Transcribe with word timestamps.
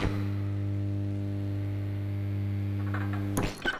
Thank 0.00 0.12
you. 3.64 3.77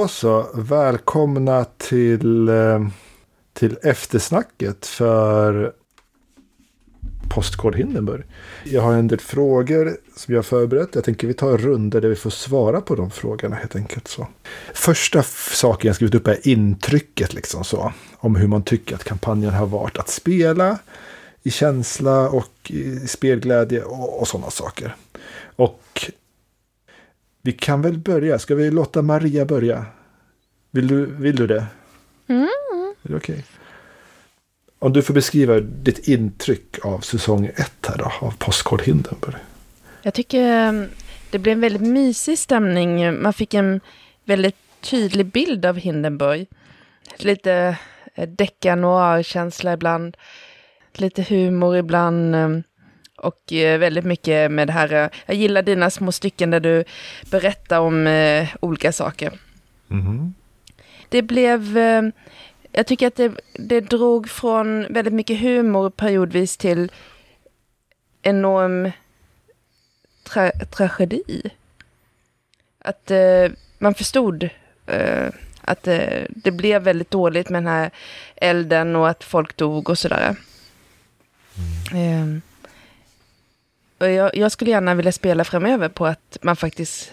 Då 0.00 0.08
så, 0.08 0.46
välkomna 0.54 1.64
till, 1.64 2.48
eh, 2.48 2.86
till 3.52 3.78
eftersnacket 3.82 4.86
för 4.86 5.72
Postkod 7.28 7.76
Hindenburg. 7.76 8.24
Jag 8.64 8.82
har 8.82 8.92
en 8.92 9.08
del 9.08 9.20
frågor 9.20 9.96
som 10.16 10.34
jag 10.34 10.38
har 10.38 10.42
förberett. 10.42 10.94
Jag 10.94 11.04
tänker 11.04 11.26
vi 11.26 11.34
tar 11.34 11.50
en 11.50 11.58
runda 11.58 12.00
där 12.00 12.08
vi 12.08 12.16
får 12.16 12.30
svara 12.30 12.80
på 12.80 12.94
de 12.94 13.10
frågorna 13.10 13.56
helt 13.56 13.76
enkelt. 13.76 14.08
Så. 14.08 14.26
Första 14.74 15.22
saken 15.52 15.88
jag 15.88 15.96
skrivit 15.96 16.14
upp 16.14 16.28
är 16.28 16.48
intrycket 16.48 17.34
liksom 17.34 17.64
så. 17.64 17.92
Om 18.16 18.36
hur 18.36 18.48
man 18.48 18.62
tycker 18.62 18.94
att 18.94 19.04
kampanjen 19.04 19.54
har 19.54 19.66
varit 19.66 19.98
att 19.98 20.08
spela 20.08 20.78
i 21.42 21.50
känsla 21.50 22.28
och 22.28 22.70
i 22.70 23.06
spelglädje 23.06 23.82
och, 23.82 24.20
och 24.20 24.28
sådana 24.28 24.50
saker. 24.50 24.96
Och 25.56 26.10
vi 27.42 27.52
kan 27.52 27.82
väl 27.82 27.98
börja. 27.98 28.38
Ska 28.38 28.54
vi 28.54 28.70
låta 28.70 29.02
Maria 29.02 29.44
börja? 29.44 29.86
Vill 30.70 30.88
du, 30.88 31.06
vill 31.06 31.36
du 31.36 31.46
det? 31.46 31.66
Mm. 32.26 32.48
Är 33.02 33.08
det 33.08 33.16
okej? 33.16 33.44
Om 34.78 34.92
du 34.92 35.02
får 35.02 35.14
beskriva 35.14 35.60
ditt 35.60 36.08
intryck 36.08 36.84
av 36.84 37.00
säsong 37.00 37.46
ett 37.46 37.86
här 37.88 37.98
då, 37.98 38.12
av 38.20 38.34
Postkod 38.38 38.82
Hindenburg. 38.82 39.34
Jag 40.02 40.14
tycker 40.14 40.68
um, 40.68 40.88
det 41.30 41.38
blev 41.38 41.52
en 41.52 41.60
väldigt 41.60 41.82
mysig 41.82 42.38
stämning. 42.38 43.22
Man 43.22 43.32
fick 43.32 43.54
en 43.54 43.80
väldigt 44.24 44.56
tydlig 44.80 45.26
bild 45.26 45.66
av 45.66 45.76
Hindenburg. 45.76 46.46
Lite 47.16 47.76
eh, 48.14 48.28
decka 48.28 48.74
noir-känsla 48.74 49.72
ibland. 49.72 50.16
Lite 50.94 51.22
humor 51.22 51.76
ibland. 51.76 52.34
Och 53.20 53.52
eh, 53.52 53.78
väldigt 53.78 54.04
mycket 54.04 54.50
med 54.50 54.66
det 54.68 54.72
här. 54.72 54.92
eh, 54.92 55.08
Jag 55.26 55.36
gillar 55.36 55.62
dina 55.62 55.90
små 55.90 56.12
stycken 56.12 56.50
där 56.50 56.60
du 56.60 56.84
berättar 57.30 57.80
om 57.80 58.06
eh, 58.06 58.48
olika 58.60 58.92
saker. 58.92 59.32
Mhm. 59.88 60.34
Det 61.08 61.22
blev... 61.22 61.78
eh, 61.78 62.02
Jag 62.72 62.86
tycker 62.86 63.06
att 63.06 63.16
det, 63.16 63.32
det 63.52 63.80
drog 63.80 64.28
från 64.30 64.86
väldigt 64.92 65.14
mycket 65.14 65.40
humor 65.40 65.90
periodvis 65.90 66.56
till 66.56 66.90
enorm 68.22 68.90
tra 70.22 70.50
tragedi. 70.50 71.42
Att 72.78 73.10
eh, 73.10 73.50
man 73.78 73.94
förstod 73.94 74.48
att 75.60 75.82
det 76.28 76.50
blev 76.52 76.82
väldigt 76.82 77.10
dåligt 77.10 77.48
med 77.50 77.62
den 77.62 77.72
här 77.72 77.90
elden 78.36 78.96
och 78.96 79.08
att 79.08 79.24
folk 79.24 79.56
dog 79.56 79.90
och 79.90 79.98
sådär. 79.98 80.36
Eh, 81.94 82.26
och 82.26 82.49
jag, 84.08 84.36
jag 84.36 84.52
skulle 84.52 84.70
gärna 84.70 84.94
vilja 84.94 85.12
spela 85.12 85.44
framöver 85.44 85.88
på 85.88 86.06
att 86.06 86.38
man 86.42 86.56
faktiskt 86.56 87.12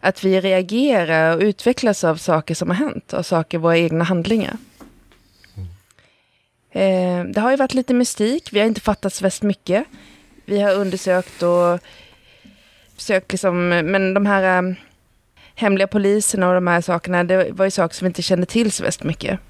att 0.00 0.24
vi 0.24 0.40
reagerar 0.40 1.36
och 1.36 1.42
utvecklas 1.42 2.04
av 2.04 2.16
saker 2.16 2.54
som 2.54 2.68
har 2.68 2.76
hänt 2.76 3.12
och 3.12 3.26
saker, 3.26 3.58
våra 3.58 3.78
egna 3.78 4.04
handlingar. 4.04 4.56
Eh, 6.72 7.24
det 7.24 7.40
har 7.40 7.50
ju 7.50 7.56
varit 7.56 7.74
lite 7.74 7.94
mystik, 7.94 8.52
vi 8.52 8.60
har 8.60 8.66
inte 8.66 8.80
fattat 8.80 9.14
så 9.14 9.24
värst 9.24 9.42
mycket. 9.42 9.84
Vi 10.44 10.60
har 10.60 10.74
undersökt 10.74 11.42
och 11.42 11.80
försökt 12.96 13.32
liksom, 13.32 13.68
men 13.68 14.14
de 14.14 14.26
här 14.26 14.62
eh, 14.62 14.74
hemliga 15.54 15.86
poliserna 15.86 16.48
och 16.48 16.54
de 16.54 16.66
här 16.66 16.80
sakerna, 16.80 17.24
det 17.24 17.52
var 17.52 17.64
ju 17.64 17.70
saker 17.70 17.94
som 17.94 18.04
vi 18.04 18.08
inte 18.08 18.22
kände 18.22 18.46
till 18.46 18.72
så 18.72 18.82
värst 18.82 19.02
mycket. 19.02 19.40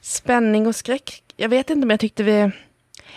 Spänning 0.00 0.66
och 0.66 0.76
skräck, 0.76 1.22
jag 1.36 1.48
vet 1.48 1.70
inte 1.70 1.84
om 1.84 1.90
jag 1.90 2.00
tyckte 2.00 2.22
vi... 2.22 2.50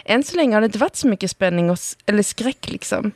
Än 0.06 0.24
så 0.24 0.36
länge 0.36 0.56
har 0.56 0.62
det 0.62 0.66
inte 0.66 0.78
varit 0.78 0.96
så 0.96 1.08
mycket 1.08 1.31
spänning 1.31 1.69
och, 1.69 1.78
eller 2.06 2.24
skräck 2.24 2.69
liksom. 2.69 3.12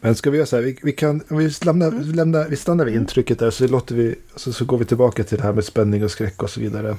Men 0.00 0.14
ska 0.14 0.30
vi 0.30 0.36
göra 0.36 0.46
så 0.46 0.56
här, 0.56 0.62
vi, 0.62 0.78
vi 0.82 0.92
kan, 0.92 1.22
vi, 1.28 1.50
lämnar, 1.64 1.90
vi, 1.90 2.12
lämnar, 2.12 2.48
vi 2.48 2.56
stannar 2.56 2.84
vid 2.84 2.94
intrycket 2.94 3.38
där 3.38 3.50
så, 3.50 3.66
låter 3.66 3.94
vi, 3.94 4.14
så, 4.36 4.52
så 4.52 4.64
går 4.64 4.78
vi 4.78 4.84
tillbaka 4.84 5.24
till 5.24 5.38
det 5.38 5.44
här 5.44 5.52
med 5.52 5.64
spänning 5.64 6.04
och 6.04 6.10
skräck 6.10 6.42
och 6.42 6.50
så 6.50 6.60
vidare. 6.60 6.96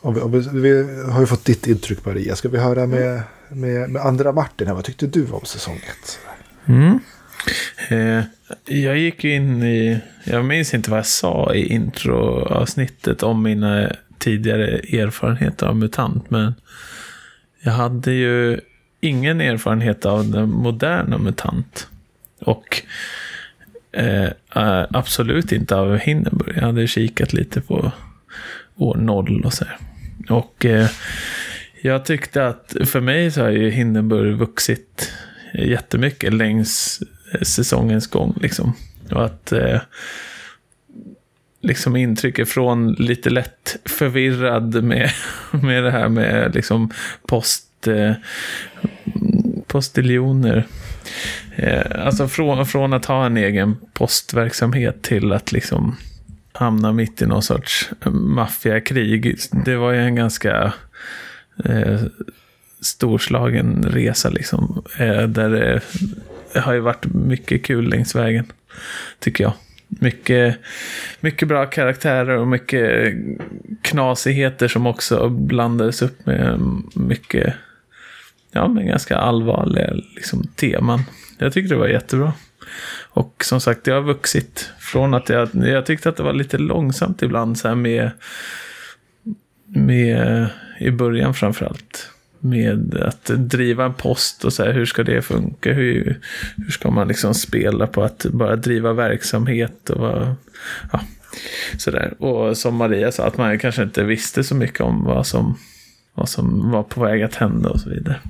Om 0.00 0.14
vi, 0.14 0.20
om 0.20 0.32
vi, 0.32 0.60
vi 0.60 1.02
har 1.10 1.20
ju 1.20 1.26
fått 1.26 1.44
ditt 1.44 1.66
intryck 1.66 2.04
Maria, 2.04 2.36
ska 2.36 2.48
vi 2.48 2.58
höra 2.58 2.86
med, 2.86 3.22
med, 3.48 3.90
med 3.90 4.02
andra 4.02 4.32
Martin 4.32 4.66
här, 4.66 4.74
vad 4.74 4.84
tyckte 4.84 5.06
du 5.06 5.26
om 5.30 5.44
säsong 5.44 5.76
ett? 5.76 6.18
Mm. 6.66 6.98
Eh, 7.88 8.24
jag 8.64 8.98
gick 8.98 9.24
ju 9.24 9.34
in 9.34 9.62
i, 9.62 10.00
jag 10.24 10.44
minns 10.44 10.74
inte 10.74 10.90
vad 10.90 10.98
jag 10.98 11.06
sa 11.06 11.54
i 11.54 11.72
introavsnittet 11.72 13.22
om 13.22 13.42
mina 13.42 13.92
tidigare 14.18 14.66
erfarenheter 14.78 15.66
av 15.66 15.76
MUTANT, 15.76 16.30
men 16.30 16.54
jag 17.60 17.72
hade 17.72 18.12
ju 18.12 18.60
ingen 19.00 19.40
erfarenhet 19.40 20.06
av 20.06 20.30
den 20.30 20.50
moderna 20.50 21.18
MUTANT. 21.18 21.88
Och 22.40 22.82
eh, 23.92 24.24
eh, 24.54 24.86
absolut 24.90 25.52
inte 25.52 25.76
av 25.76 25.96
Hindenburg. 25.98 26.56
Jag 26.56 26.62
hade 26.62 26.86
kikat 26.86 27.32
lite 27.32 27.60
på 27.60 27.92
år 28.76 28.96
noll 28.96 29.44
och 29.44 29.52
så 29.52 29.64
här. 29.64 29.78
Och 30.28 30.64
eh, 30.64 30.88
jag 31.82 32.04
tyckte 32.04 32.46
att 32.46 32.76
för 32.84 33.00
mig 33.00 33.30
så 33.30 33.42
har 33.42 33.50
ju 33.50 33.70
Hindenburg 33.70 34.36
vuxit 34.36 35.12
jättemycket 35.54 36.34
längs 36.34 37.02
eh, 37.32 37.40
säsongens 37.40 38.06
gång. 38.06 38.38
Liksom. 38.40 38.72
Och 39.10 39.24
att 39.24 39.52
eh, 39.52 39.80
liksom 41.60 41.96
intrycket 41.96 42.48
från 42.48 42.92
lite 42.92 43.30
lätt 43.30 43.76
förvirrad 43.84 44.84
med, 44.84 45.10
med 45.50 45.84
det 45.84 45.90
här 45.90 46.08
med 46.08 46.54
liksom 46.54 46.90
post, 47.26 47.86
eh, 47.86 48.12
postiljoner. 49.66 50.66
Eh, 51.56 52.06
alltså 52.06 52.28
från, 52.28 52.66
från 52.66 52.92
att 52.92 53.04
ha 53.04 53.26
en 53.26 53.36
egen 53.36 53.76
postverksamhet 53.92 55.02
till 55.02 55.32
att 55.32 55.52
liksom 55.52 55.96
hamna 56.52 56.92
mitt 56.92 57.22
i 57.22 57.26
någon 57.26 57.42
sorts 57.42 57.90
maffiakrig. 58.10 59.36
Det 59.64 59.76
var 59.76 59.92
ju 59.92 60.00
en 60.00 60.14
ganska 60.14 60.72
eh, 61.64 62.00
storslagen 62.80 63.82
resa 63.82 64.30
liksom. 64.30 64.84
Eh, 64.98 65.22
där 65.22 65.50
det, 65.50 65.80
det 66.52 66.60
har 66.60 66.72
ju 66.72 66.80
varit 66.80 67.06
mycket 67.06 67.64
kul 67.64 67.88
längs 67.88 68.14
vägen. 68.14 68.52
Tycker 69.18 69.44
jag. 69.44 69.52
Mycket, 69.98 70.58
mycket 71.20 71.48
bra 71.48 71.66
karaktärer 71.66 72.36
och 72.36 72.48
mycket 72.48 73.14
knasigheter 73.82 74.68
som 74.68 74.86
också 74.86 75.28
blandades 75.28 76.02
upp 76.02 76.26
med 76.26 76.60
mycket, 76.94 77.54
ja 78.52 78.68
med 78.68 78.86
ganska 78.86 79.16
allvarliga 79.16 79.90
liksom, 80.16 80.46
teman. 80.46 81.02
Jag 81.38 81.52
tyckte 81.52 81.74
det 81.74 81.78
var 81.78 81.88
jättebra. 81.88 82.32
Och 83.12 83.44
som 83.44 83.60
sagt, 83.60 83.84
det 83.84 83.92
har 83.92 84.02
vuxit 84.02 84.70
från 84.78 85.14
att 85.14 85.28
jag, 85.28 85.48
jag 85.54 85.86
tyckte 85.86 86.08
att 86.08 86.16
det 86.16 86.22
var 86.22 86.32
lite 86.32 86.58
långsamt 86.58 87.22
ibland 87.22 87.58
så 87.58 87.68
här 87.68 87.74
med, 87.74 88.10
med 89.66 90.48
i 90.78 90.90
början 90.90 91.34
framförallt. 91.34 92.10
Med 92.40 92.94
att 92.94 93.30
driva 93.36 93.84
en 93.84 93.94
post 93.94 94.44
och 94.44 94.52
så 94.52 94.64
här, 94.64 94.72
hur 94.72 94.86
ska 94.86 95.02
det 95.02 95.22
funka? 95.22 95.72
Hur, 95.72 96.20
hur 96.56 96.70
ska 96.70 96.90
man 96.90 97.08
liksom 97.08 97.34
spela 97.34 97.86
på 97.86 98.02
att 98.02 98.26
bara 98.30 98.56
driva 98.56 98.92
verksamhet 98.92 99.90
och 99.90 100.00
vad, 100.00 100.34
ja, 100.92 101.00
sådär. 101.78 102.14
Och 102.18 102.56
som 102.56 102.76
Maria 102.76 103.12
sa, 103.12 103.26
att 103.26 103.36
man 103.36 103.58
kanske 103.58 103.82
inte 103.82 104.04
visste 104.04 104.44
så 104.44 104.54
mycket 104.54 104.80
om 104.80 105.04
vad 105.04 105.26
som, 105.26 105.58
vad 106.14 106.28
som 106.28 106.70
var 106.70 106.82
på 106.82 107.04
väg 107.04 107.22
att 107.22 107.34
hända 107.34 107.70
och 107.70 107.80
så 107.80 107.90
vidare. 107.90 108.20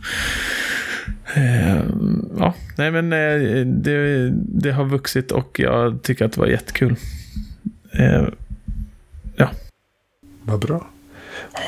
Ehm, 1.35 2.31
ja, 2.39 2.55
nej 2.77 2.91
men 2.91 3.13
eh, 3.13 3.67
det, 3.67 4.31
det 4.35 4.73
har 4.73 4.85
vuxit 4.85 5.33
och 5.33 5.61
jag 5.61 6.03
tycker 6.03 6.25
att 6.25 6.33
det 6.33 6.41
var 6.41 6.47
jättekul. 6.47 6.97
Ehm, 7.93 8.35
ja. 9.37 9.51
Vad 10.43 10.61
bra. 10.61 10.91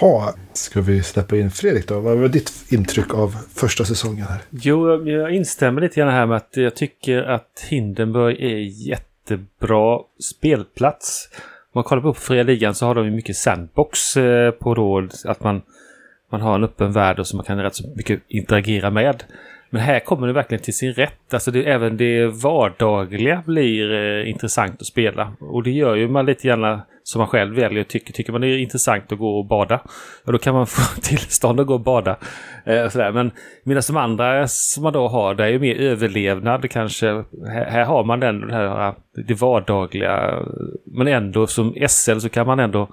Ha, 0.00 0.34
ska 0.52 0.80
vi 0.80 1.02
släppa 1.02 1.36
in 1.36 1.50
Fredrik 1.50 1.88
då? 1.88 2.00
Vad 2.00 2.19
var 2.19 2.28
ditt 2.28 2.52
intryck 2.69 3.14
av 3.14 3.36
första 3.54 3.84
säsongen 3.84 4.26
här? 4.26 4.38
Jo, 4.50 5.08
jag- 5.08 5.34
instämmer 5.34 5.80
lite 5.80 6.00
grann 6.00 6.08
här 6.12 6.26
med 6.26 6.36
att 6.36 6.56
jag 6.56 6.74
tycker 6.74 7.22
att 7.22 7.66
Hindenburg 7.70 8.40
är 8.40 8.88
jättebra 8.88 9.98
spelplats. 10.20 11.28
Om 11.34 11.78
man 11.78 11.84
kollar 11.84 12.02
på 12.02 12.14
fria 12.14 12.42
ligan 12.42 12.74
så 12.74 12.86
har 12.86 12.94
de 12.94 13.04
ju 13.04 13.10
mycket 13.10 13.36
sandbox 13.36 14.16
eh, 14.16 14.50
på 14.50 14.74
då 14.74 15.08
att 15.24 15.44
man, 15.44 15.62
man 16.30 16.40
har 16.40 16.54
en 16.54 16.64
öppen 16.64 16.92
värld 16.92 17.19
och 17.19 17.26
som 17.26 17.36
man 17.36 17.46
kan 17.46 17.58
rätt 17.58 17.74
så 17.74 17.88
mycket 17.96 18.20
interagera 18.28 18.90
med. 18.90 19.24
Men 19.72 19.82
här 19.82 20.00
kommer 20.00 20.26
det 20.26 20.32
verkligen 20.32 20.62
till 20.62 20.74
sin 20.74 20.92
rätt. 20.92 21.34
Alltså 21.34 21.50
det, 21.50 21.64
även 21.64 21.96
det 21.96 22.26
vardagliga 22.26 23.42
blir 23.46 23.92
eh, 23.92 24.30
intressant 24.30 24.80
att 24.80 24.86
spela. 24.86 25.32
Och 25.40 25.62
det 25.62 25.70
gör 25.70 25.94
ju 25.94 26.08
man 26.08 26.26
lite 26.26 26.46
gärna 26.46 26.82
som 27.02 27.19
man 27.19 27.28
själv 27.28 27.54
väljer. 27.54 27.84
Tycker, 27.84 28.12
tycker 28.12 28.32
man 28.32 28.40
det 28.40 28.46
är 28.46 28.58
intressant 28.58 29.12
att 29.12 29.19
gå 29.19 29.38
och 29.38 29.46
bada. 29.46 29.80
Ja, 30.24 30.32
då 30.32 30.38
kan 30.38 30.54
man 30.54 30.66
få 30.66 31.00
tillstånd 31.00 31.60
att 31.60 31.66
gå 31.66 31.74
och 31.74 31.80
bada. 31.80 32.16
Eh, 32.64 32.88
sådär. 32.88 33.12
Men 33.12 33.30
medan 33.64 33.82
de 33.86 33.96
andra 33.96 34.48
som 34.48 34.82
man 34.82 34.92
då 34.92 35.08
har, 35.08 35.34
det 35.34 35.44
är 35.44 35.48
ju 35.48 35.58
mer 35.58 35.80
överlevnad 35.80 36.70
kanske. 36.70 37.06
Här, 37.48 37.64
här 37.64 37.84
har 37.84 38.04
man 38.04 38.20
den, 38.20 38.40
det 38.40 38.54
här 38.54 38.94
det 39.26 39.34
vardagliga. 39.34 40.42
Men 40.86 41.08
ändå 41.08 41.46
som 41.46 41.74
SL 41.88 42.19
så 42.19 42.28
kan 42.28 42.46
man 42.46 42.60
ändå 42.60 42.88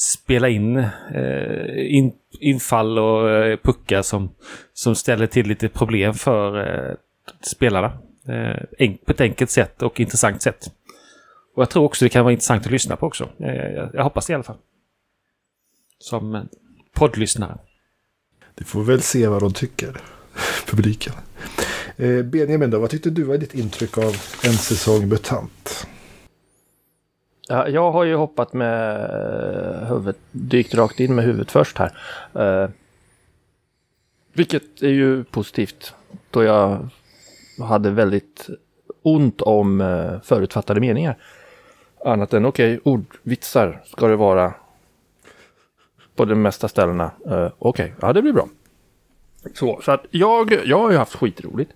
spela 0.00 0.48
in, 0.48 0.76
eh, 1.14 1.96
in 1.96 2.12
infall 2.40 2.98
och 2.98 3.30
eh, 3.30 3.56
puckar 3.56 4.02
som, 4.02 4.34
som 4.72 4.94
ställer 4.94 5.26
till 5.26 5.46
lite 5.46 5.68
problem 5.68 6.14
för 6.14 6.58
eh, 6.58 6.94
spelarna. 7.42 7.98
Eh, 8.28 8.90
på 9.04 9.12
ett 9.12 9.20
enkelt 9.20 9.50
sätt 9.50 9.82
och 9.82 10.00
intressant 10.00 10.42
sätt. 10.42 10.66
Och 11.54 11.62
jag 11.62 11.70
tror 11.70 11.84
också 11.84 12.04
det 12.04 12.08
kan 12.08 12.24
vara 12.24 12.32
intressant 12.32 12.66
att 12.66 12.72
lyssna 12.72 12.96
på 12.96 13.06
också. 13.06 13.30
Jag, 13.36 13.56
jag, 13.56 13.90
jag 13.94 14.04
hoppas 14.04 14.26
det 14.26 14.30
i 14.30 14.34
alla 14.34 14.44
fall. 14.44 14.58
Som 15.98 16.48
poddlyssnare. 16.92 17.58
Det 18.54 18.64
får 18.64 18.82
väl 18.82 19.02
se 19.02 19.26
vad 19.26 19.42
de 19.42 19.52
tycker, 19.52 19.96
publiken. 20.66 21.12
Eh, 21.96 22.22
Benjamin 22.22 22.70
då, 22.70 22.78
vad 22.78 22.90
tyckte 22.90 23.10
du 23.10 23.22
var 23.22 23.38
ditt 23.38 23.54
intryck 23.54 23.98
av 23.98 24.16
en 24.44 24.52
säsong 24.52 25.08
MUTANT? 25.08 25.86
Ja, 27.50 27.68
jag 27.68 27.92
har 27.92 28.04
ju 28.04 28.14
hoppat 28.14 28.52
med 28.52 29.00
eh, 29.00 29.88
huvudet, 29.88 30.16
dykt 30.30 30.74
rakt 30.74 31.00
in 31.00 31.14
med 31.14 31.24
huvudet 31.24 31.50
först 31.50 31.78
här. 31.78 31.92
Eh, 32.34 32.70
vilket 34.32 34.82
är 34.82 34.88
ju 34.88 35.24
positivt 35.24 35.94
då 36.30 36.42
jag 36.42 36.88
hade 37.58 37.90
väldigt 37.90 38.48
ont 39.02 39.40
om 39.40 39.80
eh, 39.80 40.20
förutfattade 40.22 40.80
meningar. 40.80 41.16
Annat 42.04 42.34
än 42.34 42.44
okej, 42.44 42.78
okay, 42.78 42.92
ordvitsar 42.92 43.82
ska 43.86 44.08
det 44.08 44.16
vara 44.16 44.54
på 46.14 46.24
de 46.24 46.42
mesta 46.42 46.68
ställena. 46.68 47.10
Eh, 47.26 47.46
okej, 47.58 47.84
okay, 47.84 47.90
ja 48.00 48.12
det 48.12 48.22
blir 48.22 48.32
bra. 48.32 48.48
Så, 49.54 49.80
så 49.84 49.92
att 49.92 50.06
jag, 50.10 50.66
jag 50.66 50.78
har 50.78 50.90
ju 50.90 50.96
haft 50.96 51.14
skitroligt. 51.14 51.72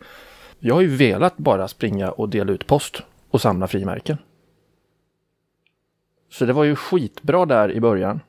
Jag 0.58 0.74
har 0.74 0.82
ju 0.82 0.96
velat 0.96 1.36
bara 1.36 1.68
springa 1.68 2.10
och 2.10 2.28
dela 2.28 2.52
ut 2.52 2.66
post 2.66 3.02
och 3.30 3.40
samla 3.40 3.66
frimärken. 3.66 4.18
Så 6.34 6.44
det 6.44 6.52
var 6.52 6.64
ju 6.64 6.76
skitbra 6.76 7.46
där 7.46 7.72
i 7.72 7.80
början. 7.80 8.20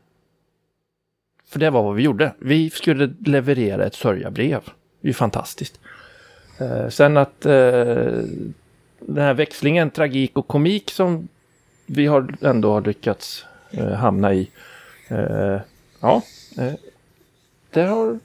För 1.47 1.59
det 1.59 1.69
var 1.69 1.83
vad 1.83 1.95
vi 1.95 2.03
gjorde. 2.03 2.33
Vi 2.39 2.69
skulle 2.69 3.13
leverera 3.19 3.85
ett 3.85 3.95
sörjabrev. 3.95 4.61
Det 5.01 5.07
är 5.07 5.09
ju 5.09 5.13
fantastiskt. 5.13 5.79
Eh, 6.57 6.89
sen 6.89 7.17
att 7.17 7.45
eh, 7.45 7.53
den 8.99 9.17
här 9.17 9.33
växlingen 9.33 9.89
tragik 9.89 10.37
och 10.37 10.47
komik 10.47 10.91
som 10.91 11.27
vi 11.85 12.05
har 12.05 12.35
ändå 12.41 12.71
har 12.71 12.81
lyckats 12.81 13.45
eh, 13.71 13.91
hamna 13.91 14.33
i. 14.33 14.49
Eh, 15.07 15.59
ja, 15.99 16.21
eh, 16.57 16.73
det, 17.71 17.81
har, 17.81 18.19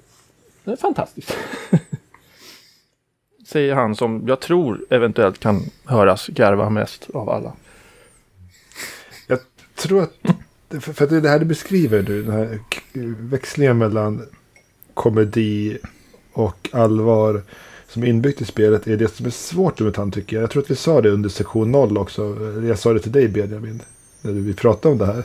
det 0.64 0.72
är 0.72 0.76
fantastiskt. 0.76 1.36
Säger 3.46 3.74
han 3.74 3.96
som 3.96 4.24
jag 4.28 4.40
tror 4.40 4.84
eventuellt 4.90 5.38
kan 5.38 5.62
höras 5.84 6.26
garva 6.26 6.70
mest 6.70 7.10
av 7.14 7.30
alla 7.30 7.52
tror 9.80 10.02
att, 10.02 10.14
för 10.80 11.04
att 11.04 11.22
det 11.22 11.28
här 11.28 11.38
du 11.38 11.44
beskriver 11.44 12.02
du, 12.02 12.22
den 12.22 12.32
här 12.32 12.58
växlingen 13.30 13.78
mellan 13.78 14.22
komedi 14.94 15.78
och 16.32 16.68
allvar 16.72 17.42
som 17.88 18.02
är 18.02 18.06
inbyggt 18.06 18.40
i 18.40 18.44
spelet 18.44 18.86
är 18.86 18.96
det 18.96 19.14
som 19.14 19.26
är 19.26 19.30
svårt 19.30 19.80
med 19.80 19.94
Tant 19.94 20.14
tycker 20.14 20.36
jag. 20.36 20.42
Jag 20.42 20.50
tror 20.50 20.62
att 20.62 20.70
vi 20.70 20.76
sa 20.76 21.00
det 21.00 21.10
under 21.10 21.28
sektion 21.28 21.72
0 21.72 21.98
också. 21.98 22.36
Jag 22.64 22.78
sa 22.78 22.92
det 22.92 23.00
till 23.00 23.12
dig 23.12 23.28
Benjamin. 23.28 23.82
När 24.22 24.32
vi 24.32 24.54
pratade 24.54 24.92
om 24.92 24.98
det 24.98 25.06
här. 25.06 25.24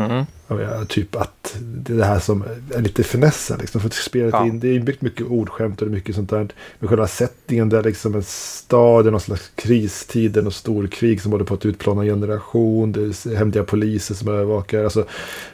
Mm. 0.00 0.24
Ja, 0.48 0.84
typ 0.84 1.16
att 1.16 1.56
det 1.60 1.92
är 1.92 1.96
det 1.96 2.04
här 2.04 2.18
som 2.20 2.44
är 2.74 2.82
lite 2.82 3.02
finessen. 3.02 3.58
Liksom, 3.60 3.80
för 3.80 3.88
att 3.88 3.94
spelet 3.94 4.32
ja. 4.32 4.46
in, 4.46 4.60
det 4.60 4.68
är 4.68 4.74
inbyggt 4.74 5.02
mycket 5.02 5.26
ordskämt 5.26 5.82
och 5.82 5.88
mycket 5.88 6.14
sånt 6.14 6.30
där. 6.30 6.48
Med 6.78 6.90
själva 6.90 7.06
settingen 7.06 7.68
där 7.68 7.82
liksom 7.82 8.14
en 8.14 8.22
stad, 8.22 9.06
är 9.06 9.10
någon 9.10 9.20
slags 9.20 9.52
kristid, 9.54 10.36
och 10.36 10.54
storkrig 10.54 11.22
som 11.22 11.32
håller 11.32 11.44
på 11.44 11.54
att 11.54 11.66
utplåna 11.66 12.02
en 12.02 12.08
generation. 12.08 12.92
Det 12.92 13.00
är 13.00 13.36
hemliga 13.36 13.64
poliser 13.64 14.14
som 14.14 14.28
övervakar. 14.28 14.84
Alltså, 14.84 15.04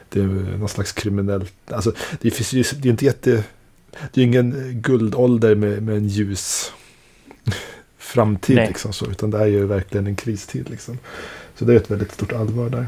det 0.09 0.19
är 0.19 0.57
någon 0.57 0.69
slags 0.69 0.91
kriminellt. 0.91 1.53
Alltså, 1.71 1.91
det, 2.21 2.31
finns 2.31 2.71
det 2.71 2.87
är 2.87 2.91
inte 2.91 3.05
jätte... 3.05 3.43
Det 4.13 4.21
är 4.21 4.25
ingen 4.25 4.81
guldålder 4.81 5.55
med, 5.55 5.83
med 5.83 5.97
en 5.97 6.07
ljus 6.07 6.71
framtid. 7.97 8.55
Liksom, 8.55 8.93
så, 8.93 9.05
utan 9.05 9.31
det 9.31 9.37
är 9.37 9.45
ju 9.45 9.65
verkligen 9.65 10.07
en 10.07 10.15
kristid. 10.15 10.69
Liksom. 10.69 10.97
Så 11.55 11.65
det 11.65 11.73
är 11.73 11.77
ett 11.77 11.91
väldigt 11.91 12.11
stort 12.11 12.33
allvar 12.33 12.69
där. 12.69 12.85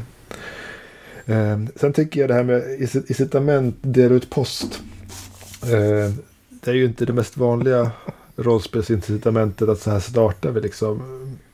Eh, 1.26 1.58
sen 1.76 1.92
tycker 1.92 2.20
jag 2.20 2.30
det 2.30 2.34
här 2.34 2.44
med 2.44 2.80
incitament, 3.08 3.76
dela 3.80 4.14
ut 4.14 4.30
post. 4.30 4.82
Eh, 5.62 6.14
det 6.50 6.70
är 6.70 6.74
ju 6.74 6.84
inte 6.84 7.04
det 7.04 7.12
mest 7.12 7.36
vanliga 7.36 7.90
rollspelsincitamentet 8.36 9.68
att 9.68 9.80
så 9.80 9.90
här 9.90 10.00
startar 10.00 10.50
vi 10.50 10.60
liksom. 10.60 11.02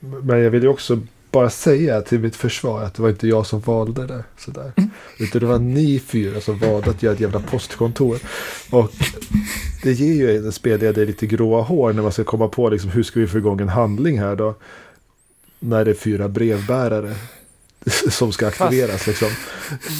Men 0.00 0.38
jag 0.38 0.50
vill 0.50 0.62
ju 0.62 0.68
också 0.68 1.00
bara 1.30 1.50
säga 1.50 2.02
till 2.02 2.20
mitt 2.20 2.36
försvar 2.36 2.82
att 2.82 2.94
det 2.94 3.02
var 3.02 3.08
inte 3.08 3.28
jag 3.28 3.46
som 3.46 3.60
valde 3.60 4.06
det. 4.06 4.24
Sådär. 4.38 4.72
Mm. 4.76 4.90
Utan 5.18 5.40
det 5.40 5.46
var 5.46 5.58
ni 5.58 5.98
fyra 5.98 6.40
som 6.40 6.58
valde 6.58 6.90
att 6.90 7.02
göra 7.02 7.14
ett 7.14 7.20
jävla 7.20 7.40
postkontor. 7.40 8.18
Och 8.70 8.90
det 9.82 9.92
ger 9.92 10.14
ju 10.14 10.36
en 10.36 10.52
spelledare 10.52 11.04
lite 11.04 11.26
gråa 11.26 11.62
hår 11.62 11.92
när 11.92 12.02
man 12.02 12.12
ska 12.12 12.24
komma 12.24 12.48
på 12.48 12.70
liksom, 12.70 12.90
hur 12.90 13.02
ska 13.02 13.20
vi 13.20 13.26
få 13.26 13.38
igång 13.38 13.60
en 13.60 13.68
handling 13.68 14.18
här 14.18 14.36
då. 14.36 14.54
När 15.58 15.84
det 15.84 15.90
är 15.90 15.94
fyra 15.94 16.28
brevbärare 16.28 17.14
som 18.10 18.32
ska 18.32 18.46
aktiveras. 18.46 18.90
Fast, 18.90 19.06
liksom. 19.06 19.28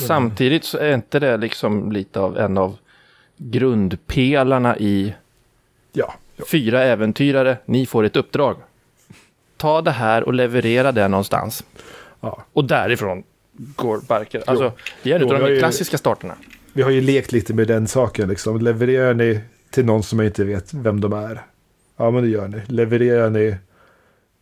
Samtidigt 0.06 0.64
så 0.64 0.78
är 0.78 0.94
inte 0.94 1.18
det 1.18 1.36
liksom 1.36 1.92
lite 1.92 2.20
av 2.20 2.38
en 2.38 2.58
av 2.58 2.76
grundpelarna 3.36 4.78
i 4.78 5.14
ja, 5.92 6.14
ja. 6.36 6.44
fyra 6.50 6.82
äventyrare, 6.84 7.58
ni 7.64 7.86
får 7.86 8.04
ett 8.04 8.16
uppdrag. 8.16 8.56
Ta 9.56 9.82
det 9.82 9.90
här 9.90 10.22
och 10.22 10.34
leverera 10.34 10.92
det 10.92 11.08
någonstans. 11.08 11.64
Ja. 12.20 12.44
Och 12.52 12.64
därifrån 12.64 13.22
går 13.52 14.00
Barker. 14.08 14.42
Alltså, 14.46 14.72
det 15.02 15.12
är 15.12 15.16
en 15.16 15.22
av 15.22 15.40
de 15.40 15.52
ju, 15.52 15.58
klassiska 15.58 15.98
starterna. 15.98 16.34
Vi 16.72 16.82
har 16.82 16.90
ju 16.90 17.00
lekt 17.00 17.32
lite 17.32 17.54
med 17.54 17.68
den 17.68 17.88
saken. 17.88 18.28
Liksom. 18.28 18.60
Levererar 18.60 19.14
ni 19.14 19.40
till 19.70 19.84
någon 19.84 20.02
som 20.02 20.20
inte 20.20 20.44
vet 20.44 20.74
vem 20.74 21.00
de 21.00 21.12
är? 21.12 21.43
Ja, 21.96 22.10
men 22.10 22.22
det 22.22 22.28
gör 22.28 22.48
ni. 22.48 22.62
Levererar 22.66 23.31
ni 23.31 23.56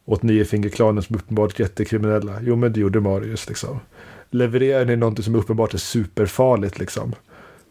åt 0.04 0.22
Niofingerklanen 0.22 1.02
som 1.02 1.16
uppenbart 1.16 1.58
jättekriminella. 1.58 2.32
Jo, 2.42 2.56
men 2.56 2.72
det 2.72 2.80
gjorde 2.80 3.00
Marius 3.00 3.48
liksom. 3.48 3.80
Levererar 4.30 4.84
ni 4.84 4.96
någonting 4.96 5.24
som 5.24 5.34
uppenbart 5.34 5.74
är 5.74 5.78
superfarligt 5.78 6.78
liksom? 6.78 7.14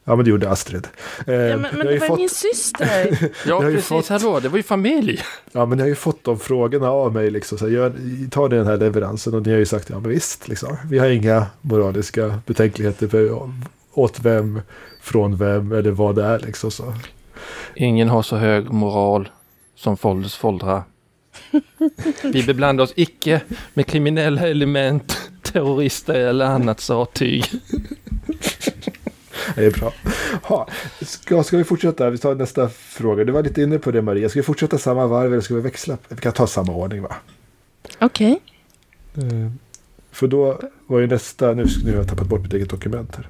Ja, 0.06 0.16
men 0.16 0.26
det 0.26 0.32
gjorde 0.32 0.50
Astrid. 0.50 0.88
Eh, 1.28 1.34
ja, 1.34 1.58
men, 1.58 1.78
men 1.78 1.88
det 1.88 2.00
var 2.00 2.08
fått... 2.08 2.20
min 2.20 2.30
syster. 2.30 3.32
ja, 3.48 3.60
precis. 3.60 3.88
Fått... 3.88 4.08
Hallå, 4.08 4.40
det 4.40 4.50
var 4.50 4.58
ju 4.58 4.64
familj. 4.64 5.22
Ja, 5.52 5.66
men 5.66 5.78
ni 5.78 5.82
har 5.82 5.88
ju 5.88 5.96
fått 5.96 6.24
de 6.24 6.40
frågorna 6.40 6.92
av 6.92 7.14
mig. 7.14 7.32
Liksom. 7.32 7.58
Så 7.58 7.70
gör, 7.70 7.94
ta 8.30 8.48
den 8.48 8.68
här 8.68 8.78
leveransen 8.78 9.34
och 9.34 9.46
ni 9.46 9.52
har 9.52 9.60
ju 9.60 9.66
sagt 9.66 9.90
ja, 9.90 10.00
men 10.00 10.12
visst. 10.12 10.48
Liksom. 10.48 10.78
Vi 10.90 11.00
har 11.00 11.08
inga 11.08 11.46
moraliska 11.62 12.40
betänkligheter 12.46 13.08
för 13.08 13.52
åt 13.94 14.20
vem, 14.20 14.62
från 15.02 15.38
vem 15.38 15.72
eller 15.72 15.92
vad 15.92 16.16
det 16.16 16.24
är. 16.24 16.40
Liksom, 16.40 16.72
så. 16.72 16.94
Ingen 17.76 18.10
har 18.10 18.22
så 18.22 18.36
hög 18.36 18.72
moral 18.72 19.30
som 19.76 19.98
Folders 19.98 20.36
Foldra 20.36 20.84
vi 22.24 22.44
beblandar 22.44 22.84
oss 22.84 22.94
icke 22.96 23.42
med 23.74 23.86
kriminella 23.86 24.48
element, 24.48 25.18
terrorister 25.42 26.14
eller 26.14 26.46
annat 26.46 26.80
sattyg. 26.80 27.46
Det 29.56 29.66
är 29.66 29.72
bra. 29.72 29.94
Ha, 30.44 30.68
ska, 31.02 31.44
ska 31.44 31.58
vi 31.58 31.64
fortsätta? 31.64 32.10
Vi 32.10 32.18
tar 32.18 32.36
nästa 32.36 32.70
fråga. 32.70 33.24
Du 33.24 33.32
var 33.32 33.44
lite 33.44 33.62
inne 33.62 33.80
på 33.80 33.92
det 33.92 34.02
Maria. 34.02 34.30
Ska 34.30 34.40
vi 34.40 34.44
fortsätta 34.44 34.78
samma 34.78 35.08
varv 35.08 35.32
eller 35.32 35.42
ska 35.42 35.56
vi 35.56 35.62
växla? 35.62 35.98
Vi 36.10 36.18
kan 36.18 36.34
ta 36.34 36.48
samma 36.48 36.74
ordning 36.74 37.02
va? 37.02 37.16
Okej. 38.00 38.40
Okay. 39.14 39.28
Eh, 39.28 39.52
för 40.12 40.28
då 40.28 40.60
var 40.88 41.00
ju 41.00 41.08
nästa, 41.08 41.54
nu, 41.54 41.66
nu 41.84 41.92
har 41.92 41.98
jag 41.98 42.08
tappat 42.08 42.28
bort 42.28 42.42
mitt 42.42 42.54
eget 42.54 42.70
dokument 42.70 43.16
här. 43.16 43.28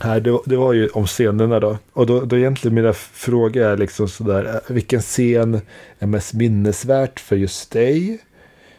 Här, 0.00 0.20
det, 0.20 0.38
det, 0.44 0.56
var 0.56 0.72
ju 0.72 0.88
om 0.88 1.06
scenerna 1.06 1.60
då. 1.60 1.78
Och 1.92 2.06
då, 2.06 2.20
då 2.20 2.38
egentligen 2.38 2.74
mina 2.74 2.92
frågor 2.92 3.62
är 3.62 3.76
liksom 3.76 4.08
sådär. 4.08 4.44
Eh, 4.44 4.74
vilken 4.74 5.00
scen 5.00 5.60
är 5.98 6.06
mest 6.06 6.34
minnesvärt 6.34 7.20
för 7.20 7.36
just 7.36 7.70
dig? 7.70 8.18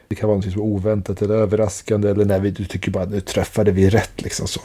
Det 0.08 0.16
kan 0.16 0.30
vara 0.30 0.38
något 0.38 0.52
som 0.52 0.62
är 0.62 0.66
oväntat 0.66 1.22
eller 1.22 1.36
överraskande. 1.36 2.10
Eller 2.10 2.26
när 2.26 2.40
vi, 2.40 2.52
du 2.52 2.66
tycker 2.66 2.92
bara 2.92 3.06
nu 3.06 3.22
träffade 3.22 3.72
vi 3.72 3.90
rätt 3.90 4.22
liksom 4.22 4.48
så. 4.48 4.62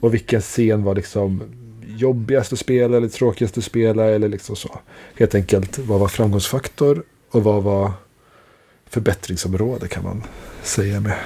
Och 0.00 0.14
vilken 0.14 0.40
scen 0.40 0.84
var 0.84 0.94
liksom 0.94 1.42
jobbigast 1.86 2.52
att 2.52 2.58
spela 2.58 2.96
eller 2.96 3.08
tråkigast 3.08 3.58
att 3.58 3.64
spela 3.64 4.04
eller 4.04 4.28
liksom 4.28 4.56
så. 4.56 4.78
Helt 5.18 5.34
enkelt 5.34 5.78
vad 5.78 6.00
var 6.00 6.08
framgångsfaktor 6.08 7.02
och 7.30 7.44
vad 7.44 7.62
var 7.62 7.92
förbättringsområde 8.86 9.88
kan 9.88 10.02
man 10.02 10.22
säga 10.62 11.00
med. 11.00 11.18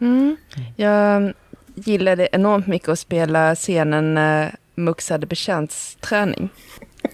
Mm. 0.00 0.36
Jag 0.76 1.32
gillade 1.76 2.28
enormt 2.32 2.66
mycket 2.66 2.88
att 2.88 2.98
spela 2.98 3.54
scenen 3.54 4.14
när 4.14 4.56
Mux 4.74 5.10
hade 5.10 5.26
betjäntsträning. 5.26 6.48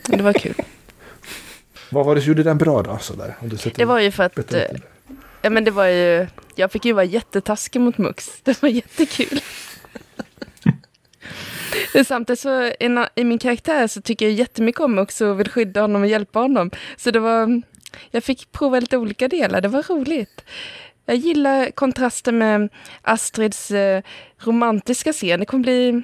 Det 0.06 0.22
var 0.22 0.32
kul. 0.32 0.54
Vad 1.90 2.06
var 2.06 2.14
det 2.14 2.20
som 2.20 2.28
gjorde 2.28 2.42
den 2.42 2.58
bra 2.58 2.82
då? 2.82 2.98
Sådär, 2.98 3.36
om 3.40 3.48
du 3.48 3.56
Det 3.74 3.84
var 3.84 4.00
ju 4.00 4.10
för 4.10 4.24
att, 4.24 4.52
eh, 4.52 4.62
ja 5.42 5.50
men 5.50 5.64
det 5.64 5.70
var 5.70 5.86
ju, 5.86 6.26
jag 6.54 6.72
fick 6.72 6.84
ju 6.84 6.92
vara 6.92 7.04
jättetaskig 7.04 7.80
mot 7.80 7.98
Mux. 7.98 8.40
Det 8.42 8.62
var 8.62 8.68
jättekul. 8.68 9.40
Samtidigt 12.06 12.40
så 12.40 12.62
i 12.64 13.06
i 13.14 13.24
min 13.24 13.38
karaktär 13.38 13.86
så 13.86 14.00
tycker 14.00 14.26
jag 14.26 14.34
jättemycket 14.34 14.80
om 14.80 14.94
Mux 14.94 15.20
och 15.20 15.40
vill 15.40 15.48
skydda 15.48 15.80
honom 15.80 16.02
och 16.02 16.08
hjälpa 16.08 16.38
honom. 16.38 16.70
Så 16.96 17.10
det 17.10 17.20
var, 17.20 17.62
jag 18.10 18.24
fick 18.24 18.52
prova 18.52 18.80
lite 18.80 18.96
olika 18.96 19.28
delar, 19.28 19.60
det 19.60 19.68
var 19.68 19.82
roligt. 19.82 20.44
Jag 21.04 21.16
gillar 21.16 21.70
kontrasten 21.70 22.38
med 22.38 22.68
Astrids 23.02 23.70
eh, 23.70 24.02
romantiska 24.38 25.12
scen. 25.12 25.40
Det 25.40 25.46
kommer 25.46 25.62
bli 25.62 26.02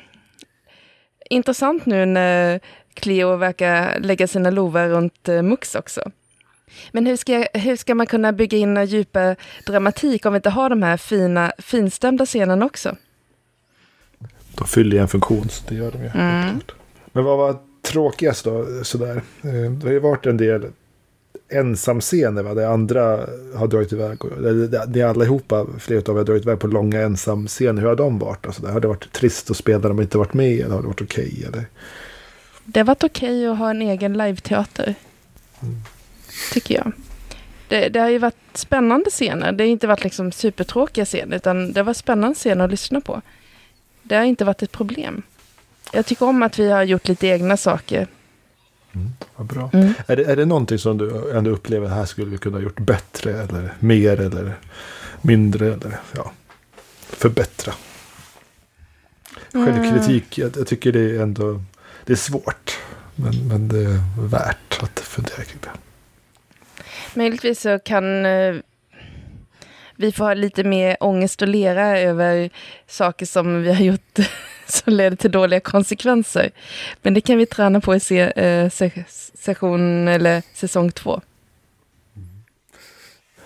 intressant 1.30 1.86
nu 1.86 2.06
när 2.06 2.60
Cleo 2.94 3.36
verkar 3.36 4.00
lägga 4.00 4.26
sina 4.26 4.50
lovar 4.50 4.88
runt 4.88 5.28
eh, 5.28 5.42
Mux 5.42 5.74
också. 5.74 6.10
Men 6.92 7.06
hur 7.06 7.16
ska, 7.16 7.46
hur 7.54 7.76
ska 7.76 7.94
man 7.94 8.06
kunna 8.06 8.32
bygga 8.32 8.58
in 8.58 8.84
djupa 8.84 9.36
dramatik 9.66 10.26
om 10.26 10.32
vi 10.32 10.36
inte 10.36 10.50
har 10.50 10.70
de 10.70 10.82
här 10.82 10.96
fina, 10.96 11.52
finstämda 11.58 12.26
scenerna 12.26 12.66
också? 12.66 12.96
De 14.54 14.66
fyller 14.66 14.96
ju 14.96 15.02
en 15.02 15.08
funktion, 15.08 15.48
så 15.48 15.64
det 15.68 15.74
gör 15.74 15.90
de 15.90 15.98
ju. 15.98 16.08
Mm. 16.14 16.60
Men 17.12 17.24
vad 17.24 17.38
var 17.38 17.56
tråkigast 17.82 18.44
då? 18.44 18.84
Sådär. 18.84 19.16
Eh, 19.42 19.70
Det 19.70 19.86
har 19.86 19.92
ju 19.92 19.98
varit 19.98 20.26
en 20.26 20.36
del 20.36 20.66
ensamscener, 21.48 22.42
va? 22.42 22.54
där 22.54 22.66
andra 22.66 23.26
har 23.54 23.66
dragit 23.66 23.92
iväg. 23.92 24.18
Det 24.88 25.00
är 25.00 25.04
allihopa, 25.06 25.66
flera 25.78 26.00
av 26.00 26.16
er 26.16 26.18
har 26.18 26.24
dragit 26.24 26.42
iväg 26.42 26.58
på 26.58 26.66
långa 26.66 27.00
ensamscener. 27.00 27.82
Hur 27.82 27.88
har 27.88 27.96
de 27.96 28.18
varit? 28.18 28.46
Alltså, 28.46 28.66
har 28.66 28.80
det 28.80 28.88
varit 28.88 29.12
trist 29.12 29.50
att 29.50 29.56
spela 29.56 29.78
när 29.78 29.88
de 29.88 30.00
inte 30.00 30.18
varit 30.18 30.34
med? 30.34 30.60
Eller 30.60 30.74
har 30.74 30.82
det 30.82 30.88
varit 30.88 31.02
okej? 31.02 31.44
eller? 31.46 31.64
Det 32.64 32.80
har 32.80 32.84
varit 32.84 33.04
okej 33.04 33.46
att 33.46 33.58
ha 33.58 33.70
en 33.70 33.82
egen 33.82 34.12
live-teater. 34.18 34.94
Tycker 36.52 36.74
jag. 36.74 36.92
Det, 37.68 37.88
det 37.88 38.00
har 38.00 38.08
ju 38.08 38.18
varit 38.18 38.36
spännande 38.52 39.10
scener. 39.10 39.52
Det 39.52 39.64
har 39.64 39.68
inte 39.68 39.86
varit 39.86 40.04
liksom 40.04 40.32
supertråkiga 40.32 41.04
scener, 41.04 41.36
utan 41.36 41.72
det 41.72 41.82
var 41.82 41.94
spännande 41.94 42.34
scener 42.34 42.64
att 42.64 42.70
lyssna 42.70 43.00
på. 43.00 43.22
Det 44.02 44.16
har 44.16 44.24
inte 44.24 44.44
varit 44.44 44.62
ett 44.62 44.72
problem. 44.72 45.22
Jag 45.92 46.06
tycker 46.06 46.26
om 46.26 46.42
att 46.42 46.58
vi 46.58 46.70
har 46.70 46.82
gjort 46.82 47.08
lite 47.08 47.26
egna 47.26 47.56
saker. 47.56 48.06
Vad 49.36 49.46
bra. 49.46 49.70
Mm. 49.72 49.92
Är, 50.06 50.16
det, 50.16 50.24
är 50.24 50.36
det 50.36 50.44
någonting 50.44 50.78
som 50.78 50.98
du 50.98 51.30
ändå 51.30 51.50
upplever 51.50 51.88
här 51.88 52.04
skulle 52.04 52.30
vi 52.30 52.38
kunna 52.38 52.56
ha 52.56 52.62
gjort 52.62 52.80
bättre? 52.80 53.42
Eller 53.42 53.74
mer? 53.78 54.20
Eller 54.20 54.54
mindre? 55.22 55.66
Eller 55.66 55.98
ja, 56.16 56.32
förbättra? 56.98 57.72
Självkritik, 59.52 60.38
jag, 60.38 60.56
jag 60.56 60.66
tycker 60.66 60.92
det 60.92 61.16
är 61.16 61.22
ändå 61.22 61.62
det 62.08 62.12
är 62.12 62.16
svårt. 62.16 62.78
Men, 63.14 63.48
men 63.48 63.68
det 63.68 63.78
är 63.78 64.28
värt 64.28 64.82
att 64.82 65.00
fundera 65.00 65.44
kring 65.44 65.60
det. 65.60 65.70
Möjligtvis 67.14 67.60
så 67.60 67.78
kan 67.78 68.26
eh, 68.26 68.54
vi 69.96 70.12
få 70.12 70.24
ha 70.24 70.34
lite 70.34 70.64
mer 70.64 70.96
ångest 71.00 71.42
och 71.42 71.48
lera 71.48 71.98
över 71.98 72.50
saker 72.86 73.26
som 73.26 73.62
vi 73.62 73.72
har 73.72 73.84
gjort 73.84 74.18
som 74.72 74.92
leder 74.92 75.16
till 75.16 75.30
dåliga 75.30 75.60
konsekvenser. 75.60 76.50
Men 77.02 77.14
det 77.14 77.20
kan 77.20 77.38
vi 77.38 77.46
träna 77.46 77.80
på 77.80 77.94
i 77.94 78.00
se, 78.00 78.20
eh, 78.20 78.70
se, 78.70 79.04
session 79.34 80.08
eller 80.08 80.42
säsong 80.54 80.90
två. 80.92 81.20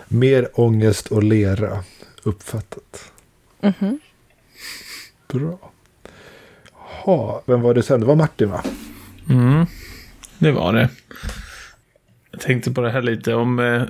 Mer 0.08 0.48
ångest 0.54 1.08
och 1.08 1.22
lera. 1.22 1.84
Uppfattat. 2.22 3.12
Mhm. 3.60 4.00
Bra. 5.28 5.72
Ha, 6.72 7.42
vem 7.46 7.60
var 7.60 7.74
det 7.74 7.82
sen? 7.82 8.00
Det 8.00 8.06
var 8.06 8.16
Martin 8.16 8.50
va? 8.50 8.64
Mm, 9.28 9.66
det 10.38 10.52
var 10.52 10.72
det. 10.72 10.88
Jag 12.30 12.40
tänkte 12.40 12.70
på 12.70 12.80
det 12.80 12.90
här 12.90 13.02
lite 13.02 13.34
om 13.34 13.58
eh, 13.58 13.82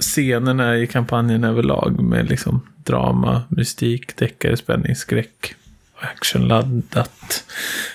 scenerna 0.00 0.76
i 0.78 0.86
kampanjen 0.86 1.44
överlag 1.44 2.00
med 2.02 2.28
liksom 2.28 2.60
drama, 2.76 3.42
mystik, 3.48 4.16
deckare, 4.16 4.56
spänning, 4.56 4.96
skräck 4.96 5.54
actionladdat. 6.00 7.44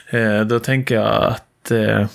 Eh, 0.09 0.41
då 0.41 0.59
tänker 0.59 0.95
jag 0.95 1.23
att 1.23 1.71
eh, 1.71 2.07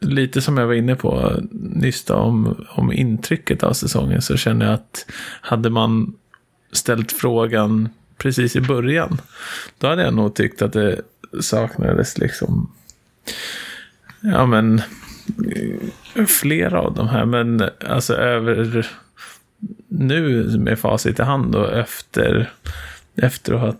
lite 0.00 0.40
som 0.40 0.56
jag 0.56 0.66
var 0.66 0.74
inne 0.74 0.94
på 0.94 1.40
nyss 1.50 2.04
då, 2.04 2.14
om, 2.14 2.66
om 2.68 2.92
intrycket 2.92 3.62
av 3.62 3.72
säsongen 3.72 4.22
så 4.22 4.36
känner 4.36 4.66
jag 4.66 4.74
att 4.74 5.06
hade 5.40 5.70
man 5.70 6.14
ställt 6.72 7.12
frågan 7.12 7.88
precis 8.18 8.56
i 8.56 8.60
början 8.60 9.20
då 9.78 9.86
hade 9.86 10.02
jag 10.02 10.14
nog 10.14 10.34
tyckt 10.34 10.62
att 10.62 10.72
det 10.72 11.00
saknades 11.40 12.18
liksom 12.18 12.72
Ja 14.20 14.46
men 14.46 14.82
eh, 16.14 16.24
flera 16.26 16.80
av 16.80 16.94
de 16.94 17.08
här 17.08 17.24
men 17.24 17.68
alltså 17.88 18.14
över 18.14 18.90
nu 19.88 20.44
med 20.58 20.78
facit 20.78 21.18
i 21.18 21.22
hand 21.22 21.54
och 21.54 21.72
efter 21.72 22.52
efter 23.16 23.54
att 23.54 23.60
ha 23.60 23.74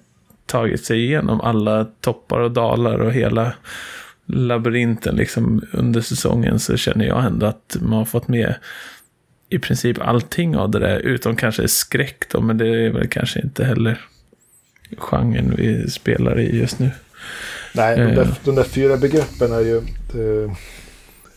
tagit 0.47 0.85
sig 0.85 1.05
igenom 1.05 1.41
alla 1.41 1.85
toppar 2.01 2.41
och 2.41 2.51
dalar 2.53 2.99
och 2.99 3.13
hela 3.13 3.53
labyrinten 4.27 5.17
liksom 5.17 5.63
under 5.73 6.01
säsongen 6.01 6.59
så 6.59 6.77
känner 6.77 7.05
jag 7.07 7.25
ändå 7.25 7.47
att 7.47 7.77
man 7.81 7.93
har 7.99 8.05
fått 8.05 8.29
med 8.29 8.55
i 9.49 9.59
princip 9.59 9.99
allting 10.01 10.57
av 10.57 10.71
det 10.71 10.79
där 10.79 10.99
utom 10.99 11.37
kanske 11.37 11.69
skräck 11.69 12.25
då 12.33 12.41
men 12.41 12.59
det 12.59 12.69
är 12.69 12.91
väl 12.91 13.09
kanske 13.09 13.41
inte 13.41 13.65
heller 13.65 14.01
genren 14.99 15.55
vi 15.57 15.91
spelar 15.91 16.41
i 16.41 16.59
just 16.59 16.79
nu. 16.79 16.91
Nej, 17.75 17.97
de 17.97 18.03
Eh. 18.03 18.15
där, 18.15 18.35
de 18.45 18.55
där 18.55 18.63
fyra 18.65 18.97
begreppen 18.97 19.53
är 19.53 19.61
ju... 19.61 19.77
eh, 19.77 20.53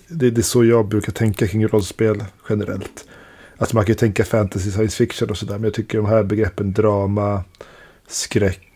Det, 0.07 0.29
det 0.31 0.41
är 0.41 0.43
så 0.43 0.65
jag 0.65 0.87
brukar 0.87 1.11
tänka 1.11 1.47
kring 1.47 1.67
rollspel 1.67 2.23
generellt. 2.49 3.05
Alltså 3.57 3.75
man 3.75 3.85
kan 3.85 3.91
ju 3.91 3.95
tänka 3.97 4.23
fantasy, 4.25 4.71
science 4.71 4.97
fiction 4.97 5.29
och 5.29 5.37
sådär. 5.37 5.53
Men 5.53 5.63
jag 5.63 5.73
tycker 5.73 5.97
de 5.97 6.07
här 6.07 6.23
begreppen 6.23 6.73
drama, 6.73 7.43
skräck, 8.07 8.68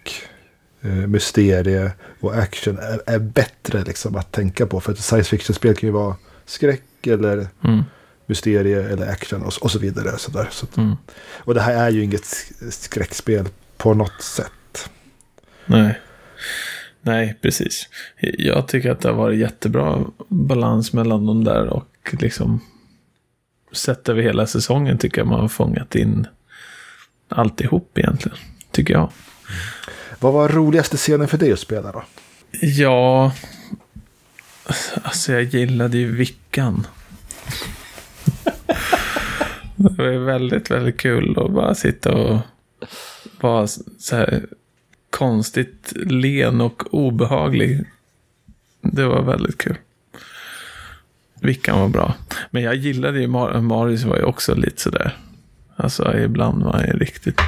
eh, 0.81 0.89
mysterie 0.91 1.91
och 2.19 2.36
action 2.36 2.77
är, 2.77 3.01
är 3.05 3.19
bättre 3.19 3.83
liksom 3.83 4.15
att 4.15 4.31
tänka 4.31 4.65
på. 4.67 4.79
För 4.81 4.91
att 4.91 5.00
science 5.00 5.29
fiction-spel 5.29 5.75
kan 5.75 5.88
ju 5.88 5.93
vara 5.93 6.15
skräck 6.45 7.07
eller 7.07 7.48
Mm. 7.63 7.83
mysterie 8.25 8.89
eller 8.89 9.07
action 9.10 9.43
och, 9.43 9.53
och 9.62 9.72
så 9.72 9.79
vidare. 9.79 10.17
Så 10.17 10.31
där. 10.31 10.48
Så, 10.51 10.65
att- 10.65 10.77
Mm. 10.77 10.95
och 11.36 11.53
det 11.53 11.62
här 11.62 11.74
är 11.86 11.89
ju 11.89 12.03
inget 12.03 12.22
sk- 12.24 12.69
skräckspel 12.72 13.45
på 13.77 13.93
något 13.93 14.22
sätt. 14.22 14.89
Nej. 15.65 16.00
Nej, 17.01 17.39
precis. 17.41 17.89
Jag 18.19 18.67
tycker 18.67 18.91
att 18.91 19.01
det 19.01 19.10
har 19.10 19.15
varit 19.15 19.39
jättebra 19.39 20.05
balans 20.27 20.93
mellan 20.93 21.25
de 21.25 21.43
där 21.43 21.67
och 21.67 22.15
liksom 22.19 22.60
sett 23.72 24.10
över 24.10 24.22
hela 24.22 24.48
säsongen 24.48 24.98
tycker 24.98 25.22
jag 25.22 25.27
man 25.27 25.39
har 25.39 25.48
fångat 25.48 25.95
in 25.95 26.27
alltihop 27.29 27.98
egentligen. 27.98 28.38
Tycker 28.72 28.93
jag. 28.93 29.12
Vad 30.20 30.34
var 30.34 30.50
roligaste 30.50 30.98
scenen 30.98 31.28
för 31.28 31.38
dig 31.38 31.54
att 31.54 31.60
spela 31.60 31.92
då? 31.92 32.04
Ja, 32.62 33.32
alltså 35.04 35.32
jag 35.34 35.44
gillade 35.44 35.98
ju 35.98 36.16
Vickan. 36.16 36.88
Det 39.76 39.94
var 39.98 40.06
ju 40.06 40.20
väldigt, 40.20 40.72
väldigt 40.72 40.98
kul 40.98 41.38
att 41.40 41.52
bara 41.52 41.76
sitta 41.76 42.14
och 42.14 42.40
vara 43.42 43.68
så 44.00 44.16
här 44.16 44.46
konstigt 45.10 45.94
len 45.96 46.62
och 46.62 46.94
obehaglig. 46.94 47.86
Det 48.82 49.06
var 49.06 49.22
väldigt 49.22 49.58
kul. 49.58 49.78
Vickan 51.42 51.80
var 51.80 51.88
bra. 51.90 52.14
Men 52.52 52.64
jag 52.64 52.76
gillade 52.76 53.20
ju 53.20 53.28
Mar- 53.28 53.62
Marius 53.62 54.04
var 54.04 54.18
ju 54.18 54.24
också 54.24 54.56
lite 54.56 54.82
sådär. 54.82 55.18
Alltså 55.76 56.18
ibland 56.18 56.64
var 56.64 56.74
han 56.74 56.86
ju 56.86 56.94
riktigt 56.94 57.40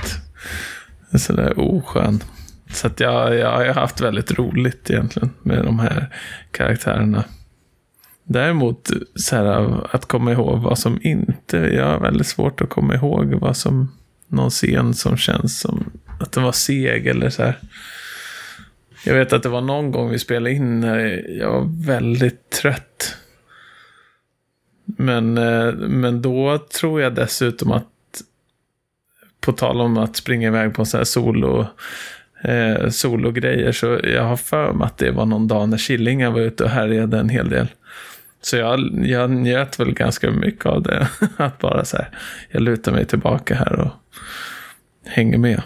sådär 1.19 1.60
oskön. 1.60 2.24
Så 2.69 2.88
att 2.88 3.00
jag, 3.00 3.36
jag 3.36 3.51
har 3.51 3.65
haft 3.74 4.01
väldigt 4.01 4.31
roligt 4.31 4.89
egentligen 4.89 5.29
med 5.41 5.65
de 5.65 5.79
här 5.79 6.10
karaktärerna. 6.51 7.24
Däremot 8.24 8.91
så 9.15 9.36
här, 9.36 9.79
att 9.95 10.05
komma 10.05 10.31
ihåg 10.31 10.60
vad 10.60 10.79
som 10.79 11.00
inte, 11.01 11.57
jag 11.57 11.86
har 11.86 12.00
väldigt 12.00 12.27
svårt 12.27 12.62
att 12.62 12.69
komma 12.69 12.95
ihåg 12.95 13.34
vad 13.34 13.57
som, 13.57 13.91
någon 14.27 14.50
scen 14.50 14.93
som 14.93 15.17
känns 15.17 15.60
som 15.60 15.91
att 16.19 16.31
den 16.31 16.43
var 16.43 16.51
seg 16.51 17.07
eller 17.07 17.29
så 17.29 17.43
här. 17.43 17.60
Jag 19.05 19.13
vet 19.13 19.34
att 19.34 19.43
det 19.43 19.50
var 19.50 19.62
någon 19.62 19.91
gång 19.91 20.10
vi 20.10 20.19
spelade 20.19 20.55
in 20.55 20.79
när 20.79 20.98
jag 21.39 21.51
var 21.51 21.86
väldigt 21.86 22.50
trött. 22.50 23.17
Men, 24.86 25.38
eh, 25.38 25.74
men 25.74 26.22
då 26.22 26.57
tror 26.57 27.01
jag 27.01 27.15
dessutom 27.15 27.72
att 27.72 27.88
på 29.46 29.52
tal 29.52 29.82
om 29.82 29.98
att 29.98 30.16
springa 30.16 30.48
iväg 30.48 30.74
på 30.74 30.86
så 30.86 30.98
här 30.98 31.04
solo 31.04 31.66
eh, 32.44 32.90
sologrejer. 32.90 33.72
Så 33.72 34.00
jag 34.04 34.24
har 34.24 34.38
för 34.38 34.74
mig 34.74 34.86
att 34.86 34.98
det 34.98 35.12
var 35.12 35.25
någon 35.25 35.48
dag 35.48 35.70
när 35.70 35.78
Killingar 35.78 36.32
var 36.32 36.40
ute 36.40 36.64
och 36.64 36.70
härjade 36.70 37.20
en 37.20 37.30
hel 37.30 37.50
del. 37.50 37.68
Så 38.42 38.58
jag, 38.58 38.80
jag 39.06 39.30
njöt 39.30 39.80
väl 39.80 39.94
ganska 39.94 40.32
mycket 40.32 40.66
av 40.66 40.84
det. 40.84 41.08
Att 41.38 41.60
bara 41.60 41.86
så 41.86 41.98
här, 41.98 42.10
jag 42.52 42.62
lutar 42.62 42.92
mig 42.92 43.06
tillbaka 43.06 43.56
här 43.56 43.80
och 43.80 43.92
hänger 45.06 45.38
med. 45.38 45.62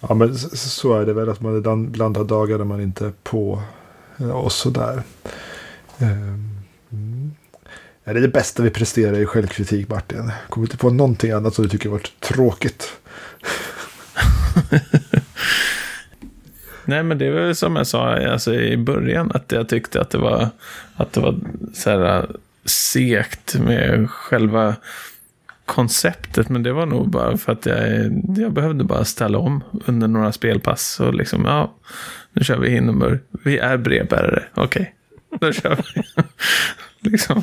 Ja, 0.00 0.14
men 0.14 0.34
så 0.38 1.00
är 1.00 1.06
det 1.06 1.12
väl 1.12 1.28
att 1.28 1.40
man 1.40 1.56
ibland 1.56 2.16
har 2.16 2.24
dagar 2.24 2.58
där 2.58 2.64
man 2.64 2.80
inte 2.80 3.06
är 3.06 3.12
på 3.22 3.62
eh, 4.18 4.30
och 4.30 4.52
sådär. 4.52 5.02
Mm. 5.98 6.12
Ehm. 6.12 6.55
Är 8.08 8.14
det 8.14 8.20
det 8.20 8.28
bästa 8.28 8.62
vi 8.62 8.70
presterar 8.70 9.18
i 9.18 9.26
självkritik, 9.26 9.88
Martin? 9.88 10.30
Kommer 10.48 10.66
inte 10.66 10.76
på 10.76 10.90
någonting 10.90 11.30
annat 11.30 11.54
som 11.54 11.64
du 11.64 11.70
tycker 11.70 11.88
varit 11.88 12.20
tråkigt? 12.20 12.98
Nej, 16.84 17.02
men 17.02 17.18
det 17.18 17.26
är 17.26 17.30
väl 17.30 17.56
som 17.56 17.76
jag 17.76 17.86
sa 17.86 18.16
alltså, 18.16 18.54
i 18.54 18.76
början, 18.76 19.30
att 19.34 19.52
jag 19.52 19.68
tyckte 19.68 20.00
att 20.00 20.10
det 20.10 20.18
var, 20.18 20.48
att 20.96 21.12
det 21.12 21.20
var 21.20 21.34
så 21.74 21.90
här 21.90 22.18
äh, 22.18 22.24
segt 22.64 23.54
med 23.54 24.10
själva 24.10 24.76
konceptet. 25.64 26.48
Men 26.48 26.62
det 26.62 26.72
var 26.72 26.86
nog 26.86 27.10
bara 27.10 27.36
för 27.36 27.52
att 27.52 27.66
jag, 27.66 27.78
jag 28.36 28.52
behövde 28.52 28.84
bara 28.84 29.04
ställa 29.04 29.38
om 29.38 29.64
under 29.86 30.08
några 30.08 30.32
spelpass. 30.32 31.00
Och 31.00 31.14
liksom, 31.14 31.44
ja, 31.44 31.74
nu 32.32 32.44
kör 32.44 32.58
vi 32.58 32.70
Hindenburg. 32.70 33.18
Vi 33.44 33.58
är 33.58 33.76
brevbärare, 33.76 34.42
okej. 34.54 34.94
Okay. 35.30 35.48
Då 35.48 35.52
kör 35.52 35.76
vi. 35.94 36.02
liksom, 37.10 37.42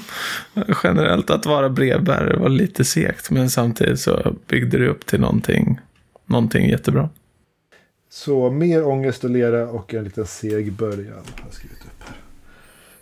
generellt 0.84 1.30
att 1.30 1.46
vara 1.46 1.70
brevbärare 1.70 2.38
var 2.38 2.50
lite 2.50 2.86
segt. 2.86 3.32
Men 3.32 3.50
samtidigt 3.50 4.00
så 4.00 4.36
byggde 4.48 4.78
det 4.78 4.88
upp 4.88 5.06
till 5.06 5.20
någonting, 5.20 5.80
någonting 6.26 6.70
jättebra. 6.70 7.10
Så 8.10 8.52
mer 8.52 8.88
ångest 8.88 9.24
och 9.24 9.30
lera 9.30 9.68
och 9.68 9.94
en 9.94 10.04
liten 10.04 10.26
seg 10.26 10.74
början. 10.74 11.24
Har 11.36 11.46
jag 11.46 11.54
skrivit 11.54 11.78
upp 11.78 12.00
här. 12.00 12.16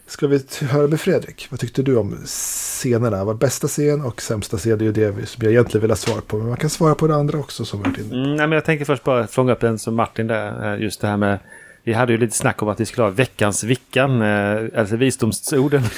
Ska 0.07 0.27
vi 0.27 0.41
höra 0.61 0.87
med 0.87 1.01
Fredrik? 1.01 1.47
Vad 1.49 1.59
tyckte 1.59 1.83
du 1.83 1.97
om 1.97 2.17
scenerna? 2.25 3.23
Vad 3.23 3.37
bästa 3.37 3.67
scen 3.67 4.01
och 4.01 4.21
sämsta 4.21 4.57
scen? 4.57 4.77
Det 4.77 4.83
är 4.83 4.85
ju 4.85 4.91
det 4.91 5.25
som 5.25 5.43
jag 5.43 5.51
egentligen 5.51 5.81
vill 5.81 5.91
ha 5.91 5.95
svar 5.95 6.21
på. 6.21 6.37
Men 6.37 6.47
man 6.47 6.57
kan 6.57 6.69
svara 6.69 6.95
på 6.95 7.07
det 7.07 7.15
andra 7.15 7.39
också 7.39 7.65
som 7.65 7.81
varit 7.81 7.97
inne. 7.97 8.15
Mm, 8.15 8.35
nej, 8.35 8.47
men 8.47 8.51
jag 8.51 8.65
tänker 8.65 8.85
först 8.85 9.03
bara 9.03 9.27
fånga 9.27 9.51
upp 9.51 9.59
den 9.59 9.79
som 9.79 9.95
Martin 9.95 10.27
där. 10.27 10.77
Just 10.77 11.01
det 11.01 11.07
här 11.07 11.17
med 11.17 11.39
vi 11.83 11.93
hade 11.93 12.11
ju 12.11 12.17
lite 12.17 12.37
snack 12.37 12.61
om 12.61 12.69
att 12.69 12.79
vi 12.79 12.85
skulle 12.85 13.03
ha 13.03 13.11
veckans 13.11 13.63
vickan, 13.63 14.21
alltså 14.21 14.95
visdomsorden. 14.95 15.83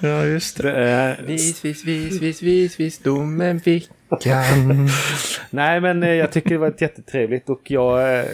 ja, 0.00 0.24
just 0.24 0.56
det. 0.62 1.16
Vis, 1.26 1.64
vis, 1.64 1.84
vis, 1.84 2.22
vis, 2.22 2.42
vis, 2.42 2.80
visdomen 2.80 3.58
vickan. 3.58 3.88
Nej, 5.50 5.80
men 5.80 6.02
jag 6.02 6.32
tycker 6.32 6.50
det 6.50 6.58
var 6.58 6.74
jättetrevligt 6.78 7.48
och 7.48 7.70
jag... 7.70 8.24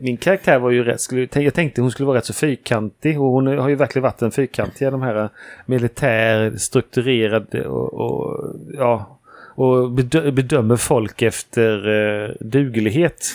Min 0.00 0.16
karaktär 0.16 0.58
var 0.58 0.70
ju 0.70 0.84
rätt... 0.84 1.00
Skulle, 1.00 1.28
jag 1.32 1.54
tänkte 1.54 1.80
hon 1.80 1.90
skulle 1.90 2.06
vara 2.06 2.18
rätt 2.18 2.24
så 2.24 2.34
fyrkantig 2.34 3.20
och 3.20 3.30
hon 3.30 3.46
har 3.46 3.68
ju 3.68 3.74
verkligen 3.74 4.02
varit 4.02 4.22
en 4.22 4.30
fyrkantig. 4.30 4.92
De 4.92 5.02
här 5.02 5.28
militär, 5.66 6.56
strukturerad 6.56 7.54
och, 7.54 7.94
och 7.94 8.54
ja, 8.74 9.17
och 9.58 9.90
bedömer 10.32 10.76
folk 10.76 11.22
efter 11.22 11.88
eh, 11.88 12.30
duglighet. 12.40 13.34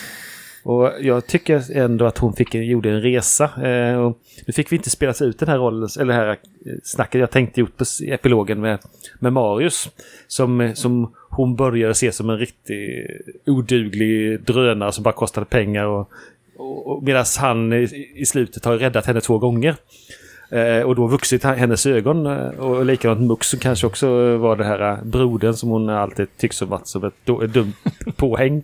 Och 0.62 0.92
jag 1.00 1.26
tycker 1.26 1.76
ändå 1.76 2.06
att 2.06 2.18
hon 2.18 2.32
fick, 2.32 2.54
gjorde 2.54 2.90
en 2.90 3.02
resa. 3.02 3.68
Eh, 3.68 3.96
och 3.96 4.18
nu 4.46 4.52
fick 4.52 4.72
vi 4.72 4.76
inte 4.76 4.90
spela 4.90 5.14
ut 5.20 5.38
den 5.38 5.48
här 5.48 5.58
rollen, 5.58 5.88
eller 6.00 6.14
det 6.14 6.20
här 6.20 6.28
eh, 6.28 6.36
snacket 6.84 7.20
jag 7.20 7.30
tänkte 7.30 7.60
gjort 7.60 7.76
på 7.76 7.84
epilogen 8.06 8.60
med, 8.60 8.78
med 9.18 9.32
Marius. 9.32 9.90
Som, 10.26 10.72
som 10.74 11.14
hon 11.30 11.56
började 11.56 11.94
se 11.94 12.12
som 12.12 12.30
en 12.30 12.38
riktig 12.38 13.06
oduglig 13.46 14.40
drönare 14.40 14.92
som 14.92 15.04
bara 15.04 15.14
kostade 15.14 15.46
pengar. 15.46 15.84
Och, 15.84 16.10
och, 16.56 16.86
och 16.86 17.02
Medan 17.02 17.24
han 17.38 17.72
i, 17.72 18.12
i 18.14 18.26
slutet 18.26 18.64
har 18.64 18.76
räddat 18.76 19.06
henne 19.06 19.20
två 19.20 19.38
gånger. 19.38 19.76
Eh, 20.48 20.80
och 20.80 20.96
då 20.96 21.06
vuxit 21.06 21.44
hennes 21.44 21.86
ögon. 21.86 22.26
Eh, 22.26 22.48
och 22.48 22.84
likadant 22.84 23.20
Mux 23.20 23.48
som 23.48 23.58
kanske 23.58 23.86
också 23.86 24.06
eh, 24.06 24.36
var 24.36 24.56
det 24.56 24.64
här 24.64 24.92
eh, 24.92 25.04
brodern 25.04 25.54
som 25.54 25.68
hon 25.68 25.88
alltid 25.88 26.36
tycks 26.36 26.60
ha 26.60 26.66
varit 26.66 26.86
som 26.86 27.04
ett 27.04 27.26
dumt 27.26 27.72
påhäng. 28.16 28.62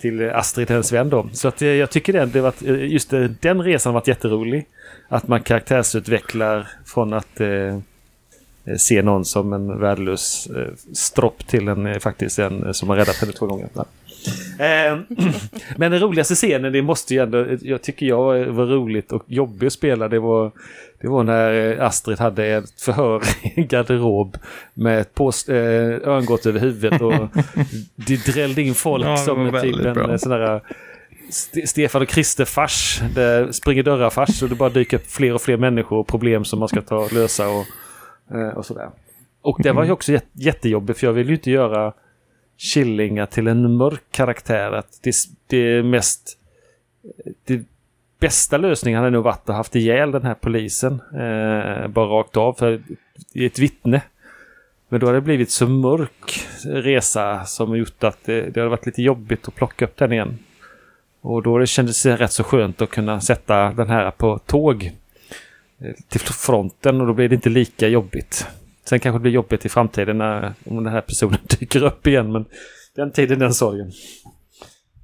Till 0.00 0.30
Astrid, 0.30 0.70
hennes 0.70 0.92
vän 0.92 1.10
då. 1.10 1.28
Så 1.32 1.48
att 1.48 1.60
jag 1.60 1.90
tycker 1.90 2.12
det, 2.12 2.26
det 2.26 2.40
varit, 2.40 2.62
just 2.62 3.10
den 3.40 3.62
resan 3.62 3.90
har 3.90 4.00
varit 4.00 4.08
jätterolig. 4.08 4.66
Att 5.08 5.28
man 5.28 5.42
karaktärsutvecklar 5.42 6.68
från 6.84 7.12
att 7.12 7.40
eh, 7.40 8.76
se 8.78 9.02
någon 9.02 9.24
som 9.24 9.52
en 9.52 9.80
värdelös 9.80 10.46
eh, 10.46 10.74
stropp 10.94 11.46
till 11.46 11.68
en 11.68 12.00
faktiskt 12.00 12.38
en 12.38 12.74
som 12.74 12.88
har 12.88 12.96
räddat 12.96 13.16
henne 13.16 13.32
två 13.32 13.46
gånger. 13.46 13.68
Eh, 14.58 14.98
men 15.76 15.90
den 15.92 16.00
roligaste 16.00 16.34
scenen, 16.34 16.72
det 16.72 16.82
måste 16.82 17.14
ju 17.14 17.22
ändå, 17.22 17.46
jag 17.60 17.82
tycker 17.82 18.06
jag 18.06 18.44
var 18.44 18.66
roligt 18.66 19.12
och 19.12 19.24
jobbigt 19.26 19.66
att 19.66 19.72
spela, 19.72 20.08
det 20.08 20.18
var, 20.18 20.52
det 21.00 21.08
var 21.08 21.22
när 21.22 21.80
Astrid 21.80 22.18
hade 22.18 22.46
ett 22.46 22.80
förhör 22.80 23.22
i 23.42 23.52
en 23.56 23.66
garderob 23.66 24.36
med 24.74 25.00
ett 25.00 25.14
post, 25.14 25.48
eh, 25.48 25.56
örngott 25.56 26.46
över 26.46 26.60
huvudet 26.60 27.00
och 27.00 27.12
det 27.94 28.26
drällde 28.26 28.62
in 28.62 28.74
folk 28.74 29.06
ja, 29.06 29.16
som 29.16 29.60
typ 29.62 29.86
en 29.86 29.94
bra. 29.94 30.18
sån 30.18 30.32
där 30.32 30.60
Stefan 31.66 32.02
och 32.02 32.08
Krister-fars. 32.08 33.02
Det 33.14 33.52
springer 33.52 33.82
dörrar-fars 33.82 34.42
och 34.42 34.48
det 34.48 34.54
bara 34.54 34.68
dyker 34.68 34.96
upp 34.96 35.06
fler 35.06 35.34
och 35.34 35.42
fler 35.42 35.56
människor 35.56 35.98
och 35.98 36.06
problem 36.06 36.44
som 36.44 36.58
man 36.58 36.68
ska 36.68 36.82
ta 36.82 36.96
och 36.96 37.12
lösa 37.12 37.48
och, 37.48 37.66
eh, 38.36 38.56
och 38.56 38.66
sådär. 38.66 38.90
Och 39.42 39.58
det 39.62 39.72
var 39.72 39.84
ju 39.84 39.90
också 39.92 40.12
jättejobbigt 40.32 40.98
för 40.98 41.06
jag 41.06 41.12
vill 41.12 41.28
ju 41.28 41.34
inte 41.34 41.50
göra 41.50 41.92
Killinga 42.60 43.26
till 43.26 43.46
en 43.46 43.76
mörk 43.76 44.02
karaktär. 44.10 44.72
Att 44.72 45.00
det, 45.02 45.14
det 45.46 45.82
mest... 45.82 46.38
Det 47.44 47.64
bästa 48.20 48.56
lösningen 48.56 48.98
hade 48.98 49.10
nog 49.10 49.24
varit 49.24 49.48
att 49.48 49.56
haft 49.56 49.76
ihjäl 49.76 50.10
den 50.10 50.22
här 50.22 50.34
polisen. 50.34 50.92
Eh, 51.12 51.88
bara 51.88 52.06
rakt 52.06 52.36
av 52.36 52.52
för 52.52 52.82
ett 53.34 53.58
vittne. 53.58 54.02
Men 54.88 55.00
då 55.00 55.06
hade 55.06 55.18
det 55.18 55.22
blivit 55.22 55.50
så 55.50 55.66
mörk 55.66 56.46
resa 56.64 57.44
som 57.44 57.76
gjort 57.76 58.04
att 58.04 58.24
det, 58.24 58.42
det 58.42 58.60
hade 58.60 58.70
varit 58.70 58.86
lite 58.86 59.02
jobbigt 59.02 59.48
att 59.48 59.54
plocka 59.54 59.84
upp 59.84 59.96
den 59.96 60.12
igen. 60.12 60.38
Och 61.20 61.42
då 61.42 61.58
det 61.58 61.66
kändes 61.66 62.02
det 62.02 62.16
rätt 62.16 62.32
så 62.32 62.44
skönt 62.44 62.82
att 62.82 62.90
kunna 62.90 63.20
sätta 63.20 63.72
den 63.72 63.88
här 63.88 64.10
på 64.10 64.38
tåg 64.38 64.92
eh, 65.78 65.94
till 66.08 66.20
fronten 66.20 67.00
och 67.00 67.06
då 67.06 67.12
blir 67.12 67.28
det 67.28 67.34
inte 67.34 67.48
lika 67.48 67.88
jobbigt. 67.88 68.46
Sen 68.90 69.00
kanske 69.00 69.18
det 69.18 69.22
blir 69.22 69.32
jobbigt 69.32 69.66
i 69.66 69.68
framtiden 69.68 70.18
när, 70.18 70.54
om 70.64 70.84
den 70.84 70.92
här 70.92 71.00
personen 71.00 71.38
dyker 71.60 71.84
upp 71.84 72.06
igen. 72.06 72.32
Men 72.32 72.44
den 72.94 73.10
tiden, 73.10 73.38
den 73.38 73.54
sorgen. 73.54 73.92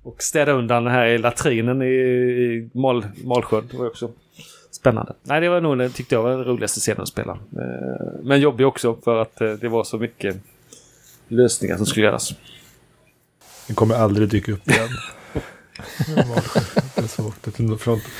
Och 0.02 0.22
städa 0.22 0.52
undan 0.52 0.84
den 0.84 0.92
här 0.92 1.06
i 1.06 1.18
latrinen 1.18 1.82
i, 1.82 1.86
i 1.86 2.70
Mal, 2.74 3.06
Malsjön. 3.24 3.68
Det 3.70 3.76
var 3.76 3.86
också 3.86 4.10
spännande. 4.70 5.14
Nej, 5.22 5.40
det 5.40 5.48
var 5.48 5.60
nog 5.60 5.78
den 5.78 5.92
tyckte 5.92 6.14
jag 6.14 6.22
var 6.22 6.30
den 6.30 6.44
roligaste 6.44 6.80
scenen 6.80 7.00
att 7.00 7.08
spela. 7.08 7.32
Eh, 7.32 8.20
men 8.22 8.40
jobbig 8.40 8.66
också 8.66 8.96
för 9.04 9.22
att 9.22 9.40
eh, 9.40 9.52
det 9.52 9.68
var 9.68 9.84
så 9.84 9.98
mycket 9.98 10.36
lösningar 11.28 11.76
som 11.76 11.86
skulle 11.86 12.06
göras. 12.06 12.34
Den 13.66 13.76
kommer 13.76 13.94
aldrig 13.94 14.28
dyka 14.28 14.52
upp 14.52 14.70
igen. 14.70 14.88
Malsjön. 16.16 16.62
Det 16.94 17.02
är 17.02 17.06
så 17.06 17.30
till 17.30 17.76
fronten. 17.78 18.10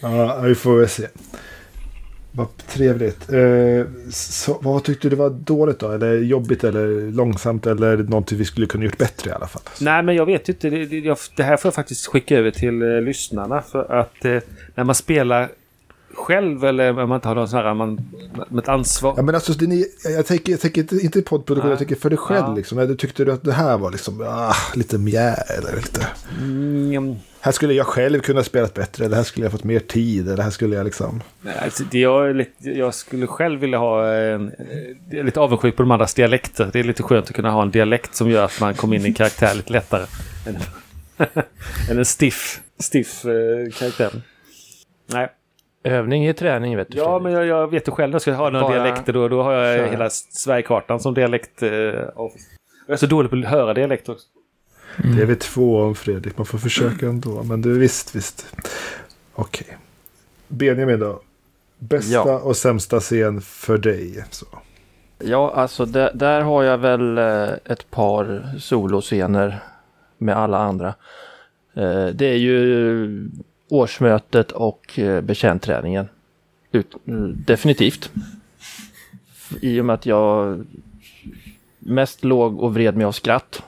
Ja, 0.00 0.40
vi 0.40 0.54
får 0.54 0.78
väl 0.78 0.88
se. 0.88 1.08
Vad 2.36 2.46
trevligt. 2.56 3.32
Eh, 3.32 3.86
så, 4.10 4.58
vad 4.62 4.84
tyckte 4.84 5.08
du 5.08 5.16
var 5.16 5.30
dåligt 5.30 5.78
då? 5.78 5.90
Eller 5.90 6.16
jobbigt 6.16 6.64
eller 6.64 7.12
långsamt 7.12 7.66
eller 7.66 7.96
någonting 7.96 8.38
vi 8.38 8.44
skulle 8.44 8.66
kunna 8.66 8.84
gjort 8.84 8.98
bättre 8.98 9.30
i 9.30 9.32
alla 9.32 9.46
fall? 9.46 9.62
Nej, 9.80 10.02
men 10.02 10.14
jag 10.14 10.26
vet 10.26 10.48
inte. 10.48 10.70
Det, 10.70 10.86
det, 10.86 11.18
det 11.36 11.42
här 11.42 11.56
får 11.56 11.68
jag 11.68 11.74
faktiskt 11.74 12.06
skicka 12.06 12.38
över 12.38 12.50
till 12.50 12.82
eh, 12.82 13.00
lyssnarna. 13.00 13.62
För 13.62 13.92
att 13.92 14.24
eh, 14.24 14.38
när 14.74 14.84
man 14.84 14.94
spelar 14.94 15.48
själv 16.14 16.64
eller 16.64 17.00
om 17.00 17.08
man 17.08 17.16
inte 17.16 17.28
har 17.28 17.34
någon 17.34 17.48
sån 17.48 17.58
här, 17.58 17.74
man, 17.74 18.00
med 18.48 18.62
ett 18.62 18.68
ansvar. 18.68 19.14
Ja, 19.16 19.22
men 19.22 19.34
alltså, 19.34 19.52
det 19.52 19.66
ni, 19.66 19.86
jag 20.04 20.26
tänker, 20.26 20.52
jag 20.52 20.60
tänker 20.60 21.04
inte, 21.04 21.22
poddproduktion, 21.22 21.70
jag 21.70 21.78
tänker 21.78 21.96
för 21.96 22.10
dig 22.10 22.18
själv. 22.18 22.46
Ja. 22.46 22.54
Liksom, 22.54 22.96
tyckte 22.98 23.24
du 23.24 23.32
att 23.32 23.42
det 23.42 23.52
här 23.52 23.78
var 23.78 23.90
liksom, 23.90 24.24
ah, 24.28 24.54
lite 24.74 24.98
mjä 24.98 25.34
eller 25.34 25.76
lite... 25.76 26.06
Mm. 26.42 27.16
Här 27.44 27.52
skulle 27.52 27.74
jag 27.74 27.86
själv 27.86 28.20
kunna 28.20 28.42
spela 28.42 28.68
bättre, 28.74 29.04
eller 29.04 29.16
här 29.16 29.22
skulle 29.22 29.46
jag 29.46 29.52
fått 29.52 29.64
mer 29.64 29.78
tid, 29.78 30.28
eller 30.28 30.42
här 30.42 30.50
skulle 30.50 30.76
jag 30.76 30.84
liksom... 30.84 31.22
Nej, 31.40 31.54
alltså, 31.58 31.84
det 31.90 31.98
jag, 31.98 32.36
lite, 32.36 32.70
jag 32.70 32.94
skulle 32.94 33.26
själv 33.26 33.60
vilja 33.60 33.78
ha 33.78 34.06
en, 34.12 34.52
är 35.10 35.22
lite 35.22 35.40
avundsjuk 35.40 35.76
på 35.76 35.82
de 35.82 35.90
andras 35.90 36.14
dialekter. 36.14 36.70
Det 36.72 36.80
är 36.80 36.84
lite 36.84 37.02
skönt 37.02 37.26
att 37.26 37.34
kunna 37.34 37.50
ha 37.50 37.62
en 37.62 37.70
dialekt 37.70 38.14
som 38.14 38.30
gör 38.30 38.44
att 38.44 38.60
man 38.60 38.74
kommer 38.74 38.96
in 38.96 39.06
i 39.06 39.14
karaktär 39.14 39.54
lite 39.54 39.72
lättare. 39.72 40.06
Än, 40.46 40.56
än 41.90 41.98
en 41.98 42.04
stiff, 42.04 42.60
stiff 42.78 43.24
eh, 43.24 43.72
karaktär. 43.78 44.10
Nej. 45.12 45.28
Övning 45.84 46.24
är 46.24 46.32
träning 46.32 46.76
vet 46.76 46.90
du. 46.90 46.98
Ja, 46.98 47.18
men 47.18 47.32
jag, 47.32 47.46
jag 47.46 47.70
vet 47.70 47.88
ju 47.88 47.92
själv 47.92 48.10
när 48.10 48.14
jag 48.14 48.22
ska 48.22 48.32
ha 48.32 48.50
några 48.50 48.68
Bara... 48.68 48.74
dialekter 48.74 49.12
då, 49.12 49.28
då 49.28 49.42
har 49.42 49.52
jag 49.52 49.78
Kör. 49.78 49.90
hela 49.90 50.10
Sverigekartan 50.10 51.00
som 51.00 51.14
dialekt. 51.14 51.62
Eh, 51.62 51.70
jag 51.70 52.32
är 52.86 52.96
så 52.96 53.06
dålig 53.06 53.30
på 53.30 53.36
att 53.36 53.44
höra 53.44 53.74
dialekt 53.74 54.08
också. 54.08 54.26
Mm. 55.02 55.16
Det 55.16 55.22
är 55.22 55.26
vi 55.26 55.36
två 55.36 55.82
om 55.82 55.94
Fredrik, 55.94 56.38
man 56.38 56.46
får 56.46 56.58
försöka 56.58 57.06
ändå. 57.06 57.42
Men 57.42 57.62
du 57.62 57.78
visst, 57.78 58.16
visst. 58.16 58.46
Okej. 59.34 59.66
Okay. 59.66 59.76
Benjamin 60.48 61.00
då? 61.00 61.20
Bästa 61.78 62.12
ja. 62.12 62.38
och 62.38 62.56
sämsta 62.56 63.00
scen 63.00 63.40
för 63.40 63.78
dig? 63.78 64.24
Så. 64.30 64.46
Ja, 65.18 65.52
alltså 65.54 65.84
där, 65.84 66.10
där 66.14 66.40
har 66.40 66.62
jag 66.62 66.78
väl 66.78 67.18
eh, 67.18 67.48
ett 67.64 67.90
par 67.90 68.54
soloscener 68.58 69.62
med 70.18 70.36
alla 70.36 70.58
andra. 70.58 70.94
Eh, 71.74 72.06
det 72.06 72.26
är 72.26 72.36
ju 72.36 73.30
årsmötet 73.68 74.52
och 74.52 74.98
eh, 74.98 75.20
bekänträningen. 75.20 76.08
Ut, 76.72 76.96
definitivt. 77.46 78.10
I 79.60 79.80
och 79.80 79.84
med 79.84 79.94
att 79.94 80.06
jag 80.06 80.64
mest 81.78 82.24
låg 82.24 82.60
och 82.60 82.74
vred 82.74 82.96
mig 82.96 83.06
av 83.06 83.12
skratt. 83.12 83.62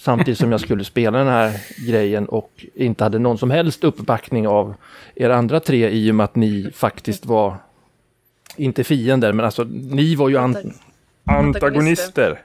Samtidigt 0.00 0.38
som 0.38 0.52
jag 0.52 0.60
skulle 0.60 0.84
spela 0.84 1.18
den 1.18 1.26
här 1.26 1.60
grejen 1.86 2.26
och 2.26 2.64
inte 2.74 3.04
hade 3.04 3.18
någon 3.18 3.38
som 3.38 3.50
helst 3.50 3.84
uppbackning 3.84 4.48
av 4.48 4.74
er 5.14 5.30
andra 5.30 5.60
tre 5.60 5.90
i 5.90 6.10
och 6.10 6.14
med 6.14 6.24
att 6.24 6.36
ni 6.36 6.70
faktiskt 6.74 7.26
var, 7.26 7.56
inte 8.56 8.84
fiender, 8.84 9.32
men 9.32 9.44
alltså 9.44 9.64
ni 9.70 10.14
var 10.14 10.28
ju 10.28 10.36
an 10.36 10.56
antagonister. 11.24 12.40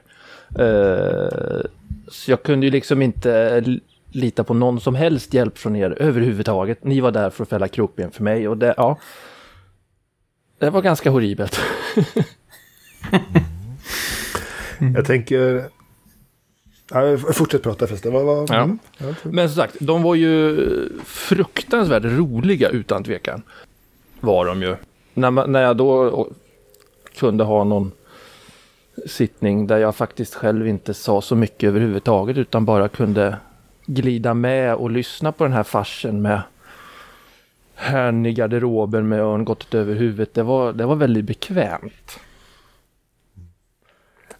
Uh, 0.58 1.62
så 2.08 2.30
jag 2.30 2.42
kunde 2.42 2.66
ju 2.66 2.72
liksom 2.72 3.02
inte 3.02 3.64
lita 4.10 4.44
på 4.44 4.54
någon 4.54 4.80
som 4.80 4.94
helst 4.94 5.34
hjälp 5.34 5.58
från 5.58 5.76
er 5.76 5.96
överhuvudtaget. 6.00 6.84
Ni 6.84 7.00
var 7.00 7.10
där 7.10 7.30
för 7.30 7.42
att 7.42 7.48
fälla 7.48 7.68
krokben 7.68 8.10
för 8.10 8.22
mig 8.22 8.48
och 8.48 8.58
det, 8.58 8.74
ja. 8.76 8.98
Det 10.58 10.70
var 10.70 10.82
ganska 10.82 11.10
horribelt. 11.10 11.60
Jag 14.94 15.06
tänker... 15.06 15.64
Ja, 16.94 17.16
fortsätt 17.32 17.62
prata 17.62 17.86
förresten. 17.86 18.12
Vad, 18.12 18.50
Ja. 18.50 18.62
mm. 18.62 18.78
Men 19.22 19.48
som 19.48 19.56
sagt, 19.56 19.76
de 19.80 20.02
var 20.02 20.14
ju 20.14 20.58
fruktansvärt 21.04 22.04
roliga 22.04 22.68
utan 22.68 23.04
tvekan. 23.04 23.42
Var 24.20 24.46
de 24.46 24.62
ju. 24.62 24.76
När, 25.14 25.30
man, 25.30 25.52
när 25.52 25.62
jag 25.62 25.76
då 25.76 26.28
kunde 27.16 27.44
ha 27.44 27.64
någon 27.64 27.92
sittning 29.06 29.66
där 29.66 29.78
jag 29.78 29.96
faktiskt 29.96 30.34
själv 30.34 30.68
inte 30.68 30.94
sa 30.94 31.20
så 31.20 31.36
mycket 31.36 31.68
överhuvudtaget 31.68 32.36
utan 32.36 32.64
bara 32.64 32.88
kunde 32.88 33.36
glida 33.86 34.34
med 34.34 34.74
och 34.74 34.90
lyssna 34.90 35.32
på 35.32 35.44
den 35.44 35.52
här 35.52 35.62
farsen 35.62 36.22
med 36.22 36.42
herrn 37.74 38.26
i 38.26 38.32
garderoben 38.32 39.08
med 39.08 39.20
örngottet 39.20 39.74
över 39.74 39.94
huvudet. 39.94 40.34
Det 40.34 40.42
var, 40.42 40.72
det 40.72 40.86
var 40.86 40.94
väldigt 40.96 41.24
bekvämt. 41.24 42.20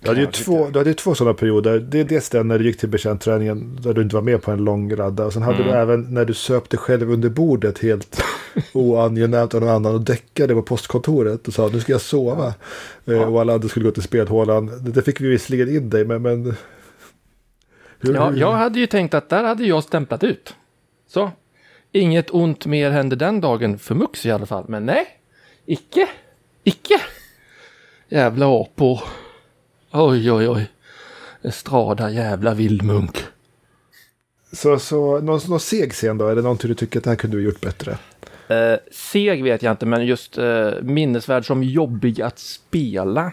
Du 0.04 0.10
hade 0.10 0.20
ju 0.20 0.26
två, 0.26 0.68
du 0.70 0.78
hade 0.78 0.94
två 0.94 1.14
sådana 1.14 1.34
perioder. 1.34 1.78
Det 1.78 2.00
är 2.00 2.04
dels 2.04 2.28
den 2.30 2.48
när 2.48 2.58
du 2.58 2.64
gick 2.64 2.78
till 2.80 2.88
bekänträningen 2.88 3.78
där 3.82 3.92
du 3.94 4.02
inte 4.02 4.14
var 4.14 4.22
med 4.22 4.42
på 4.42 4.50
en 4.50 4.64
lång 4.64 4.96
radda. 4.96 5.24
Och 5.26 5.32
sen 5.32 5.42
hade 5.42 5.56
Mm. 5.58 5.68
du 5.68 5.74
även 5.74 6.14
när 6.14 6.24
du 6.24 6.34
söp 6.34 6.70
dig 6.70 6.78
själv 6.78 7.10
under 7.10 7.28
bordet 7.28 7.78
helt 7.78 8.22
oangenämt 8.72 9.54
av 9.54 9.60
någon 9.60 9.70
annan 9.70 9.94
och 9.94 10.00
däckade 10.00 10.54
på 10.54 10.62
postkontoret 10.62 11.48
och 11.48 11.54
sa 11.54 11.68
nu 11.72 11.80
ska 11.80 11.92
jag 11.92 12.00
sova. 12.00 12.54
Eh, 13.06 13.32
Och 13.32 13.40
alla 13.40 13.54
andra 13.54 13.68
skulle 13.68 13.84
gå 13.84 13.90
till 13.90 14.02
spelhålan. 14.02 14.70
Det 14.92 15.02
fick 15.02 15.20
vi 15.20 15.28
visserligen 15.28 15.68
in 15.76 15.90
dig 15.90 16.04
men... 16.04 16.22
men 16.22 16.54
hur, 18.00 18.14
Ja, 18.14 18.28
hur- 18.30 18.40
jag 18.40 18.52
hade 18.52 18.78
ju 18.80 18.86
tänkt 18.86 19.14
att 19.14 19.28
där 19.28 19.44
hade 19.44 19.64
jag 19.64 19.82
stämplat 19.84 20.24
ut. 20.24 20.54
Så. 21.08 21.30
Inget 21.92 22.30
ont 22.30 22.66
mer 22.66 22.90
hände 22.90 23.16
den 23.16 23.40
dagen 23.40 23.78
för 23.78 23.94
Mux 23.94 24.26
i 24.26 24.30
alla 24.30 24.46
fall. 24.46 24.64
Men 24.68 24.86
nej, 24.86 25.06
icke. 25.66 26.08
Icke. 26.64 27.00
Jävla 28.08 28.46
apor. 28.60 29.00
Oj, 29.96 30.32
oj, 30.32 30.48
oj. 30.48 30.70
Estrada 31.42 32.10
jävla 32.10 32.54
vildmunk. 32.54 33.24
Så, 34.52 34.78
så 34.78 35.20
någon, 35.20 35.40
någon 35.48 35.60
seg 35.60 35.92
scen 35.92 36.18
då? 36.18 36.28
Är 36.28 36.36
det 36.36 36.42
någonting 36.42 36.68
du 36.68 36.74
tycker 36.74 36.98
att 36.98 37.04
det 37.04 37.10
här 37.10 37.16
kunde 37.16 37.36
du 37.36 37.42
gjort 37.42 37.60
bättre? 37.60 37.98
Eh, 38.48 38.78
seg 38.92 39.42
vet 39.42 39.62
jag 39.62 39.70
inte, 39.70 39.86
men 39.86 40.06
just 40.06 40.38
eh, 40.38 40.70
minnesvärd 40.82 41.46
som 41.46 41.62
jobbig 41.62 42.22
att 42.22 42.38
spela. 42.38 43.32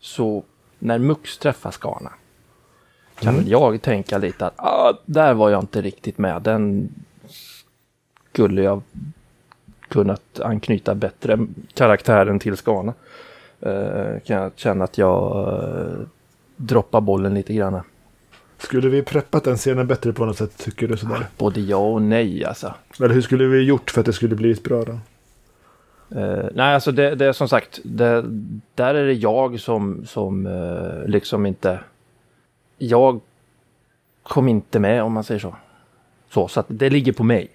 Så 0.00 0.44
när 0.78 0.98
Mux 0.98 1.38
träffar 1.38 1.70
Skana 1.70 2.12
kan 3.20 3.36
väl 3.36 3.50
jag 3.50 3.82
tänka 3.82 4.18
lite 4.18 4.46
att 4.46 4.60
ah, 4.60 4.98
där 5.06 5.34
var 5.34 5.50
jag 5.50 5.62
inte 5.62 5.82
riktigt 5.82 6.18
med. 6.18 6.42
Den 6.42 6.88
skulle 8.32 8.62
jag 8.62 8.82
kunnat 9.88 10.40
anknyta 10.40 10.94
bättre 10.94 11.46
karaktären 11.74 12.38
till 12.38 12.56
Skana. 12.56 12.94
Eh, 13.62 14.20
kan 14.24 14.36
jag 14.36 14.52
känna 14.56 14.84
att 14.84 14.98
jag 14.98 15.48
eh, 15.48 16.06
droppar 16.56 17.00
bollen 17.00 17.34
lite 17.34 17.54
grann. 17.54 17.80
Skulle 18.58 18.88
vi 18.88 19.02
preppat 19.02 19.44
den 19.44 19.56
scenen 19.56 19.86
bättre 19.86 20.12
på 20.12 20.24
något 20.24 20.36
sätt 20.36 20.58
tycker 20.58 20.88
du 20.88 20.96
sådär? 20.96 21.26
Både 21.38 21.60
ja 21.60 21.76
och 21.76 22.02
nej 22.02 22.44
alltså. 22.44 22.74
Eller 22.98 23.14
hur 23.14 23.22
skulle 23.22 23.44
vi 23.44 23.62
gjort 23.62 23.90
för 23.90 24.00
att 24.00 24.06
det 24.06 24.12
skulle 24.12 24.34
bli 24.34 24.54
bra 24.54 24.84
då? 24.84 24.92
Eh, 26.20 26.44
nej, 26.54 26.74
alltså 26.74 26.92
det, 26.92 27.14
det 27.14 27.26
är 27.26 27.32
som 27.32 27.48
sagt, 27.48 27.80
det, 27.84 28.24
där 28.74 28.94
är 28.94 29.06
det 29.06 29.12
jag 29.12 29.60
som, 29.60 30.06
som 30.06 30.46
eh, 30.46 31.08
liksom 31.08 31.46
inte... 31.46 31.80
Jag 32.78 33.20
kom 34.22 34.48
inte 34.48 34.78
med 34.78 35.02
om 35.02 35.12
man 35.12 35.24
säger 35.24 35.40
så. 35.40 35.56
Så, 36.30 36.48
så 36.48 36.60
att 36.60 36.66
det 36.68 36.90
ligger 36.90 37.12
på 37.12 37.24
mig. 37.24 37.48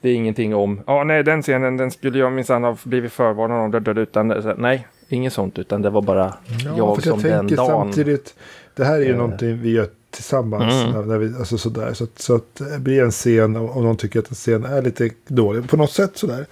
Det 0.00 0.08
är 0.08 0.14
ingenting 0.14 0.54
om, 0.54 0.80
ja 0.86 1.04
nej 1.04 1.22
den 1.22 1.42
scenen 1.42 1.76
den 1.76 1.90
skulle 1.90 2.18
jag 2.18 2.32
minsann 2.32 2.64
ha 2.64 2.76
blivit 2.84 3.12
förvarnad 3.12 3.88
om, 3.88 3.98
utan 3.98 4.28
nej, 4.56 4.86
inget 5.10 5.32
sånt, 5.32 5.58
utan 5.58 5.82
det 5.82 5.90
var 5.90 6.02
bara 6.02 6.34
jag 6.76 6.96
för 7.02 7.10
som 7.10 7.22
den 7.22 7.46
dagen. 7.46 7.66
samtidigt, 7.66 8.34
det 8.76 8.84
här 8.84 8.94
är 8.94 9.04
ju 9.04 9.10
Eh. 9.10 9.16
någonting 9.16 9.60
vi 9.62 9.70
gör 9.70 9.88
tillsammans. 10.10 10.74
Mm. 10.74 10.90
När, 10.92 11.02
när 11.06 11.18
vi, 11.18 11.36
alltså 11.38 11.58
sådär, 11.58 11.92
så, 11.94 12.04
att, 12.04 12.18
så 12.18 12.34
att 12.34 12.54
det 12.72 12.78
blir 12.78 13.02
en 13.02 13.10
scen 13.10 13.56
om 13.56 13.84
någon 13.84 13.96
tycker 13.96 14.18
att 14.18 14.28
en 14.28 14.34
scen 14.34 14.64
är 14.64 14.82
lite 14.82 15.10
dålig 15.26 15.68
på 15.68 15.76
något 15.76 15.92
sätt 15.92 16.10
sådär. 16.14 16.46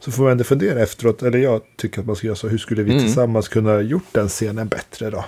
Så 0.00 0.10
får 0.12 0.22
man 0.22 0.32
ändå 0.32 0.44
fundera 0.44 0.80
efteråt, 0.80 1.22
eller 1.22 1.38
jag 1.38 1.60
tycker 1.76 2.00
att 2.00 2.06
man 2.06 2.16
ska 2.16 2.26
göra 2.26 2.36
så, 2.36 2.48
hur 2.48 2.58
skulle 2.58 2.82
vi 2.82 2.90
Mm. 2.92 3.04
tillsammans 3.04 3.48
kunna 3.48 3.80
gjort 3.80 4.06
den 4.12 4.28
scenen 4.28 4.68
bättre 4.68 5.10
då? 5.10 5.24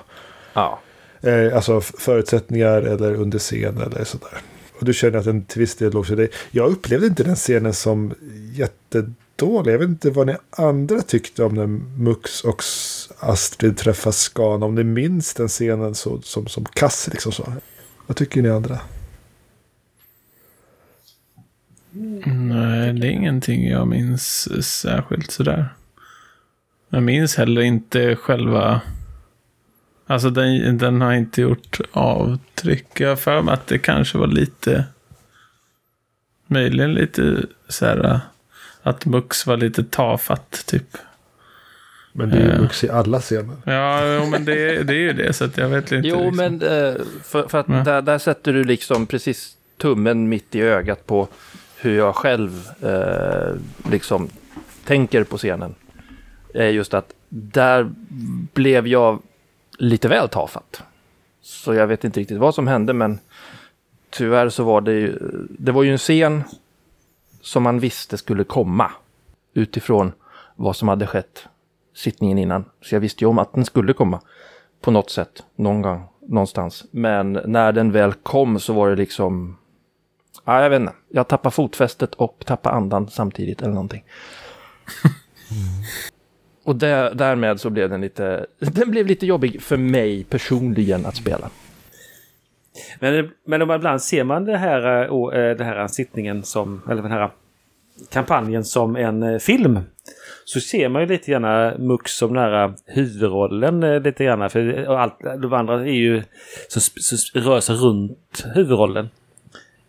Ja. 0.52 0.80
Eh, 1.20 1.56
alltså 1.56 1.80
förutsättningar 1.80 2.82
eller 2.82 3.14
under 3.14 3.38
scen 3.38 3.76
eller 3.76 4.04
sådär. 4.04 4.38
Och 4.78 4.84
du 4.84 4.92
känner 4.94 5.18
att 5.18 5.24
den 5.24 5.44
till 5.44 5.60
viss 5.60 5.74
del 5.76 5.92
låg 5.92 6.06
sig 6.06 6.16
dig. 6.16 6.28
Jag 6.50 6.70
upplevde 6.72 7.06
inte 7.06 7.22
den 7.24 7.36
scenen 7.36 7.74
som 7.74 8.14
jättedålig. 9.42 9.72
Jag 9.72 9.78
vet 9.78 9.88
inte 9.88 10.10
vad 10.10 10.26
ni 10.26 10.36
andra 10.50 11.02
tyckte 11.02 11.44
om 11.44 11.54
när 11.54 11.66
Mux 11.66 12.44
och 12.44 12.62
Astrid 13.18 13.76
träffas 13.76 14.16
Skan. 14.16 14.62
Om 14.62 14.74
ni 14.74 14.84
minns 14.84 15.34
den 15.34 15.48
scenen 15.48 15.94
så, 15.94 16.22
som, 16.22 16.46
som 16.46 16.64
kass 16.64 17.08
liksom 17.12 17.32
så. 17.32 17.52
Vad 18.06 18.16
tycker 18.16 18.42
ni 18.42 18.48
andra? 18.48 18.80
Nej, 22.24 22.92
det 22.92 23.06
är 23.06 23.10
ingenting 23.10 23.68
jag 23.68 23.88
minns 23.88 24.48
särskilt 24.80 25.30
sådär. 25.30 25.68
Jag 26.90 27.02
minns 27.02 27.36
heller 27.36 27.62
inte 27.62 28.16
själva... 28.16 28.80
Alltså 30.06 30.30
den, 30.30 30.78
den 30.78 31.00
har 31.00 31.12
inte 31.12 31.40
gjort 31.40 31.80
avtryck. 31.92 33.00
Jag 33.00 33.08
har 33.08 33.16
för 33.16 33.42
mig 33.42 33.54
att 33.54 33.66
det 33.66 33.78
kanske 33.78 34.18
var 34.18 34.26
lite... 34.26 34.84
Möjligen 36.46 36.94
lite 36.94 37.46
så 37.68 37.86
här... 37.86 38.20
Att 38.82 39.06
Mux 39.06 39.46
var 39.46 39.56
lite 39.56 39.84
tafatt 39.84 40.66
typ. 40.66 40.96
Men 42.12 42.30
det 42.30 42.36
är 42.36 42.40
ju 42.42 42.50
Eh. 42.50 42.60
Mux 42.60 42.84
i 42.84 42.90
alla 42.90 43.20
scener. 43.20 43.56
Ja, 43.64 44.14
jo, 44.14 44.26
men 44.26 44.44
det, 44.44 44.82
det 44.82 44.92
är 44.92 44.98
ju 44.98 45.12
det. 45.12 45.32
Så 45.32 45.44
att 45.44 45.56
jag 45.56 45.68
vet 45.68 45.92
inte. 45.92 46.08
Jo, 46.08 46.16
liksom. 46.16 46.36
men 46.36 46.62
eh, 46.62 46.94
för, 47.24 47.48
för 47.48 47.58
att 47.58 47.68
Ja. 47.68 47.74
där, 47.74 48.02
där 48.02 48.18
sätter 48.18 48.52
du 48.52 48.64
liksom 48.64 49.06
precis 49.06 49.56
tummen 49.76 50.28
mitt 50.28 50.54
i 50.54 50.60
ögat 50.60 51.06
på 51.06 51.28
hur 51.76 51.96
jag 51.96 52.16
själv 52.16 52.68
eh, 52.82 53.54
liksom 53.90 54.28
tänker 54.84 55.24
på 55.24 55.38
scenen. 55.38 55.74
Är 56.54 56.68
just 56.68 56.94
att 56.94 57.12
där 57.28 57.92
blev 58.52 58.86
jag 58.86 59.22
lite 59.78 60.08
väl 60.08 60.28
tafatt. 60.28 60.82
Så 61.42 61.74
jag 61.74 61.86
vet 61.86 62.04
inte 62.04 62.20
riktigt 62.20 62.38
vad 62.38 62.54
som 62.54 62.66
hände, 62.66 62.92
men 62.92 63.18
tyvärr 64.10 64.48
så 64.48 64.64
var 64.64 64.80
det 64.80 64.92
ju, 64.92 65.18
det 65.58 65.72
var 65.72 65.82
ju 65.82 65.92
en 65.92 65.98
scen 65.98 66.42
som 67.42 67.62
man 67.62 67.78
visste 67.78 68.18
skulle 68.18 68.44
komma 68.44 68.90
utifrån 69.54 70.12
vad 70.56 70.76
som 70.76 70.88
hade 70.88 71.06
skett 71.06 71.48
sittningen 71.94 72.38
innan. 72.38 72.64
Så 72.80 72.94
jag 72.94 73.00
visste 73.00 73.24
ju 73.24 73.28
om 73.28 73.38
att 73.38 73.52
den 73.52 73.64
skulle 73.64 73.92
komma 73.92 74.20
på 74.80 74.90
något 74.90 75.10
sätt, 75.10 75.42
någon 75.56 75.82
gång, 75.82 76.04
någonstans. 76.28 76.84
Men 76.90 77.32
när 77.32 77.72
den 77.72 77.92
väl 77.92 78.12
kom 78.12 78.60
så 78.60 78.72
var 78.72 78.90
det 78.90 78.96
liksom, 78.96 79.58
ja 80.44 80.62
jag 80.62 80.70
vet 80.70 80.80
inte, 80.80 80.92
jag 81.08 81.28
tappade 81.28 81.54
fotfästet 81.54 82.14
och 82.14 82.42
tappade 82.46 82.76
andan 82.76 83.10
samtidigt 83.10 83.62
eller 83.62 83.72
någonting. 83.72 84.04
och 86.64 86.76
där, 86.76 87.14
därmed 87.14 87.60
så 87.60 87.70
blev 87.70 87.90
den 87.90 88.00
lite, 88.00 88.46
den 88.58 88.90
blev 88.90 89.06
lite 89.06 89.26
jobbig 89.26 89.62
för 89.62 89.76
mig 89.76 90.24
personligen 90.24 91.06
att 91.06 91.16
spela. 91.16 91.50
Men, 93.00 93.30
men 93.44 93.62
om 93.62 93.68
man 93.68 93.76
ibland 93.76 94.02
ser 94.02 94.24
man 94.24 94.44
det 94.44 94.56
här, 94.56 95.02
eh, 95.02 95.40
eh 95.40 95.56
det 95.56 95.64
här 95.64 95.88
sittningen 95.88 96.42
som, 96.42 96.82
eller 96.90 97.02
den 97.02 97.12
här 97.12 97.30
kampanjen 98.12 98.64
som 98.64 98.96
en 98.96 99.22
eh, 99.22 99.38
film. 99.38 99.80
Så 100.44 100.60
ser 100.60 100.88
man 100.88 101.02
ju 101.02 101.08
lite 101.08 101.30
grann 101.30 101.44
eh, 101.44 101.78
Mux 101.78 102.16
som 102.16 102.34
den 102.34 102.42
här 102.42 102.72
huvudrollen 102.86 104.02
lite 104.02 104.24
grann. 104.24 104.50
För 104.50 104.84
allt, 104.96 105.18
de 105.42 105.52
andra 105.52 105.74
är 105.74 105.86
ju 105.86 106.22
som, 106.68 106.80
som 106.80 107.40
rör 107.40 107.60
sig 107.60 107.76
runt 107.76 108.44
huvudrollen. 108.54 109.08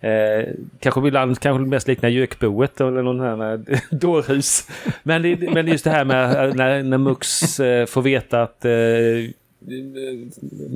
Eh, 0.04 0.48
kanske 0.80 1.08
ibland 1.08 1.40
kanske 1.40 1.70
mest 1.70 1.88
liknar 1.88 2.10
Gökboet 2.10 2.82
eller 2.82 3.02
någon 3.02 3.20
här 3.20 3.62
dårhus. 3.96 4.68
Men, 5.04 5.22
det, 5.22 5.54
men 5.54 5.68
just 5.68 5.84
det 5.84 5.90
här 5.90 6.06
med 6.06 6.56
när, 6.56 6.84
när 6.84 6.98
Mux 6.98 7.60
eh, 7.60 7.86
får 7.86 8.02
veta 8.02 8.42
att 8.42 8.66
eh, 8.66 8.72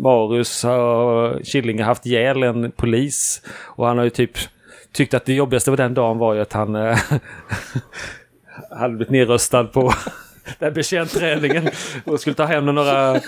Marius 0.02 0.63
har 0.63 1.39
Killing 1.43 1.80
har 1.80 1.86
haft 1.86 2.06
ihjäl 2.06 2.43
en 2.43 2.71
polis. 2.71 3.41
Och 3.50 3.88
han 3.88 3.97
har 3.97 4.04
ju 4.04 4.10
typ 4.10 4.32
tyckt 4.91 5.13
att 5.13 5.26
det 5.26 5.34
jobbigaste 5.34 5.71
på 5.71 5.76
den 5.76 5.93
dagen 5.93 6.17
var 6.17 6.34
ju 6.34 6.41
att 6.41 6.54
han 6.54 6.76
eh, 6.76 6.97
hade 8.80 8.95
blivit 8.95 9.10
nedröstad 9.10 9.63
på 9.63 9.93
den 10.60 10.73
bekänt 10.73 11.12
träningen 11.12 11.69
och 12.06 12.19
skulle 12.19 12.34
ta 12.34 12.45
hem 12.45 12.65
några 12.65 13.21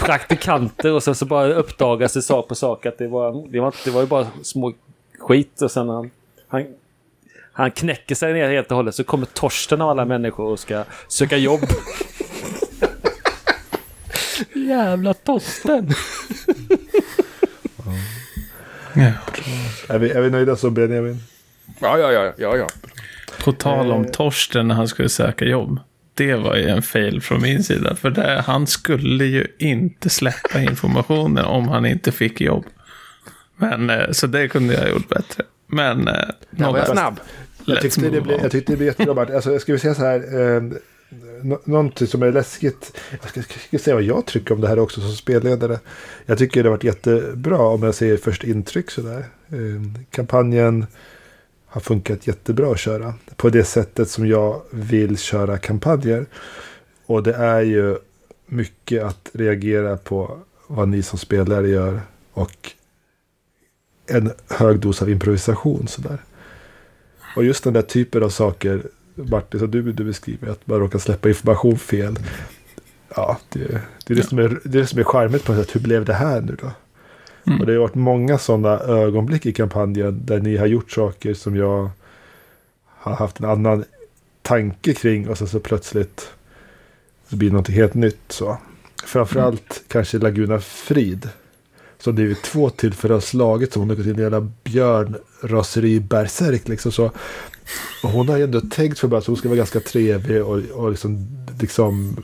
praktikanter 0.00 0.92
och 0.92 1.02
sen 1.02 1.14
så 1.14 1.26
bara 1.26 1.54
uppdagas 1.54 2.12
det 2.12 2.22
sak 2.22 2.48
på 2.48 2.54
sak 2.54 2.86
att 2.86 2.98
det 2.98 3.08
var, 3.08 3.48
det 3.52 3.60
var, 3.60 3.74
det 3.84 3.90
var 3.90 4.00
ju 4.00 4.06
bara 4.06 4.26
små 4.42 4.72
skit 5.18 5.62
och 5.62 5.70
sen 5.70 5.88
han, 5.88 6.10
han 6.48 6.64
han 7.56 7.70
knäcker 7.70 8.14
sig 8.14 8.32
ner 8.32 8.50
helt 8.50 8.70
och 8.70 8.76
hållet 8.76 8.94
så 8.94 9.04
kommer 9.04 9.26
Torsten 9.26 9.80
av 9.80 9.90
alla 9.90 10.04
människor 10.04 10.44
och 10.44 10.58
ska 10.58 10.84
söka 11.08 11.36
jobb. 11.36 11.60
Jävla 14.68 15.14
Torsten! 15.14 15.90
Ja. 18.94 19.12
Är 19.88 19.98
vi, 19.98 20.10
är 20.10 20.20
vi 20.20 20.30
nöjda 20.30 20.56
så 20.56 20.70
Benjamin? 20.70 21.18
Ja, 21.80 21.98
ja, 21.98 22.12
ja, 22.12 22.32
ja, 22.38 22.56
ja. 22.56 22.66
På 23.44 23.52
tal 23.52 23.90
om 23.92 24.04
Eh. 24.04 24.10
Torsten 24.10 24.68
när 24.68 24.74
han 24.74 24.88
skulle 24.88 25.08
söka 25.08 25.44
jobb. 25.44 25.78
Det 26.14 26.34
var 26.34 26.56
ju 26.56 26.68
en 26.68 26.82
fail 26.82 27.20
från 27.22 27.42
min 27.42 27.64
sida. 27.64 27.96
För 27.96 28.10
det, 28.10 28.42
han 28.46 28.66
skulle 28.66 29.24
ju 29.24 29.46
inte 29.58 30.10
släppa 30.10 30.60
informationen 30.60 31.44
om 31.44 31.68
han 31.68 31.86
inte 31.86 32.12
fick 32.12 32.40
jobb. 32.40 32.64
Men, 33.56 33.90
eh, 33.90 34.10
så 34.12 34.26
det 34.26 34.48
kunde 34.48 34.74
jag 34.74 34.80
ha 34.80 34.88
gjort 34.88 35.08
bättre. 35.08 35.44
Men... 35.66 36.08
eh, 36.08 36.14
Där 36.50 36.70
var 36.72 36.78
jag 36.78 36.88
snabb. 36.88 37.20
Jag 37.66 37.80
tyckte, 37.80 38.00
det 38.08 38.20
blev, 38.20 38.40
jag 38.42 38.50
tyckte 38.50 38.72
det 38.72 38.76
blev 38.76 38.86
jättebra. 38.88 39.34
Alltså, 39.34 39.52
jag 39.52 39.60
skulle 39.60 39.78
säga 39.78 39.94
så 39.94 40.02
här. 40.02 40.16
Eh, 40.56 40.62
nå- 41.42 41.60
någonting 41.64 42.06
som 42.06 42.22
är 42.22 42.32
läskigt. 42.32 42.96
Jag 43.22 43.30
ska, 43.30 43.42
ska 43.42 43.78
säga 43.78 43.94
vad 43.94 44.02
jag 44.02 44.26
tycker 44.26 44.54
om 44.54 44.60
det 44.60 44.68
här 44.68 44.78
också 44.78 45.00
som 45.00 45.12
spelledare. 45.12 45.80
Jag 46.26 46.38
tycker 46.38 46.62
det 46.62 46.68
har 46.68 46.76
varit 46.76 46.84
jättebra 46.84 47.58
om 47.58 47.82
jag 47.82 47.94
säger 47.94 48.16
först 48.16 48.44
intryck 48.44 48.90
sådär. 48.90 49.24
Eh, 49.48 50.00
kampanjen 50.10 50.86
har 51.66 51.80
funkat 51.80 52.26
jättebra 52.26 52.72
att 52.72 52.78
köra. 52.78 53.14
På 53.36 53.48
det 53.48 53.64
sättet 53.64 54.10
som 54.10 54.26
jag 54.26 54.62
vill 54.70 55.18
köra 55.18 55.58
kampanjer. 55.58 56.26
Och 57.06 57.22
det 57.22 57.34
är 57.34 57.60
ju 57.60 57.98
mycket 58.46 59.02
att 59.02 59.30
reagera 59.32 59.96
på 59.96 60.38
vad 60.66 60.88
ni 60.88 61.02
som 61.02 61.18
spelare 61.18 61.68
gör. 61.68 62.00
Och 62.32 62.70
en 64.06 64.32
hög 64.48 64.78
dos 64.80 65.02
av 65.02 65.10
improvisation 65.10 65.88
sådär. 65.88 66.18
Och 67.36 67.44
just 67.44 67.64
den 67.64 67.72
där 67.72 67.82
typen 67.82 68.22
av 68.22 68.28
saker, 68.28 68.82
Martin, 69.14 69.60
som 69.60 69.70
du, 69.70 69.92
du 69.92 70.04
beskriver, 70.04 70.48
att 70.48 70.66
man 70.66 70.78
råkar 70.78 70.98
släppa 70.98 71.28
information 71.28 71.78
fel. 71.78 72.18
Ja, 73.16 73.38
det, 73.48 73.58
det, 74.06 74.12
är, 74.12 74.16
det, 74.16 74.22
som 74.22 74.38
är, 74.38 74.48
det 74.64 74.78
är 74.78 74.82
det 74.82 74.86
som 74.86 74.98
är 74.98 75.04
charmigt 75.04 75.44
på 75.44 75.52
något 75.52 75.66
sätt. 75.66 75.76
Hur 75.76 75.80
blev 75.80 76.04
det 76.04 76.14
här 76.14 76.40
nu 76.40 76.56
då? 76.60 76.70
Mm. 77.46 77.60
Och 77.60 77.66
det 77.66 77.72
har 77.72 77.80
varit 77.80 77.94
många 77.94 78.38
sådana 78.38 78.78
ögonblick 78.78 79.46
i 79.46 79.52
kampanjen 79.52 80.20
där 80.24 80.40
ni 80.40 80.56
har 80.56 80.66
gjort 80.66 80.90
saker 80.90 81.34
som 81.34 81.56
jag 81.56 81.90
har 82.86 83.14
haft 83.14 83.40
en 83.40 83.46
annan 83.46 83.84
tanke 84.42 84.94
kring 84.94 85.28
och 85.28 85.38
sen 85.38 85.48
så 85.48 85.60
plötsligt 85.60 86.30
så 87.28 87.36
blir 87.36 87.50
det 87.50 87.56
något 87.56 87.68
helt 87.68 87.94
nytt. 87.94 88.20
Så. 88.28 88.58
Framförallt 89.04 89.84
kanske 89.88 90.18
Laguna 90.18 90.60
Frid. 90.60 91.28
Som 91.98 92.16
det 92.16 92.24
vid 92.24 92.42
två 92.42 92.70
tillfällen 92.70 93.14
har 93.14 93.20
slagit 93.20 93.72
som 93.72 93.82
hon 93.82 93.88
har 93.88 93.96
gått 93.96 94.06
in 94.06 94.12
i 94.12 94.14
en 94.16 94.20
jävla 94.32 94.48
björnraseri 94.64 96.00
bärsärk 96.00 96.68
liksom 96.68 96.92
så. 96.92 97.10
Hon 98.02 98.28
har 98.28 98.36
ju 98.36 98.44
ändå 98.44 98.60
tänkt 98.60 98.98
för 98.98 99.16
att 99.16 99.26
hon 99.26 99.36
ska 99.36 99.48
vara 99.48 99.56
ganska 99.56 99.80
trevlig 99.80 100.44
och, 100.44 100.58
och 100.72 100.90
liksom, 100.90 101.26
liksom 101.60 102.16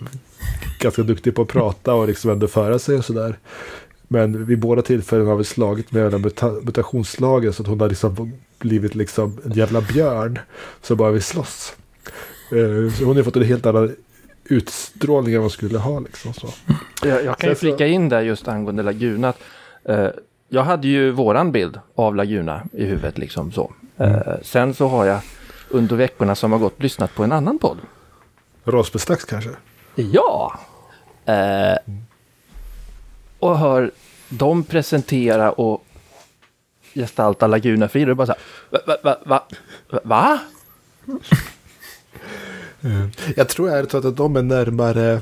ganska 0.81 1.03
duktig 1.03 1.35
på 1.35 1.43
att 1.43 1.49
prata 1.49 1.95
och 1.95 2.09
liksom 2.09 2.31
ändå 2.31 2.49
föra 2.49 2.79
sig 2.79 2.97
och 2.97 3.05
sådär. 3.05 3.39
Men 4.09 4.45
vid 4.47 4.59
båda 4.59 4.83
tillfällen 4.83 5.27
har 5.27 5.37
vi 5.37 5.45
slagit 5.45 5.93
med 5.93 6.13
den 6.13 6.25
muta- 6.25 6.65
mutationslagen 6.65 7.53
så 7.53 7.63
att 7.63 7.69
hon 7.69 7.81
har 7.81 7.89
liksom 7.89 8.33
blivit 8.59 8.95
liksom 8.95 9.39
en 9.45 9.53
jävla 9.53 9.81
björn. 9.81 10.39
Så 10.83 10.97
bara 10.97 11.11
vi 11.11 11.21
slåss. 11.21 11.73
Eh, 12.53 12.93
Så 12.99 13.05
hon 13.05 13.17
har 13.17 13.23
fått 13.23 13.37
en 13.37 13.43
helt 13.45 13.67
annan 13.67 13.97
utstrålning 14.45 15.35
än 15.35 15.41
vad 15.41 15.45
hon 15.45 15.51
skulle 15.51 15.79
ha 15.79 16.01
liksom. 16.01 16.33
Så. 16.35 16.49
Jag, 17.03 17.25
jag 17.25 17.39
kan 17.39 17.49
ju 17.51 17.55
så- 17.55 17.59
flika 17.61 17.87
in 17.87 18.09
där 18.09 18.21
just 18.23 18.49
angående 18.49 18.83
Laguna. 18.83 19.29
Att, 19.29 19.39
jag 20.49 20.63
hade 20.63 20.89
ju 20.89 21.11
våran 21.11 21.53
bild 21.53 21.81
av 21.95 22.17
Laguna 22.17 22.63
i 22.73 22.85
huvudet 22.85 23.19
liksom 23.19 23.53
så. 23.53 23.73
Eh, 23.97 24.35
sen 24.43 24.75
så 24.75 24.89
har 24.89 25.05
jag 25.05 25.21
under 25.69 25.97
veckorna 25.97 26.35
som 26.35 26.53
har 26.53 26.59
gått 26.59 26.83
lyssnat 26.83 27.15
på 27.15 27.25
en 27.25 27.33
annan 27.33 27.59
podd. 27.59 27.79
Rossbeslags 28.65 29.25
kanske? 29.25 29.51
Ja! 29.95 30.61
Eh, 31.25 31.77
och 33.39 33.59
hör 33.59 33.91
dem 34.29 34.65
presentera 34.65 35.53
och 35.53 35.85
gestalta 36.95 37.47
Laguna 37.47 37.89
Frid 37.89 38.11
och 38.11 38.17
bara 38.17 38.27
så 38.27 38.33
här, 38.33 38.43
va, 38.87 38.97
va, 39.03 39.17
va, 39.25 39.43
va, 39.91 40.01
va? 40.03 40.41
Jag 43.37 43.49
tror 43.49 43.71
ärligt 43.71 43.91
talat 43.91 44.05
att 44.05 44.17
de 44.17 44.37
är 44.37 44.43
närmare 44.43 45.21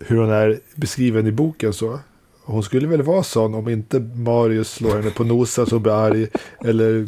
hur 0.00 0.16
hon 0.16 0.30
är 0.30 0.60
beskriven 0.74 1.26
i 1.26 1.32
boken 1.32 1.72
så. 1.72 2.00
Hon 2.44 2.62
skulle 2.62 2.88
väl 2.88 3.02
vara 3.02 3.22
sån 3.22 3.54
om 3.54 3.68
inte 3.68 4.00
Marius 4.00 4.70
slår 4.70 4.96
henne 4.96 5.10
på 5.10 5.24
nosen 5.24 5.66
så 5.66 5.78
blir 5.78 5.92
arg. 5.92 6.28
Eller 6.64 7.06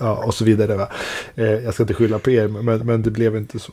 ja, 0.00 0.24
och 0.24 0.34
så 0.34 0.44
vidare. 0.44 0.76
Va? 0.76 0.88
Eh, 1.34 1.44
jag 1.44 1.74
ska 1.74 1.82
inte 1.82 1.94
skylla 1.94 2.18
på 2.18 2.30
er, 2.30 2.48
men, 2.48 2.86
men 2.86 3.02
det 3.02 3.10
blev 3.10 3.36
inte 3.36 3.58
så. 3.58 3.72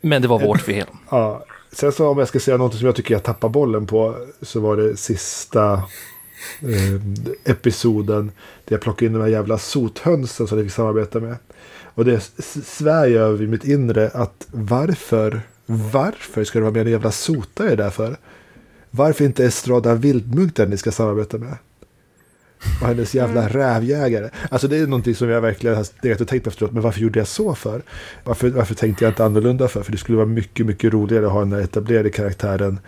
Men 0.00 0.22
det 0.22 0.28
var 0.28 0.38
vårt 0.38 0.60
fel. 0.60 0.86
Ja. 1.10 1.44
Sen 1.72 1.92
så 1.92 2.08
om 2.08 2.18
jag 2.18 2.28
ska 2.28 2.40
säga 2.40 2.56
något 2.56 2.74
som 2.74 2.86
jag 2.86 2.96
tycker 2.96 3.14
jag 3.14 3.22
tappar 3.22 3.48
bollen 3.48 3.86
på. 3.86 4.16
Så 4.42 4.60
var 4.60 4.76
det 4.76 4.96
sista 4.96 5.72
eh, 6.60 7.52
episoden. 7.52 8.32
Där 8.64 8.74
jag 8.74 8.80
plockade 8.80 9.06
in 9.06 9.12
de 9.12 9.22
här 9.22 9.28
jävla 9.28 9.58
sothönsen 9.58 10.46
som 10.46 10.58
vi 10.58 10.64
fick 10.64 10.72
samarbeta 10.72 11.20
med. 11.20 11.36
Och 11.94 12.04
det 12.04 12.20
svär 12.64 13.06
jag 13.06 13.22
över 13.22 13.44
i 13.44 13.46
mitt 13.46 13.64
inre 13.64 14.10
att 14.14 14.46
varför, 14.50 15.40
varför 15.66 16.44
ska 16.44 16.58
det 16.58 16.62
vara 16.62 16.72
med 16.72 16.86
en 16.86 16.92
jävla 16.92 17.12
sotare 17.12 17.76
där 17.76 17.90
för? 17.90 18.16
Varför 18.96 19.24
inte 19.24 19.44
Estrada 19.44 19.94
Vildmunk 19.94 20.56
den 20.56 20.70
ni 20.70 20.76
ska 20.76 20.92
samarbeta 20.92 21.38
med? 21.38 21.56
Och 22.80 22.86
hennes 22.86 23.14
jävla 23.14 23.48
rävjägare. 23.48 24.30
Alltså 24.50 24.68
det 24.68 24.76
är 24.76 24.86
någonting 24.86 25.14
som 25.14 25.28
jag 25.28 25.40
verkligen 25.40 25.76
har 25.76 25.86
legat 26.02 26.20
och 26.20 26.28
tänkt 26.28 26.44
på 26.44 26.50
efteråt. 26.50 26.72
Men 26.72 26.82
varför 26.82 27.00
gjorde 27.00 27.18
jag 27.18 27.28
så 27.28 27.54
för? 27.54 27.82
Varför, 28.24 28.50
varför 28.50 28.74
tänkte 28.74 29.04
jag 29.04 29.10
inte 29.10 29.24
annorlunda 29.24 29.68
för? 29.68 29.82
För 29.82 29.92
det 29.92 29.98
skulle 29.98 30.16
vara 30.16 30.26
mycket, 30.26 30.66
mycket 30.66 30.92
roligare 30.92 31.26
att 31.26 31.32
ha 31.32 31.40
den 31.40 31.52
här 31.52 31.60
etablerade 31.60 32.10
karaktären. 32.10 32.80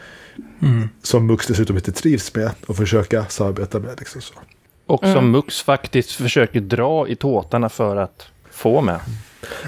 Mm. 0.62 0.88
Som 1.03 1.27
Mux 1.27 1.47
dessutom 1.47 1.77
inte 1.77 1.92
trivs 1.92 2.35
med. 2.35 2.51
Och 2.66 2.77
försöka 2.77 3.25
samarbeta 3.25 3.79
med. 3.79 3.99
Liksom 3.99 4.21
så. 4.21 4.35
Och 4.87 5.05
som 5.05 5.31
Mux 5.31 5.62
faktiskt 5.62 6.11
försöker 6.11 6.61
dra 6.61 7.09
i 7.09 7.16
tåtarna 7.16 7.69
för 7.69 7.97
att 7.97 8.27
få 8.51 8.81
med. 8.81 9.01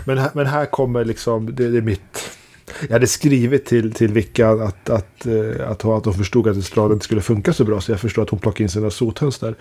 Men 0.04 0.18
här, 0.18 0.30
men 0.34 0.46
här 0.46 0.66
kommer 0.66 1.04
liksom, 1.04 1.54
det, 1.54 1.68
det 1.68 1.78
är 1.78 1.82
mitt... 1.82 2.17
Jag 2.80 2.92
hade 2.92 3.06
skrivit 3.06 3.66
till, 3.66 3.92
till 3.92 4.12
Vickan 4.12 4.62
att, 4.62 4.90
att, 4.90 5.26
eh, 5.26 5.70
att, 5.70 5.84
att 5.84 6.04
hon 6.04 6.14
förstod 6.14 6.48
att 6.48 6.56
Estrada 6.56 6.94
inte 6.94 7.04
skulle 7.04 7.20
funka 7.20 7.52
så 7.52 7.64
bra. 7.64 7.80
Så 7.80 7.92
jag 7.92 8.00
förstår 8.00 8.22
att 8.22 8.30
hon 8.30 8.38
plockade 8.38 8.62
in 8.62 8.68
sina 8.68 8.90
sothöns 8.90 9.38
där. 9.38 9.54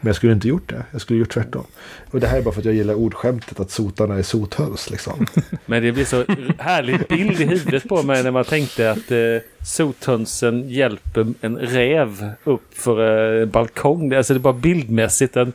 Men 0.00 0.08
jag 0.08 0.16
skulle 0.16 0.32
inte 0.32 0.48
gjort 0.48 0.68
det. 0.68 0.84
Jag 0.90 1.00
skulle 1.00 1.18
gjort 1.18 1.30
tvärtom. 1.30 1.64
Och 2.10 2.20
det 2.20 2.26
här 2.26 2.38
är 2.38 2.42
bara 2.42 2.54
för 2.54 2.60
att 2.60 2.64
jag 2.64 2.74
gillar 2.74 2.94
ordskämtet 2.94 3.60
att 3.60 3.70
sotarna 3.70 4.14
är 4.14 4.22
sothöns. 4.22 4.90
Liksom. 4.90 5.26
Men 5.66 5.82
det 5.82 5.92
blir 5.92 6.04
så 6.04 6.24
härlig 6.58 7.00
bild 7.08 7.40
i 7.40 7.44
huvudet 7.44 7.88
på 7.88 8.02
mig 8.02 8.22
när 8.22 8.30
man 8.30 8.44
tänkte 8.44 8.90
att 8.90 9.10
eh, 9.10 9.18
sothönsen 9.64 10.68
hjälper 10.68 11.26
en 11.40 11.56
räv 11.56 12.30
upp 12.44 12.74
för 12.74 13.40
eh, 13.40 13.46
balkong. 13.46 14.12
Alltså 14.12 14.34
det 14.34 14.38
är 14.38 14.42
bara 14.42 14.52
bildmässigt 14.52 15.36
en 15.36 15.52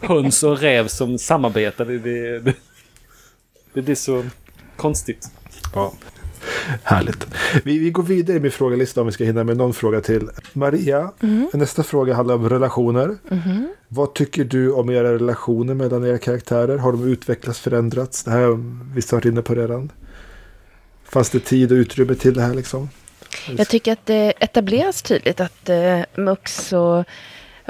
höns 0.00 0.42
och 0.42 0.58
räv 0.58 0.88
som 0.88 1.18
samarbetar. 1.18 1.84
Det, 1.84 1.98
det, 1.98 2.38
det, 2.38 2.54
det 3.72 3.82
blir 3.82 3.94
så 3.94 4.24
konstigt. 4.76 5.28
Ja. 5.74 5.92
Härligt. 6.82 7.26
Vi, 7.64 7.78
vi 7.78 7.90
går 7.90 8.02
vidare 8.02 8.40
med 8.40 8.52
frågelistan 8.52 9.00
om 9.00 9.06
vi 9.06 9.12
ska 9.12 9.24
hinna 9.24 9.44
med 9.44 9.56
någon 9.56 9.74
fråga 9.74 10.00
till. 10.00 10.28
Maria, 10.52 11.12
nästa 11.52 11.82
fråga 11.82 12.14
handlar 12.14 12.34
om 12.34 12.48
relationer. 12.48 13.16
Vad 13.88 14.14
tycker 14.14 14.44
du 14.44 14.72
om 14.72 14.90
era 14.90 15.12
relationer 15.12 15.74
mellan 15.74 16.04
era 16.04 16.18
karaktärer? 16.18 16.78
Har 16.78 16.92
de 16.92 17.08
utvecklats, 17.08 17.60
förändrats? 17.60 18.24
Det 18.24 18.30
här 18.30 18.40
har 18.40 18.56
vi 18.94 19.02
varit 19.12 19.24
inne 19.24 19.42
på 19.42 19.54
redan. 19.54 19.92
Fanns 21.04 21.30
det 21.30 21.40
tid 21.40 21.72
och 21.72 21.76
utrymme 21.76 22.14
till 22.14 22.34
det 22.34 22.42
här 22.42 22.54
liksom? 22.54 22.88
Jag 23.56 23.68
tycker 23.68 23.92
att 23.92 24.06
det 24.06 24.32
etableras 24.38 25.02
tydligt 25.02 25.40
att 25.40 25.68
eh, 25.68 26.00
Mux 26.14 26.72
och, 26.72 27.04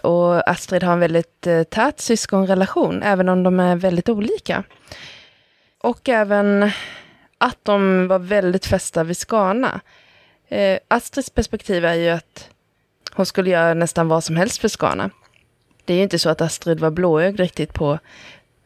och 0.03 0.51
Astrid 0.51 0.83
har 0.83 0.93
en 0.93 1.01
väldigt 1.01 1.47
eh, 1.47 1.63
tät 1.63 2.01
syskonrelation, 2.01 3.03
även 3.03 3.29
om 3.29 3.43
de 3.43 3.61
är 3.61 3.77
väldigt 3.77 4.09
olika. 4.09 4.63
Och 5.81 6.09
även 6.09 6.71
att 7.45 7.59
de 7.63 8.09
var 8.09 8.19
väldigt 8.19 8.67
fästa 8.67 9.05
vid 9.05 9.17
Skana. 9.17 9.81
Eh, 10.49 10.79
Astrids 10.89 11.31
perspektiv 11.31 11.85
är 11.85 11.95
ju 11.95 12.09
att 12.09 12.49
hon 13.13 13.27
skulle 13.27 13.51
göra 13.51 13.75
nästan 13.75 14.09
vad 14.09 14.25
som 14.25 14.37
helst 14.37 14.61
för 14.61 14.69
Skana. 14.69 15.11
Det 15.85 15.93
är 15.93 15.97
ju 15.97 16.03
inte 16.03 16.19
så 16.19 16.31
att 16.31 16.41
Astrid 16.41 16.81
var 16.81 16.91
blåögd 16.91 17.41
riktigt 17.41 17.73
på 17.73 17.99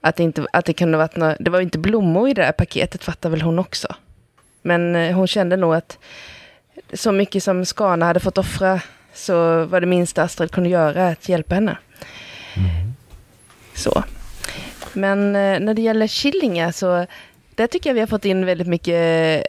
att 0.01 0.17
det, 0.17 0.23
inte, 0.23 0.47
att 0.53 0.64
det 0.64 0.73
kunde 0.73 0.99
varit 0.99 1.17
några, 1.17 1.37
det 1.41 1.51
var 1.51 1.59
ju 1.59 1.64
inte 1.64 1.79
blommor 1.79 2.29
i 2.29 2.35
det 2.35 2.45
här 2.45 2.53
paketet, 2.53 3.05
fattar 3.05 3.31
väl 3.31 3.43
hon 3.43 3.59
också. 3.59 3.95
Men 4.62 4.97
eh, 4.97 5.17
hon 5.17 5.27
kände 5.27 5.57
nog 5.57 5.75
att 5.75 5.99
så 6.93 7.12
mycket 7.12 7.43
som 7.43 7.64
Skana 7.64 8.07
hade 8.07 8.21
fått 8.21 8.38
offra 8.38 8.81
så 9.14 9.64
var 9.64 9.81
det 9.81 9.87
minsta 9.87 10.23
Astrid 10.23 10.51
kunde 10.51 10.71
göra 10.71 11.09
att 11.09 11.29
hjälpa 11.29 11.55
henne. 11.55 11.79
Så. 13.75 14.05
Men 14.93 15.37
eh, 15.37 15.61
när 15.61 15.75
det 15.75 15.83
gäller 15.83 16.07
Killinga 16.07 16.73
så 16.73 17.07
där 17.59 17.66
tycker 17.66 17.90
jag 17.90 17.94
vi 17.94 18.01
har 18.01 18.07
fått 18.07 18.25
in 18.25 18.47
väldigt 18.47 18.66
mycket 18.66 19.47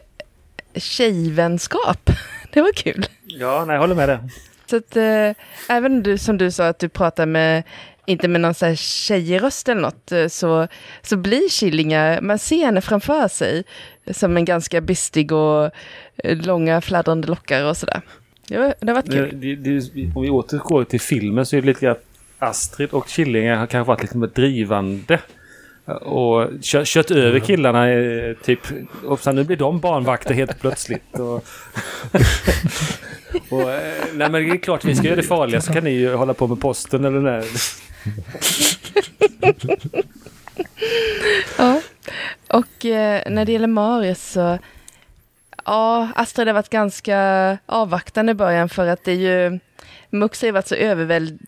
tjejvänskap. 0.74 2.10
Det 2.52 2.62
var 2.62 2.72
kul. 2.72 3.06
Ja, 3.26 3.64
nej, 3.66 3.74
jag 3.74 3.80
håller 3.80 3.94
med 3.94 4.08
dig. 4.08 4.18
Så 4.66 4.76
att 4.76 4.96
eh, 4.96 5.30
även 5.68 6.02
du 6.02 6.18
som 6.18 6.38
du 6.38 6.50
sa 6.50 6.66
att 6.66 6.78
du 6.78 6.88
pratar 6.88 7.26
med, 7.26 7.62
inte 8.06 8.28
med 8.28 8.40
någon 8.40 8.54
så 8.54 8.66
här 8.66 8.74
tjejröst 8.74 9.68
eller 9.68 9.80
något, 9.80 10.12
eh, 10.12 10.26
så, 10.26 10.68
så 11.02 11.16
blir 11.16 11.48
Killinga, 11.48 12.18
man 12.22 12.38
ser 12.38 12.64
henne 12.64 12.80
framför 12.80 13.28
sig 13.28 13.64
som 14.10 14.36
en 14.36 14.44
ganska 14.44 14.80
bistig 14.80 15.32
och 15.32 15.70
eh, 16.16 16.36
långa 16.36 16.80
fladdrande 16.80 17.28
lockar 17.28 17.64
och 17.64 17.76
sådär. 17.76 18.02
Det, 18.48 18.58
var, 18.58 18.74
det 18.80 18.86
har 18.86 18.94
varit 18.94 19.10
kul. 19.10 19.40
det, 19.40 19.56
det, 19.56 19.80
om 20.14 20.22
vi 20.22 20.30
återgår 20.30 20.84
till 20.84 21.00
filmen 21.00 21.46
så 21.46 21.56
är 21.56 21.60
det 21.60 21.66
lite 21.66 21.80
grann 21.80 21.92
att 21.92 22.04
Astrid 22.38 22.90
och 22.90 23.08
Killinga 23.08 23.56
har 23.56 23.66
kanske 23.66 23.88
varit 23.88 24.02
lite 24.02 24.18
mer 24.18 24.26
drivande. 24.26 25.18
Och 25.94 26.48
kört, 26.62 26.86
kört 26.86 27.10
över 27.10 27.38
killarna 27.38 27.84
typ. 28.44 28.60
Och 29.06 29.20
sen 29.20 29.34
nu 29.36 29.44
blir 29.44 29.56
de 29.56 29.80
barnvakter 29.80 30.34
helt 30.34 30.60
plötsligt. 30.60 31.18
Och, 31.18 31.44
och, 33.50 33.70
eh, 33.70 33.94
nej 34.14 34.30
men 34.30 34.32
det 34.32 34.50
är 34.50 34.56
klart 34.56 34.84
vi 34.84 34.94
ska 34.94 35.06
göra 35.06 35.16
det 35.16 35.22
farliga 35.22 35.60
så 35.60 35.72
kan 35.72 35.84
ni 35.84 35.90
ju 35.90 36.14
hålla 36.14 36.34
på 36.34 36.46
med 36.46 36.60
posten 36.60 37.04
eller 37.04 37.20
nej. 37.20 37.44
Ja. 41.58 41.80
Och 42.48 42.86
eh, 42.86 43.22
när 43.26 43.44
det 43.44 43.52
gäller 43.52 43.66
Marius 43.66 44.32
så, 44.32 44.58
ja, 45.64 46.08
Astrid 46.14 46.46
har 46.46 46.54
varit 46.54 46.68
ganska 46.68 47.58
avvaktande 47.66 48.32
i 48.32 48.34
början 48.34 48.68
för 48.68 48.86
att 48.86 49.04
det 49.04 49.12
är 49.12 49.16
ju, 49.50 49.58
Mux 50.10 50.40
har 50.40 50.46
ju 50.46 50.52
varit 50.52 50.66
så 50.66 50.74
överväld, 50.74 51.40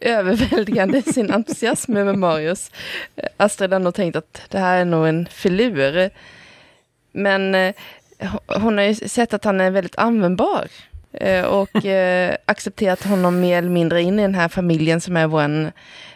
överväldigande 0.00 0.98
i 0.98 1.02
sin 1.02 1.30
entusiasm 1.32 1.96
över 1.96 2.14
Marius. 2.14 2.70
Eh, 3.16 3.28
Astrid 3.36 3.72
har 3.72 3.80
nog 3.80 3.94
tänkt 3.94 4.16
att 4.16 4.40
det 4.48 4.58
här 4.58 4.80
är 4.80 4.84
nog 4.84 5.06
en 5.08 5.26
filur. 5.30 6.10
Men 7.12 7.54
eh, 7.54 7.74
ho- 8.18 8.60
hon 8.60 8.78
har 8.78 8.84
ju 8.84 8.94
sett 8.94 9.34
att 9.34 9.44
han 9.44 9.60
är 9.60 9.70
väldigt 9.70 9.98
användbar 9.98 10.66
eh, 11.12 11.44
och 11.44 11.84
eh, 11.86 12.36
accepterat 12.46 13.02
honom 13.02 13.40
mer 13.40 13.58
eller 13.58 13.68
mindre 13.70 14.02
in 14.02 14.18
i 14.18 14.22
den 14.22 14.34
här 14.34 14.48
familjen 14.48 15.00
som 15.00 15.16
är 15.16 15.26
vår 15.26 15.72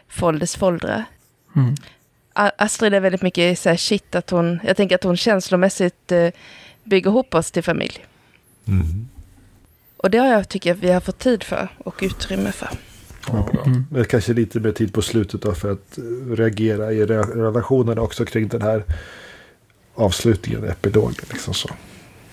Folders 0.09 0.57
Foldra. 0.57 1.05
Mm. 1.57 1.75
Astrid 2.33 2.95
är 2.95 3.01
väldigt 3.01 3.23
mycket 3.23 3.59
så 3.59 3.69
här 3.69 3.77
shit 3.77 4.15
att 4.15 4.31
hon, 4.31 4.61
jag 4.65 4.77
tänker 4.77 4.95
att 4.95 5.05
hon 5.05 5.17
känslomässigt 5.17 6.13
eh, 6.13 6.29
bygger 6.85 7.11
ihop 7.11 7.35
oss 7.35 7.51
till 7.51 7.63
familj. 7.63 8.05
Mm. 8.69 9.09
Och 9.97 10.11
det 10.11 10.19
har 10.19 10.27
jag 10.27 10.49
tycker 10.49 10.71
jag 10.71 10.75
vi 10.75 10.93
har 10.93 11.01
fått 11.01 11.19
tid 11.19 11.43
för 11.43 11.69
och 11.79 11.99
utrymme 12.03 12.53
för. 12.53 12.69
Ja, 13.33 13.49
Men 13.91 14.05
kanske 14.05 14.33
lite 14.33 14.61
mer 14.61 14.73
tid 14.73 14.93
på 14.95 15.03
slutet 15.03 15.43
då 15.43 15.55
för 15.55 15.73
att 15.73 15.99
eh, 15.99 16.03
reagera 16.35 16.93
i 16.93 17.05
re- 17.05 17.37
relationen 17.43 17.99
också 17.99 18.25
kring 18.25 18.49
den 18.49 18.63
här 18.63 18.85
avslutningen, 19.95 20.65
epilogen. 20.65 21.25
Liksom 21.33 21.55
så. 21.55 21.69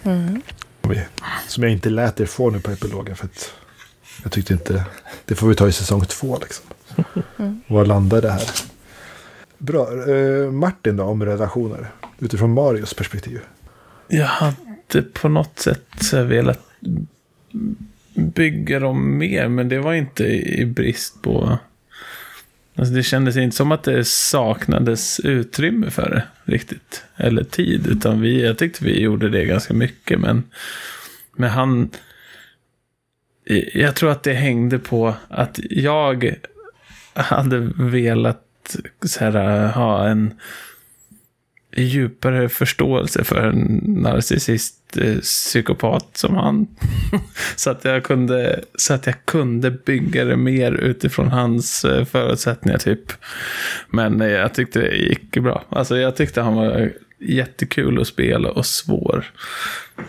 Mm. 0.04 0.42
Som 1.48 1.64
jag 1.64 1.72
inte 1.72 1.90
lät 1.90 2.20
er 2.20 2.26
få 2.26 2.50
nu 2.50 2.60
på 2.60 2.72
epilogen 2.72 3.16
för 3.16 3.26
att 3.26 3.54
jag 4.24 4.32
tyckte 4.32 4.54
inte, 4.54 4.86
det 5.26 5.36
får 5.36 5.48
vi 5.48 5.56
ta 5.56 5.68
i 5.68 5.72
säsong 5.72 6.06
två 6.06 6.38
liksom. 6.42 6.66
Mm. 7.38 7.62
Var 7.68 7.86
landar 7.86 8.22
det 8.22 8.32
här? 8.32 8.50
Bra, 9.58 9.88
eh, 10.10 10.52
Martin 10.52 10.98
då 10.98 11.04
om 11.04 11.26
relationer 11.26 11.92
utifrån 12.20 12.54
Marios 12.54 12.94
perspektiv. 12.94 13.40
Jag 14.08 14.26
hade 14.26 15.02
på 15.14 15.30
något 15.30 15.60
sätt 15.60 16.14
velat 16.14 16.60
bygga 18.16 18.80
dem 18.80 19.18
mer, 19.18 19.48
men 19.48 19.70
det 19.70 19.80
var 19.80 19.94
inte 19.94 20.24
i 20.24 20.66
brist 20.66 21.22
på... 21.22 21.58
Alltså 22.76 22.94
det 22.94 23.04
kändes 23.04 23.38
inte 23.38 23.56
som 23.56 23.72
att 23.72 23.84
det 23.84 24.08
saknades 24.08 25.20
utrymme 25.20 25.90
för 25.90 26.10
det 26.10 26.52
riktigt. 26.52 27.04
Eller 27.16 27.44
tid, 27.44 27.88
utan 27.88 28.22
vi, 28.22 28.46
jag 28.46 28.58
tyckte 28.58 28.86
vi 28.86 29.02
gjorde 29.02 29.30
det 29.30 29.46
ganska 29.46 29.74
mycket, 29.74 30.20
men, 30.20 30.44
men 31.36 31.50
han... 31.50 31.90
Jag 33.74 33.96
tror 33.96 34.12
att 34.12 34.24
det 34.24 34.34
hängde 34.34 34.80
på 34.80 35.16
att 35.28 35.60
jag 35.70 36.36
hade 37.14 37.60
velat 37.76 38.76
så 39.06 39.20
här, 39.20 39.68
ha 39.68 40.08
en 40.08 40.34
djupare 41.76 42.50
förståelse 42.50 43.24
för 43.24 43.48
en 43.48 43.82
narcissist 43.86 44.98
eh, 44.98 45.18
psykopat 45.18 46.18
som 46.18 46.36
han. 46.36 46.68
så, 47.56 47.70
att 47.70 47.86
jag 47.86 48.04
kunde, 48.04 48.64
så 48.76 48.94
att 48.94 49.06
jag 49.06 49.26
kunde 49.26 49.72
bygga 49.72 50.26
det 50.26 50.38
mer 50.38 50.72
utifrån 50.72 51.28
hans 51.28 51.86
eh, 51.86 52.06
förutsättningar 52.06 52.78
typ. 52.78 53.12
Men 53.90 54.22
eh, 54.22 54.28
jag 54.28 54.54
tyckte 54.54 54.80
det 54.80 54.96
gick 54.96 55.38
bra. 55.38 55.64
Alltså 55.70 55.98
jag 55.98 56.16
tyckte 56.16 56.42
han 56.42 56.56
var 56.56 56.92
jättekul 57.20 58.02
att 58.02 58.08
spela 58.08 58.52
och 58.52 58.66
svår. 58.66 59.26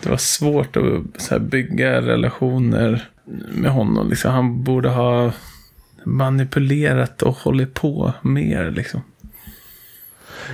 Det 0.02 0.08
var 0.08 0.16
svårt 0.16 0.76
att 0.76 1.22
så 1.22 1.34
här, 1.34 1.38
bygga 1.38 2.00
relationer 2.00 3.08
med 3.54 3.70
honom. 3.70 4.08
Liksom. 4.08 4.30
Han 4.30 4.64
borde 4.64 4.88
ha 4.88 5.32
manipulerat 6.04 7.22
och 7.22 7.36
hållit 7.36 7.74
på 7.74 8.12
mer 8.22 8.70
liksom. 8.70 9.00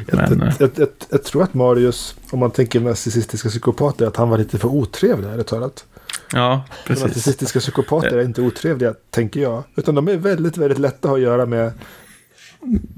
Men, 0.07 0.43
eh, 0.43 0.55
Jag, 0.59 0.71
jag, 0.77 0.89
jag, 1.09 1.25
tror 1.25 1.43
att 1.43 1.55
Marius, 1.55 2.15
om 2.31 2.39
man 2.39 2.51
tänker 2.51 2.81
narcissistiska 2.81 3.49
psykopater, 3.49 4.07
att 4.07 4.17
han 4.17 4.29
var 4.29 4.39
lite 4.39 4.59
för 4.59 4.69
otrevlig, 4.69 5.29
ärligt 5.29 5.47
talat. 5.47 5.85
ja, 6.33 6.65
precis. 6.87 7.05
Narcissistiska 7.05 7.61
psykopater 7.61 8.19
är 8.19 8.25
inte 8.25 8.43
otrevliga, 8.43 8.95
tänker 9.11 9.41
jag. 9.41 9.63
Utan 9.77 9.95
de 9.95 10.09
är 10.09 10.17
väldigt, 10.17 10.57
väldigt 10.57 10.79
lätta 10.79 10.97
att 10.97 11.11
ha 11.11 11.17
att 11.17 11.23
göra 11.23 11.47
med 11.47 11.73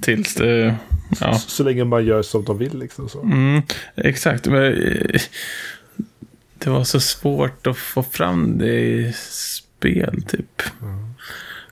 Tills 0.00 0.35
det... 0.35 0.76
Ja. 1.20 1.35
så, 1.35 1.50
så 1.50 1.62
länge 1.62 1.85
man 1.85 2.05
gör 2.05 2.22
som 2.22 2.44
de 2.44 2.59
vill. 2.59 2.78
Liksom, 2.78 3.09
så. 3.09 3.22
Mm, 3.22 3.62
exakt. 3.94 4.46
Men, 4.46 4.64
eh, 4.64 5.20
det 6.59 6.70
var 6.70 6.85
så 6.85 7.00
svårt 7.00 7.66
att 7.66 7.76
få 7.76 8.02
fram 8.02 8.59
det 8.59 8.81
i 8.81 9.12
spel, 9.18 10.22
typ. 10.28 10.62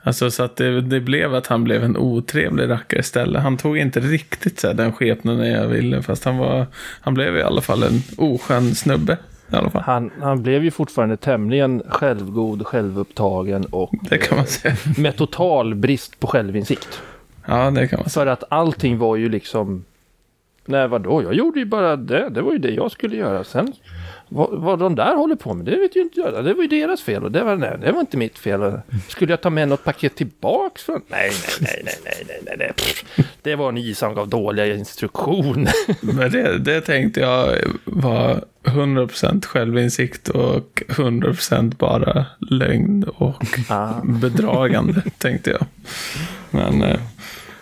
Alltså 0.02 0.30
så 0.30 0.42
att 0.42 0.56
det, 0.56 0.80
det 0.80 1.00
blev 1.00 1.34
att 1.34 1.46
han 1.46 1.64
blev 1.64 1.84
en 1.84 1.96
otrevlig 1.96 2.68
rackare 2.68 3.00
istället. 3.00 3.42
Han 3.42 3.56
tog 3.56 3.78
inte 3.78 4.00
riktigt 4.00 4.60
så 4.60 4.66
här, 4.66 4.74
den 4.74 4.92
skepnaden 4.92 5.50
jag 5.52 5.66
ville. 5.68 6.02
Fast 6.02 6.24
han 6.24 6.38
var, 6.38 6.66
han 7.00 7.14
blev 7.14 7.36
i 7.36 7.42
alla 7.42 7.60
fall 7.60 7.82
en 7.82 8.02
oskön 8.16 8.74
snubbe. 8.74 9.18
I 9.52 9.56
alla 9.56 9.70
fall. 9.70 9.82
Han, 9.82 10.10
han 10.20 10.42
blev 10.42 10.64
ju 10.64 10.70
fortfarande 10.70 11.16
tämligen 11.16 11.82
självgod, 11.88 12.66
självupptagen 12.66 13.64
och 13.64 13.92
Det 14.10 14.18
kan 14.18 14.36
man 14.38 14.46
säga. 14.46 14.76
med 14.98 15.16
total 15.16 15.74
brist 15.74 16.20
på 16.20 16.26
självinsikt. 16.26 17.02
Ja, 17.46 17.70
det 17.70 17.88
kan 17.88 17.98
man 18.00 18.08
säga. 18.10 18.24
För 18.24 18.26
att 18.26 18.44
allting 18.48 18.98
var 18.98 19.16
ju 19.16 19.28
liksom... 19.28 19.84
Nej, 20.66 20.88
vadå? 20.88 21.22
Jag 21.22 21.34
gjorde 21.34 21.58
ju 21.58 21.64
bara 21.66 21.96
det. 21.96 22.28
Det 22.28 22.42
var 22.42 22.52
ju 22.52 22.58
det 22.58 22.70
jag 22.70 22.90
skulle 22.90 23.16
göra. 23.16 23.44
Sen 23.44 23.72
vad, 24.32 24.50
vad 24.52 24.78
de 24.78 24.94
där 24.94 25.16
håller 25.16 25.36
på 25.36 25.54
med, 25.54 25.66
det 25.66 25.76
vet 25.76 25.96
ju 25.96 26.00
inte 26.02 26.20
jag. 26.20 26.44
Det 26.44 26.54
var 26.54 26.62
ju 26.62 26.68
deras 26.68 27.02
fel 27.02 27.24
och 27.24 27.32
det 27.32 27.44
var, 27.44 27.56
nej, 27.56 27.78
det 27.80 27.92
var 27.92 28.00
inte 28.00 28.16
mitt 28.16 28.38
fel. 28.38 28.80
Skulle 29.08 29.32
jag 29.32 29.40
ta 29.40 29.50
med 29.50 29.68
något 29.68 29.84
paket 29.84 30.16
tillbaks? 30.16 30.82
Från? 30.82 31.00
Nej, 31.08 31.30
nej, 31.60 31.82
nej, 31.84 31.98
nej, 32.04 32.24
nej, 32.28 32.38
nej, 32.46 32.54
nej. 32.58 32.72
Pff, 32.76 33.04
Det 33.42 33.54
var 33.56 33.72
ni 33.72 33.94
som 33.94 34.14
gav 34.14 34.28
dåliga 34.28 34.66
instruktioner. 34.74 35.72
Men 36.14 36.30
det, 36.30 36.58
det 36.58 36.80
tänkte 36.80 37.20
jag 37.20 37.56
var 37.84 38.44
100% 38.64 39.46
självinsikt 39.46 40.28
och 40.28 40.82
100% 40.88 41.76
bara 41.76 42.26
lögn 42.50 43.04
och 43.16 43.44
Ah. 43.68 43.92
bedragande, 44.04 45.02
tänkte 45.18 45.50
jag. 45.50 45.66
Men, 46.50 46.82
eh, 46.82 47.00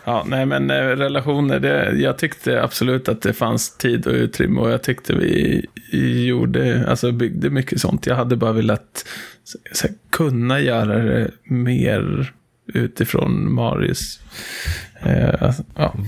ja, 0.08 0.24
nej 0.26 0.46
men 0.46 0.70
eh, 0.70 0.74
relationer, 0.74 1.60
det, 1.60 1.92
jag 1.92 2.18
tyckte 2.18 2.62
absolut 2.62 3.08
att 3.08 3.22
det 3.22 3.32
fanns 3.32 3.76
tid 3.76 4.06
och 4.06 4.12
utrymme 4.12 4.60
och 4.60 4.70
jag 4.70 4.82
tyckte 4.82 5.14
vi 5.14 5.66
gjorde, 6.26 6.84
alltså 6.88 7.12
byggde 7.12 7.50
mycket 7.50 7.80
sånt. 7.80 8.06
Jag 8.06 8.16
hade 8.16 8.36
bara 8.36 8.52
velat 8.52 9.04
så, 9.44 9.58
så, 9.72 9.88
kunna 10.10 10.60
göra 10.60 10.98
det 10.98 11.30
mer 11.44 12.32
utifrån 12.66 13.52
Marius. 13.52 14.20
Eh, 15.00 15.42
alltså, 15.42 15.62
ja. 15.74 15.94
Mm. 15.94 16.06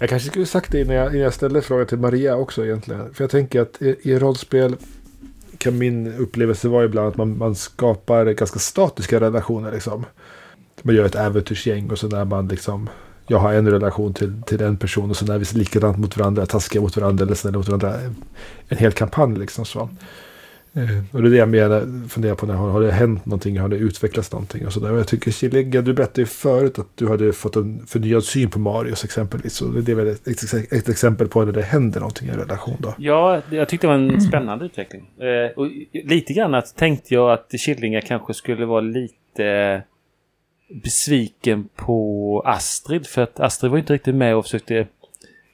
Jag 0.00 0.08
kanske 0.08 0.28
skulle 0.28 0.46
sagt 0.46 0.72
det 0.72 0.80
innan 0.80 0.96
jag, 0.96 1.08
innan 1.08 1.20
jag 1.20 1.34
ställde 1.34 1.62
frågan 1.62 1.86
till 1.86 1.98
Maria 1.98 2.36
också 2.36 2.64
egentligen. 2.64 3.14
För 3.14 3.24
jag 3.24 3.30
tänker 3.30 3.60
att 3.60 3.82
i, 3.82 3.96
i 4.02 4.18
rollspel 4.18 4.76
kan 5.58 5.78
min 5.78 6.14
upplevelse 6.14 6.68
vara 6.68 6.84
ibland 6.84 7.08
att 7.08 7.16
man, 7.16 7.38
man 7.38 7.54
skapar 7.54 8.26
ganska 8.26 8.58
statiska 8.58 9.20
relationer. 9.20 9.72
Liksom. 9.72 10.04
Man 10.82 10.94
gör 10.94 11.04
ett 11.04 11.14
äventyrsgäng 11.14 11.90
och 11.90 11.98
så 11.98 12.08
när 12.08 12.24
man 12.24 12.48
liksom... 12.48 12.88
Jag 13.28 13.38
har 13.38 13.52
en 13.52 13.70
relation 13.70 14.14
till, 14.14 14.42
till 14.42 14.62
en 14.62 14.76
person 14.76 15.10
och 15.10 15.16
så 15.16 15.32
är 15.32 15.38
vi 15.38 15.58
likadant 15.58 15.98
mot 15.98 16.16
varandra, 16.16 16.46
taskiga 16.46 16.82
mot 16.82 16.96
varandra 16.96 17.24
eller 17.24 17.34
snälla 17.34 17.58
mot 17.58 17.68
varandra. 17.68 17.94
En 18.68 18.78
hel 18.78 18.92
kampanj 18.92 19.38
liksom 19.38 19.64
så. 19.64 19.88
Eh, 20.74 21.14
Och 21.14 21.22
det 21.22 21.28
är 21.28 21.30
det 21.30 21.36
jag 21.36 21.48
menar, 21.48 22.08
funderar 22.08 22.34
på 22.34 22.46
när 22.46 22.54
har, 22.54 22.80
det 22.80 22.92
hänt 22.92 23.26
någonting, 23.26 23.58
har 23.58 23.68
det 23.68 23.76
utvecklats 23.76 24.32
någonting 24.32 24.66
och 24.66 24.72
sådär. 24.72 24.92
Och 24.92 24.98
jag 24.98 25.08
tycker 25.08 25.30
Killinga, 25.30 25.80
du 25.80 25.92
berättade 25.92 26.20
ju 26.20 26.26
förut 26.26 26.78
att 26.78 26.86
du 26.94 27.08
hade 27.08 27.32
fått 27.32 27.56
en 27.56 27.86
förnyad 27.86 28.24
syn 28.24 28.50
på 28.50 28.58
Marius 28.58 29.04
exempelvis. 29.04 29.54
Så 29.54 29.64
det 29.64 29.92
är 29.92 29.96
väl 29.96 30.08
ett, 30.08 30.72
ett, 30.72 30.88
exempel 30.88 31.28
på 31.28 31.44
när 31.44 31.52
det 31.52 31.62
händer 31.62 32.00
någonting 32.00 32.28
i 32.28 32.30
en 32.30 32.38
relation 32.38 32.76
då. 32.78 32.94
Ja, 32.98 33.42
jag 33.50 33.68
tyckte 33.68 33.86
det 33.86 33.88
var 33.88 33.98
en 33.98 34.20
spännande 34.20 34.64
utveckling. 34.64 35.10
Eh, 35.18 35.50
och 35.56 35.66
lite 35.92 36.32
grann 36.32 36.54
att 36.54 36.76
tänkte 36.76 37.14
jag 37.14 37.32
att 37.32 37.50
Killinga 37.58 38.00
kanske 38.00 38.34
skulle 38.34 38.66
vara 38.66 38.80
lite 38.80 39.82
besviken 40.68 41.68
på 41.76 42.42
Astrid. 42.46 43.06
För 43.06 43.22
att 43.22 43.40
Astrid 43.40 43.70
var 43.70 43.78
inte 43.78 43.92
riktigt 43.92 44.14
med 44.14 44.36
och 44.36 44.44
försökte 44.44 44.76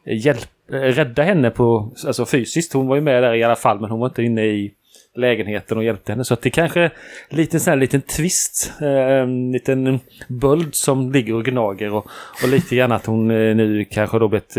eh, 0.04 0.26
hjälpa 0.26 0.46
eh, 0.72 0.76
rädda 0.76 1.22
henne 1.22 1.50
på, 1.50 1.92
alltså 2.06 2.26
fysiskt. 2.26 2.72
Hon 2.72 2.86
var 2.86 2.96
ju 2.96 3.02
med 3.02 3.22
där 3.22 3.34
i 3.34 3.42
alla 3.42 3.56
fall 3.56 3.80
men 3.80 3.90
hon 3.90 4.00
var 4.00 4.08
inte 4.08 4.22
inne 4.22 4.44
i 4.44 4.74
lägenheten 5.16 5.78
och 5.78 5.84
hjälpte 5.84 6.12
henne. 6.12 6.24
Så 6.24 6.34
att 6.34 6.42
det 6.42 6.50
kanske 6.50 6.80
är 6.80 6.92
lite 7.28 7.60
sån 7.60 7.70
här 7.70 7.78
liten 7.78 8.02
twist. 8.02 8.72
Eh, 8.80 8.88
en 8.88 9.52
liten 9.52 10.00
böld 10.28 10.74
som 10.74 11.12
ligger 11.12 11.34
och 11.34 11.44
gnager 11.44 11.94
och, 11.94 12.06
och 12.42 12.48
lite 12.48 12.76
grann 12.76 12.92
att 12.92 13.06
hon 13.06 13.28
nu 13.28 13.84
kanske 13.84 14.18
då 14.18 14.28
blivit 14.28 14.56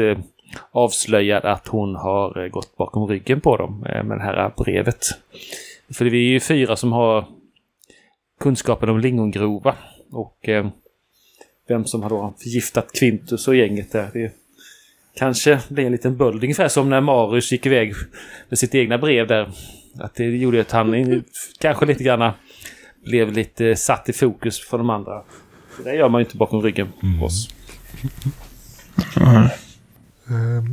avslöjad 0.71 1.45
att 1.45 1.67
hon 1.67 1.95
har 1.95 2.49
gått 2.49 2.77
bakom 2.77 3.07
ryggen 3.07 3.41
på 3.41 3.57
dem 3.57 3.79
med 3.79 4.17
det 4.17 4.23
här 4.23 4.53
brevet. 4.57 5.05
För 5.93 6.05
vi 6.05 6.27
är 6.27 6.31
ju 6.31 6.39
fyra 6.39 6.75
som 6.75 6.91
har 6.91 7.25
kunskapen 8.39 8.89
om 8.89 8.99
lingongrova 8.99 9.75
och 10.11 10.49
eh, 10.49 10.67
vem 11.67 11.85
som 11.85 12.03
har 12.03 12.09
då 12.09 12.33
förgiftat 12.43 12.91
Quintus 12.93 13.47
och 13.47 13.55
gänget 13.55 13.91
där. 13.91 14.09
Det 14.13 14.31
kanske 15.17 15.59
blir 15.69 15.85
en 15.85 15.91
liten 15.91 16.17
böld, 16.17 16.43
ungefär 16.43 16.67
som 16.67 16.89
när 16.89 17.01
Marius 17.01 17.51
gick 17.51 17.65
iväg 17.65 17.93
med 18.49 18.59
sitt 18.59 18.75
egna 18.75 18.97
brev 18.97 19.27
där. 19.27 19.51
Att 19.99 20.15
det 20.15 20.25
gjorde 20.25 20.61
att 20.61 20.71
han 20.71 21.23
kanske 21.59 21.85
lite 21.85 22.03
grann 22.03 22.31
blev 23.05 23.31
lite 23.31 23.75
satt 23.75 24.09
i 24.09 24.13
fokus 24.13 24.59
för 24.59 24.77
de 24.77 24.89
andra. 24.89 25.23
Det 25.83 25.95
gör 25.95 26.09
man 26.09 26.21
ju 26.21 26.25
inte 26.25 26.37
bakom 26.37 26.61
ryggen 26.61 26.87
på 27.19 27.25
oss. 27.25 27.49
Mm. 29.17 29.47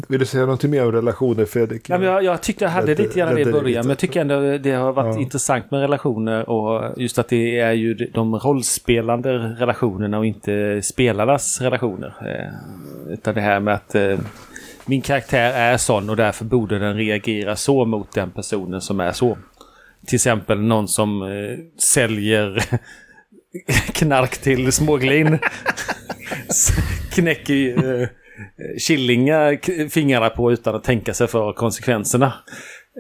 Vill 0.08 0.20
du 0.20 0.26
säga 0.26 0.42
någonting 0.42 0.70
mer 0.70 0.84
om 0.86 0.92
relationer 0.92 1.44
Fredrik? 1.44 1.90
Ja, 1.90 2.04
jag, 2.04 2.24
jag 2.24 2.42
tyckte 2.42 2.64
jag 2.64 2.70
hade 2.70 2.94
lite 2.94 3.18
grann 3.18 3.34
det 3.34 3.40
i 3.40 3.44
början. 3.44 3.80
Men 3.84 3.88
jag 3.88 3.98
tycker 3.98 4.20
ändå 4.20 4.58
det 4.58 4.72
har 4.72 4.92
varit 4.92 5.14
Ja. 5.14 5.20
intressant 5.20 5.70
med 5.70 5.80
relationer. 5.80 6.50
Och 6.50 6.94
just 6.96 7.18
att 7.18 7.28
det 7.28 7.58
är 7.58 7.72
ju 7.72 7.94
de 7.94 8.34
rollspelande 8.38 9.32
relationerna 9.38 10.18
och 10.18 10.26
inte 10.26 10.80
spelarnas 10.82 11.60
relationer. 11.60 12.14
Eh, 12.20 13.12
utan 13.12 13.34
det 13.34 13.40
här 13.40 13.60
med 13.60 13.74
att 13.74 13.94
eh, 13.94 14.18
min 14.86 15.00
karaktär 15.00 15.52
är 15.52 15.76
sån 15.76 16.10
och 16.10 16.16
därför 16.16 16.44
borde 16.44 16.78
den 16.78 16.96
reagera 16.96 17.56
så 17.56 17.84
mot 17.84 18.12
den 18.14 18.30
personen 18.30 18.80
som 18.80 19.00
är 19.00 19.12
så. 19.12 19.38
Till 20.06 20.16
exempel 20.16 20.60
någon 20.60 20.88
som 20.88 21.22
eh, 21.22 21.58
säljer 21.78 22.62
knark 23.92 24.38
till 24.38 24.72
småglin. 24.72 25.38
Knäcker 27.12 28.12
eh, 28.56 28.78
killingar 28.86 29.54
k- 29.56 29.88
fingrarna 29.90 30.30
på 30.30 30.52
utan 30.52 30.74
att 30.74 30.84
tänka 30.84 31.14
sig 31.14 31.26
för 31.26 31.52
konsekvenserna. 31.52 32.32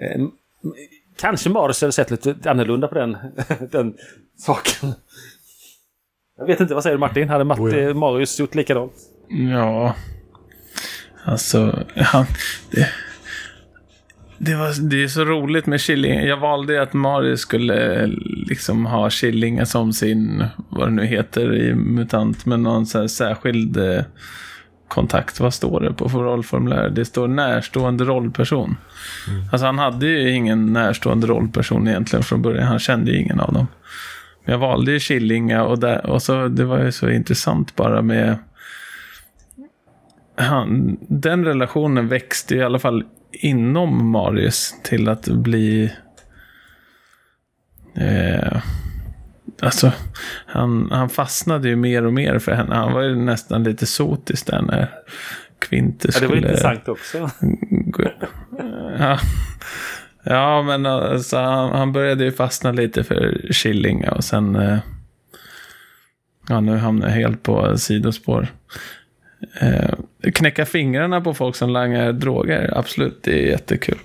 Eh, 0.02 0.22
kanske 1.20 1.50
Marius 1.50 1.80
hade 1.80 1.92
sett 1.92 2.10
lite 2.10 2.50
annorlunda 2.50 2.88
på 2.88 2.94
den, 2.94 3.16
den 3.70 3.94
saken. 4.38 4.92
Jag 6.38 6.46
vet 6.46 6.60
inte, 6.60 6.74
vad 6.74 6.82
säger 6.82 6.96
du 6.96 7.00
Martin? 7.00 7.28
Hade 7.28 7.44
Matt, 7.44 7.58
Oh 7.58 7.74
ja. 7.78 7.88
eh, 7.88 7.94
Marius 7.94 8.40
gjort 8.40 8.54
likadant? 8.54 8.92
Ja, 9.52 9.94
alltså, 11.24 11.84
han, 11.96 12.26
det, 12.70 12.88
det, 14.38 14.54
var, 14.54 14.88
det 14.90 15.02
är 15.02 15.08
så 15.08 15.24
roligt 15.24 15.66
med 15.66 15.80
Killinga. 15.80 16.22
Jag 16.22 16.36
valde 16.36 16.82
att 16.82 16.92
Mario 16.92 17.36
skulle 17.36 18.06
liksom 18.48 18.86
ha 18.86 19.10
Killinga 19.10 19.66
som 19.66 19.92
sin, 19.92 20.44
vad 20.68 20.86
det 20.88 20.92
nu 20.92 21.04
heter 21.06 21.54
i 21.56 21.74
MUTANT, 21.74 22.46
men 22.46 22.62
någon 22.62 22.86
så 22.86 23.08
särskild 23.08 23.76
eh, 23.76 24.02
kontakt. 24.92 25.40
Vad 25.40 25.54
står 25.54 25.80
det 25.80 25.92
på 25.92 26.08
för 26.08 26.18
rollformulär? 26.18 26.90
Det 26.90 27.04
står 27.04 27.28
närstående 27.28 28.04
rollperson. 28.04 28.76
Alltså 29.52 29.66
han 29.66 29.78
hade 29.78 30.06
ju 30.06 30.30
ingen 30.30 30.72
närstående 30.72 31.26
rollperson 31.26 31.88
egentligen 31.88 32.22
från 32.22 32.42
början. 32.42 32.66
Han 32.66 32.78
kände 32.78 33.10
ju 33.10 33.18
ingen 33.18 33.40
av 33.40 33.52
dem. 33.52 33.66
Men 34.44 34.52
jag 34.52 34.58
valde 34.58 34.92
ju 34.92 35.00
Killinga 35.00 35.64
och, 35.64 35.78
där, 35.78 36.06
och 36.06 36.22
så, 36.22 36.48
det 36.48 36.64
var 36.64 36.78
ju 36.78 36.92
så 36.92 37.10
intressant 37.10 37.76
bara 37.76 38.02
med 38.02 38.38
han, 40.36 40.98
den 41.00 41.44
relationen 41.44 42.08
växte 42.08 42.54
i 42.54 42.62
alla 42.62 42.78
fall 42.78 43.04
inom 43.32 44.10
Marius 44.10 44.74
till 44.82 45.08
att 45.08 45.28
bli... 45.28 45.92
Eh, 47.94 48.62
alltså, 49.62 49.92
han, 50.46 50.88
han 50.92 51.08
fastnade 51.08 51.68
ju 51.68 51.76
mer 51.76 52.04
och 52.06 52.12
mer 52.12 52.38
för 52.38 52.52
henne. 52.52 52.74
Han 52.74 52.92
var 52.92 53.02
ju 53.02 53.16
nästan 53.16 53.64
lite 53.64 53.86
sotis 53.86 54.42
där 54.42 54.62
när 54.62 54.88
Quintus 55.58 56.14
Ja, 56.14 56.20
det 56.20 56.26
var 56.26 56.34
skulle... 56.36 56.48
intressant 56.48 56.88
också. 56.88 57.30
gå- 57.70 58.10
Ja. 58.98 59.18
ja, 60.24 60.62
men 60.62 60.86
alltså, 60.86 61.36
han, 61.36 61.70
han 61.70 61.92
började 61.92 62.24
ju 62.24 62.32
fastna 62.32 62.72
lite 62.72 63.04
för 63.04 63.40
Killinga 63.52 64.10
och 64.10 64.24
sen... 64.24 64.56
Eh, 64.56 64.78
ja, 66.48 66.60
nu 66.60 66.76
hamnar 66.76 67.06
jag 67.08 67.14
helt 67.14 67.42
på 67.42 67.78
sidospår. 67.78 68.48
Eh, 69.60 69.94
knäcka 70.34 70.66
fingrarna 70.66 71.20
på 71.20 71.34
folk 71.34 71.56
som 71.56 71.70
langar 71.70 72.12
droger, 72.12 72.78
absolut, 72.78 73.22
det 73.22 73.42
är 73.46 73.50
jättekul. 73.50 73.98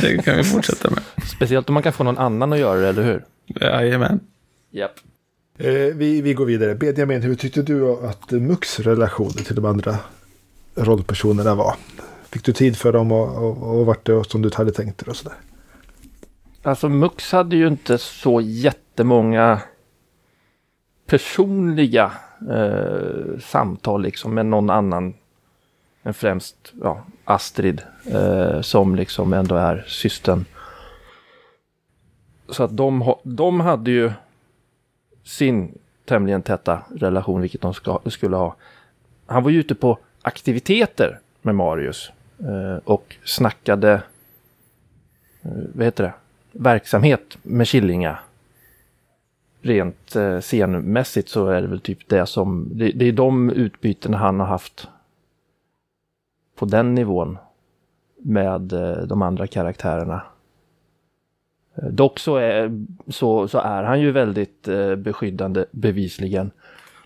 Det 0.00 0.24
kan 0.24 0.36
vi 0.36 0.44
fortsätta 0.44 0.90
med. 0.90 1.02
Speciellt 1.26 1.68
om 1.68 1.74
man 1.74 1.82
kan 1.82 1.92
få 1.92 2.04
någon 2.04 2.18
annan 2.18 2.52
att 2.52 2.58
göra 2.58 2.80
det, 2.80 2.88
eller 2.88 3.02
hur? 3.02 3.24
Jajamän. 3.60 4.20
Japp. 4.76 5.00
Eh, 5.58 5.94
vi, 5.94 6.20
vi 6.20 6.34
går 6.34 6.46
vidare. 6.46 6.74
Benjamin, 6.74 7.22
hur 7.22 7.34
tyckte 7.34 7.62
du 7.62 8.06
att 8.06 8.30
Mux 8.30 8.80
relationer 8.80 9.44
till 9.44 9.54
de 9.54 9.64
andra 9.64 9.96
rollpersonerna 10.74 11.54
var? 11.54 11.74
Fick 12.30 12.44
du 12.44 12.52
tid 12.52 12.76
för 12.76 12.92
dem 12.92 13.12
och, 13.12 13.36
och, 13.36 13.78
och 13.78 13.86
vart 13.86 14.06
det 14.06 14.24
som 14.24 14.42
du 14.42 14.50
hade 14.54 14.72
tänkt 14.72 14.98
dig 14.98 15.10
och 15.10 15.16
sådär? 15.16 15.36
Alltså 16.62 16.88
Mux 16.88 17.32
hade 17.32 17.56
ju 17.56 17.68
inte 17.68 17.98
så 17.98 18.40
jättemånga 18.40 19.60
personliga 21.06 22.12
eh, 22.50 23.38
samtal 23.40 24.02
liksom 24.02 24.34
med 24.34 24.46
någon 24.46 24.70
annan 24.70 25.14
än 26.02 26.14
främst 26.14 26.72
ja, 26.82 27.04
Astrid 27.24 27.82
eh, 28.04 28.60
som 28.60 28.96
liksom 28.96 29.32
ändå 29.32 29.54
är 29.54 29.84
systern. 29.88 30.44
Så 32.48 32.62
att 32.62 32.76
de, 32.76 33.14
de 33.22 33.60
hade 33.60 33.90
ju 33.90 34.12
sin 35.26 35.78
tämligen 36.04 36.42
täta 36.42 36.82
relation, 36.94 37.40
vilket 37.40 37.60
de 37.60 37.74
ska, 37.74 38.00
skulle 38.06 38.36
ha. 38.36 38.56
Han 39.26 39.42
var 39.42 39.50
ju 39.50 39.60
ute 39.60 39.74
på 39.74 39.98
aktiviteter 40.22 41.18
med 41.42 41.54
Marius 41.54 42.12
eh, 42.38 42.76
och 42.84 43.16
snackade, 43.24 43.92
eh, 45.42 45.50
vad 45.74 45.84
heter 45.84 46.04
det, 46.04 46.12
verksamhet 46.52 47.38
med 47.42 47.68
Killinga. 47.68 48.18
Rent 49.60 50.16
eh, 50.16 50.40
scenmässigt 50.40 51.28
så 51.28 51.46
är 51.46 51.62
det 51.62 51.68
väl 51.68 51.80
typ 51.80 52.08
det 52.08 52.26
som, 52.26 52.68
det, 52.72 52.90
det 52.90 53.04
är 53.04 53.12
de 53.12 53.50
utbyten 53.50 54.14
han 54.14 54.40
har 54.40 54.46
haft 54.46 54.88
på 56.56 56.64
den 56.64 56.94
nivån 56.94 57.38
med 58.16 58.72
eh, 58.72 58.96
de 58.96 59.22
andra 59.22 59.46
karaktärerna. 59.46 60.22
Eh, 61.76 61.88
Dock 61.88 62.18
så 62.18 62.36
är, 62.36 62.86
så, 63.08 63.48
så 63.48 63.58
är 63.58 63.82
han 63.82 64.00
ju 64.00 64.10
väldigt 64.10 64.68
eh, 64.68 64.96
beskyddande 64.96 65.64
bevisligen. 65.70 66.50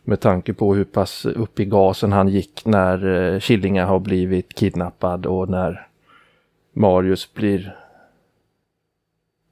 Med 0.03 0.21
tanke 0.21 0.53
på 0.53 0.75
hur 0.75 0.85
pass 0.85 1.27
upp 1.27 1.61
i 1.61 1.65
gasen 1.65 2.13
han 2.13 2.29
gick 2.29 2.65
när 2.65 3.07
eh, 3.07 3.41
Killinga 3.41 3.87
har 3.87 3.99
blivit 3.99 4.55
kidnappad 4.55 5.27
och 5.27 5.49
när 5.49 5.87
Marius 6.73 7.35
blir 7.35 7.77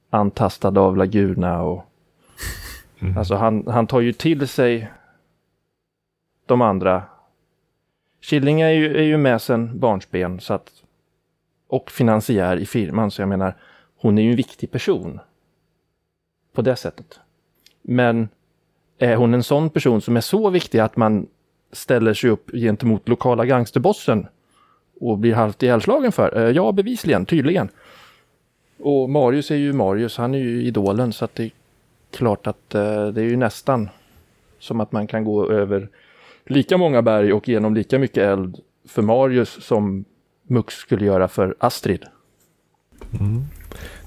antastad 0.09 0.79
av 0.79 0.97
Laguna 0.97 1.61
och 1.61 1.85
alltså 3.17 3.35
han, 3.35 3.67
han 3.67 3.87
tar 3.87 3.99
ju 3.99 4.13
till 4.13 4.47
sig 4.47 4.91
de 6.45 6.61
andra. 6.61 7.03
Killinga 8.21 8.67
är 8.67 8.73
ju, 8.73 8.97
är 8.97 9.03
ju 9.03 9.17
med 9.17 9.41
sen 9.41 9.79
barnsben 9.79 10.39
så 10.39 10.53
att 10.53 10.71
och 11.67 11.91
finansiär 11.91 12.57
i 12.57 12.65
firman 12.65 13.11
så 13.11 13.21
jag 13.21 13.29
menar 13.29 13.55
hon 14.01 14.17
är 14.17 14.21
ju 14.21 14.29
en 14.29 14.35
viktig 14.35 14.71
person. 14.71 15.19
På 16.53 16.61
det 16.61 16.75
sättet. 16.75 17.19
Men 17.81 18.29
är 18.97 19.15
hon 19.15 19.33
en 19.33 19.43
sån 19.43 19.69
person 19.69 20.01
som 20.01 20.17
är 20.17 20.21
så 20.21 20.49
viktig 20.49 20.79
att 20.79 20.97
man 20.97 21.27
ställer 21.71 22.13
sig 22.13 22.29
upp 22.29 22.51
gentemot 22.51 23.09
lokala 23.09 23.45
gangsterbossen 23.45 24.27
och 24.99 25.17
blir 25.17 25.33
halvt 25.33 25.63
ihjälslagen 25.63 26.11
för? 26.11 26.37
Eh, 26.37 26.51
ja, 26.51 26.71
bevisligen, 26.71 27.25
tydligen. 27.25 27.69
Och 28.79 29.09
Marius 29.09 29.51
är 29.51 29.55
ju 29.55 29.73
Marius, 29.73 30.17
han 30.17 30.33
är 30.33 30.39
ju 30.39 30.63
idolen 30.63 31.13
så 31.13 31.25
att 31.25 31.35
det 31.35 31.43
är 31.43 31.51
klart 32.11 32.47
att 32.47 32.75
eh, 32.75 33.07
det 33.07 33.21
är 33.21 33.25
ju 33.25 33.37
nästan 33.37 33.89
som 34.59 34.79
att 34.79 34.91
man 34.91 35.07
kan 35.07 35.23
gå 35.23 35.51
över 35.51 35.89
lika 36.45 36.77
många 36.77 37.01
berg 37.01 37.33
och 37.33 37.47
genom 37.47 37.75
lika 37.75 37.99
mycket 37.99 38.23
eld 38.23 38.57
för 38.87 39.01
Marius 39.01 39.65
som 39.65 40.05
Mux 40.43 40.75
skulle 40.75 41.05
göra 41.05 41.27
för 41.27 41.55
Astrid. 41.59 42.05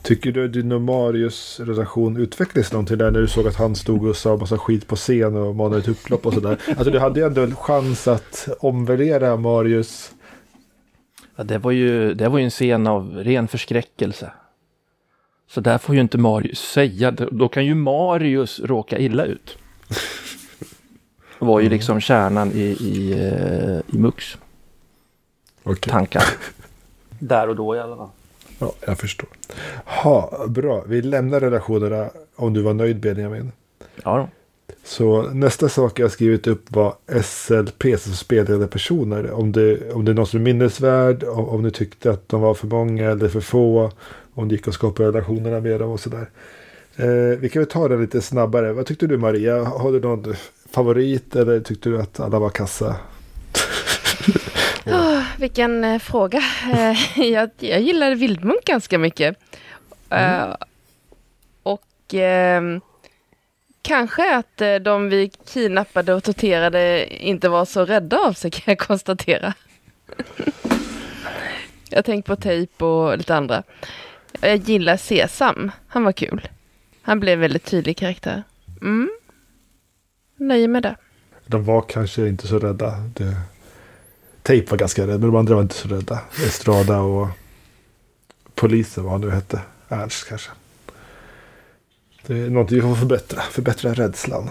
Tycker 0.03 0.32
du 0.32 0.44
att 0.44 0.53
din 0.53 0.72
och 0.72 0.80
Marius 0.80 1.61
relation 1.61 2.16
utvecklades 2.16 2.72
någonting 2.72 2.98
där 2.98 3.11
när 3.11 3.20
du 3.20 3.28
såg 3.28 3.48
att 3.48 3.57
han 3.57 3.76
stod 3.76 4.07
och 4.07 4.16
sa 4.16 4.36
massa 4.36 4.59
skit 4.59 4.86
på 4.86 4.96
scen 4.96 5.36
och 5.36 5.57
manade 5.57 5.78
ett 5.78 5.88
upplopp 5.88 6.26
och 6.26 6.34
sådär? 6.34 6.59
Alltså 6.68 6.90
du 6.90 6.98
hade 6.98 7.20
ju 7.20 7.26
ändå 7.26 7.42
en 7.42 7.57
chans 7.57 8.09
att 8.09 8.48
omvärdera 8.61 9.36
Marius. 9.36 10.12
Ja, 11.36 11.44
det, 11.44 11.59
var 11.59 11.70
ju, 11.70 12.14
det 12.14 12.28
var 12.28 12.38
ju 12.38 12.44
en 12.44 12.50
scen 12.50 12.86
av 12.86 13.14
ren 13.16 13.48
förskräckelse. 13.48 14.32
Så 15.48 15.61
där 15.61 15.78
får 15.78 15.94
ju 15.94 16.00
inte 16.00 16.18
Marius 16.18 16.61
säga. 16.61 17.11
Då 17.11 17.48
kan 17.48 17.66
ju 17.66 17.74
Marius 17.74 18.61
råka 18.61 18.98
illa 18.98 19.24
ut. 19.24 19.59
Det 21.38 21.46
var 21.46 21.61
ju 21.61 21.68
liksom 21.68 22.00
kärnan 22.00 22.53
i, 22.53 22.76
i, 22.80 23.12
eh, 23.12 23.96
i 23.96 23.98
Mux 23.98 24.38
Okej. 25.62 25.90
tankar. 25.92 26.24
Där 27.18 27.48
och 27.48 27.57
då 27.57 27.76
i 27.76 27.78
alla 27.78 27.96
fall. 27.96 28.09
Ja, 28.62 28.72
jag 28.86 28.98
förstår. 28.98 29.28
Ha, 29.84 30.46
bra, 30.48 30.84
vi 30.86 31.02
lämnar 31.02 31.40
relationerna 31.40 32.10
om 32.36 32.54
du 32.54 32.62
var 32.62 32.74
nöjd 32.74 33.00
Benjamin. 33.00 33.52
Ja, 34.04 34.16
då. 34.16 34.28
Så 34.84 35.22
nästa 35.22 35.68
sak 35.68 35.98
jag 35.98 36.10
skrivit 36.10 36.46
upp 36.46 36.62
var 36.68 36.94
SLP 37.22 38.00
som 38.00 38.12
spelade 38.12 38.66
personer. 38.66 39.30
Om 39.30 39.52
det, 39.52 39.92
om 39.92 40.04
det 40.04 40.12
är 40.12 40.14
någon 40.14 40.26
som 40.26 40.40
är 40.40 40.44
minnesvärd, 40.44 41.24
om, 41.24 41.48
om 41.48 41.62
ni 41.62 41.70
tyckte 41.70 42.10
att 42.10 42.28
de 42.28 42.40
var 42.40 42.54
för 42.54 42.66
många 42.66 43.10
eller 43.10 43.28
för 43.28 43.40
få. 43.40 43.90
Om 44.34 44.48
det 44.48 44.54
gick 44.54 44.68
att 44.68 44.74
skapa 44.74 45.02
relationerna 45.02 45.60
med 45.60 45.80
dem 45.80 45.90
och 45.90 46.00
sådär. 46.00 46.30
Eh, 46.96 47.38
vi 47.38 47.48
kan 47.48 47.60
väl 47.60 47.70
ta 47.70 47.88
det 47.88 47.96
lite 47.96 48.20
snabbare. 48.20 48.72
Vad 48.72 48.86
tyckte 48.86 49.06
du 49.06 49.18
Maria? 49.18 49.64
Har 49.64 49.92
du 49.92 50.00
någon 50.00 50.34
favorit 50.70 51.36
eller 51.36 51.60
tyckte 51.60 51.88
du 51.88 52.00
att 52.00 52.20
alla 52.20 52.38
var 52.38 52.50
kassa? 52.50 52.96
Ah, 54.87 55.22
vilken 55.39 55.85
eh, 55.85 55.99
fråga. 55.99 56.43
Eh, 56.72 57.20
jag, 57.33 57.51
jag 57.59 57.80
gillar 57.80 58.14
Vildmunk 58.14 58.64
ganska 58.64 58.99
mycket. 58.99 59.37
Eh, 60.11 60.55
och 61.62 62.14
ehm, 62.14 62.80
kanske 63.83 64.37
att 64.37 64.62
de 64.83 65.09
vi 65.09 65.30
kidnappade 65.53 66.14
och 66.14 66.24
torterade 66.24 67.07
inte 67.24 67.49
var 67.49 67.64
så 67.64 67.85
rädda 67.85 68.18
av 68.18 68.33
sig 68.33 68.51
kan 68.51 68.62
jag 68.66 68.78
konstatera. 68.78 69.55
jag 71.91 72.05
tänker 72.05 72.26
på 72.26 72.37
tejp 72.37 72.85
och 72.85 73.18
lite 73.18 73.35
andra. 73.35 73.62
Jag 74.41 74.57
gillar 74.57 74.97
Sesam. 74.97 75.70
Han 75.87 76.05
var 76.05 76.12
kul. 76.12 76.49
Han 77.03 77.20
blev 77.20 77.35
en 77.35 77.41
väldigt 77.41 77.64
tydlig 77.64 77.97
karaktär. 77.97 78.43
Mm. 78.80 79.11
Nöjer 80.37 80.68
med 80.68 80.83
det. 80.83 80.97
De 81.47 81.64
var 81.64 81.83
kanske 81.83 82.28
inte 82.28 82.47
så 82.47 82.59
rädda. 82.59 82.91
Det... 83.14 83.37
Tape 84.43 84.64
var 84.70 84.78
ganska 84.78 85.03
rädd, 85.03 85.20
men 85.20 85.30
de 85.30 85.36
andra 85.36 85.55
var 85.55 85.62
inte 85.62 85.74
så 85.74 85.88
rädda. 85.88 86.20
Estrada 86.47 87.01
och 87.01 87.28
polisen, 88.55 89.05
vad 89.05 89.12
han 89.12 89.20
nu 89.20 89.30
hette. 89.30 89.61
Ernst 89.88 90.28
kanske. 90.28 90.51
Det 92.26 92.38
är 92.38 92.51
någonting 92.51 92.76
vi 92.76 92.82
får 92.82 92.95
förbättra. 92.95 93.43
Förbättra 93.43 93.95
rädslan. 93.95 94.51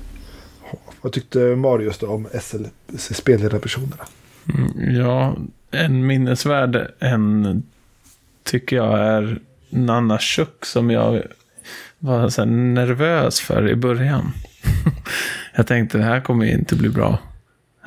vad 1.00 1.12
tyckte 1.12 1.38
Marius 1.38 1.98
då 1.98 2.08
om 2.08 2.28
SL, 2.40 2.64
spelledarpersonerna? 2.96 4.04
Mm, 4.54 4.96
Ja, 4.96 5.36
en 5.70 6.06
minnesvärd 6.06 6.90
en 6.98 7.62
tycker 8.42 8.76
jag 8.76 8.98
är 8.98 9.38
Nanna 9.70 10.18
Chuck 10.18 10.66
som 10.66 10.90
jag 10.90 11.22
var 11.98 12.28
så 12.28 12.44
nervös 12.44 13.40
för 13.40 13.68
i 13.68 13.76
början. 13.76 14.32
jag 15.54 15.66
tänkte 15.66 15.98
det 15.98 16.04
här 16.04 16.20
kommer 16.20 16.46
inte 16.46 16.76
bli 16.76 16.88
bra. 16.88 17.18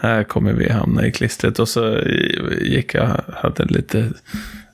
Här 0.04 0.24
kommer 0.24 0.54
vi 0.54 0.70
hamna 0.70 1.06
i 1.06 1.12
klistret. 1.12 1.60
Och 1.60 1.70
så 1.70 2.00
gick 2.62 2.94
jag, 2.94 3.22
hade 3.34 3.66
lite 3.66 4.12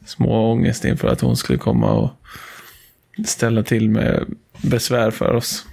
små 0.05 0.51
ångest 0.51 0.86
inför 0.86 1.07
att 1.07 1.21
hon 1.21 1.38
skulle 1.38 1.59
komma 1.59 1.91
och 1.91 2.11
ställa 3.25 3.63
till 3.63 3.89
med 3.89 4.25
besvär 4.61 5.11
för 5.11 5.36
oss. 5.36 5.65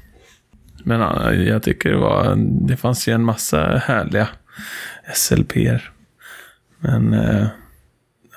Men 0.84 1.00
jag 1.46 1.62
tycker 1.62 1.90
det 1.90 1.98
var, 1.98 2.34
det 2.38 2.76
fanns 2.76 3.08
ju 3.08 3.12
en 3.12 3.24
massa 3.24 3.82
härliga 3.84 4.28
SLP'er. 5.14 5.80
Men 6.78 7.12
eh, 7.12 7.46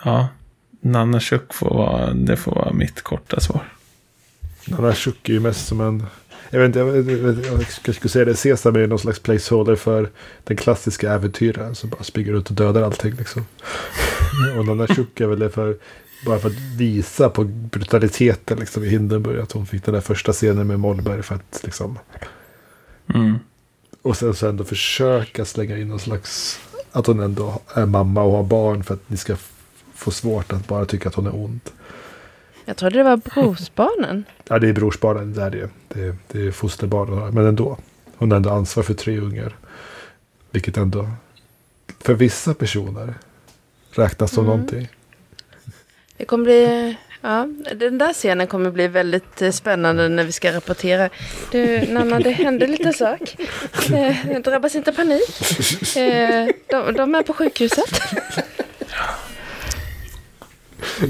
ja, 0.05 0.27
Nanna 0.81 1.19
Chuck 1.19 1.53
får 1.53 1.69
vara, 1.69 2.13
det 2.13 2.37
får 2.37 2.55
vara 2.55 2.73
mitt 2.73 3.01
korta 3.01 3.39
svar. 3.39 3.63
Nanna 4.67 4.93
Chuck 4.93 5.29
är 5.29 5.33
ju 5.33 5.39
mest 5.39 5.67
som 5.67 5.81
en... 5.81 6.05
Jag 6.49 6.59
vet 6.59 6.75
inte, 6.75 6.79
jag, 6.79 7.57
kanske 7.57 7.93
skulle 7.93 8.09
säga 8.09 8.25
det. 8.25 8.35
Sesam 8.35 8.75
är 8.75 8.87
någon 8.87 8.99
slags 8.99 9.19
placeholder 9.19 9.75
för 9.75 10.09
den 10.43 10.57
klassiska 10.57 11.13
äventyraren 11.13 11.75
som 11.75 11.89
bara 11.89 12.03
springer 12.03 12.33
ut 12.33 12.49
och 12.49 12.55
dödar 12.55 12.81
allting. 12.81 13.13
Liksom. 13.13 13.45
och 14.81 14.95
Chuck 14.95 15.21
är 15.21 15.27
väl 15.27 15.39
det 15.39 15.49
för... 15.49 15.77
Bara 16.25 16.39
för 16.39 16.49
att 16.49 16.59
visa 16.77 17.29
på 17.29 17.43
brutaliteten 17.43 18.59
liksom, 18.59 18.83
i 18.83 18.89
Hindenburg. 18.89 19.39
Att 19.39 19.51
hon 19.51 19.65
fick 19.65 19.85
den 19.85 19.93
där 19.93 20.01
första 20.01 20.33
scenen 20.33 20.67
med 20.67 20.79
Mollberg 20.79 21.23
för 21.23 21.35
att 21.35 21.61
liksom... 21.63 21.99
Mm. 23.13 23.39
Och 24.01 24.17
sen 24.17 24.33
så 24.35 24.47
ändå 24.47 24.63
försöka 24.63 25.45
slänga 25.45 25.77
in 25.77 25.87
någon 25.87 25.99
slags... 25.99 26.59
Att 26.91 27.07
hon 27.07 27.19
ändå 27.19 27.61
är 27.73 27.85
mamma 27.85 28.21
och 28.21 28.31
har 28.31 28.43
barn 28.43 28.83
för 28.83 28.93
att 28.93 29.09
ni 29.09 29.17
ska 29.17 29.35
få 29.95 30.11
svårt 30.11 30.53
att 30.53 30.67
bara 30.67 30.85
tycka 30.85 31.09
att 31.09 31.15
hon 31.15 31.27
är 31.27 31.35
ond. 31.35 31.59
Jag 32.69 32.77
trodde 32.77 32.97
det 32.97 33.03
var 33.03 33.17
brorsbarnen. 33.17 34.25
Ja, 34.47 34.59
det 34.59 34.69
är 34.69 34.73
brorsbarnen, 34.73 35.33
det 35.33 35.41
är 35.43 35.49
det. 35.49 35.69
Det 35.87 36.01
är, 36.01 36.15
det 36.27 36.47
är 36.47 36.51
fosterbarnen, 36.51 37.33
men 37.33 37.45
ändå. 37.45 37.77
Hon 38.17 38.31
har 38.31 38.35
ändå 38.35 38.49
ansvar 38.49 38.83
för 38.83 38.93
tre 38.93 39.17
ungar. 39.19 39.55
Vilket 40.51 40.77
ändå, 40.77 41.09
för 41.99 42.13
vissa 42.13 42.53
personer, 42.53 43.13
räknas 43.91 44.31
som 44.31 44.45
Mm. 44.45 44.57
någonting. 44.57 44.87
Det 46.17 46.25
kommer 46.25 46.43
bli... 46.43 46.95
Ja, 47.21 47.47
den 47.75 47.97
där 47.97 48.13
scenen 48.13 48.47
kommer 48.47 48.71
bli 48.71 48.87
väldigt 48.87 49.41
eh, 49.41 49.51
spännande 49.51 50.09
när 50.09 50.23
vi 50.23 50.31
ska 50.31 50.51
rapportera. 50.51 51.09
Du, 51.51 51.81
Nanna, 51.87 52.19
det 52.19 52.31
hände 52.31 52.67
lite 52.67 52.93
sak. 52.93 53.35
Eh, 53.93 54.41
drabbas 54.43 54.75
inte 54.75 54.93
panik. 54.93 55.39
Eh, 55.97 56.47
de, 56.67 56.93
de 56.93 57.15
är 57.15 57.23
på 57.23 57.33
sjukhuset. 57.33 58.01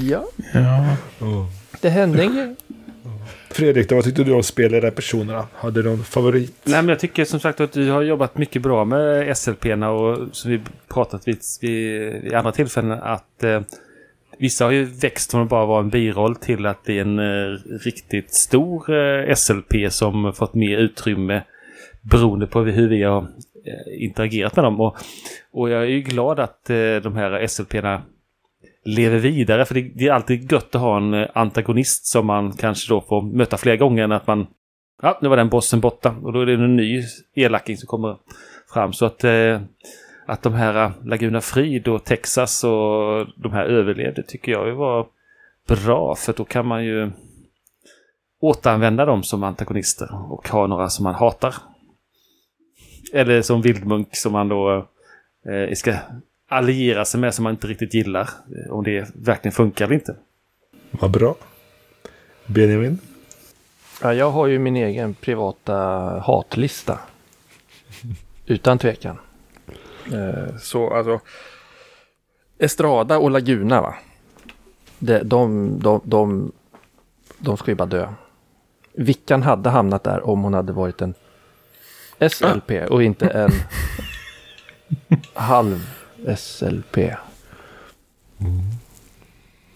Ja, 0.00 0.24
Ja, 0.54 0.96
det 1.80 1.88
hände 1.88 2.22
en 2.22 2.34
grej. 2.34 2.56
Fredrik, 3.50 3.88
då, 3.88 3.94
vad 3.94 4.04
tyckte 4.04 4.24
du 4.24 4.32
om 4.32 4.42
spelledarpersonerna? 4.42 5.46
Hade 5.54 5.82
du 5.82 5.88
någon 5.88 6.04
favorit? 6.04 6.54
Nej, 6.64 6.82
men 6.82 6.88
jag 6.88 6.98
tycker 6.98 7.24
som 7.24 7.40
sagt 7.40 7.60
att 7.60 7.72
du 7.72 7.90
har 7.90 8.02
jobbat 8.02 8.38
mycket 8.38 8.62
bra 8.62 8.84
med 8.84 9.36
SLP-erna 9.36 9.90
och 9.90 10.28
som 10.32 10.50
vi 10.50 10.60
pratat 10.88 11.28
vid, 11.28 11.38
vid, 11.60 12.12
vid 12.22 12.34
andra 12.34 12.52
tillfällen 12.52 12.92
att 13.02 13.44
eh, 13.44 13.60
vissa 14.38 14.64
har 14.64 14.72
ju 14.72 14.84
växt 14.84 15.30
från 15.30 15.42
att 15.42 15.48
bara 15.48 15.66
vara 15.66 15.80
en 15.80 15.90
biroll 15.90 16.36
till 16.36 16.66
att 16.66 16.82
bli 16.82 16.98
en 16.98 17.18
eh, 17.18 17.58
riktigt 17.84 18.34
stor 18.34 18.94
eh, 18.94 19.34
SLP 19.34 19.72
som 19.92 20.32
fått 20.32 20.54
mer 20.54 20.78
utrymme 20.78 21.42
beroende 22.02 22.46
på 22.46 22.60
hur 22.60 22.88
vi 22.88 23.02
har 23.02 23.22
eh, 23.66 24.04
interagerat 24.04 24.56
med 24.56 24.64
dem. 24.64 24.80
Och, 24.80 24.96
och 25.52 25.70
jag 25.70 25.82
är 25.82 25.86
ju 25.86 26.00
glad 26.00 26.40
att 26.40 26.70
eh, 26.70 26.96
de 27.02 27.16
här 27.16 27.46
SLP-erna 27.46 28.02
lever 28.84 29.18
vidare. 29.18 29.64
För 29.64 29.74
det, 29.74 29.92
det 29.94 30.06
är 30.06 30.12
alltid 30.12 30.52
gött 30.52 30.74
att 30.74 30.80
ha 30.80 30.96
en 30.96 31.14
eh, 31.14 31.28
antagonist 31.34 32.06
som 32.06 32.26
man 32.26 32.52
kanske 32.52 32.94
då 32.94 33.00
får 33.00 33.22
möta 33.22 33.56
flera 33.56 33.76
gånger 33.76 34.04
än 34.04 34.12
att 34.12 34.26
man 34.26 34.46
Ja, 35.02 35.18
nu 35.22 35.28
var 35.28 35.36
den 35.36 35.48
bossen 35.48 35.80
borta 35.80 36.14
och 36.22 36.32
då 36.32 36.40
är 36.40 36.46
det 36.46 36.54
en 36.54 36.76
ny 36.76 37.02
elaking 37.34 37.76
som 37.76 37.86
kommer 37.86 38.16
fram. 38.74 38.92
Så 38.92 39.06
att, 39.06 39.24
eh, 39.24 39.60
att 40.26 40.42
de 40.42 40.54
här 40.54 40.84
eh, 40.84 40.92
Laguna 41.04 41.40
Frid 41.40 41.88
och 41.88 42.04
Texas 42.04 42.64
och 42.64 43.26
de 43.36 43.52
här 43.52 43.64
överlevde 43.64 44.22
tycker 44.22 44.52
jag 44.52 44.74
var 44.74 45.06
bra. 45.68 46.14
För 46.14 46.32
då 46.32 46.44
kan 46.44 46.66
man 46.66 46.84
ju 46.84 47.10
återanvända 48.40 49.04
dem 49.04 49.22
som 49.22 49.42
antagonister 49.42 50.32
och 50.32 50.48
ha 50.48 50.66
några 50.66 50.88
som 50.88 51.04
man 51.04 51.14
hatar. 51.14 51.54
Eller 53.12 53.42
som 53.42 53.62
vildmunk 53.62 54.16
som 54.16 54.32
man 54.32 54.48
då 54.48 54.88
eh, 55.46 55.54
eh 55.54 55.74
ska 55.74 55.94
alliera 56.50 57.04
sig 57.04 57.20
med 57.20 57.34
som 57.34 57.42
man 57.42 57.50
inte 57.52 57.66
riktigt 57.66 57.94
gillar. 57.94 58.22
eh, 58.66 58.72
Om 58.72 58.84
det 58.84 59.10
verkligen 59.14 59.52
funkar 59.52 59.84
eller 59.84 59.94
inte. 59.94 60.16
Vad 60.90 61.10
bra. 61.10 61.34
Benjamin? 62.46 62.98
Ja, 64.02 64.14
jag 64.14 64.30
har 64.30 64.46
ju 64.46 64.58
min 64.58 64.76
egen 64.76 65.14
privata 65.14 65.74
hatlista. 66.26 66.98
Utan 68.46 68.78
tvekan. 68.78 69.18
Eh, 70.12 70.56
så 70.60 70.94
alltså. 70.94 71.20
Estrada 72.58 73.18
och 73.18 73.30
Laguna 73.30 73.80
va. 73.80 73.94
De, 74.98 75.18
de, 75.18 75.78
de, 75.80 76.00
de, 76.04 76.52
de 77.38 77.56
ska 77.56 77.70
ju 77.70 77.74
bara 77.74 77.86
dö. 77.88 78.08
Vickan 78.92 79.42
hade 79.42 79.70
hamnat 79.70 80.04
där 80.04 80.26
om 80.26 80.42
hon 80.42 80.54
hade 80.54 80.72
varit 80.72 81.00
en 81.02 81.14
SLP 82.30 82.70
och 82.90 83.02
inte 83.02 83.26
en 83.28 83.50
halv 85.34 85.90
SLP. 86.38 86.98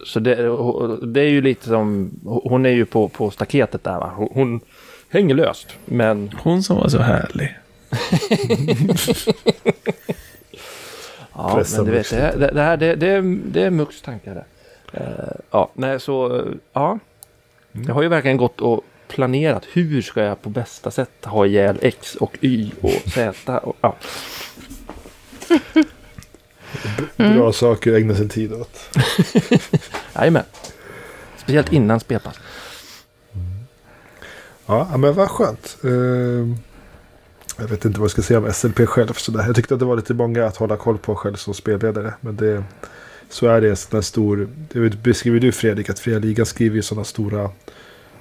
Så 0.05 0.19
det, 0.19 0.35
det 1.07 1.21
är 1.21 1.29
ju 1.29 1.41
lite 1.41 1.67
som, 1.67 2.11
hon 2.23 2.65
är 2.65 2.69
ju 2.69 2.85
på, 2.85 3.09
på 3.09 3.31
staketet 3.31 3.83
där 3.83 3.99
va. 3.99 4.13
Hon, 4.15 4.27
hon 4.33 4.59
hänger 5.09 5.35
löst. 5.35 5.67
Men 5.85 6.31
hon 6.43 6.63
som 6.63 6.77
var 6.77 6.87
så 6.89 6.99
härlig. 6.99 7.55
Ja, 11.37 11.63
men 11.77 11.85
du 11.85 11.91
vet, 11.91 12.09
det, 12.09 12.35
det, 12.39 12.51
det 12.53 12.61
här 12.61 12.77
det, 12.77 12.95
det, 12.95 13.07
är- 13.07 13.39
det 13.51 13.61
är 13.63 13.69
Mux 13.69 14.01
tankar 14.01 14.35
det. 14.35 14.45
Eh, 14.99 15.35
ja, 15.51 15.69
nej 15.73 15.99
så, 15.99 16.35
eh, 16.39 16.45
ja. 16.73 16.99
Jag 17.71 17.93
har 17.93 18.01
ju 18.01 18.07
verkligen 18.07 18.37
gått 18.37 18.61
och 18.61 18.81
planerat 19.07 19.63
hur 19.73 20.01
ska 20.01 20.21
jag 20.23 20.41
på 20.41 20.49
bästa 20.49 20.91
sätt 20.91 21.25
ha 21.25 21.45
ihjäl 21.45 21.77
X 21.81 22.15
och 22.15 22.37
Y 22.41 22.71
och 22.81 22.91
Z. 23.13 23.57
Och, 23.59 23.75
ja. 23.81 23.95
Bra 27.15 27.53
saker 27.53 27.91
att 27.91 27.97
ägna 27.97 28.15
sin 28.15 28.29
tid 28.29 28.53
åt. 28.53 28.97
Jajamän. 30.15 30.43
Speciellt 31.37 31.73
innan 31.73 31.99
spelpass. 31.99 32.35
Ja, 34.65 34.87
ja, 34.91 34.97
men 34.97 35.13
vad 35.13 35.29
skönt. 35.29 35.77
Ehm, 35.83 36.55
jag 37.57 37.67
vet 37.67 37.85
inte 37.85 37.99
vad 37.99 38.05
jag 38.05 38.11
ska 38.11 38.21
säga 38.21 38.39
om 38.39 38.53
SLP 38.53 38.87
själv. 38.87 39.13
Så 39.13 39.31
där. 39.31 39.45
Jag 39.45 39.55
tyckte 39.55 39.73
att 39.73 39.79
det 39.79 39.85
var 39.85 39.95
lite 39.95 40.13
många 40.13 40.45
att 40.45 40.57
hålla 40.57 40.77
koll 40.77 40.97
på 40.97 41.15
själv 41.15 41.35
som 41.35 41.53
spelledare. 41.53 42.13
Men 42.21 42.35
det, 42.35 42.63
Så 43.29 43.47
är 43.47 43.61
det 43.61 43.69
en 43.69 43.75
sån 43.75 43.97
här 43.97 44.01
stor, 44.01 44.49
det 44.73 44.89
beskriver 44.89 45.39
du 45.39 45.51
Fredrik, 45.51 45.89
att 45.89 45.99
Fria 45.99 46.19
Ligan 46.19 46.45
skriver 46.45 46.75
ju 46.75 46.81
sådana 46.81 47.05
stora 47.05 47.49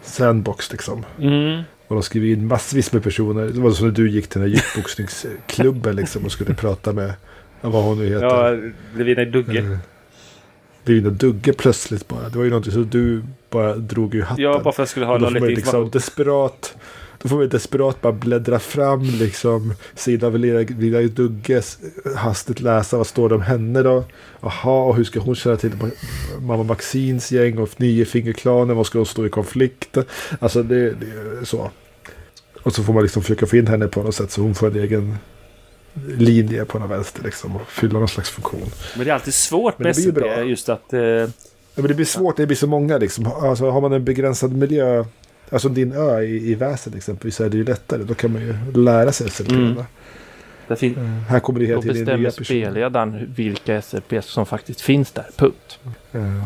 sandbox 0.03 0.73
liksom. 0.73 1.05
Mm. 1.19 1.63
Och 1.87 1.95
de 1.95 2.03
skriver 2.03 2.27
in 2.27 2.47
massvis 2.47 2.93
med 2.93 3.03
personer. 3.03 3.47
Det 3.47 3.61
var 3.61 3.71
som 3.71 3.87
när 3.87 3.95
du 3.95 4.11
gick 4.11 4.29
till 4.29 4.41
den 4.41 4.51
här 4.51 4.57
djupboxningsklubben 4.57 5.97
liksom 5.97 6.25
och 6.25 6.33
skulle 6.33 6.55
prata 6.55 6.93
med, 6.93 7.13
ja, 7.61 7.69
vad 7.69 7.85
hon 7.85 7.99
nu 7.99 8.05
heter. 8.05 8.27
Ja, 8.27 8.57
Levina 8.97 9.25
Dugge. 9.25 9.59
Eh, 9.59 9.79
Lina 10.85 11.11
Dugge 11.11 11.53
plötsligt 11.53 12.09
bara. 12.09 12.29
Det 12.29 12.39
var 12.39 12.45
ju 12.45 12.51
någonting 12.51 12.73
så 12.73 12.79
du 12.79 13.23
bara 13.51 13.77
drog 13.77 14.15
ur 14.15 14.23
hatten. 14.23 14.45
Ja, 14.45 14.53
bara 14.53 14.63
för 14.63 14.71
att 14.71 14.79
jag 14.79 14.89
skulle 14.89 15.07
ha 15.07 15.19
lite 15.19 15.47
liksom 15.47 15.91
desperat. 15.91 16.77
Då 17.23 17.29
får 17.29 17.37
man 17.37 17.49
desperat 17.49 18.01
bara 18.01 18.13
bläddra 18.13 18.59
fram 18.59 19.03
liksom 19.03 19.75
sidan 19.95 20.27
av 20.27 20.39
Lina, 20.39 20.59
Lina 20.79 21.01
Dugge. 21.01 21.63
Hastigt 22.17 22.61
läsa 22.61 22.97
vad 22.97 23.07
står 23.07 23.29
det 23.29 23.35
om 23.35 23.43
henne 23.43 23.83
då. 23.83 24.05
Jaha, 24.41 24.85
och 24.85 24.97
hur 24.97 25.05
ska 25.05 25.21
hon 25.21 25.35
köra 25.35 25.57
till 25.57 25.73
mamma 26.41 26.63
Maxins 26.63 27.33
gäng 27.33 27.59
och 27.59 27.81
Niofingerklanen. 27.81 28.77
Vad 28.77 28.87
ska 28.87 28.99
de 28.99 29.07
stå 29.07 29.27
i 29.27 29.29
konflikt? 29.29 29.99
Alltså 30.39 30.63
det, 30.63 30.91
det 30.91 31.07
är 31.41 31.45
så. 31.45 31.71
Och 32.63 32.75
så 32.75 32.83
får 32.83 32.93
man 32.93 33.03
liksom 33.03 33.23
försöka 33.23 33.47
få 33.47 33.57
in 33.57 33.67
henne 33.67 33.89
på 33.89 34.03
något 34.03 34.15
sätt 34.15 34.31
så 34.31 34.43
hon 34.43 34.55
får 34.55 34.67
en 34.67 34.77
egen 34.77 35.19
linje 36.19 36.65
på 36.65 36.79
den 36.79 36.89
vänster 36.89 37.23
liksom 37.23 37.57
och 37.57 37.69
fylla 37.69 37.99
någon 37.99 38.09
slags 38.09 38.31
funktion. 38.31 38.69
Men 38.97 39.05
det 39.05 39.11
är 39.11 39.15
alltid 39.15 39.35
svårt 39.35 39.79
med 39.79 39.91
SCP 39.97 40.21
just 40.45 40.69
att... 40.69 40.93
Eh, 40.93 41.01
Ja, 41.77 41.83
men 41.83 41.89
det 41.89 41.95
blir 41.95 42.07
svårt, 42.07 42.37
det 42.37 42.47
blir 42.47 42.57
så 42.57 42.67
många 42.67 42.99
liksom. 42.99 43.27
Alltså, 43.27 43.71
har 43.71 43.81
man 43.81 43.93
en 43.93 44.05
begränsad 44.05 44.53
miljö, 44.53 45.05
alltså 45.51 45.69
din 45.69 45.93
ö 45.93 46.21
i, 46.21 46.51
i 46.51 46.55
väsen 46.55 46.95
exempelvis, 46.97 47.37
så 47.37 47.45
är 47.45 47.49
det 47.49 47.57
ju 47.57 47.65
lättare. 47.65 48.03
Då 48.03 48.15
kan 48.15 48.33
man 48.33 48.43
ju 48.43 48.55
lära 48.75 49.13
sig 49.13 49.31
SLP. 49.31 49.51
Mm. 49.51 49.83
det 50.69 50.77
fin- 50.77 51.25
Här 51.29 51.41
kommer 51.41 51.61
det 51.61 51.67
hela 51.67 51.77
Då 51.77 51.83
tiden 51.83 51.97
bestämmer 51.97 52.19
nya 52.19 52.31
personer. 52.31 52.45
spelledaren 52.45 53.33
vilka 53.37 53.83
SLPs 53.83 54.27
som 54.27 54.47
faktiskt 54.47 54.81
finns 54.81 55.11
där. 55.13 55.27
Punkt. 55.37 55.79
Mm. 56.13 56.41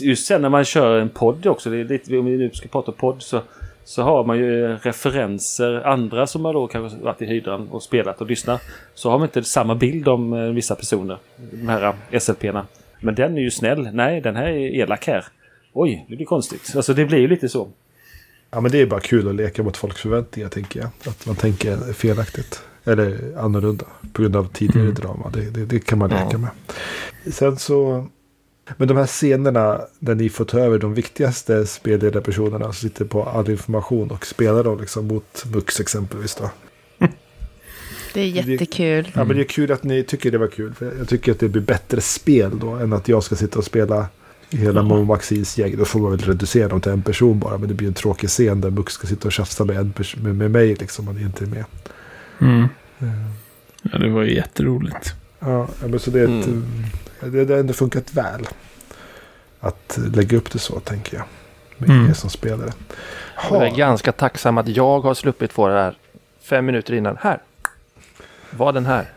just 0.00 0.26
sen 0.26 0.42
när 0.42 0.48
man 0.48 0.64
kör 0.64 0.98
en 1.00 1.08
podd 1.08 1.46
också, 1.46 1.70
det 1.70 1.76
är 1.80 1.84
lite, 1.84 2.18
om 2.18 2.24
vi 2.24 2.36
nu 2.36 2.50
ska 2.50 2.68
prata 2.68 2.92
podd 2.92 3.22
så, 3.22 3.42
så 3.84 4.02
har 4.02 4.24
man 4.24 4.38
ju 4.38 4.76
referenser, 4.76 5.86
andra 5.86 6.26
som 6.26 6.44
har 6.44 6.52
då 6.52 6.66
kanske 6.66 6.98
varit 6.98 7.22
i 7.22 7.26
hydran 7.26 7.68
och 7.68 7.82
spelat 7.82 8.20
och 8.20 8.26
lyssnat. 8.26 8.60
Så 8.94 9.10
har 9.10 9.18
man 9.18 9.28
inte 9.28 9.42
samma 9.44 9.74
bild 9.74 10.08
om 10.08 10.32
eh, 10.32 10.40
vissa 10.40 10.74
personer, 10.74 11.18
de 11.50 11.68
här 11.68 11.94
SLP-erna. 12.20 12.66
Men 13.00 13.14
den 13.14 13.36
är 13.36 13.40
ju 13.42 13.50
snäll. 13.50 13.88
Nej, 13.92 14.20
den 14.20 14.36
här 14.36 14.46
är 14.46 14.74
elak 14.80 15.06
här. 15.06 15.24
Oj, 15.72 16.04
det 16.08 16.16
blir 16.16 16.26
konstigt. 16.26 16.72
Alltså 16.76 16.94
det 16.94 17.04
blir 17.04 17.18
ju 17.18 17.28
lite 17.28 17.48
så. 17.48 17.68
Ja, 18.50 18.60
men 18.60 18.70
det 18.72 18.80
är 18.80 18.86
bara 18.86 19.00
kul 19.00 19.28
att 19.28 19.34
leka 19.34 19.62
mot 19.62 19.76
folks 19.76 20.00
förväntningar, 20.00 20.48
tänker 20.48 20.80
jag. 20.80 20.88
Att 21.06 21.26
man 21.26 21.36
tänker 21.36 21.92
felaktigt. 21.92 22.62
Eller 22.84 23.36
annorlunda. 23.38 23.84
På 24.12 24.22
grund 24.22 24.36
av 24.36 24.48
tidigare 24.52 24.82
Mm. 24.88 24.94
drama. 24.94 25.30
Det, 25.34 25.50
det, 25.50 25.64
det 25.66 25.78
kan 25.86 25.98
man 25.98 26.10
leka 26.10 26.28
Ja. 26.32 26.38
med. 26.38 26.50
Sen 27.34 27.56
så... 27.56 28.06
Men 28.76 28.88
de 28.88 28.96
här 28.96 29.06
scenerna 29.06 29.80
där 29.98 30.14
ni 30.14 30.28
får 30.28 30.44
ta 30.44 30.58
över 30.58 30.78
de 30.78 30.94
viktigaste 30.94 31.66
spelledarpersonerna 31.66 32.64
som 32.64 32.72
sitter 32.72 33.04
på 33.04 33.24
all 33.24 33.50
information 33.50 34.10
och 34.10 34.26
spelar 34.26 34.64
då 34.64 34.74
liksom 34.74 35.06
mot 35.06 35.44
Mux 35.52 35.80
exempelvis 35.80 36.34
då. 36.34 36.50
Det 38.14 38.20
är 38.20 38.26
jättekul. 38.26 39.12
Ja, 39.14 39.24
men 39.24 39.36
det 39.36 39.42
är 39.42 39.48
kul 39.48 39.72
att 39.72 39.82
ni 39.82 40.02
tycker 40.04 40.30
det 40.30 40.38
var 40.38 40.46
kul. 40.46 40.74
För 40.74 40.94
jag 40.98 41.08
tycker 41.08 41.32
att 41.32 41.38
det 41.38 41.48
blir 41.48 41.62
bättre 41.62 42.00
spel 42.00 42.58
då 42.58 42.70
än 42.70 42.92
att 42.92 43.08
jag 43.08 43.22
ska 43.22 43.36
sitta 43.36 43.58
och 43.58 43.64
spela 43.64 44.06
hela 44.50 44.80
Ja. 44.80 44.82
Momo 44.82 45.04
Maxins 45.04 45.58
gäng. 45.58 45.76
Då 45.76 45.84
får 45.84 46.00
man 46.00 46.10
väl 46.10 46.20
reducera 46.20 46.68
dem 46.68 46.80
till 46.80 46.92
en 46.92 47.02
person 47.02 47.38
bara. 47.38 47.58
Men 47.58 47.68
det 47.68 47.74
blir 47.74 47.88
en 47.88 47.94
tråkig 47.94 48.28
scen 48.28 48.60
där 48.60 48.70
Mux 48.70 48.92
ska 48.92 49.06
sitta 49.06 49.28
och 49.28 49.32
tjafsa 49.32 49.64
med, 49.64 49.76
en 49.76 49.92
med, 50.22 50.34
med 50.34 50.50
mig 50.50 50.74
liksom. 50.74 51.08
Och 51.08 51.14
ni 51.14 51.22
inte 51.22 51.44
är 51.44 51.48
med. 51.48 51.64
Mm. 52.40 52.66
Ja, 53.82 53.98
det 53.98 54.08
var 54.08 54.22
ju 54.22 54.34
jätteroligt. 54.34 55.14
Ja, 55.38 55.68
ja, 55.82 55.88
men 55.88 55.98
så 55.98 56.10
det 56.10 56.20
är 56.20 56.24
ett, 56.24 56.46
Mm. 56.46 56.64
Det, 57.30 57.44
det 57.44 57.52
har 57.54 57.60
ändå 57.60 57.72
funkat 57.74 58.14
väl. 58.14 58.48
Att 59.60 59.98
lägga 60.14 60.36
upp 60.36 60.50
det 60.52 60.58
så 60.58 60.80
tänker 60.80 61.16
jag. 61.16 61.24
Med 61.78 61.90
Mm. 61.90 62.10
er 62.10 62.14
som 62.14 62.30
spelare. 62.30 62.72
Jag 63.50 63.62
är 63.62 63.70
Ha, 63.70 63.76
ganska 63.76 64.12
tacksam 64.12 64.58
att 64.58 64.68
jag 64.68 65.00
har 65.00 65.14
sluppit 65.14 65.52
få 65.52 65.68
det 65.68 65.74
här 65.74 65.98
fem 66.42 66.66
minuter 66.66 66.94
innan. 66.94 67.16
Här. 67.20 67.42
Var 68.50 68.72
den 68.72 68.86
här. 68.86 69.10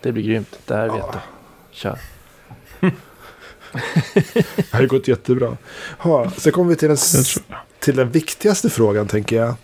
Det 0.00 0.12
blir 0.12 0.22
grymt. 0.24 0.58
Det 0.66 0.74
här 0.76 0.88
vet 0.88 0.96
Ja. 0.98 1.10
du. 1.12 1.18
Kör. 1.76 1.98
det 4.54 4.72
har 4.72 4.86
gått 4.86 5.08
jättebra. 5.08 5.56
Ha, 5.98 6.30
sen 6.30 6.52
kommer 6.52 6.70
vi 6.70 6.76
till 6.76 6.88
den, 6.88 6.96
till 7.78 7.96
den 7.96 8.10
viktigaste 8.10 8.70
frågan 8.70 9.08
tänker 9.08 9.36
jag. 9.36 9.54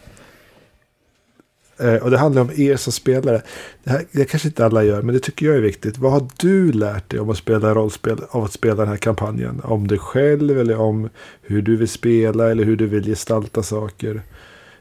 Eh, 1.81 1.95
och 1.95 2.11
det 2.11 2.19
handlar 2.19 2.43
om 2.43 2.51
er 2.57 2.77
som 2.77 2.93
spelare. 2.93 3.43
Det, 3.85 3.91
här, 3.91 4.05
det 4.13 4.25
kanske 4.25 4.49
inte 4.49 4.65
alla 4.65 4.85
gör, 4.85 5.03
men 5.03 5.15
det 5.15 5.21
tycker 5.21 5.47
jag 5.47 5.57
är 5.57 5.61
viktigt. 5.61 5.99
Vad 5.99 6.13
har 6.13 6.29
du 6.37 6.73
lärt 6.73 7.11
dig 7.11 7.21
om 7.21 7.31
att 7.31 7.39
spela 7.39 7.75
rollspel, 7.75 8.19
av 8.31 8.45
att 8.45 8.53
spela 8.53 8.75
den 8.75 8.89
här 8.89 8.97
kampanjen? 8.97 9.61
Om 9.65 9.89
dig 9.89 9.99
själv 9.99 10.61
eller 10.61 10.77
om 10.81 11.09
hur 11.43 11.63
du 11.63 11.77
vill 11.77 11.89
spela 11.89 12.51
eller 12.51 12.65
hur 12.65 12.77
du 12.77 12.87
vill 12.87 13.05
gestalta 13.05 13.63
saker. 13.63 14.23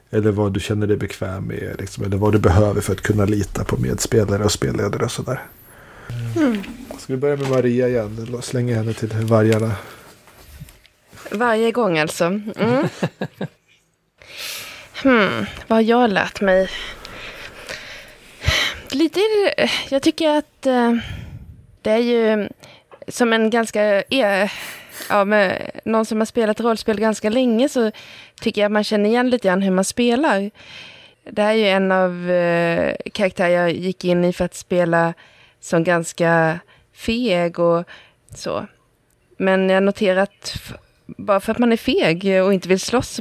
Eller 0.09 0.31
vad 0.31 0.53
du 0.53 0.59
känner 0.59 0.87
dig 0.87 0.97
bekväm 0.97 1.43
med. 1.43 1.75
Liksom, 1.79 2.03
eller 2.03 2.17
vad 2.17 2.33
du 2.33 2.39
behöver 2.39 2.81
för 2.81 2.93
att 2.93 3.01
kunna 3.01 3.25
lita 3.25 3.63
på 3.63 3.77
medspelare 3.77 4.43
och 4.43 4.51
spelledare 4.51 5.03
och 5.03 5.11
sådär. 5.11 5.41
Ska 6.97 7.13
vi 7.13 7.17
börja 7.17 7.35
med 7.35 7.49
Maria 7.49 7.87
igen? 7.87 8.41
Slänga 8.41 8.75
henne 8.75 8.93
till 8.93 9.09
vargarna. 9.09 9.71
Varje 11.31 11.71
gång 11.71 11.99
alltså. 11.99 12.25
Mm. 12.25 12.87
Hmm, 15.03 15.45
vad 15.67 15.77
har 15.77 15.81
jag 15.81 16.09
lärt 16.09 16.41
mig? 16.41 16.69
Lite, 18.91 19.19
jag 19.89 20.01
tycker 20.01 20.37
att 20.37 20.65
eh, 20.65 20.93
det 21.81 21.91
är 21.91 21.97
ju 21.97 22.49
som 23.07 23.33
en 23.33 23.49
ganska, 23.49 24.01
eh, 24.01 24.51
ja, 25.09 25.25
med 25.25 25.71
någon 25.85 26.05
som 26.05 26.17
har 26.17 26.25
spelat 26.25 26.59
rollspel 26.59 26.99
ganska 26.99 27.29
länge 27.29 27.69
så 27.69 27.91
tycker 28.41 28.61
jag 28.61 28.65
att 28.65 28.71
man 28.71 28.83
känner 28.83 29.09
igen 29.09 29.29
lite 29.29 29.47
grann 29.47 29.61
hur 29.61 29.71
man 29.71 29.85
spelar. 29.85 30.51
Det 31.23 31.41
här 31.41 31.49
är 31.49 31.53
ju 31.53 31.67
en 31.67 31.91
av 31.91 32.31
eh, 32.31 32.95
karaktärer 33.13 33.49
jag 33.49 33.71
gick 33.71 34.05
in 34.05 34.25
i 34.25 34.33
för 34.33 34.45
att 34.45 34.55
spela 34.55 35.13
som 35.59 35.83
ganska 35.83 36.59
feg 36.93 37.59
och 37.59 37.83
så. 38.35 38.67
Men 39.37 39.69
jag 39.69 39.83
noterar 39.83 40.21
att 40.21 40.61
bara 41.17 41.39
för 41.39 41.51
att 41.51 41.59
man 41.59 41.71
är 41.71 41.77
feg 41.77 42.43
och 42.43 42.53
inte 42.53 42.67
vill 42.67 42.79
slåss 42.79 43.19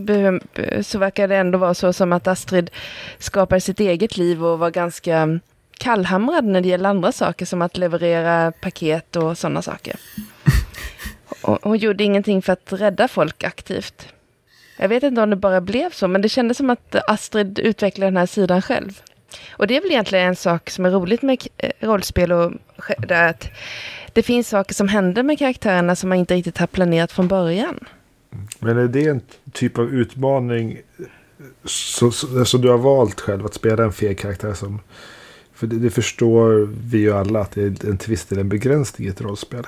så, 0.83 0.99
verkar 0.99 1.29
det 1.29 1.37
ändå 1.37 1.59
vara 1.59 1.75
så 1.75 1.93
som 1.93 2.13
att 2.13 2.27
Astrid 2.27 2.71
skapar 3.19 3.59
sitt 3.59 3.81
eget 3.81 4.17
liv 4.17 4.45
och 4.45 4.59
var 4.59 4.71
ganska 4.71 5.41
kallhamrad 5.79 6.45
när 6.45 6.61
det 6.61 6.69
gäller 6.69 6.91
andra 6.91 7.13
saker 7.13 7.47
som 7.47 7.63
att 7.63 7.77
leverera 7.77 8.53
paket 8.53 9.17
och 9.17 9.39
sådana 9.39 9.63
saker. 9.63 9.97
Och 11.43 11.59
hon 11.63 11.79
gjorde 11.79 12.05
ingenting 12.05 12.43
för 12.43 12.53
att 12.53 12.73
rädda 12.73 13.09
folk 13.09 13.45
aktivt. 13.45 14.09
Jag 14.77 14.89
vet 14.89 15.03
inte 15.03 15.23
om 15.23 15.31
det 15.31 15.37
bara 15.37 15.61
blev 15.61 15.91
så, 15.91 16.09
men 16.09 16.23
det 16.23 16.29
kändes 16.29 16.57
som 16.57 16.71
att 16.71 16.97
Astrid 17.09 17.59
utvecklade 17.59 18.07
den 18.07 18.17
här 18.17 18.27
sidan 18.27 18.63
själv. 18.63 19.01
Och 19.51 19.67
det 19.67 19.77
är 19.77 19.81
väl 19.81 19.91
egentligen 19.91 20.29
en 20.29 20.37
sak 20.37 20.71
som 20.71 20.87
är 20.87 20.91
roligt 20.91 21.23
med 21.23 21.47
eh, 21.57 21.71
rollspel 21.81 22.33
och 22.33 22.53
det 22.99 23.15
är 23.15 23.31
att 23.31 23.51
det 24.19 24.23
finns 24.23 24.49
saker 24.49 24.75
som 24.75 24.89
händer 24.89 25.23
med 25.23 25.39
karaktärerna 25.39 25.97
som 25.97 26.09
man 26.09 26.19
inte 26.19 26.35
riktigt 26.35 26.59
har 26.59 26.67
planerat 26.67 27.13
från 27.13 27.29
början. 27.29 27.81
Men 28.59 28.79
är 28.79 28.89
det 28.89 29.09
en 29.09 29.21
typ 29.53 29.79
av 29.79 29.95
utmaning 29.95 30.81
så, 31.65 32.11
så, 32.11 32.45
som 32.45 32.61
du 32.61 32.69
har 32.69 32.79
valt 32.79 33.21
själv 33.21 33.47
att 33.47 33.55
spela 33.55 33.85
en 33.85 33.93
feg 33.93 34.19
karaktär 34.19 34.55
som... 34.55 34.81
För 35.55 35.67
det, 35.67 35.79
det 35.79 35.91
förstår 35.91 36.69
vi 36.91 36.99
ju 36.99 37.13
alla 37.13 37.41
att 37.41 37.51
det 37.51 37.63
är 37.63 37.89
en 37.91 37.99
twist 37.99 38.33
eller 38.33 38.41
en 38.41 38.49
begränsning 38.49 39.09
i 39.09 39.11
ett 39.11 39.21
rollspel. 39.21 39.67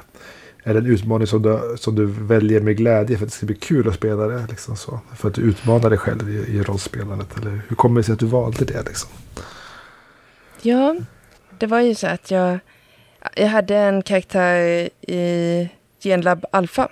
Är 0.63 0.75
det 0.75 0.81
en 0.81 0.87
utmaning 0.87 1.27
som 1.27 1.43
du, 1.43 1.77
som 1.77 1.95
du 1.95 2.07
väljer 2.07 2.61
med 2.61 2.77
glädje 2.77 3.19
för 3.19 3.25
att 3.25 3.31
det 3.31 3.37
ska 3.37 3.47
bli 3.47 3.57
kul 3.57 3.89
att 3.89 3.95
spela 3.95 4.27
det? 4.27 4.47
Liksom 4.49 4.77
så? 4.77 5.01
För 5.17 5.29
att 5.29 5.35
du 5.35 5.43
utmanar 5.43 5.91
dig 5.91 5.99
själv 5.99 6.31
i, 6.31 6.57
i 6.57 6.63
rollspelandet? 6.63 7.37
Eller 7.37 7.61
hur 7.69 7.77
kommer 7.77 8.01
det 8.01 8.05
sig 8.05 8.13
att 8.13 8.19
du 8.19 8.27
valde 8.27 8.65
det? 8.65 8.83
Liksom? 8.87 9.11
Ja, 10.63 10.97
det 11.59 11.67
var 11.67 11.81
ju 11.81 11.95
så 11.95 12.07
att 12.07 12.31
jag, 12.31 12.59
jag 13.35 13.49
hade 13.49 13.77
en 13.77 14.03
karaktär 14.03 14.89
i 15.01 15.69
Genlab 16.03 16.45
Alpha 16.51 16.89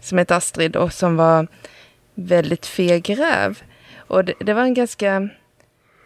som 0.00 0.18
hette 0.18 0.36
Astrid 0.36 0.76
och 0.76 0.92
som 0.92 1.16
var 1.16 1.46
väldigt 2.14 2.66
feg 2.66 3.18
räv. 3.18 3.62
Och 3.96 4.24
det, 4.24 4.34
det 4.40 4.54
var 4.54 4.62
en 4.62 4.74
ganska... 4.74 5.28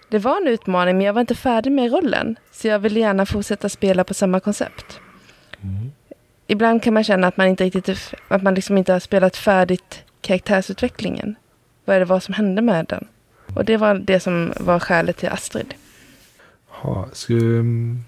Det 0.09 0.19
var 0.19 0.37
en 0.41 0.49
utmaning, 0.49 0.97
men 0.97 1.07
jag 1.07 1.13
var 1.13 1.21
inte 1.21 1.35
färdig 1.35 1.73
med 1.73 1.93
rollen. 1.93 2.37
Så 2.53 2.69
jag 2.69 2.79
ville 2.79 3.01
gärna 3.01 3.27
fortsätta 3.27 3.69
spela 3.69 4.05
på 4.05 4.15
samma 4.15 4.41
koncept. 4.41 5.01
Ibland 6.47 6.83
kan 6.83 6.95
man 6.95 7.05
känna 7.05 7.27
att 7.27 7.37
man 7.37 7.47
inte 7.47 7.65
riktigt 7.65 8.15
att 8.29 8.43
man 8.43 8.55
liksom 8.55 8.79
inte 8.79 8.93
har 8.93 9.01
spelat 9.01 9.37
färdigt 9.37 10.05
karaktärsutvecklingen. 10.21 11.37
Vad 11.85 11.97
är 11.97 12.01
det 12.01 12.07
vad 12.07 12.23
som 12.23 12.35
hände 12.35 12.63
med 12.63 12.87
den? 12.87 13.09
Och 13.55 13.65
det 13.65 13.77
var 13.77 13.95
det 13.95 14.21
som 14.21 14.53
var 14.61 14.81
skälet 14.81 15.17
till 15.17 15.29
Astrid. 15.29 15.75
Ha, 16.69 17.09
ska, 17.13 17.35
mm. 17.35 18.05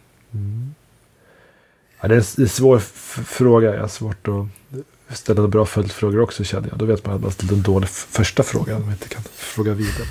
Ja, 2.00 2.08
det 2.08 2.14
är 2.14 2.40
en, 2.40 2.48
svår 2.48 2.78
fråga. 3.24 3.74
Jag 3.74 3.80
har 3.80 3.88
svårt 3.88 4.28
att 4.28 5.16
ställa 5.16 5.48
bra 5.48 5.66
följdfrågor 5.66 6.20
också 6.20 6.44
känner 6.44 6.68
jag. 6.68 6.78
Då 6.78 6.84
vet 6.84 7.06
man 7.06 7.14
att 7.14 7.22
man 7.22 7.30
ställt 7.30 7.52
en 7.52 7.62
dålig 7.62 7.88
första 7.88 8.42
fråga. 8.42 8.76
Om 8.76 8.82
man 8.82 8.92
inte 8.92 9.08
kan 9.08 9.22
fråga 9.22 9.74
vidare. 9.74 10.06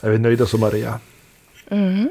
Är 0.00 0.10
vi 0.10 0.18
nöjda 0.18 0.46
som 0.46 0.60
Maria? 0.60 1.00
Mm. 1.68 2.08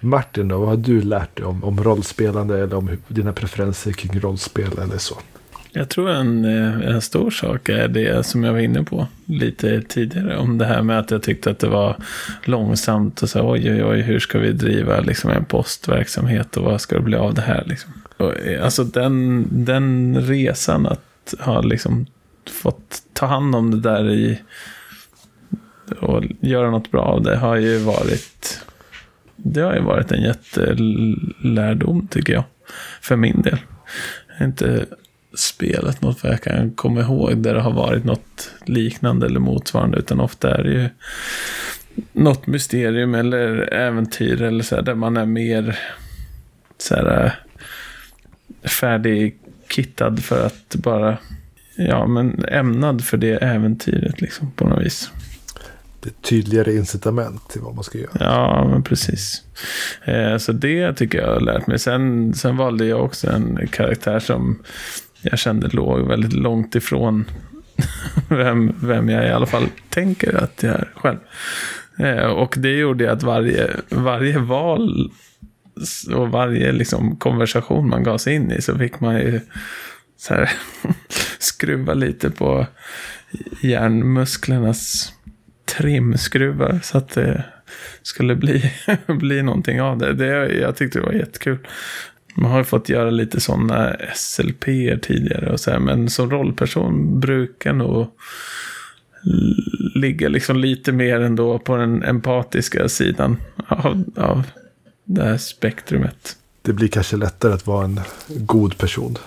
Martin 0.00 0.48
då, 0.48 0.58
vad 0.58 0.68
har 0.68 0.76
du 0.76 1.02
lärt 1.02 1.36
dig 1.36 1.44
om, 1.44 1.64
om 1.64 1.84
rollspelande 1.84 2.62
eller 2.62 2.76
om 2.76 2.90
dina 3.08 3.32
preferenser 3.32 3.92
kring 3.92 4.20
rollspel 4.20 4.78
eller 4.78 4.98
så? 4.98 5.18
Jag 5.72 5.88
tror 5.88 6.10
en, 6.10 6.44
eh, 6.44 6.88
en 6.88 7.02
stor 7.02 7.30
sak 7.30 7.68
är 7.68 7.88
det 7.88 8.26
som 8.26 8.44
jag 8.44 8.52
var 8.52 8.60
inne 8.60 8.82
på 8.82 9.06
lite 9.24 9.82
tidigare. 9.82 10.36
Om 10.36 10.58
det 10.58 10.64
här 10.64 10.82
med 10.82 10.98
att 10.98 11.10
jag 11.10 11.22
tyckte 11.22 11.50
att 11.50 11.58
det 11.58 11.68
var 11.68 11.96
långsamt 12.44 13.22
och 13.22 13.28
så 13.28 13.50
oj 13.50 13.72
oj 13.72 13.84
oj 13.84 14.00
hur 14.00 14.18
ska 14.18 14.38
vi 14.38 14.52
driva 14.52 15.00
liksom 15.00 15.30
en 15.30 15.44
postverksamhet 15.44 16.56
och 16.56 16.64
vad 16.64 16.80
ska 16.80 16.96
det 16.96 17.02
bli 17.02 17.16
av 17.16 17.34
det 17.34 17.42
här 17.42 17.64
liksom. 17.66 17.92
Och, 18.16 18.36
eh, 18.36 18.64
alltså 18.64 18.84
den, 18.84 19.46
den 19.50 20.18
resan 20.20 20.86
att 20.86 21.34
ha 21.40 21.60
liksom 21.60 22.06
fått 22.50 23.02
ta 23.12 23.26
hand 23.26 23.54
om 23.54 23.70
det 23.70 23.80
där 23.80 24.10
i 24.10 24.40
och 26.00 26.24
göra 26.40 26.70
något 26.70 26.90
bra 26.90 27.02
av 27.02 27.22
det 27.22 27.36
har 27.36 27.56
ju 27.56 27.78
varit 27.78 28.60
det 29.36 29.60
har 29.60 29.74
ju 29.74 29.80
varit 29.80 30.12
en 30.12 30.22
jättelärdom 30.22 32.08
tycker 32.10 32.32
jag. 32.32 32.44
För 33.00 33.16
min 33.16 33.42
del. 33.42 33.58
Inte 34.40 34.86
spelet 35.38 36.02
något 36.02 36.22
vad 36.22 36.32
jag 36.32 36.42
kan 36.42 36.70
komma 36.70 37.00
ihåg 37.00 37.36
där 37.36 37.54
det 37.54 37.60
har 37.60 37.72
varit 37.72 38.04
något 38.04 38.50
liknande 38.64 39.26
eller 39.26 39.40
motsvarande. 39.40 39.98
Utan 39.98 40.20
ofta 40.20 40.56
är 40.56 40.64
det 40.64 40.70
ju 40.70 40.88
något 42.12 42.46
mysterium 42.46 43.14
eller 43.14 43.74
äventyr 43.74 44.42
eller 44.42 44.64
så 44.64 44.74
här, 44.74 44.82
där 44.82 44.94
man 44.94 45.16
är 45.16 45.26
mer 45.26 45.78
så 46.78 46.94
här, 46.94 47.24
äh, 47.24 48.68
färdigkittad 48.68 50.24
för 50.24 50.46
att 50.46 50.74
bara, 50.74 51.18
ja 51.76 52.06
men 52.06 52.44
ämnad 52.48 53.04
för 53.04 53.16
det 53.16 53.36
äventyret 53.36 54.20
liksom 54.20 54.50
på 54.50 54.68
något 54.68 54.84
vis. 54.84 55.10
Det 56.00 56.08
är 56.08 56.28
tydligare 56.28 56.74
incitament 56.74 57.48
till 57.48 57.60
vad 57.60 57.74
man 57.74 57.84
ska 57.84 57.98
göra. 57.98 58.10
Ja, 58.20 58.68
men 58.70 58.82
precis. 58.82 59.42
Eh, 60.04 60.36
så 60.36 60.52
det 60.52 60.92
tycker 60.94 61.18
jag 61.18 61.34
har 61.34 61.40
lärt 61.40 61.66
mig. 61.66 61.78
Sen, 61.78 62.34
sen 62.34 62.56
valde 62.56 62.86
jag 62.86 63.04
också 63.04 63.30
en 63.30 63.68
karaktär 63.70 64.18
som 64.18 64.62
jag 65.22 65.38
kände 65.38 65.68
låg 65.68 66.00
väldigt 66.00 66.32
långt 66.32 66.74
ifrån 66.74 67.24
vem, 68.28 68.74
vem 68.82 69.08
jag 69.08 69.26
i 69.26 69.30
alla 69.30 69.46
fall 69.46 69.66
tänker 69.88 70.34
att 70.44 70.62
jag 70.62 70.74
är 70.74 70.92
själv. 70.94 71.18
Eh, 71.98 72.26
och 72.26 72.54
det 72.58 72.78
gjorde 72.78 73.12
att 73.12 73.22
varje, 73.22 73.70
varje 73.90 74.38
val 74.38 75.10
och 76.14 76.30
varje 76.30 76.72
liksom, 76.72 77.16
konversation 77.16 77.88
man 77.88 78.02
gav 78.02 78.18
sig 78.18 78.34
in 78.34 78.52
i 78.52 78.62
så 78.62 78.78
fick 78.78 79.00
man 79.00 79.16
ju 79.16 79.40
så 80.16 80.34
här, 80.34 80.50
skruva 81.38 81.94
lite 81.94 82.30
på 82.30 82.66
hjärnmusklernas 83.62 85.12
trimskruvar 85.76 86.80
så 86.82 86.98
att 86.98 87.08
det 87.08 87.44
skulle 88.02 88.36
bli, 88.36 88.72
bli 89.06 89.42
någonting 89.42 89.80
av 89.80 89.98
det. 89.98 90.12
det. 90.12 90.54
Jag 90.54 90.76
tyckte 90.76 90.98
det 90.98 91.06
var 91.06 91.12
jättekul. 91.12 91.58
Man 92.40 92.50
har 92.50 92.58
ju 92.58 92.64
fått 92.64 92.88
göra 92.88 93.10
lite 93.10 93.40
sådana 93.40 93.96
SLP 94.14 94.64
tidigare 95.02 95.52
och 95.52 95.60
så 95.60 95.70
här, 95.70 95.78
men 95.78 96.10
som 96.10 96.30
rollperson 96.30 97.20
brukar 97.20 97.72
nog 97.72 98.06
ligga 99.94 100.28
liksom 100.28 100.56
lite 100.56 100.92
mer 100.92 101.20
ändå 101.20 101.58
på 101.58 101.76
den 101.76 102.02
empatiska 102.02 102.88
sidan 102.88 103.36
av, 103.68 104.04
av 104.16 104.42
det 105.04 105.24
här 105.24 105.36
spektrumet. 105.36 106.36
Det 106.62 106.72
blir 106.72 106.88
kanske 106.88 107.16
lättare 107.16 107.52
att 107.52 107.66
vara 107.66 107.84
en 107.84 108.00
god 108.28 108.78
person. 108.78 109.18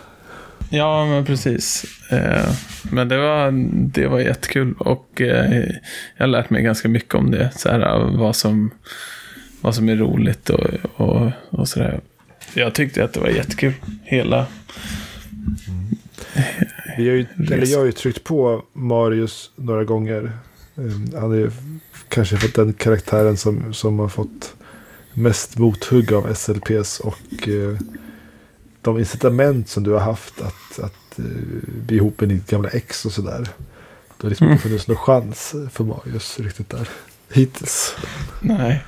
Ja, 0.69 1.05
men 1.05 1.25
precis. 1.25 1.85
Eh, 2.11 2.53
men 2.91 3.07
det 3.07 3.17
var, 3.17 3.51
det 3.93 4.07
var 4.07 4.19
jättekul 4.19 4.73
och 4.73 5.21
eh, 5.21 5.69
jag 6.17 6.23
har 6.23 6.27
lärt 6.27 6.49
mig 6.49 6.63
ganska 6.63 6.89
mycket 6.89 7.15
om 7.15 7.31
det. 7.31 7.51
Så 7.55 7.69
här, 7.69 8.17
vad, 8.17 8.35
som, 8.35 8.71
vad 9.61 9.75
som 9.75 9.89
är 9.89 9.95
roligt 9.95 10.49
och, 10.49 10.67
och, 10.95 11.31
och 11.49 11.67
sådär. 11.67 11.99
Jag 12.53 12.75
tyckte 12.75 13.03
att 13.03 13.13
det 13.13 13.19
var 13.19 13.27
jättekul. 13.29 13.73
Hela. 14.03 14.47
Vi 16.97 17.09
har 17.09 17.15
ju, 17.15 17.25
eller 17.51 17.67
jag 17.67 17.79
har 17.79 17.85
ju 17.85 17.91
tryckt 17.91 18.23
på 18.23 18.63
Marius 18.73 19.51
några 19.55 19.83
gånger. 19.83 20.31
Eh, 20.77 21.19
Han 21.21 21.31
är 21.43 21.51
kanske 22.07 22.37
fått 22.37 22.55
den 22.55 22.73
karaktären 22.73 23.37
som, 23.37 23.73
som 23.73 23.99
har 23.99 24.09
fått 24.09 24.53
mest 25.13 25.57
mothugg 25.57 26.13
av 26.13 26.33
SLPs. 26.33 26.99
Och 26.99 27.47
eh, 27.47 27.77
de 28.81 28.99
incitament 28.99 29.69
som 29.69 29.83
du 29.83 29.91
har 29.91 29.99
haft 29.99 30.41
att, 30.41 30.79
att 30.79 31.19
eh, 31.19 31.25
bli 31.87 31.95
ihop 31.95 32.19
med 32.19 32.29
ditt 32.29 32.49
gamla 32.49 32.69
ex 32.69 33.05
och 33.05 33.11
sådär. 33.11 33.47
Det 34.17 34.23
har 34.23 34.29
liksom 34.29 34.51
inte 34.51 34.63
funnits 34.63 34.87
någon 34.87 34.97
chans 34.97 35.55
för 35.71 35.83
Marius 35.83 36.39
riktigt 36.39 36.69
där. 36.69 36.89
Hittills. 37.33 37.95
Nej. 38.41 38.83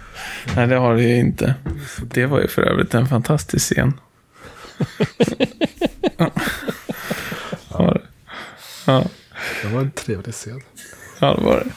Nej, 0.56 0.68
det 0.68 0.76
har 0.76 0.96
det 0.96 1.04
ju 1.04 1.16
inte. 1.18 1.56
Det 2.02 2.26
var 2.26 2.42
ju 2.42 2.48
för 2.48 2.62
övrigt 2.62 2.94
en 2.94 3.08
fantastisk 3.08 3.66
scen. 3.74 3.94
ja. 7.70 7.98
Ja, 8.86 9.04
Det 9.62 9.68
var 9.74 9.82
en 9.82 9.92
trevlig 9.92 10.34
scen. 10.34 10.62
ja, 11.20 11.36
det 11.36 11.44
var 11.44 11.64
det. 11.64 11.72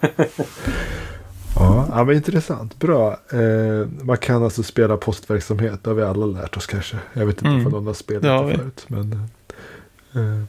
Ja, 1.56 1.86
ja 1.90 2.04
men 2.04 2.16
intressant. 2.16 2.78
Bra. 2.78 3.18
Eh, 3.32 3.86
man 4.02 4.16
kan 4.16 4.42
alltså 4.44 4.62
spela 4.62 4.96
postverksamhet. 4.96 5.84
Det 5.84 5.90
har 5.90 5.94
vi 5.94 6.02
alla 6.02 6.26
lärt 6.26 6.56
oss 6.56 6.66
kanske. 6.66 6.96
Jag 7.12 7.26
vet 7.26 7.36
inte 7.36 7.48
Mm. 7.48 7.66
om 7.66 7.72
någon 7.72 7.86
har 7.86 7.94
spelat 7.94 8.22
Det 8.22 8.28
det 8.52 8.58
förut. 8.58 8.84
Men, 8.88 9.12
eh, 10.14 10.44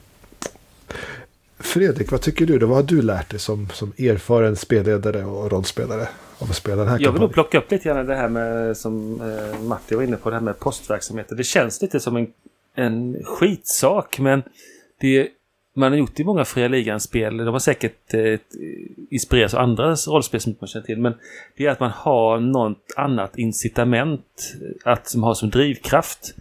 Fredrik, 1.58 2.10
vad 2.10 2.20
tycker 2.20 2.46
du? 2.46 2.58
då? 2.58 2.66
Vad 2.66 2.76
har 2.76 2.82
du 2.82 3.02
lärt 3.02 3.30
dig 3.30 3.40
som, 3.40 3.68
som 3.72 3.92
erfaren 3.98 4.56
spelledare 4.56 5.24
och 5.24 5.52
rollspelare 5.52 6.08
av 6.38 6.50
att 6.50 6.56
spela 6.56 6.76
den 6.76 6.88
här 6.88 6.98
Jag 7.00 7.12
vill 7.12 7.20
nog 7.20 7.32
plocka 7.32 7.58
upp 7.58 7.70
lite 7.70 7.88
grann 7.88 8.06
det 8.06 8.14
här 8.14 8.28
med 8.28 8.76
som 8.76 9.20
eh, 9.20 9.60
Matti 9.60 9.94
var 9.94 10.02
inne 10.02 10.16
på, 10.16 10.30
det 10.30 10.36
här 10.36 10.42
med 10.42 10.58
postverksamheter. 10.58 11.36
Det 11.36 11.44
känns 11.44 11.82
lite 11.82 12.00
som 12.00 12.16
en, 12.16 12.26
en 12.74 13.24
skitsak 13.24 14.18
men 14.18 14.42
det 15.00 15.28
man 15.76 15.92
har 15.92 15.98
gjort 15.98 16.20
i 16.20 16.24
många 16.24 16.44
fria 16.44 16.68
ligan-spel, 16.68 17.36
de 17.36 17.48
har 17.48 17.58
säkert 17.58 18.14
eh, 18.14 18.38
inspirerats 19.10 19.54
av 19.54 19.60
andra 19.60 19.94
rollspel 19.94 20.40
som 20.40 20.56
man 20.60 20.68
känner 20.68 20.86
till, 20.86 20.98
men 20.98 21.14
det 21.56 21.66
är 21.66 21.70
att 21.70 21.80
man 21.80 21.90
har 21.90 22.40
något 22.40 22.94
annat 22.96 23.38
incitament 23.38 24.54
att, 24.84 25.08
som 25.08 25.22
har 25.22 25.34
som 25.34 25.50
drivkraft. 25.50 26.34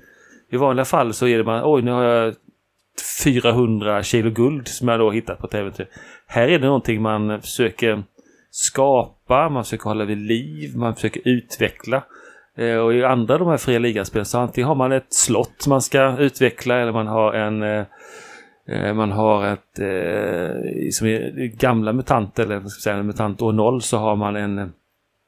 I 0.50 0.58
vanliga 0.58 0.86
fall 0.86 1.14
så 1.14 1.28
är 1.28 1.38
det 1.38 1.44
man, 1.44 1.62
oj 1.66 1.82
nu 1.82 1.92
har 1.92 2.04
jag 2.04 2.36
400 3.24 4.04
kilo 4.04 4.30
guld 4.30 4.68
som 4.68 4.88
jag 4.88 5.00
då 5.00 5.12
hittat 5.12 5.40
på 5.40 5.48
ett 5.48 5.54
äventyr. 5.54 5.88
Här 6.28 6.48
är 6.48 6.60
det 6.60 6.66
någonting 6.66 7.02
man 7.02 7.42
försöker 7.42 8.04
skapa, 8.52 9.50
man 9.50 9.64
försöker 9.64 9.84
hålla 9.84 10.06
vid 10.06 10.18
liv, 10.18 10.78
man 10.78 10.96
försöker 10.96 11.22
utveckla. 11.26 12.04
Eh, 12.58 12.78
och 12.78 12.94
i 12.94 13.04
andra 13.04 13.38
de 13.38 13.48
här 13.48 13.58
fria 13.58 13.80
ligaspelen 13.80 14.26
så 14.26 14.40
antingen 14.40 14.68
har 14.68 14.76
man 14.76 14.92
ett 14.92 15.14
slott 15.14 15.68
man 15.68 15.82
ska 15.82 16.18
utveckla 16.18 16.80
eller 16.80 16.92
man 16.92 17.08
har 17.08 17.34
en 17.34 17.64
eh, 17.64 17.86
eh, 18.68 18.94
man 18.94 19.12
har 19.12 19.46
ett, 19.46 19.80
som 20.94 21.08
i 21.08 21.56
gamla 21.58 21.94
MUTANT 21.94 22.40
eller 22.40 22.60
vad 22.60 22.72
ska 22.72 22.90
jag 22.90 22.96
säga, 22.96 23.04
MUTANT 23.04 23.42
år 23.42 23.52
0 23.52 23.82
så 23.82 23.98
har 23.98 24.16
man 24.16 24.36
en 24.36 24.74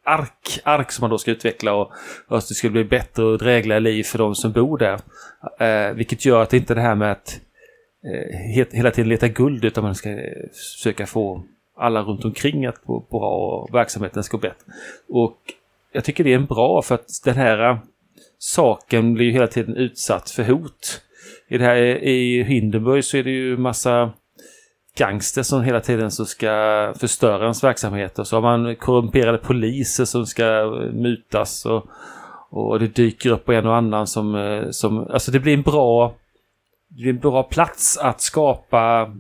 ark, 0.06 0.60
ark 0.64 0.92
som 0.92 1.04
man 1.04 1.10
då 1.10 1.18
ska 1.18 1.32
utveckla 1.32 1.74
och, 1.74 1.92
och 2.28 2.38
att 2.38 2.48
det 2.48 2.54
skulle 2.54 2.72
bli 2.72 2.84
bättre 2.84 3.24
och 3.24 3.38
drägligare 3.38 3.80
liv 3.80 4.04
för 4.04 4.18
de 4.18 4.36
som 4.36 4.52
bor 4.52 4.78
där. 4.78 5.00
Vilket 5.94 6.26
gör 6.26 6.42
att 6.42 6.50
det 6.50 6.58
inte 6.58 6.74
är 6.74 6.76
det 6.76 6.82
här 6.82 6.96
med 6.96 7.12
att 7.12 7.40
Eh, 8.04 8.38
hela 8.72 8.92
tiden 8.92 9.10
leta 9.10 9.28
guld 9.28 9.66
utan 9.66 9.84
man 9.84 9.96
ska 9.96 10.10
eh, 10.10 10.50
försöka 10.54 11.06
få 11.06 11.44
alla 11.78 12.02
runt 12.02 12.26
omkring 12.26 12.66
att 12.66 12.86
gå 12.86 13.06
bra 13.10 13.30
och 13.30 13.76
verksamheten 13.76 14.24
ska 14.24 14.38
gå 14.38 14.42
bättre. 14.42 14.74
Och 15.10 15.38
jag 15.92 16.04
tycker 16.04 16.24
det 16.24 16.34
är 16.34 16.36
en 16.36 16.46
bra 16.46 16.82
för 16.82 16.96
att 16.96 17.22
den 17.26 17.36
här 17.36 17.70
eh, 17.70 17.78
saken 18.38 19.14
blir 19.14 19.26
ju 19.26 19.32
hela 19.32 19.48
tiden 19.48 19.76
utsatt 19.76 20.30
för 20.30 20.44
hot. 20.44 21.02
I 21.48 21.58
det 21.58 21.64
här 21.64 21.76
i 22.04 22.44
Hindenburg 22.44 23.04
så 23.04 23.18
är 23.18 23.24
det 23.24 23.32
ju 23.32 23.58
massa 23.58 24.12
gangster 24.98 25.44
som 25.44 25.64
hela 25.64 25.80
tiden 25.80 26.12
så 26.12 26.26
ska 26.26 26.94
förstöra 27.00 27.44
ens 27.44 27.64
verksamhet. 27.64 28.20
Och 28.20 28.28
så 28.28 28.36
har 28.36 28.42
man 28.42 28.76
korrumperade 28.76 29.38
poliser 29.38 30.06
som 30.06 30.26
ska 30.26 30.44
mutas 30.94 31.66
och, 31.66 31.86
och 32.50 32.80
det 32.80 32.88
dyker 32.88 33.30
upp 33.30 33.50
en 33.50 33.66
och 33.66 33.76
annan 33.76 34.08
som, 34.08 34.64
som... 34.72 35.08
Alltså 35.08 35.32
det 35.32 35.40
blir 35.40 35.54
en 35.54 35.62
bra... 35.62 36.14
Det 36.88 37.04
är 37.04 37.10
en 37.10 37.20
bra 37.20 37.44
plats 37.44 37.98
att 37.98 38.22
skapa 38.22 39.14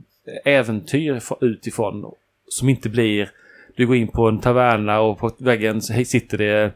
äventyr 0.45 1.21
utifrån 1.41 2.11
som 2.47 2.69
inte 2.69 2.89
blir... 2.89 3.29
Du 3.75 3.87
går 3.87 3.95
in 3.95 4.07
på 4.07 4.27
en 4.27 4.39
taverna 4.39 4.99
och 4.99 5.17
på 5.17 5.31
väggen 5.37 5.81
sitter 5.81 6.37
det 6.37 6.71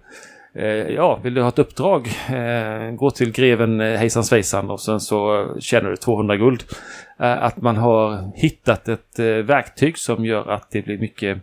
eh, 0.54 0.94
ja, 0.94 1.20
vill 1.24 1.34
du 1.34 1.42
ha 1.42 1.50
ett 1.50 1.60
uppdrag? 1.60 2.08
Eh, 2.30 2.92
gå 2.92 3.12
till 3.12 3.32
greven 3.32 3.82
eh, 3.82 3.98
hejsan 3.98 4.24
svejsan 4.24 4.70
och 4.70 4.82
sen 4.82 5.00
så 5.00 5.48
tjänar 5.60 5.90
du 5.90 5.96
200 5.96 6.38
guld. 6.38 6.64
Att 7.18 7.58
man 7.58 7.78
har 7.78 8.32
hittat 8.36 8.88
ett 8.90 9.20
verktyg 9.20 9.98
som 9.98 10.26
gör 10.26 10.50
att 10.50 10.72
det 10.72 10.82
blir 10.82 10.98
mycket 10.98 11.38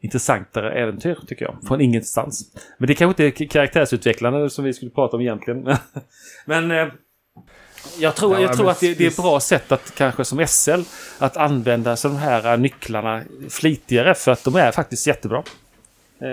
intressantare 0.00 0.72
äventyr 0.72 1.18
tycker 1.26 1.44
jag. 1.44 1.56
Från 1.68 1.80
ingenstans. 1.80 2.52
Men 2.78 2.86
det 2.86 2.94
kanske 2.94 3.24
inte 3.24 3.42
är 3.42 3.46
karaktärsutvecklande 3.46 4.50
som 4.50 4.64
vi 4.64 4.72
skulle 4.72 4.90
prata 4.90 5.16
om 5.16 5.20
egentligen. 5.20 5.76
Men 6.46 6.70
eh, 6.70 6.86
jag 7.98 8.16
tror, 8.16 8.34
Ja, 8.34 8.40
jag 8.40 8.56
tror 8.56 8.70
att 8.70 8.80
det, 8.80 8.94
det 8.94 9.04
är 9.04 9.08
ett 9.08 9.16
bra 9.16 9.40
sätt 9.40 9.72
att 9.72 9.94
kanske 9.94 10.24
som 10.24 10.46
SL 10.46 10.80
att 11.18 11.36
använda 11.36 11.96
så 11.96 12.08
de 12.08 12.16
här 12.16 12.56
nycklarna 12.56 13.22
flitigare 13.48 14.14
för 14.14 14.32
att 14.32 14.44
de 14.44 14.56
är 14.56 14.72
faktiskt 14.72 15.06
jättebra. 15.06 15.42
Eh, 16.18 16.28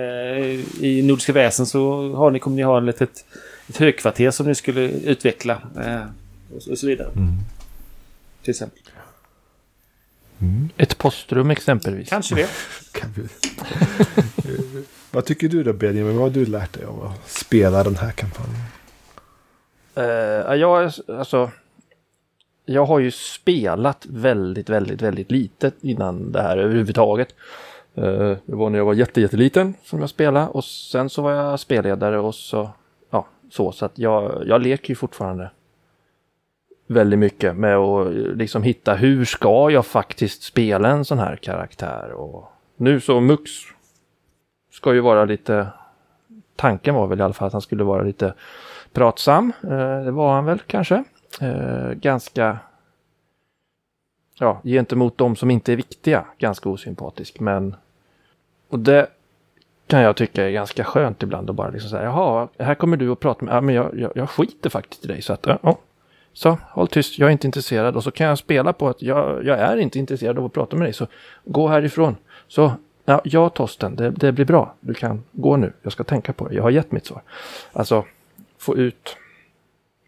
I 0.86 1.02
Nordiska 1.04 1.34
väsen 1.34 1.66
så 1.66 2.14
har 2.16 2.32
ni, 2.32 2.40
kommer 2.40 2.58
ni 2.58 2.64
ha 2.64 2.78
ett, 2.78 2.84
litet, 2.84 3.26
ett 3.70 3.78
högkvarter 3.78 4.32
som 4.32 4.48
ni 4.48 4.56
skulle 4.56 4.82
utveckla. 4.82 5.62
Eh, 5.86 6.02
och, 6.56 6.64
så, 6.64 6.72
och 6.72 6.78
så 6.78 6.88
vidare. 6.88 7.08
Mm. 7.16 7.36
Till 8.44 8.52
exempel. 8.52 8.80
Ett 10.78 10.98
postrum 10.98 11.52
exempelvis. 11.52 12.10
Kanske 12.10 12.36
det. 12.36 12.50
Kan 12.92 13.14
vi... 13.16 13.24
vad 15.12 15.26
tycker 15.26 15.48
du 15.50 15.64
då 15.64 15.74
Benjamin? 15.74 16.16
Vad 16.16 16.24
har 16.24 16.30
du 16.30 16.46
lärt 16.46 16.74
dig 16.74 16.86
av 16.86 17.04
att 17.04 17.32
spela 17.32 17.84
den 17.84 17.96
här 17.96 18.12
kampanjen? 18.12 18.62
Uh, 19.98 20.56
jag, 20.56 20.84
är- 20.84 21.12
alltså, 21.20 21.52
jag 22.66 22.86
har 22.86 23.00
ju 23.00 23.12
spelat 23.12 24.06
väldigt, 24.10 24.70
väldigt, 24.70 25.02
väldigt 25.02 25.32
lite 25.32 25.72
innan 25.82 26.32
det 26.32 26.42
här 26.42 26.58
överhuvudtaget. 26.58 27.36
Uh, 27.98 28.38
det 28.46 28.56
var 28.56 28.70
när 28.70 28.78
jag 28.78 28.86
var 28.86 28.94
jätte, 28.94 29.22
jätteliten 29.22 29.74
som 29.84 30.00
jag 30.00 30.10
spelade 30.10 30.48
och 30.48 30.64
sen 30.66 31.10
så 31.10 31.22
var 31.22 31.32
jag 31.32 31.60
spelledare 31.60 32.20
och 32.20 32.36
så, 32.36 32.70
ja, 33.10 33.26
så, 33.52 33.72
så 33.72 33.86
att 33.86 33.98
jag, 34.00 34.44
jag 34.46 34.62
leker 34.62 34.90
ju 34.90 34.96
fortfarande 34.96 35.50
väldigt 36.88 37.20
mycket 37.20 37.56
med 37.56 37.78
att 37.78 38.08
eh, 38.08 38.12
liksom 38.14 38.64
hitta 38.64 38.94
hur 38.94 39.26
ska 39.26 39.72
jag 39.72 39.86
faktiskt 39.86 40.44
spela 40.44 40.90
en 40.90 41.06
sån 41.06 41.20
här 41.20 41.36
karaktär 41.36 42.12
och 42.12 42.52
nu 42.78 43.00
så 43.00 43.20
Mux 43.20 43.52
ska 44.72 44.94
ju 44.94 45.00
vara 45.00 45.26
lite, 45.26 45.68
tanken 46.56 46.96
var 46.96 47.08
väl 47.08 47.20
i 47.20 47.24
alla 47.24 47.34
fall 47.34 47.48
att 47.48 47.54
han 47.54 47.62
skulle 47.62 47.84
vara 47.84 48.04
lite 48.04 48.34
pratsam. 48.94 49.54
Eh, 49.64 50.04
det 50.04 50.12
var 50.12 50.34
han 50.34 50.46
väl 50.46 50.60
kanske. 50.60 51.04
Eh, 51.42 51.92
ganska, 51.92 52.60
ja, 54.40 54.62
gentemot 54.64 55.18
de 55.18 55.36
som 55.36 55.52
inte 55.52 55.72
är 55.72 55.76
viktiga, 55.76 56.26
ganska 56.38 56.70
osympatisk. 56.70 57.40
Men, 57.40 57.76
och 58.70 58.80
det 58.80 59.08
kan 59.88 60.02
jag 60.02 60.16
tycka 60.16 60.46
är 60.46 60.52
ganska 60.52 60.84
skönt 60.84 61.24
ibland 61.24 61.50
att 61.50 61.56
bara 61.56 61.70
liksom 61.70 61.90
säga, 61.90 62.04
jaha, 62.04 62.48
här 62.60 62.76
kommer 62.76 62.98
du 62.98 63.10
och 63.10 63.20
prata 63.20 63.46
med, 63.46 63.56
ja 63.56 63.62
men 63.62 63.76
jag, 63.76 64.00
jag, 64.00 64.12
jag 64.16 64.30
skiter 64.30 64.70
faktiskt 64.70 65.06
i 65.06 65.08
dig 65.08 65.22
så 65.22 65.34
att, 65.34 65.46
ja, 65.46 65.58
ja. 65.62 65.78
Så, 66.34 66.58
håll 66.70 66.88
tyst, 66.88 67.20
jag 67.20 67.28
är 67.28 67.32
inte 67.32 67.48
intresserad 67.48 67.96
och 67.96 68.04
så 68.04 68.12
kan 68.12 68.28
jag 68.28 68.38
spela 68.38 68.74
på 68.74 68.90
att 68.90 69.02
jag, 69.02 69.46
jag 69.46 69.60
är 69.60 69.78
inte 69.78 70.00
intresserad 70.00 70.38
av 70.38 70.46
att 70.46 70.54
prata 70.54 70.76
med 70.76 70.86
dig, 70.86 70.94
så 70.94 71.08
gå 71.46 71.68
härifrån. 71.68 72.16
Så, 72.48 72.72
ja, 73.06 73.22
ja 73.24 73.50
Torsten, 73.50 73.96
det, 73.96 74.10
det 74.10 74.32
blir 74.32 74.46
bra, 74.46 74.74
du 74.80 74.94
kan 74.94 75.24
gå 75.32 75.58
nu, 75.58 75.74
jag 75.82 75.92
ska 75.92 76.04
tänka 76.04 76.34
på 76.34 76.48
det, 76.48 76.56
jag 76.56 76.64
har 76.64 76.70
gett 76.70 76.92
mitt 76.92 77.06
svar. 77.06 77.22
Alltså, 77.74 78.06
få 78.58 78.78
ut 78.78 79.18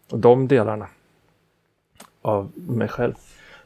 de 0.08 0.48
delarna 0.48 0.88
av 2.22 2.52
mig 2.54 2.88
själv, 2.88 3.14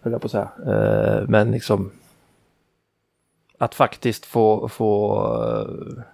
höll 0.00 0.12
jag 0.12 0.22
på 0.22 0.26
att 0.26 0.30
säga. 0.30 0.50
Eh, 0.66 1.28
men 1.28 1.50
liksom 1.50 1.90
att 3.58 3.74
faktiskt 3.74 4.26
få, 4.26 4.68
få 4.68 5.22
eh, 5.42 6.04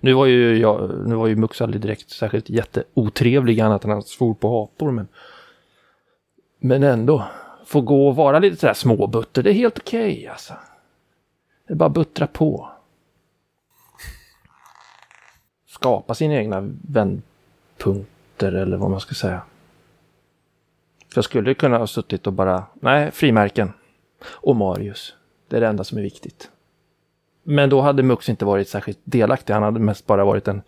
nu 0.00 0.12
var 0.12 0.26
ju 0.26 0.58
jag, 0.58 0.90
nu 1.06 1.14
var 1.14 1.26
ju 1.26 1.36
Mux 1.36 1.60
aldrig 1.60 1.82
direkt 1.82 2.10
särskilt 2.10 2.50
jätteotrevlig 2.50 3.60
annat 3.60 3.84
än 3.84 3.90
han 3.90 4.02
svor 4.02 4.34
på 4.34 4.62
apor 4.62 4.90
men 4.90 5.08
men 6.58 6.82
ändå 6.82 7.24
få 7.64 7.80
gå 7.80 8.08
och 8.08 8.16
vara 8.16 8.38
lite 8.38 8.56
sådär 8.56 8.74
småbutter, 8.74 9.42
det 9.42 9.50
är 9.50 9.54
helt 9.54 9.78
okej 9.78 10.28
alltså. 10.28 10.54
Det 11.66 11.72
är 11.72 11.76
bara 11.76 11.86
att 11.86 11.92
buttra 11.92 12.26
på. 12.26 12.70
Skapa 15.66 16.14
sina 16.14 16.34
egna 16.34 16.68
punkter 17.78 18.52
eller 18.52 18.76
vad 18.76 18.90
man 18.90 19.00
ska 19.00 19.14
säga. 19.14 19.42
För 21.08 21.18
jag 21.18 21.24
skulle 21.24 21.54
kunna 21.54 21.78
ha 21.78 21.86
suttit 21.86 22.26
och 22.26 22.32
bara, 22.32 22.64
nej, 22.74 23.10
frimärken. 23.10 23.72
Och 24.24 24.56
Marius. 24.56 25.14
Det 25.48 25.56
är 25.56 25.60
det 25.60 25.66
enda 25.66 25.84
som 25.84 25.98
är 25.98 26.02
viktigt. 26.02 26.50
Men 27.42 27.70
då 27.70 27.80
hade 27.80 28.02
Mux 28.02 28.28
inte 28.28 28.44
varit 28.44 28.68
särskilt 28.68 28.98
delaktig. 29.04 29.54
Han 29.54 29.62
hade 29.62 29.80
mest 29.80 30.06
bara 30.06 30.24
varit 30.24 30.48
en 30.48 30.62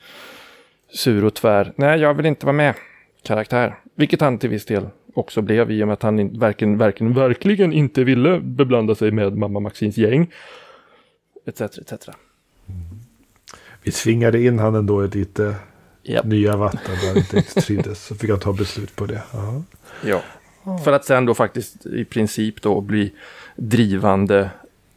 sur 0.93 1.25
och 1.25 1.35
tvär, 1.35 1.73
nej, 1.77 2.01
jag 2.01 2.15
vill 2.15 2.27
inte 2.27 2.47
vara 2.47 2.57
med 2.57 2.75
karaktär. 3.23 3.79
Vilket 3.95 4.21
han 4.21 4.39
till 4.39 4.51
viss 4.51 4.65
del 4.65 4.89
också 5.15 5.43
blev 5.43 5.71
i 5.71 5.83
och 5.83 5.87
med 5.87 5.93
att 5.93 6.03
han 6.03 6.39
verkligen, 6.39 6.79
verkligen, 6.79 7.15
verkligen 7.15 7.73
inte 7.73 8.05
ville 8.05 8.41
beblanda 8.41 8.95
sig 8.95 9.11
med 9.11 9.37
mamma 9.37 9.61
Maxins 9.61 9.97
gäng. 9.97 10.33
Etc, 11.47 11.61
etc. 11.61 12.09
Vi 13.83 13.91
tvingade 13.91 14.43
in 14.43 14.59
han 14.59 14.75
ändå 14.75 15.05
i 15.05 15.09
lite 15.09 15.55
Japp. 16.09 16.25
nya 16.25 16.57
vatten 16.57 16.97
där 17.03 17.19
inte 17.19 17.37
riktigt 17.37 17.65
trivdes. 17.65 18.05
Så 18.07 18.15
fick 18.15 18.31
han 18.31 18.39
ta 18.41 18.53
beslut 18.53 18.97
på 18.97 19.07
det. 19.07 19.23
Ja. 19.33 19.63
Ja. 20.05 20.23
För 20.85 20.93
att 20.93 21.05
sen 21.05 21.27
då 21.27 21.35
faktiskt 21.35 21.87
i 21.87 22.05
princip 22.05 22.63
då 22.63 22.81
bli 22.81 23.13
drivande 23.57 24.51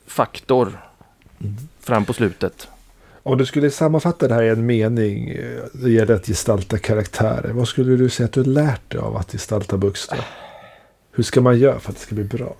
faktor 0.07 0.82
fram 1.80 2.05
på 2.05 2.14
slutet. 2.14 2.68
Om 3.24 3.38
du 3.38 3.45
skulle 3.45 3.72
sammanfatta 3.72 4.28
det 4.28 4.34
här 4.34 4.43
i 4.43 4.49
en 4.49 4.66
mening. 4.66 5.30
eh, 5.30 5.64
Det 5.74 5.89
gäller 5.91 6.16
att 6.16 6.26
gestalta 6.28 6.78
karaktärer. 6.78 7.51
Vad 7.51 7.68
skulle 7.68 7.95
du 7.95 8.09
säga 8.09 8.26
att 8.26 8.32
du 8.34 8.43
lärt 8.43 8.89
dig 8.91 8.99
av 8.99 9.18
att 9.18 9.32
gestalta 9.32 9.78
Buxton? 9.78 10.18
Hur 11.12 11.24
ska 11.24 11.41
man 11.41 11.59
göra 11.59 11.80
för 11.80 11.89
att 11.91 11.95
det 11.97 12.01
ska 12.01 12.16
bli 12.16 12.24
bra? 12.24 12.55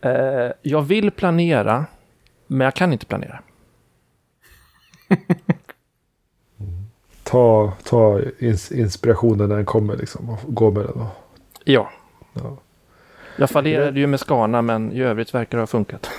Eh, 0.00 0.52
jag 0.62 0.82
vill 0.82 1.10
planera, 1.10 1.86
men 2.46 2.64
jag 2.64 2.74
kan 2.74 2.92
inte 2.92 3.06
planera. 3.06 3.40
Ta, 7.22 7.72
ta 7.84 8.20
ins 8.38 8.72
inspirationen 8.72 9.48
när 9.48 9.56
den 9.56 9.64
kommer 9.66 9.96
liksom. 9.96 10.30
Och 10.30 10.38
gå 10.54 10.70
med 10.70 10.82
den. 10.84 11.00
Och, 11.00 11.06
Ja. 11.64 11.90
ja. 12.34 12.56
Jag 13.36 13.50
fallerade 13.50 14.00
ju 14.00 14.06
med 14.06 14.20
Skana, 14.20 14.62
men 14.62 14.92
i 14.92 15.02
övrigt 15.02 15.34
verkar 15.34 15.58
det 15.58 15.62
ha 15.62 15.66
funkat. 15.66 16.10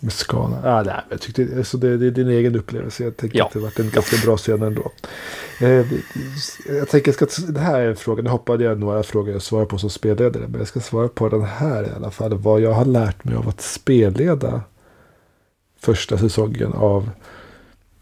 Med 0.00 0.12
skana. 0.12 0.56
Ah, 0.78 0.82
nej, 0.82 0.94
jag 1.10 1.20
tyckte, 1.20 1.48
alltså 1.56 1.76
det, 1.78 1.96
det 1.96 2.06
är 2.06 2.10
din 2.10 2.28
egen 2.28 2.56
upplevelse. 2.56 3.04
Jag 3.04 3.16
tänker 3.16 3.38
Ja. 3.38 3.46
att 3.46 3.52
det 3.52 3.58
varit 3.58 3.78
en 3.78 3.90
ganska 3.90 4.16
bra 4.26 4.36
scen 4.36 4.62
ändå. 4.62 4.92
Eh, 5.60 5.86
jag 6.68 6.88
tänker, 6.88 7.12
ska, 7.12 7.26
det 7.52 7.60
här 7.60 7.80
är 7.80 7.88
en 7.88 7.96
fråga. 7.96 8.22
Nu 8.22 8.30
hoppade 8.30 8.64
jag 8.64 8.78
några 8.78 9.02
frågor 9.02 9.32
jag 9.32 9.42
svarar 9.42 9.64
på 9.64 9.78
som 9.78 9.90
spelledare. 9.90 10.46
Men 10.48 10.58
jag 10.58 10.68
ska 10.68 10.80
svara 10.80 11.08
på 11.08 11.28
den 11.28 11.42
här 11.42 11.82
i 11.84 11.90
alla 11.96 12.10
fall. 12.10 12.34
Vad 12.34 12.60
jag 12.60 12.72
har 12.72 12.84
lärt 12.84 13.24
mig 13.24 13.34
av 13.34 13.48
att 13.48 13.60
spelleda 13.60 14.60
första 15.82 16.18
säsongen 16.18 16.72
av 16.72 17.10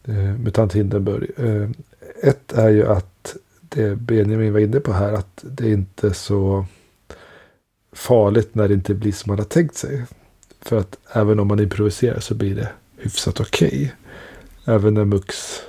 eh, 0.05 0.15
Mutant 0.15 0.73
Hindenburg. 0.73 1.31
Eh, 1.37 1.71
ett 2.23 2.53
är 2.53 2.69
ju 2.71 2.87
att 2.87 3.37
det 3.61 3.97
Benjamin 3.97 4.53
var 4.53 4.61
inne 4.61 4.81
på 4.81 4.93
här. 4.93 5.13
Att 5.13 5.41
det 5.43 5.65
är 5.65 5.73
inte 5.73 6.15
så 6.15 6.67
farligt 7.93 8.55
när 8.55 8.69
det 8.69 8.75
inte 8.75 8.95
blir 8.95 9.13
som 9.13 9.31
man 9.31 9.39
har 9.39 9.45
tänkt 9.45 9.77
sig. 9.77 10.05
För 10.61 10.79
att 10.79 10.99
även 11.13 11.41
om 11.41 11.49
man 11.49 11.61
improviserar 11.61 12.21
så 12.21 12.35
blir 12.35 12.55
det 12.55 12.69
hyfsat 12.97 13.41
okej. 13.41 13.95
Även 14.65 14.95
när 14.95 15.05
Mux 15.05 15.61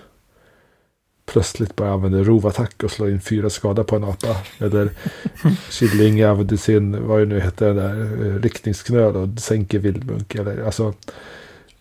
plötsligt 1.25 1.75
bara 1.75 1.91
använder 1.91 2.23
rovattack 2.23 2.83
och 2.83 2.91
slår 2.91 3.09
in 3.09 3.21
fyra 3.21 3.49
skada 3.49 3.83
på 3.83 3.95
en 3.95 4.03
apa. 4.03 4.37
Eller 4.57 4.89
Killing 5.71 6.21
använder 6.21 6.57
sin, 6.57 7.07
vad 7.07 7.19
det 7.19 7.25
nu 7.25 7.39
heter, 7.39 7.67
den 7.67 7.75
där 7.75 8.25
eh, 8.25 8.39
riktningsknöl 8.39 9.15
och 9.15 9.39
sänker 9.39 9.79
vildmunk. 9.79 10.35
Eller 10.35 10.65
alltså, 10.65 10.93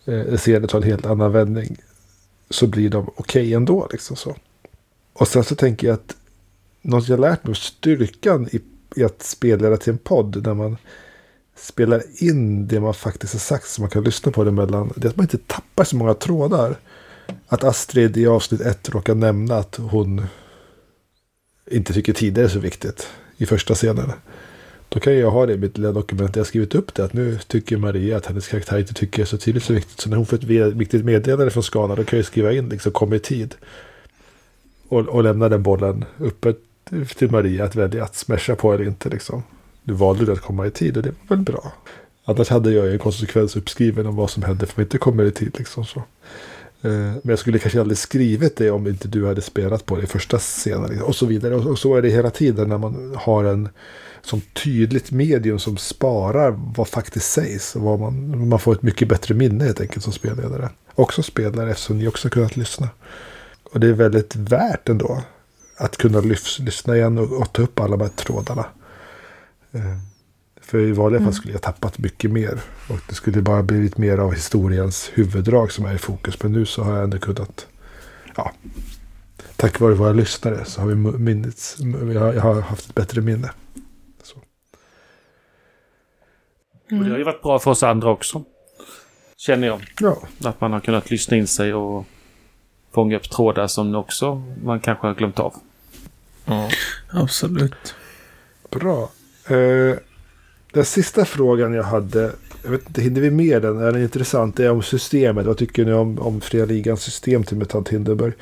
eh, 0.05 0.37
scenen 0.37 0.67
tar 0.67 0.77
en 0.77 0.87
helt 0.87 1.05
annan 1.05 1.31
vändning. 1.31 1.77
Så 2.49 2.67
blir 2.67 2.89
de 2.89 3.11
okej 3.15 3.53
ändå 3.53 3.87
liksom 3.91 4.15
så. 4.15 4.35
Och 5.13 5.27
sen 5.27 5.43
så 5.43 5.55
tänker 5.55 5.87
jag 5.87 5.93
att 5.93 6.15
något 6.81 7.07
jag 7.07 7.19
lärt 7.19 7.43
mig 7.43 7.55
styrkan 7.55 8.49
i, 8.51 8.61
i 8.95 9.03
att 9.03 9.23
spela 9.23 9.77
till 9.77 9.93
en 9.93 9.97
podd. 9.97 10.45
När 10.45 10.53
man 10.53 10.77
spelar 11.55 12.03
in 12.23 12.67
det 12.67 12.79
man 12.79 12.93
faktiskt 12.93 13.33
har 13.33 13.39
sagt 13.39 13.67
så 13.67 13.81
man 13.81 13.89
kan 13.89 14.03
lyssna 14.03 14.31
på 14.31 14.43
det 14.43 14.49
emellan. 14.49 14.93
Det 14.95 15.07
är 15.07 15.09
att 15.09 15.17
man 15.17 15.23
inte 15.23 15.37
tappar 15.37 15.83
så 15.83 15.95
många 15.95 16.13
trådar. 16.13 16.75
Att 17.47 17.63
Astrid 17.63 18.17
i 18.17 18.27
avsnitt 18.27 18.61
ett 18.61 18.89
råkar 18.89 19.15
nämna 19.15 19.57
att 19.57 19.75
hon 19.75 20.25
inte 21.71 21.93
tycker 21.93 22.13
tider 22.13 22.43
är 22.43 22.47
så 22.47 22.59
viktigt 22.59 23.07
i 23.37 23.45
första 23.45 23.75
scenen. 23.75 24.11
Då 24.93 24.99
kan 24.99 25.17
jag 25.17 25.31
ha 25.31 25.45
det 25.45 25.53
i 25.53 25.57
mitt 25.57 25.77
lilla 25.77 25.91
dokument 25.91 26.33
där 26.33 26.39
jag 26.39 26.47
skrivit 26.47 26.75
upp 26.75 26.93
det. 26.93 27.05
Att 27.05 27.13
nu 27.13 27.39
tycker 27.47 27.77
Maria 27.77 28.17
att 28.17 28.25
hennes 28.25 28.47
karaktär 28.47 28.79
inte 28.79 28.93
tycker 28.93 29.17
det 29.17 29.23
är 29.23 29.25
så 29.25 29.37
tydligt 29.37 29.63
så 29.63 29.73
viktigt. 29.73 30.01
Så 30.01 30.09
när 30.09 30.17
hon 30.17 30.25
får 30.25 30.37
ett 30.37 30.73
viktigt 30.73 31.05
meddelande 31.05 31.51
från 31.51 31.63
Skana 31.63 31.95
då 31.95 32.03
kan 32.03 32.19
jag 32.19 32.25
skriva 32.25 32.53
in 32.53 32.69
liksom 32.69 32.91
kom 32.91 33.13
i 33.13 33.19
tid. 33.19 33.55
Och, 34.87 34.99
och 34.99 35.23
lämna 35.23 35.49
den 35.49 35.63
bollen 35.63 36.05
uppe 36.17 36.53
till 37.17 37.31
Maria 37.31 37.65
att 37.65 37.75
välja 37.75 38.03
att 38.03 38.15
smasha 38.15 38.55
på 38.55 38.73
eller 38.73 38.85
inte 38.85 39.09
liksom. 39.09 39.43
Nu 39.83 39.93
valde 39.93 40.25
du 40.25 40.31
att 40.31 40.41
komma 40.41 40.67
i 40.67 40.71
tid 40.71 40.97
och 40.97 41.03
det 41.03 41.13
var 41.27 41.35
väl 41.35 41.45
bra. 41.45 41.73
Annars 42.25 42.49
hade 42.49 42.71
jag 42.71 42.85
ju 42.85 42.91
en 42.91 42.99
konsekvens 42.99 43.55
uppskriven 43.55 44.05
om 44.05 44.15
vad 44.15 44.29
som 44.29 44.43
händer 44.43 44.65
för 44.65 44.79
man 44.79 44.85
inte 44.85 44.97
kommer 44.97 45.23
i 45.23 45.31
tid. 45.31 45.55
Liksom 45.57 45.85
så. 45.85 46.03
Eh, 46.81 46.91
men 46.91 47.21
jag 47.23 47.39
skulle 47.39 47.59
kanske 47.59 47.79
aldrig 47.79 47.97
skrivit 47.97 48.55
det 48.55 48.71
om 48.71 48.87
inte 48.87 49.07
du 49.07 49.27
hade 49.27 49.41
spelat 49.41 49.85
på 49.85 49.95
det 49.95 50.03
i 50.03 50.07
första 50.07 50.37
scenen. 50.37 50.89
Liksom, 50.89 51.07
och 51.07 51.15
så 51.15 51.25
vidare. 51.25 51.55
Och 51.55 51.79
så 51.79 51.95
är 51.95 52.01
det 52.01 52.09
hela 52.09 52.29
tiden 52.29 52.69
när 52.69 52.77
man 52.77 53.15
har 53.17 53.43
en 53.43 53.69
som 54.21 54.41
tydligt 54.41 55.11
medium 55.11 55.59
som 55.59 55.77
sparar 55.77 56.59
vad 56.75 56.87
faktiskt 56.87 57.31
sägs. 57.31 57.75
Och 57.75 57.81
vad 57.81 57.99
man, 57.99 58.47
man 58.49 58.59
får 58.59 58.73
ett 58.73 58.81
mycket 58.81 59.07
bättre 59.07 59.35
minne 59.35 59.63
helt 59.63 59.81
enkelt 59.81 60.03
som 60.03 60.13
spelledare. 60.13 60.69
Också 60.95 61.23
spelare 61.23 61.71
eftersom 61.71 61.97
ni 61.97 62.07
också 62.07 62.25
har 62.25 62.31
kunnat 62.31 62.57
lyssna. 62.57 62.89
Och 63.63 63.79
det 63.79 63.87
är 63.87 63.93
väldigt 63.93 64.35
värt 64.35 64.89
ändå. 64.89 65.21
Att 65.77 65.97
kunna 65.97 66.19
lyssna 66.59 66.95
igen 66.95 67.17
och, 67.17 67.41
och 67.41 67.53
ta 67.53 67.61
upp 67.61 67.79
alla 67.79 67.97
de 67.97 68.03
här 68.03 68.11
trådarna. 68.15 68.65
Eh, 69.71 69.97
för 70.71 70.79
i 70.79 70.91
vanliga 70.91 71.21
fall 71.21 71.33
skulle 71.33 71.53
jag 71.53 71.61
tappat 71.61 71.97
mycket 71.97 72.31
mer. 72.31 72.61
Och 72.89 72.99
det 73.09 73.15
skulle 73.15 73.41
bara 73.41 73.63
blivit 73.63 73.97
mer 73.97 74.17
av 74.17 74.33
historiens 74.33 75.11
huvuddrag 75.13 75.71
som 75.71 75.85
är 75.85 75.93
i 75.93 75.97
fokus. 75.97 76.43
Men 76.43 76.51
nu 76.51 76.65
så 76.65 76.83
har 76.83 76.93
jag 76.93 77.03
ändå 77.03 77.19
kunnat, 77.19 77.67
ja, 78.35 78.51
tack 79.55 79.79
vare 79.79 79.93
våra 79.93 80.13
lyssnare 80.13 80.65
så 80.65 80.81
har 80.81 80.87
vi 80.87 80.95
minnets, 80.95 81.77
jag 82.13 82.41
har 82.41 82.61
haft 82.61 82.89
ett 82.89 82.95
bättre 82.95 83.21
minne. 83.21 83.51
Så. 84.23 84.35
Och 86.91 87.03
det 87.03 87.09
har 87.09 87.17
ju 87.17 87.23
varit 87.23 87.41
bra 87.41 87.59
för 87.59 87.71
oss 87.71 87.83
andra 87.83 88.09
också. 88.09 88.43
Känner 89.37 89.67
jag. 89.67 89.85
Ja. 89.99 90.17
Att 90.43 90.61
man 90.61 90.73
har 90.73 90.79
kunnat 90.79 91.11
lyssna 91.11 91.37
in 91.37 91.47
sig 91.47 91.73
och 91.73 92.05
fånga 92.91 93.17
upp 93.17 93.29
trådar 93.29 93.67
som 93.67 93.95
också 93.95 94.35
man 94.63 94.79
kanske 94.79 95.07
har 95.07 95.15
glömt 95.15 95.39
av. 95.39 95.55
Ja, 96.45 96.69
absolut. 97.09 97.95
Bra. 98.69 99.09
Eh, 99.47 99.97
den 100.71 100.85
sista 100.85 101.25
frågan 101.25 101.73
jag 101.73 101.83
hade, 101.83 102.31
jag 102.63 102.71
vet 102.71 102.87
inte, 102.87 103.01
hinner 103.01 103.21
vi 103.21 103.31
med 103.31 103.61
den? 103.61 103.79
Är 103.79 103.91
den 103.91 104.01
intressant? 104.01 104.57
Det 104.57 104.65
är 104.65 104.71
om 104.71 104.83
systemet. 104.83 105.45
Vad 105.45 105.57
tycker 105.57 105.85
ni 105.85 105.93
om, 105.93 106.19
om 106.19 106.41
Fria 106.41 106.65
Ligans 106.65 107.03
system 107.03 107.43
till 107.43 107.57
Metant 107.57 107.89
Hindenburg? 107.89 108.33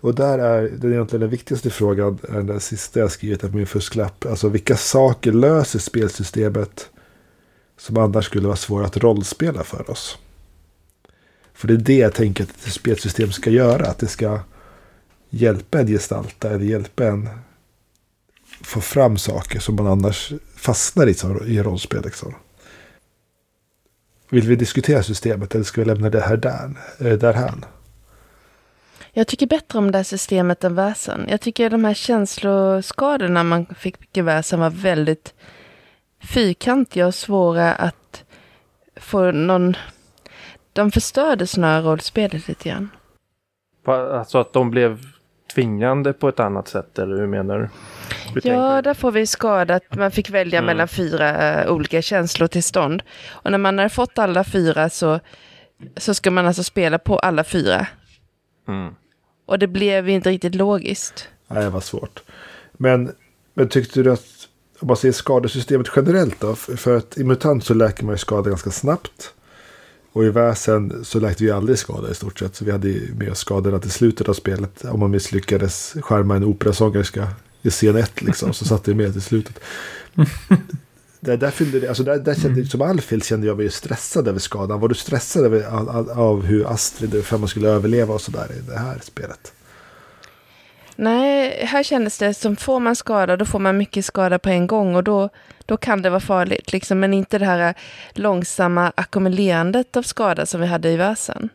Och 0.00 0.14
där 0.14 0.38
är 0.38 0.62
den 0.62 0.92
egentligen 0.92 1.20
den 1.20 1.30
viktigaste 1.30 1.70
frågan, 1.70 2.18
är 2.28 2.42
den 2.42 2.60
sista 2.60 3.00
jag 3.00 3.10
skrivit 3.10 3.40
på 3.40 3.56
min 3.56 3.66
fusklapp. 3.66 4.26
Alltså 4.26 4.48
vilka 4.48 4.76
saker 4.76 5.32
löser 5.32 5.78
spelsystemet 5.78 6.90
som 7.78 7.96
annars 7.96 8.24
skulle 8.24 8.46
vara 8.46 8.56
svåra 8.56 8.86
att 8.86 8.96
rollspela 8.96 9.64
för 9.64 9.90
oss? 9.90 10.18
För 11.54 11.68
det 11.68 11.74
är 11.74 11.78
det 11.78 11.98
jag 11.98 12.14
tänker 12.14 12.44
att 12.44 12.66
ett 12.66 12.72
spelsystem 12.72 13.32
ska 13.32 13.50
göra. 13.50 13.86
Att 13.86 13.98
det 13.98 14.06
ska 14.06 14.40
hjälpa 15.30 15.80
en 15.80 15.86
gestalta 15.86 16.50
eller 16.50 16.64
hjälpa 16.64 17.04
en 17.04 17.28
få 18.62 18.80
fram 18.80 19.18
saker 19.18 19.60
som 19.60 19.76
man 19.76 19.86
annars 19.86 20.32
fastnar 20.64 21.06
i 21.06 21.14
i 21.54 21.62
rollspel. 21.62 22.02
Liksom. 22.04 22.34
Vill 24.28 24.48
vi 24.48 24.56
diskutera 24.56 25.02
systemet 25.02 25.54
eller 25.54 25.64
ska 25.64 25.80
vi 25.80 25.86
lämna 25.86 26.10
det 26.10 26.20
här 26.20 26.36
där, 26.36 26.70
eh, 26.98 27.18
därhän? 27.18 27.64
Jag 29.12 29.26
tycker 29.26 29.46
bättre 29.46 29.78
om 29.78 29.90
det 29.90 29.98
här 29.98 30.04
systemet 30.04 30.64
än 30.64 30.74
väsen. 30.74 31.26
Jag 31.28 31.40
tycker 31.40 31.70
de 31.70 31.84
här 31.84 31.94
känsloskadorna 31.94 33.42
man 33.42 33.66
fick 33.66 34.16
i 34.16 34.20
väsen 34.20 34.60
var 34.60 34.70
väldigt 34.70 35.34
fyrkantiga 36.20 37.06
och 37.06 37.14
svåra 37.14 37.72
att 37.72 38.24
få 38.96 39.32
någon... 39.32 39.76
De 40.72 40.90
förstörde 40.90 41.46
snarare 41.46 41.82
rollspelet 41.82 42.48
lite 42.48 42.68
grann. 42.68 42.90
Alltså 43.86 44.38
att 44.38 44.52
de 44.52 44.70
blev 44.70 45.02
tvingande 45.54 46.12
på 46.12 46.28
ett 46.28 46.40
annat 46.40 46.68
sätt, 46.68 46.98
eller 46.98 47.16
hur 47.16 47.26
menar 47.26 47.58
du? 47.58 47.68
Ja, 48.42 48.82
där 48.82 48.94
får 48.94 49.12
vi 49.12 49.26
skada 49.26 49.74
att 49.74 49.94
man 49.96 50.10
fick 50.10 50.30
välja 50.30 50.58
mm. 50.58 50.66
mellan 50.66 50.88
fyra 50.88 51.64
uh, 51.64 51.72
olika 51.72 52.02
känslotillstånd. 52.02 53.02
Och 53.28 53.50
när 53.50 53.58
man 53.58 53.78
har 53.78 53.88
fått 53.88 54.18
alla 54.18 54.44
fyra 54.44 54.90
så, 54.90 55.20
så 55.96 56.14
ska 56.14 56.30
man 56.30 56.46
alltså 56.46 56.64
spela 56.64 56.98
på 56.98 57.18
alla 57.18 57.44
fyra. 57.44 57.86
Mm. 58.68 58.94
Och 59.46 59.58
det 59.58 59.66
blev 59.66 60.08
inte 60.08 60.30
riktigt 60.30 60.54
logiskt. 60.54 61.28
Nej, 61.48 61.64
det 61.64 61.70
var 61.70 61.80
svårt. 61.80 62.22
Men, 62.72 63.12
men 63.54 63.68
tyckte 63.68 64.02
du 64.02 64.12
att, 64.12 64.26
om 64.80 64.88
man 64.88 64.96
säger 64.96 65.12
skadesystemet 65.12 65.86
generellt 65.96 66.40
då? 66.40 66.54
För 66.54 66.96
att 66.96 67.18
i 67.18 67.24
MUTANT 67.24 67.64
så 67.64 67.74
läker 67.74 68.04
man 68.04 68.14
ju 68.14 68.18
skada 68.18 68.50
ganska 68.50 68.70
snabbt. 68.70 69.34
Och 70.12 70.24
i 70.24 70.28
väsen 70.28 71.04
så 71.04 71.20
läkte 71.20 71.44
vi 71.44 71.50
aldrig 71.50 71.78
skada 71.78 72.10
i 72.10 72.14
stort 72.14 72.38
sett. 72.38 72.56
Så 72.56 72.64
vi 72.64 72.70
hade 72.70 72.88
med 73.18 73.30
oss 73.30 73.38
skadorna 73.38 73.78
till 73.78 73.90
slutet 73.90 74.28
av 74.28 74.34
spelet. 74.34 74.84
Om 74.84 75.00
man 75.00 75.10
misslyckades 75.10 75.96
skärma 76.00 76.36
en 76.36 76.44
operasångerska 76.44 77.28
i 77.64 77.70
scen 77.70 77.96
1 77.96 78.22
liksom. 78.22 78.52
Så 78.52 78.64
satt 78.64 78.84
det 78.84 78.94
med 78.94 79.12
till 79.12 79.22
slutet. 79.22 79.60
där, 81.20 81.36
där, 81.36 81.50
fyllde 81.50 81.88
alltså 81.88 82.02
där, 82.02 82.18
där 82.18 82.34
kände, 82.34 82.66
som 82.66 82.82
Alfhild 82.82 83.24
kände 83.24 83.46
jag 83.46 83.56
mig 83.56 83.70
stressad 83.70 84.28
över 84.28 84.38
skadan. 84.38 84.80
Var 84.80 84.88
du 84.88 84.94
stressad 84.94 85.44
över, 85.44 85.66
av, 85.66 86.10
av 86.10 86.42
hur 86.44 86.72
Astrid 86.72 87.24
för 87.24 87.38
man 87.38 87.48
skulle 87.48 87.68
överleva 87.68 88.14
och 88.14 88.20
sådär 88.20 88.46
i 88.52 88.70
det 88.70 88.78
här 88.78 88.98
spelet? 89.02 89.52
Nej, 90.96 91.64
här 91.66 91.82
kändes 91.82 92.18
det 92.18 92.34
som 92.34 92.56
får 92.56 92.80
man 92.80 92.96
skada, 92.96 93.36
då 93.36 93.44
får 93.44 93.58
man 93.58 93.76
mycket 93.76 94.04
skada 94.04 94.38
på 94.38 94.48
en 94.48 94.66
gång 94.66 94.94
och 94.94 95.04
då, 95.04 95.28
då 95.66 95.76
kan 95.76 96.02
det 96.02 96.10
vara 96.10 96.20
farligt. 96.20 96.72
Liksom, 96.72 97.00
men 97.00 97.14
inte 97.14 97.38
det 97.38 97.44
här 97.44 97.74
långsamma 98.12 98.92
ackumulerandet 98.94 99.96
av 99.96 100.02
skada 100.02 100.46
som 100.46 100.60
vi 100.60 100.66
hade 100.66 100.90
i 100.90 100.96
väsen. 100.96 101.48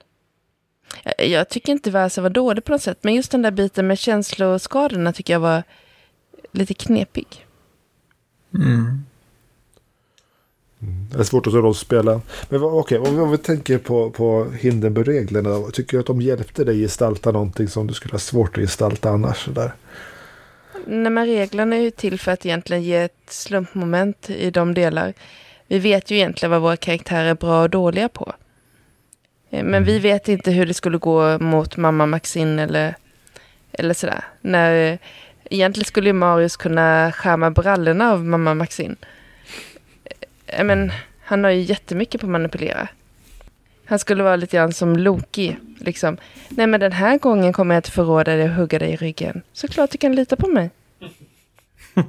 Jag, 1.04 1.28
jag 1.28 1.50
tycker 1.50 1.72
inte 1.72 1.92
väsen 1.92 2.24
var 2.24 2.30
dålig 2.30 2.64
på 2.64 2.72
något 2.72 2.82
sätt, 2.82 3.00
men 3.02 3.14
just 3.14 3.32
den 3.32 3.42
där 3.42 3.52
biten 3.52 3.88
med 3.88 4.00
känsloskadorna 4.00 5.14
tycker 5.14 5.34
jag 5.34 5.40
var 5.40 5.64
lite 6.52 6.74
knepig. 6.74 7.46
Mm. 8.56 9.06
Det 11.12 11.20
är 11.20 11.24
svårt 11.24 11.48
att 11.48 11.54
rollspela. 11.54 12.22
Men 12.50 12.64
okej, 12.64 13.00
okay, 13.00 13.20
om 13.20 13.32
vi 13.32 13.38
tänker 13.38 13.78
på, 13.78 14.10
på 14.10 14.48
Hindenburg-reglerna. 14.60 15.72
Tycker 15.74 15.98
du 15.98 16.00
att 16.02 16.08
de 16.08 16.22
hjälpte 16.22 16.64
dig 16.64 16.82
gestalta 16.82 17.32
någonting 17.32 17.68
som 17.68 17.88
du 17.88 17.94
skulle 17.94 18.14
ha 18.14 18.20
svårt 18.20 18.58
att 18.58 18.64
gestalta 18.64 19.10
annars? 19.10 19.46
Där? 19.46 19.72
Nej, 20.86 21.12
men 21.12 21.26
reglerna 21.26 21.76
är 21.76 21.82
ju 21.82 21.92
till 21.92 22.20
för 22.20 22.32
att 22.32 22.46
egentligen 22.46 22.84
ge 22.84 22.96
ett 22.96 23.24
slumpmoment 23.28 24.30
i 24.30 24.52
de 24.52 24.74
delar. 24.74 25.14
Vi 25.68 25.80
vet 25.80 26.12
ju 26.12 26.16
egentligen 26.16 26.52
vad 26.52 26.62
våra 26.62 26.78
karaktärer 26.78 27.30
är 27.30 27.36
bra 27.36 27.62
och 27.62 27.70
dåliga 27.70 28.10
på. 28.10 28.34
Eh, 29.50 29.64
men 29.64 29.84
vi 29.84 29.92
mm. 29.92 30.04
vet 30.04 30.28
inte 30.28 30.52
hur 30.52 30.66
det 30.66 30.74
skulle 30.74 30.98
gå 30.98 31.40
mot 31.40 31.78
mamma 31.78 32.06
Maxine 32.06 32.64
eller, 32.64 32.96
eller 33.72 33.94
sådär. 33.94 34.24
När, 34.42 35.00
egentligen 35.50 35.86
skulle 35.86 36.10
ju 36.10 36.14
Marius 36.14 36.58
kunna 36.58 37.12
skärma 37.12 37.52
brallorna 37.52 38.12
av 38.12 38.26
mamma 38.26 38.54
Maxine 38.54 38.96
men, 40.64 40.92
han 41.24 41.44
har 41.44 41.52
ju 41.52 41.62
jättemycket 41.62 42.22
på 42.22 42.28
att 42.28 42.32
manipulera. 42.32 42.88
Han 43.86 44.00
skulle 44.00 44.24
vara 44.24 44.36
lite 44.36 44.58
grann 44.58 44.74
som 44.74 44.98
Loki. 44.98 45.58
Liksom. 45.78 46.18
Nej 46.50 46.68
men 46.68 46.80
den 46.80 46.92
här 46.92 47.18
gången 47.18 47.54
kommer 47.54 47.76
jag 47.76 47.80
att 47.80 47.88
förråda 47.88 48.36
dig 48.36 48.44
och 48.44 48.56
hugga 48.56 48.80
dig 48.80 48.92
i 48.92 48.96
ryggen. 48.96 49.42
Såklart 49.54 49.92
du 49.92 49.98
kan 49.98 50.16
lita 50.16 50.36
på 50.36 50.48
mig. 50.48 50.70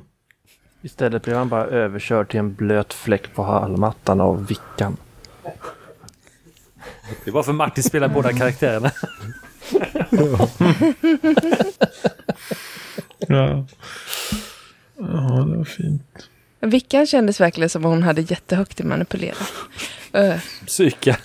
Istället 0.83 1.23
blir 1.23 1.35
han 1.35 1.49
bara 1.49 1.65
överkörd 1.65 2.29
till 2.29 2.41
en 2.41 2.55
blöt 2.55 2.95
fläck 2.95 3.35
på 3.35 3.43
hallmattan 3.43 4.21
av 4.21 4.47
Vickan. 4.47 4.97
Det 7.25 7.31
var 7.31 7.43
för 7.43 7.53
Martin 7.53 7.85
spelar 7.85 8.09
båda 8.09 8.33
karaktärerna. 8.33 8.91
ja. 13.29 13.67
ja, 14.99 15.47
det 15.51 15.57
var 15.57 15.65
fint. 15.65 16.29
Vickan 16.61 17.07
kändes 17.07 17.41
verkligen 17.41 17.71
som 17.71 17.85
att 17.85 17.91
hon 17.91 18.03
hade 18.03 18.21
jättehögt 18.21 18.81
i 18.81 18.85
manipulera. 18.85 19.37
Uh. 20.17 20.39
Psyka. 20.67 21.17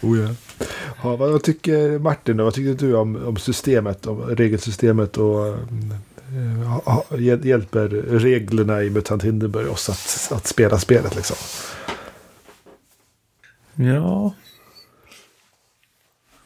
oh 0.00 0.18
ja. 0.18 0.34
ja. 1.02 1.16
Vad 1.16 1.42
tycker 1.42 1.98
Martin 1.98 2.36
då? 2.36 2.44
Vad 2.44 2.54
tycker 2.54 2.86
du 2.86 2.96
om, 2.96 3.26
om 3.26 3.36
systemet, 3.36 4.06
om 4.06 4.22
regelsystemet 4.22 5.16
och 5.16 5.46
äh, 5.48 7.46
hjälper 7.46 7.88
reglerna 8.18 8.82
i 8.82 8.90
Mutant 8.90 9.24
Hindenburg 9.24 9.68
oss 9.70 9.88
att, 9.88 10.32
att 10.38 10.46
spela 10.46 10.78
spelet 10.78 11.16
liksom? 11.16 11.36
Ja. 13.74 14.34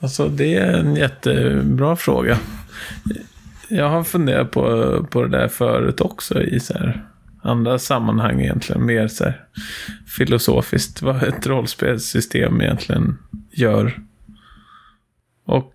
Alltså 0.01 0.29
det 0.29 0.55
är 0.55 0.73
en 0.73 0.97
jättebra 0.97 1.97
fråga 1.97 2.39
jag 3.69 3.89
har 3.89 4.05
funderat 4.05 4.51
på, 4.51 5.07
på 5.11 5.23
det 5.23 5.39
där 5.39 5.49
förut 5.49 6.01
också 6.01 6.43
i 6.43 6.61
så 6.61 6.75
här, 6.75 7.05
andra 7.43 7.79
sammanhang 7.79 8.41
egentligen. 8.41 8.87
Mer 8.87 9.09
så 9.09 9.25
här, 9.25 9.45
filosofiskt 10.07 11.03
vad 11.03 11.23
ett 11.23 11.47
rollspelssystem 11.47 12.61
egentligen 12.61 13.19
gör. 13.51 14.01
Och 15.45 15.75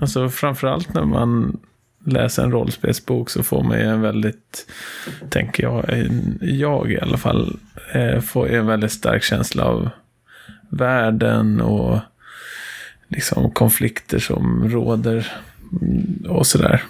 alltså 0.00 0.28
framförallt 0.28 0.94
när 0.94 1.04
man 1.04 1.60
läser 2.04 2.42
en 2.42 2.52
rollspelsbok 2.52 3.30
så 3.30 3.42
får 3.42 3.62
man 3.62 3.78
ju 3.78 3.84
en 3.84 4.00
väldigt, 4.00 4.72
tänker 5.30 5.62
jag, 5.62 6.08
jag 6.40 6.92
i 6.92 7.00
alla 7.00 7.16
fall, 7.16 7.58
eh, 7.92 8.20
får 8.20 8.48
en 8.48 8.66
väldigt 8.66 8.92
stark 8.92 9.22
känsla 9.22 9.64
av 9.64 9.90
världen 10.68 11.60
och 11.60 11.98
liksom 13.08 13.50
konflikter 13.50 14.18
som 14.18 14.68
råder 14.70 15.32
mm, 15.82 16.26
och 16.28 16.46
sådär. 16.46 16.82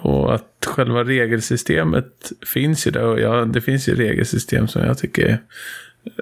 Och 0.00 0.34
att 0.34 0.66
själva 0.66 1.04
regelsystemet 1.04 2.32
finns 2.46 2.86
ju 2.86 2.90
där. 2.90 3.04
Och 3.04 3.20
ja, 3.20 3.44
det 3.44 3.60
finns 3.60 3.88
ju 3.88 3.94
regelsystem 3.94 4.68
som 4.68 4.82
jag 4.82 4.98
tycker 4.98 5.26
är 5.26 5.38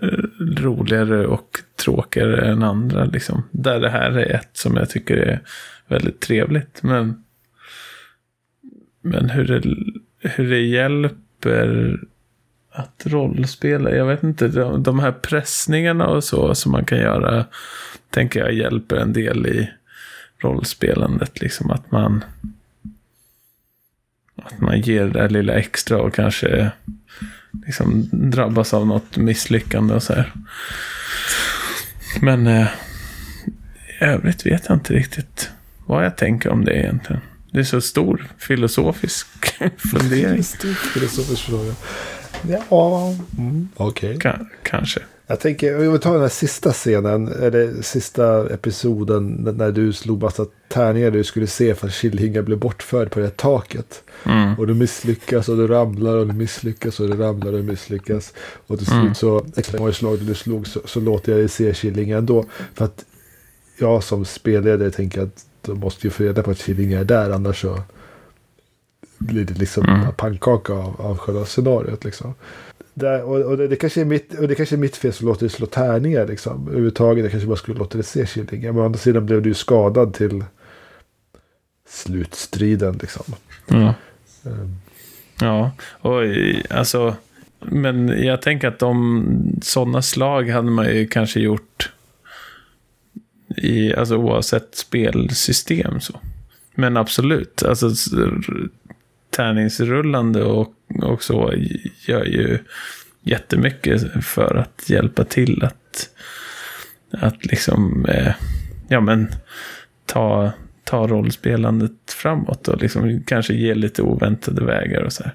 eh, 0.03 0.25
roligare 0.62 1.27
och 1.27 1.59
tråkigare 1.77 2.51
än 2.51 2.62
andra. 2.62 3.05
Liksom. 3.05 3.43
Där 3.51 3.81
det 3.81 3.91
här 3.91 4.11
är 4.11 4.35
ett 4.35 4.51
som 4.53 4.77
jag 4.77 4.91
tycker 4.91 5.16
är 5.16 5.41
väldigt 5.87 6.21
trevligt. 6.21 6.83
Men, 6.83 7.25
men 9.03 9.31
hur, 9.31 9.45
det, 9.45 9.75
hur 10.29 10.51
det 10.51 10.61
hjälper 10.61 12.01
att 12.71 13.03
rollspela. 13.07 13.91
Jag 13.91 14.07
vet 14.07 14.23
inte, 14.23 14.49
de, 14.49 14.83
de 14.83 14.99
här 14.99 15.12
pressningarna 15.12 16.07
och 16.07 16.25
så 16.25 16.55
som 16.55 16.73
man 16.73 16.85
kan 16.85 16.99
göra. 16.99 17.45
Tänker 18.11 18.41
jag 18.41 18.53
hjälper 18.53 18.97
en 18.97 19.12
del 19.12 19.47
i 19.47 19.71
rollspelandet. 20.39 21.41
Liksom 21.41 21.71
att 21.71 21.91
man... 21.91 22.25
Att 24.43 24.61
man 24.61 24.81
ger 24.81 25.05
det 25.05 25.11
där 25.11 25.29
lilla 25.29 25.53
extra 25.53 26.03
och 26.03 26.14
kanske 26.14 26.71
liksom 27.66 28.09
drabbas 28.12 28.75
av 28.75 28.87
något 28.87 29.16
misslyckande 29.16 29.95
och 29.95 30.03
så 30.03 30.14
här. 30.14 30.33
Men 32.21 32.47
eh, 32.47 32.66
i 34.01 34.05
övrigt 34.05 34.47
vet 34.47 34.64
jag 34.68 34.77
inte 34.77 34.95
riktigt 34.95 35.51
vad 35.87 36.05
jag 36.05 36.16
tänker 36.16 36.51
om 36.51 36.64
det 36.64 36.79
egentligen. 36.79 37.23
Det 37.53 37.59
är 37.59 37.64
så 37.64 37.81
stor 37.81 38.27
filosofisk 38.39 39.27
fundering. 39.93 40.45
Stor 40.45 40.75
filosofisk 40.75 41.43
fråga. 41.43 41.75
Ja, 42.49 43.14
mm, 43.38 43.68
okej. 43.76 44.16
Ka- 44.16 44.47
kanske. 44.62 45.01
Jag 45.26 45.41
tänker, 45.41 45.86
om 45.86 45.93
vi 45.93 45.99
tar 45.99 46.12
den 46.12 46.22
här 46.22 46.28
sista 46.28 46.72
scenen, 46.72 47.28
eller 47.28 47.82
sista 47.82 48.55
episoden 48.55 49.55
när 49.57 49.72
du 49.72 49.93
slog 49.93 50.22
massa 50.22 50.47
tärningar 50.68 51.11
du 51.11 51.24
skulle 51.24 51.47
se 51.47 51.74
för 51.74 51.86
att 51.86 51.93
Killinga 51.95 52.43
blev 52.43 52.59
bortförd 52.59 53.11
på 53.11 53.18
det 53.18 53.24
här 53.26 53.32
taket. 53.32 54.03
Mm. 54.26 54.55
Och 54.59 54.66
du 54.66 54.74
misslyckas 54.74 55.49
och 55.49 55.57
du 55.57 55.66
ramlar 55.66 56.16
och 56.16 56.26
du 56.26 56.32
misslyckas 56.32 57.01
och 57.01 57.09
du 57.09 57.14
ramlar 57.16 57.53
och 57.53 57.59
du 57.59 57.62
misslyckas. 57.64 58.32
Och 58.66 58.78
till 58.78 58.86
slut 58.86 59.01
Mm. 59.01 59.14
så, 59.14 59.47
extra 59.57 59.78
många 59.78 59.93
slag 59.93 60.18
du 60.20 60.34
slog 60.34 60.66
så, 60.66 60.80
så 60.84 61.01
låter 61.01 61.32
jag 61.32 61.41
dig 61.41 61.49
se 61.49 61.74
Killinga 61.74 62.18
ändå. 62.18 62.45
För 62.74 62.84
att 62.84 63.05
jag 63.78 64.03
som 64.05 64.24
spelledare 64.24 64.91
tänker 64.91 65.22
att 65.22 65.45
de 65.62 65.78
måste 65.78 66.07
ju 66.07 66.11
få 66.11 66.22
reda 66.22 66.43
på 66.43 66.51
att 66.51 66.59
Killinga 66.59 67.01
är 67.01 67.05
där, 67.05 67.30
annars 67.30 67.61
så 67.61 67.82
blir 69.21 69.45
det 69.45 69.59
liksom 69.59 69.85
Mm. 69.89 70.12
pannkaka 70.16 70.73
av, 70.73 71.01
av 71.01 71.18
själva 71.18 71.45
scenariot 71.45 72.05
liksom. 72.05 72.35
Där, 72.95 73.23
och, 73.23 73.41
och, 73.41 73.57
det, 73.57 73.68
det 73.68 73.77
kanske 73.77 74.01
är 74.01 74.05
mitt, 74.05 74.35
och 74.39 74.49
det 74.49 74.55
kanske 74.55 74.75
är 74.75 74.79
mitt 74.79 74.97
fel 74.97 75.12
som 75.12 75.27
låter 75.27 75.41
dig 75.41 75.51
slå 75.51 75.66
tärningar 75.66 76.27
liksom. 76.27 76.68
Överhuvudtaget, 76.68 77.25
jag 77.25 77.31
kanske 77.31 77.47
bara 77.49 77.57
skulle 77.57 77.79
låta 77.79 77.99
dig 77.99 78.05
se 78.05 78.27
Killinga. 78.27 78.73
Men 78.73 78.83
å 78.83 78.85
andra 78.85 78.99
sidan 78.99 79.27
blev 79.27 79.43
du 79.43 79.49
ju 79.49 79.55
skadad 79.55 80.14
till 80.14 80.45
slutstriden 81.89 82.99
liksom. 83.03 83.25
Ja. 83.66 83.95
Ehm, 84.45 84.77
Ja, 85.43 85.71
och 86.01 86.21
alltså, 86.71 87.16
men 87.61 88.09
jag 88.09 88.43
tänker 88.43 88.68
att 88.68 88.79
de 88.79 89.25
sådana 89.62 90.03
slag 90.03 90.49
hade 90.51 90.71
man 90.71 90.87
ju 90.87 91.07
kanske 91.07 91.41
gjort 91.41 91.91
i, 93.57 93.95
alltså 93.95 94.16
oavsett 94.16 94.75
spelsystem 94.75 96.01
så. 96.01 96.21
Men 96.75 96.97
absolut, 96.97 97.62
alltså 97.62 97.91
tärningsrullande 99.31 100.45
och, 100.45 100.74
och 101.03 101.22
så 101.22 101.53
gör 102.07 102.24
ju 102.24 102.59
jättemycket 103.22 104.24
för 104.24 104.55
att 104.55 104.91
hjälpa 104.91 105.24
till 105.24 105.64
att, 105.64 106.11
att 107.11 107.45
liksom, 107.47 108.07
eh, 108.09 108.33
ja 108.89 109.01
men, 109.01 109.28
ta, 110.07 110.53
ta 110.85 111.07
rollspelandet 111.07 111.93
framåt 112.09 112.68
och 112.68 112.83
liksom 112.83 113.22
kanske 113.26 113.55
ge 113.55 113.74
lite 113.74 114.03
oväntade 114.03 114.64
vägar 114.64 115.03
och 115.03 115.12
så 115.12 115.22
här. 115.22 115.35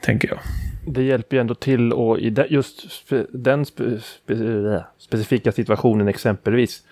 Tänker 0.00 0.28
jag. 0.28 0.38
Det 0.86 1.02
hjälper 1.02 1.36
ju 1.36 1.40
ändå 1.40 1.54
till 1.54 1.92
och 1.92 2.18
i 2.18 2.30
de, 2.30 2.46
just 2.50 2.90
spe, 2.90 3.26
den 3.32 3.66
spe, 3.66 4.00
spe, 4.00 4.84
specifika 4.98 5.52
situationen 5.52 6.08
exempelvis 6.08 6.82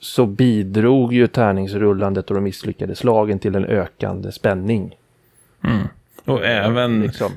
så 0.00 0.26
bidrog 0.26 1.12
ju 1.12 1.26
tärningsrullandet 1.26 2.28
och 2.28 2.34
de 2.34 2.44
misslyckade 2.44 2.94
slagen 2.94 3.38
till 3.38 3.54
en 3.54 3.64
ökande 3.64 4.32
spänning. 4.32 4.97
Mm. 5.64 5.86
Och 6.24 6.44
även 6.46 7.02
Liksom. 7.02 7.32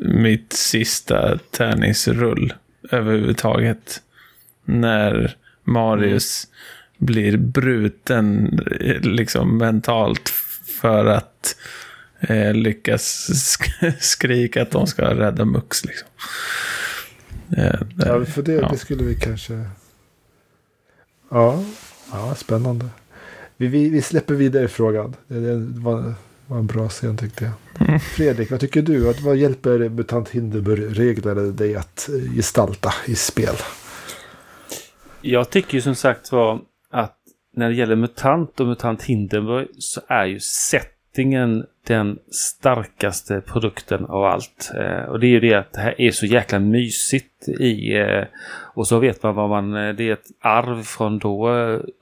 mitt 0.00 0.52
sista 0.52 1.38
tärningsrull 1.50 2.52
överhuvudtaget. 2.90 4.02
När 4.64 5.36
Marius 5.64 6.48
blir 6.98 7.36
bruten 7.36 8.46
liksom 9.02 9.58
mentalt 9.58 10.28
för 10.80 11.06
att 11.06 11.56
eh, 12.20 12.54
lyckas 12.54 13.28
sk- 13.30 13.92
skrika 14.00 14.62
att 14.62 14.70
de 14.70 14.86
ska 14.86 15.14
rädda 15.14 15.44
Mux. 15.44 15.84
Liksom. 15.84 16.08
Eh, 17.56 17.80
där- 17.94 18.06
Ja, 18.18 18.24
för 18.24 18.42
det, 18.42 18.52
ja. 18.52 18.68
det 18.72 18.78
skulle 18.78 19.04
vi 19.04 19.14
kanske... 19.14 19.64
Ja, 21.30 21.64
ja 22.12 22.34
spännande. 22.34 22.86
Vi, 23.56 23.66
vi, 23.66 23.88
vi 23.88 24.02
släpper 24.02 24.34
vidare 24.34 24.68
frågan. 24.68 25.16
Det, 25.28 25.40
det 25.40 25.80
var, 25.80 26.14
var 26.50 26.58
en 26.58 26.66
bra 26.66 26.88
scen 26.88 27.16
tyckte 27.16 27.44
jag. 27.44 27.88
Mm. 27.88 28.00
Fredrik, 28.00 28.50
vad 28.50 28.60
tycker 28.60 28.82
du? 28.82 29.10
Att, 29.10 29.20
vad 29.20 29.36
hjälper 29.36 29.88
MUTANT 29.88 30.28
Hindenburg-reglerna 30.28 31.40
dig 31.40 31.76
att 31.76 32.08
eh, 32.08 32.34
gestalta 32.36 32.94
i 33.06 33.14
spel? 33.14 33.54
Jag 35.20 35.50
tycker 35.50 35.74
ju 35.74 35.80
som 35.80 35.94
sagt 35.94 36.32
var 36.32 36.60
att 36.90 37.16
när 37.56 37.68
det 37.68 37.74
gäller 37.74 37.96
MUTANT 37.96 38.60
och 38.60 38.66
MUTANT 38.66 39.02
Hindenburg 39.02 39.68
så 39.78 40.00
är 40.08 40.24
ju 40.24 40.40
settingen 40.40 41.66
den 41.86 42.18
starkaste 42.30 43.40
produkten 43.40 44.04
av 44.04 44.24
allt. 44.24 44.70
Eh, 44.74 45.04
och 45.04 45.20
det 45.20 45.26
är 45.26 45.30
ju 45.30 45.40
det 45.40 45.54
att 45.54 45.72
det 45.72 45.80
här 45.80 46.00
är 46.00 46.10
så 46.10 46.26
jäkla 46.26 46.58
mysigt 46.58 47.48
i... 47.48 47.96
Eh, 47.96 48.24
och 48.74 48.86
så 48.86 48.98
vet 48.98 49.22
man 49.22 49.34
vad 49.34 49.48
man... 49.48 49.72
Det 49.72 50.08
är 50.08 50.12
ett 50.12 50.30
arv 50.40 50.82
från 50.82 51.18
då 51.18 51.50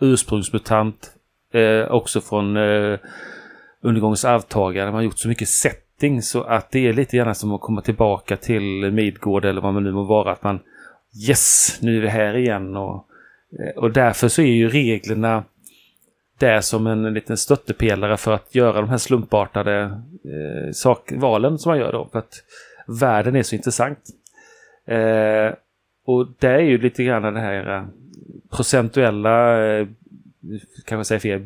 ursprungsmutant. 0.01 1.11
Eh, 1.53 1.91
också 1.91 2.21
från 2.21 2.57
eh, 2.57 2.99
undergångens 3.81 4.24
arvtagare. 4.24 4.87
Man 4.87 4.95
har 4.95 5.03
gjort 5.03 5.18
så 5.18 5.29
mycket 5.29 5.49
setting 5.49 6.22
så 6.22 6.43
att 6.43 6.70
det 6.70 6.89
är 6.89 6.93
lite 6.93 7.16
grann 7.16 7.35
som 7.35 7.53
att 7.53 7.61
komma 7.61 7.81
tillbaka 7.81 8.37
till 8.37 8.91
Midgård 8.93 9.45
eller 9.45 9.61
vad 9.61 9.74
man 9.74 9.85
nu 9.85 9.93
må 9.93 10.05
vara. 10.05 10.33
Att 10.33 10.43
man 10.43 10.61
yes, 11.29 11.79
nu 11.81 11.97
är 11.97 12.01
vi 12.01 12.09
här 12.09 12.37
igen. 12.37 12.76
Och, 12.76 13.07
eh, 13.61 13.83
och 13.83 13.93
därför 13.93 14.29
så 14.29 14.43
är 14.43 14.47
ju 14.47 14.68
reglerna 14.68 15.45
där 16.39 16.61
som 16.61 16.87
en 16.87 17.14
liten 17.14 17.37
stöttepelare 17.37 18.16
för 18.16 18.33
att 18.33 18.55
göra 18.55 18.81
de 18.81 18.91
här 18.91 18.99
slumpartade 18.99 19.81
eh, 20.24 20.72
sak, 20.72 21.12
valen 21.12 21.59
som 21.59 21.70
man 21.70 21.79
gör 21.79 21.93
då. 21.93 22.09
För 22.12 22.18
att 22.18 22.43
världen 22.87 23.37
är 23.37 23.43
så 23.43 23.55
intressant. 23.55 23.99
Eh, 24.87 25.55
och 26.05 26.29
det 26.39 26.49
är 26.49 26.61
ju 26.61 26.79
lite 26.79 27.05
grann 27.05 27.35
det 27.35 27.41
här 27.41 27.76
eh, 27.76 27.85
procentuella, 28.51 29.66
eh, 29.66 29.87
kanske 30.85 31.05
säger 31.05 31.39
fel, 31.39 31.41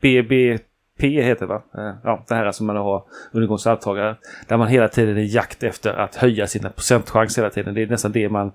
BB, 0.00 0.58
P 0.98 1.22
heter 1.22 1.46
det 1.46 1.52
va? 1.52 1.62
Eh, 1.74 1.94
ja, 2.04 2.24
det 2.28 2.34
här 2.34 2.52
som 2.52 2.66
man 2.66 2.76
har 2.76 3.02
undergångsarvtagare. 3.32 4.16
Där 4.48 4.56
man 4.56 4.68
hela 4.68 4.88
tiden 4.88 5.16
är 5.16 5.20
i 5.20 5.26
jakt 5.34 5.62
efter 5.62 5.94
att 5.94 6.16
höja 6.16 6.46
sina 6.46 6.70
procentchans 6.70 7.38
hela 7.38 7.50
tiden. 7.50 7.74
Det 7.74 7.82
är 7.82 7.86
nästan 7.86 8.12
det 8.12 8.28
man 8.28 8.52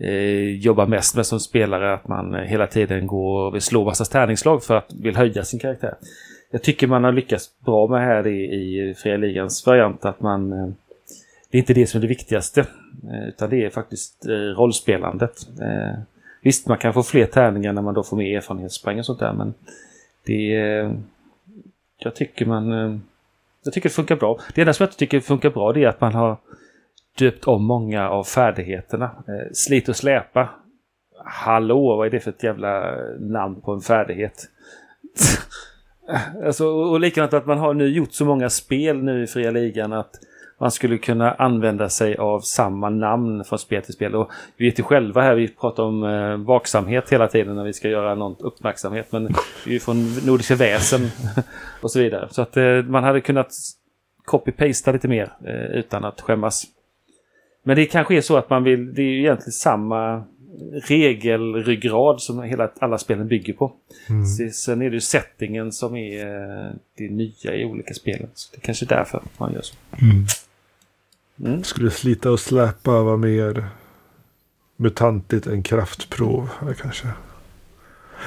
eh, 0.00 0.56
jobbar 0.56 0.86
mest 0.86 1.16
med 1.16 1.26
som 1.26 1.40
spelare. 1.40 1.94
Att 1.94 2.08
man 2.08 2.34
eh, 2.34 2.40
hela 2.40 2.66
tiden 2.66 3.06
går 3.06 3.46
och 3.46 3.54
vill 3.54 3.62
slå 3.62 3.84
massa 3.84 4.04
tärningsslag 4.04 4.64
för 4.64 4.76
att 4.76 4.92
vill 5.02 5.16
höja 5.16 5.44
sin 5.44 5.60
karaktär. 5.60 5.94
Jag 6.50 6.62
tycker 6.62 6.86
man 6.86 7.04
har 7.04 7.12
lyckats 7.12 7.50
bra 7.64 7.86
med 7.88 8.00
här 8.00 8.26
i, 8.26 8.44
i 8.44 8.94
Fria 8.94 9.16
Ligans 9.16 9.66
variant 9.66 10.04
att 10.04 10.20
man 10.20 10.52
eh, 10.52 10.68
det 11.50 11.58
är 11.58 11.60
inte 11.60 11.74
det 11.74 11.86
som 11.86 11.98
är 11.98 12.02
det 12.02 12.08
viktigaste. 12.08 12.60
eh, 13.10 13.28
Utan 13.28 13.50
det 13.50 13.64
är 13.64 13.70
faktiskt 13.70 14.26
eh, 14.26 14.32
rollspelandet. 14.32 15.48
Eh, 15.60 15.98
Visst, 16.42 16.68
man 16.68 16.78
kan 16.78 16.92
få 16.94 17.02
fler 17.02 17.26
tärningar 17.26 17.72
när 17.72 17.82
man 17.82 17.94
då 17.94 18.02
får 18.02 18.16
mer 18.16 18.36
erfarenhetspoäng 18.36 18.98
och 18.98 19.06
sånt 19.06 19.18
där. 19.18 19.32
Men 19.32 19.54
det 20.26 20.54
är... 20.56 20.96
Jag 21.98 22.14
tycker 22.14 22.46
man... 22.46 22.72
Eh, 22.72 22.98
jag 23.64 23.72
tycker 23.74 23.88
det 23.88 23.94
funkar 23.94 24.16
bra. 24.16 24.38
Det 24.54 24.60
enda 24.60 24.72
som 24.72 24.84
jag 24.84 24.88
inte 24.88 24.98
tycker 24.98 25.20
funkar 25.20 25.50
bra 25.50 25.72
det 25.72 25.84
är 25.84 25.88
att 25.88 26.00
man 26.00 26.14
har 26.14 26.36
döpt 27.18 27.44
om 27.44 27.64
många 27.64 28.10
av 28.10 28.24
färdigheterna. 28.24 29.04
Eh, 29.04 29.52
slit 29.52 29.88
och 29.88 29.96
släpa. 29.96 30.48
Hallå, 31.24 31.96
vad 31.96 32.06
är 32.06 32.10
det 32.10 32.20
för 32.20 32.30
ett 32.30 32.42
jävla 32.42 32.96
eh, 32.96 33.20
namn 33.20 33.60
på 33.60 33.72
en 33.72 33.80
färdighet? 33.80 34.48
alltså, 36.44 36.66
och 36.66 36.90
och 36.90 37.00
likadant 37.00 37.32
att 37.32 37.46
man 37.46 37.58
har 37.58 37.74
nu 37.74 37.88
gjort 37.88 38.12
så 38.12 38.24
många 38.24 38.50
spel 38.50 39.02
nu 39.02 39.22
i 39.22 39.26
fria 39.26 39.50
ligan 39.50 39.92
att 39.92 40.10
man 40.58 40.70
skulle 40.70 40.98
kunna 40.98 41.32
använda 41.32 41.88
sig 41.88 42.16
av 42.16 42.40
samma 42.40 42.90
namn 42.90 43.44
från 43.44 43.58
spel 43.58 43.82
till 43.82 43.94
spel. 43.94 44.14
Och 44.14 44.30
vi 44.56 44.66
vet 44.66 44.78
ju 44.78 44.82
själva 44.82 45.22
här, 45.22 45.34
vi 45.34 45.48
pratar 45.48 45.82
om 45.82 46.04
eh, 46.04 46.36
vaksamhet 46.36 47.12
hela 47.12 47.28
tiden 47.28 47.56
när 47.56 47.64
vi 47.64 47.72
ska 47.72 47.88
göra 47.88 48.14
någon 48.14 48.36
uppmärksamhet. 48.38 49.12
Men 49.12 49.28
vi 49.64 49.70
är 49.70 49.74
ju 49.74 49.80
från 49.80 50.14
Nordiska 50.26 50.54
väsen 50.54 51.00
och 51.80 51.90
så 51.90 51.98
vidare. 51.98 52.28
Så 52.30 52.42
att 52.42 52.56
eh, 52.56 52.82
man 52.82 53.04
hade 53.04 53.20
kunnat 53.20 53.54
copy-pasta 54.24 54.92
lite 54.92 55.08
mer 55.08 55.32
eh, 55.46 55.78
utan 55.78 56.04
att 56.04 56.20
skämmas. 56.20 56.64
Men 57.62 57.76
det 57.76 57.86
kanske 57.86 58.16
är 58.16 58.20
så 58.20 58.36
att 58.36 58.50
man 58.50 58.64
vill, 58.64 58.94
det 58.94 59.02
är 59.02 59.06
ju 59.06 59.20
egentligen 59.20 59.52
samma 59.52 60.24
regelryggrad 60.88 62.22
som 62.22 62.42
hela, 62.42 62.70
alla 62.78 62.98
spelen 62.98 63.28
bygger 63.28 63.52
på. 63.52 63.72
Så, 64.38 64.50
sen 64.52 64.82
är 64.82 64.90
det 64.90 64.94
ju 64.94 65.00
settingen 65.00 65.72
som 65.72 65.96
är 65.96 66.26
eh, 66.26 66.72
det 66.96 67.10
nya 67.10 67.54
i 67.54 67.64
olika 67.64 67.94
spelen. 67.94 68.28
Så 68.34 68.52
det 68.52 68.58
är 68.58 68.60
kanske 68.60 68.84
är 68.84 68.88
därför 68.88 69.22
man 69.38 69.52
gör 69.52 69.62
så. 69.62 69.76
Mm. 70.02 70.24
Skulle 71.62 71.90
slita 71.90 72.30
och 72.30 72.40
släpa 72.40 73.02
vara 73.02 73.16
mer 73.16 73.68
mutantigt 74.76 75.46
än 75.46 75.62
kraftprov? 75.62 76.48
Eller 76.62 76.74
kanske. 76.74 77.08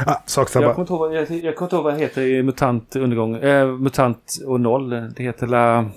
Ah, 0.05 0.15
sak 0.25 0.41
Jag 0.43 0.49
samma. 0.49 0.65
kommer 0.73 0.81
inte 0.81 0.93
ihåg 0.93 0.99
vad, 0.99 1.15
jag, 1.15 1.31
jag 1.31 1.55
kommer 1.55 1.67
inte 1.67 1.75
ihåg 1.75 1.83
vad 1.83 1.93
det 1.93 1.99
heter 1.99 2.21
i 2.21 2.43
MUTANT 2.43 2.95
undergång. 2.95 3.35
Eh, 3.35 3.67
MUTANT 3.67 4.37
och 4.45 4.61
noll. 4.61 4.89
Det 4.89 5.23
heter 5.23 5.47
la... 5.47 5.89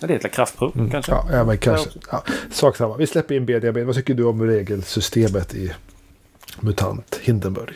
Ja, 0.00 0.06
det 0.06 0.12
heter 0.12 0.28
la 0.28 0.34
kraftprov 0.34 0.90
kanske. 0.90 1.12
Ja, 1.12 1.26
ja, 1.32 1.44
men 1.44 1.58
kanske. 1.58 1.90
Ja, 2.10 2.24
sak 2.50 2.76
samma. 2.76 2.96
Vi 2.96 3.06
släpper 3.06 3.34
in 3.34 3.46
Benjamin. 3.46 3.86
Vad 3.86 3.94
tycker 3.94 4.14
du 4.14 4.24
om 4.24 4.42
regelsystemet 4.42 5.54
i 5.54 5.72
MUTANT 6.60 7.20
Hindenburg? 7.22 7.74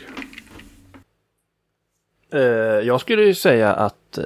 Eh, 2.33 2.39
jag 2.87 3.01
skulle 3.01 3.23
ju 3.23 3.35
säga 3.35 3.73
att 3.73 4.17
eh, 4.17 4.23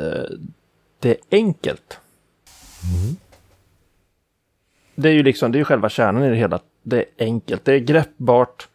det 1.00 1.10
är 1.10 1.18
enkelt. 1.32 1.98
Det 4.96 5.10
är 5.10 5.14
ju 5.14 5.24
liksom, 5.24 5.52
det 5.52 5.56
är 5.56 5.60
ju 5.60 5.66
själva 5.66 5.90
kärnan 5.90 6.24
i 6.24 6.30
det 6.30 6.36
hela. 6.36 6.60
Det 6.84 6.98
är 6.98 7.06
enkelt, 7.18 7.66
det 7.66 7.74
är 7.74 7.80
greppbart. 7.80 8.68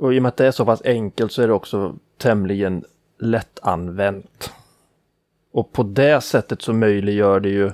Och 0.00 0.14
i 0.14 0.18
och 0.18 0.22
med 0.22 0.28
att 0.28 0.36
det 0.36 0.46
är 0.46 0.50
så 0.50 0.64
pass 0.64 0.82
enkelt 0.84 1.32
så 1.32 1.42
är 1.42 1.46
det 1.46 1.52
också 1.52 1.94
tämligen 2.18 2.84
lättanvänt. 3.18 4.52
Och 5.52 5.72
på 5.72 5.82
det 5.82 6.20
sättet 6.20 6.62
så 6.62 6.72
möjliggör 6.72 7.40
det 7.40 7.48
ju, 7.48 7.70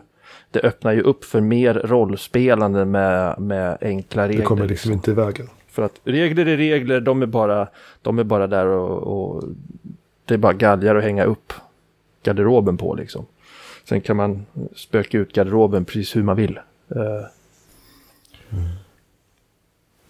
det 0.50 0.60
öppnar 0.60 0.92
ju 0.92 1.02
upp 1.02 1.24
för 1.24 1.40
mer 1.40 1.74
rollspelande 1.74 2.84
med, 2.84 3.40
med 3.40 3.78
enkla 3.80 4.28
regler. 4.28 4.38
Det 4.38 4.46
kommer 4.46 4.68
liksom 4.68 4.92
inte 4.92 5.10
i 5.10 5.14
vägen. 5.14 5.48
För 5.68 5.82
att 5.82 6.00
regler 6.04 6.46
är 6.46 6.56
regler, 6.56 7.00
de 7.00 7.22
är 7.22 7.26
bara, 7.26 7.68
de 8.02 8.18
är 8.18 8.24
bara 8.24 8.46
där 8.46 8.66
och, 8.66 8.98
och 8.98 9.44
det 10.24 10.34
är 10.34 10.38
bara 10.38 10.52
galgar 10.52 10.96
att 10.96 11.04
hänga 11.04 11.24
upp 11.24 11.52
garderoben 12.22 12.76
på 12.76 12.94
liksom. 12.94 13.26
Sen 13.84 14.00
kan 14.00 14.16
man 14.16 14.46
spöka 14.74 15.18
ut 15.18 15.32
garderoben 15.32 15.84
precis 15.84 16.16
hur 16.16 16.22
man 16.22 16.36
vill. 16.36 16.58
Mm. 16.90 18.68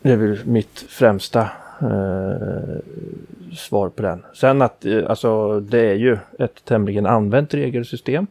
Det 0.02 0.12
är 0.12 0.16
väl 0.16 0.46
mitt 0.46 0.78
främsta 0.78 1.40
eh, 1.80 2.78
svar 3.56 3.88
på 3.88 4.02
den. 4.02 4.24
Sen 4.34 4.62
att 4.62 4.84
eh, 4.84 5.10
alltså, 5.10 5.60
det 5.60 5.80
är 5.80 5.94
ju 5.94 6.18
ett 6.38 6.64
tämligen 6.64 7.06
använt 7.06 7.54
regelsystem. 7.54 8.26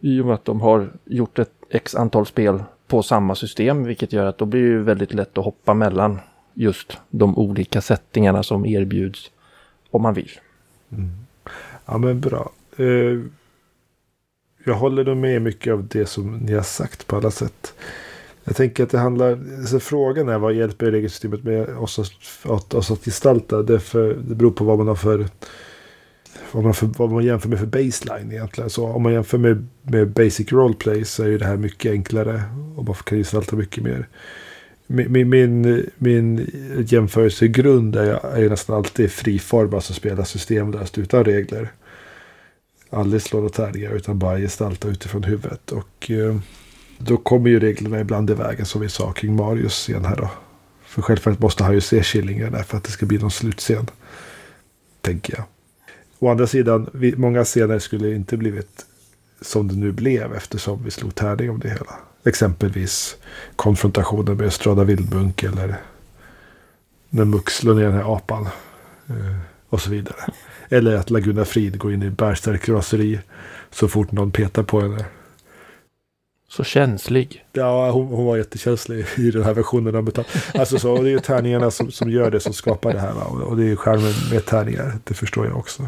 I 0.00 0.20
och 0.20 0.26
med 0.26 0.34
att 0.34 0.44
de 0.44 0.60
har 0.60 0.88
gjort 1.04 1.38
ett 1.38 1.52
x 1.70 1.94
antal 1.94 2.26
spel 2.26 2.62
på 2.86 3.02
samma 3.02 3.34
system, 3.34 3.84
vilket 3.84 4.12
gör 4.12 4.26
att 4.26 4.38
då 4.38 4.44
blir 4.44 4.62
det 4.62 4.68
ju 4.68 4.82
väldigt 4.82 5.14
lätt 5.14 5.38
att 5.38 5.44
hoppa 5.44 5.74
mellan 5.74 6.18
just 6.54 6.98
de 7.10 7.38
olika 7.38 7.80
sättningarna 7.80 8.42
som 8.42 8.66
erbjuds 8.66 9.30
om 9.90 10.02
man 10.02 10.14
vill. 10.14 10.30
Mm. 10.92 11.10
Ja 11.86 11.98
men 11.98 12.20
bra. 12.20 12.50
Eh, 12.76 13.20
jag 14.68 14.74
håller 14.74 15.04
nog 15.04 15.16
med 15.16 15.42
mycket 15.42 15.72
av 15.72 15.86
det 15.88 16.06
som 16.06 16.36
ni 16.36 16.54
har 16.54 16.62
sagt 16.62 17.06
på 17.06 17.16
alla 17.16 17.30
sätt. 17.30 17.74
Jag 18.44 18.56
tänker 18.56 18.82
att 18.82 18.90
det 18.90 18.98
handlar, 18.98 19.38
alltså 19.58 19.80
frågan 19.80 20.28
är 20.28 20.38
vad 20.38 20.54
hjälper 20.54 20.90
regelsystemet 20.90 21.44
med 21.44 21.68
oss 21.68 21.98
att, 21.98 22.50
att, 22.50 22.74
oss 22.74 22.90
att 22.90 23.04
gestalta? 23.04 23.62
Det, 23.62 23.80
för, 23.80 24.14
det 24.14 24.34
beror 24.34 24.50
på 24.50 24.64
vad 24.64 24.78
man 24.78 24.88
har 24.88 24.94
för, 24.94 25.26
vad 26.52 26.64
man, 26.64 26.74
för, 26.74 26.86
vad 26.86 27.10
man 27.10 27.24
jämför 27.24 27.48
med 27.48 27.58
för 27.58 27.66
baseline 27.66 28.32
egentligen. 28.32 28.70
Så 28.70 28.86
om 28.86 29.02
man 29.02 29.12
jämför 29.12 29.38
med, 29.38 29.66
med 29.82 30.08
basic 30.08 30.52
roleplay 30.52 31.04
så 31.04 31.22
är 31.22 31.28
ju 31.28 31.38
det 31.38 31.44
här 31.44 31.56
mycket 31.56 31.92
enklare 31.92 32.42
och 32.76 32.84
man 32.84 32.94
kan 32.94 33.18
gestalta 33.18 33.56
mycket 33.56 33.84
mer. 33.84 34.08
Min, 34.86 35.28
min, 35.30 35.86
min, 35.98 36.50
jämförelsegrund 36.86 37.96
är, 37.96 38.26
är 38.26 38.40
ju 38.40 38.48
nästan 38.48 38.76
alltid 38.76 39.10
friform, 39.10 39.74
alltså 39.74 39.92
spela 39.92 40.24
systemlöst 40.24 40.98
utan 40.98 41.24
regler. 41.24 41.72
Aldrig 42.90 43.22
slå 43.22 43.38
och 43.38 43.52
tärningar 43.52 43.90
utan 43.90 44.18
bara 44.18 44.38
gestalta 44.38 44.88
utifrån 44.88 45.24
huvudet. 45.24 45.72
Och 45.72 46.10
eh, 46.10 46.36
då 46.98 47.16
kommer 47.16 47.50
ju 47.50 47.60
reglerna 47.60 48.00
ibland 48.00 48.30
i 48.30 48.34
vägen 48.34 48.66
som 48.66 48.80
vi 48.80 48.88
sa 48.88 49.12
kring 49.12 49.36
Marius 49.36 49.72
scen 49.72 50.04
här 50.04 50.16
då. 50.16 50.30
För 50.84 51.02
självfallet 51.02 51.40
måste 51.40 51.64
han 51.64 51.74
ju 51.74 51.80
se 51.80 52.02
Killingar 52.02 52.50
där 52.50 52.62
för 52.62 52.76
att 52.76 52.84
det 52.84 52.90
ska 52.90 53.06
bli 53.06 53.18
någon 53.18 53.30
slutscen. 53.30 53.86
Tänker 55.00 55.34
jag. 55.36 55.44
Å 56.18 56.30
andra 56.30 56.46
sidan, 56.46 56.90
vi, 56.92 57.16
många 57.16 57.44
scener 57.44 57.78
skulle 57.78 58.14
inte 58.14 58.36
blivit 58.36 58.86
som 59.40 59.68
det 59.68 59.74
nu 59.74 59.92
blev 59.92 60.34
eftersom 60.34 60.84
vi 60.84 60.90
slog 60.90 61.14
tärning 61.14 61.50
om 61.50 61.60
det 61.60 61.68
hela. 61.68 61.98
Exempelvis 62.24 63.16
konfrontationen 63.56 64.36
med 64.36 64.52
Strada 64.52 64.84
Vildmunk 64.84 65.42
eller 65.42 65.76
när 67.08 67.24
Mux 67.24 67.56
slår 67.56 67.74
ner 67.74 67.84
den 67.84 67.92
här 67.92 68.16
apan. 68.16 68.48
Eh, 69.08 69.36
och 69.68 69.80
så 69.80 69.90
vidare. 69.90 70.16
Eller 70.68 70.96
att 70.96 71.10
Laguna 71.10 71.44
Frid 71.44 71.78
går 71.78 71.92
in 71.92 72.02
i 72.02 72.10
bärstark 72.10 72.68
raseri 72.68 73.20
så 73.70 73.88
fort 73.88 74.12
någon 74.12 74.30
petar 74.30 74.62
på 74.62 74.80
henne. 74.80 75.04
Så 76.50 76.64
känslig. 76.64 77.44
Ja, 77.52 77.90
hon, 77.90 78.06
hon 78.06 78.26
var 78.26 78.36
jättekänslig 78.36 79.06
i 79.16 79.30
den 79.30 79.42
här 79.42 79.54
versionen 79.54 79.94
av 79.96 80.04
metall. 80.04 80.24
Alltså 80.54 80.78
så, 80.78 80.92
och 80.92 81.04
det 81.04 81.10
är 81.10 81.12
ju 81.12 81.18
tärningarna 81.18 81.70
som, 81.70 81.90
som 81.90 82.10
gör 82.10 82.30
det, 82.30 82.40
som 82.40 82.52
skapar 82.52 82.92
det 82.92 83.00
här. 83.00 83.12
Va? 83.12 83.22
Och, 83.22 83.56
det 83.56 83.64
är 83.64 83.76
charmen 83.76 84.12
med 84.32 84.46
tärningar, 84.46 84.92
det 85.04 85.14
förstår 85.14 85.46
jag 85.46 85.56
också. 85.56 85.82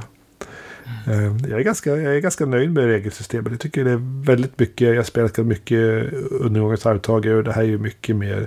Eh, 1.07 1.51
Jag 1.51 1.61
är, 1.61 1.65
ganska, 1.65 1.91
jag 1.91 2.17
är 2.17 2.21
ganska 2.21 2.47
nöjd 2.47 2.73
med 2.73 2.85
regelsystemet. 2.85 3.53
Jag 3.53 3.61
tycker 3.61 3.85
det 3.85 3.91
är 3.91 4.25
väldigt 4.27 4.59
mycket, 4.59 4.95
jag 4.95 5.07
spelat 5.07 5.29
ganska 5.33 5.43
mycket 5.43 6.13
undergångens 6.31 6.87
arvtagare 6.87 7.37
och 7.37 7.45
det 7.45 7.53
här 7.53 7.63
är 7.63 7.67
ju 7.67 7.79
mycket 7.79 8.17
mer 8.17 8.41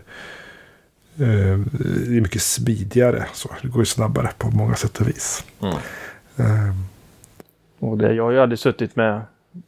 eh, 1.19 1.59
det 2.07 2.17
är 2.17 2.21
mycket 2.21 2.41
smidigare. 2.41 3.25
Så. 3.33 3.49
Det 3.61 3.67
går 3.67 3.81
ju 3.81 3.85
snabbare 3.85 4.29
på 4.37 4.49
många 4.49 4.75
sätt 4.75 5.01
och 5.01 5.07
vis. 5.07 5.43
Mm. 5.61 5.75
Eh, 6.37 6.75
Och 7.79 7.97
det, 7.97 8.13
jag 8.13 8.23
har 8.23 8.31
ju 8.31 8.39
aldrig 8.39 8.59
suttit 8.59 8.95
med 8.95 9.21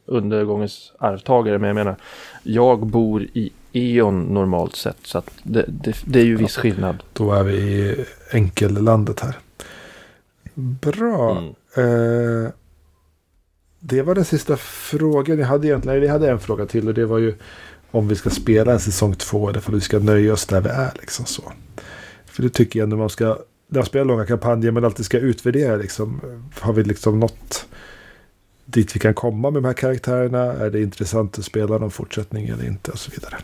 undergångens 0.06 0.92
arvtagare, 0.98 1.58
men 1.58 1.68
jag 1.68 1.74
menar, 1.74 1.96
jag 2.42 2.86
bor 2.86 3.22
i 3.22 3.52
E.ON 3.72 4.20
normalt 4.22 4.76
sett, 4.76 4.96
så 5.02 5.18
att 5.18 5.30
det, 5.42 5.64
det, 5.68 5.96
det 6.04 6.20
är 6.20 6.24
ju 6.24 6.36
viss 6.36 6.56
skillnad. 6.56 7.02
Då 7.12 7.32
är 7.32 7.42
vi 7.44 7.54
i 7.56 8.04
enkellandet 8.32 9.20
här. 9.20 9.38
Bra. 10.54 11.30
Mm. 11.30 12.44
Eh, 12.44 12.50
det 13.80 14.02
var 14.02 14.14
den 14.14 14.24
sista 14.24 14.56
frågan 14.56 15.38
jag 15.38 15.46
hade 15.46 15.66
egentligen. 15.66 16.02
Jag 16.02 16.12
hade 16.12 16.30
en 16.30 16.38
fråga 16.40 16.66
till 16.66 16.88
och 16.88 16.94
det 16.94 17.06
var 17.06 17.18
ju 17.18 17.34
om 17.90 18.08
vi 18.08 18.14
ska 18.16 18.30
spela 18.30 18.72
en 18.72 18.80
säsong 18.80 19.14
två 19.14 19.48
eller 19.48 19.62
om 19.66 19.74
vi 19.74 19.80
ska 19.80 19.98
nöja 19.98 20.32
oss 20.32 20.46
där 20.46 20.60
vi 20.60 20.68
är. 20.68 20.92
Liksom 21.00 21.26
så. 21.26 21.52
För 22.26 22.42
det 22.42 22.48
tycker 22.50 22.80
jag 22.80 22.88
när 22.88 22.96
man 22.96 23.10
ska, 23.10 23.38
när 23.68 23.78
man 23.78 23.86
spelar 23.86 24.04
långa 24.04 24.26
kampanjer 24.26 24.70
men 24.70 24.84
alltid 24.84 25.06
ska 25.06 25.18
utvärdera. 25.18 25.76
Liksom, 25.76 26.20
har 26.60 26.72
vi 26.72 26.84
liksom 26.84 27.20
nått 27.20 27.66
dit 28.64 28.96
vi 28.96 29.00
kan 29.00 29.14
komma 29.14 29.50
med 29.50 29.62
de 29.62 29.66
här 29.66 29.74
karaktärerna? 29.74 30.52
Är 30.52 30.70
det 30.70 30.82
intressant 30.82 31.38
att 31.38 31.44
spela 31.44 31.78
någon 31.78 31.90
fortsättning 31.90 32.48
eller 32.48 32.66
inte? 32.66 32.90
Och 32.90 32.98
så 32.98 33.10
vidare. 33.10 33.36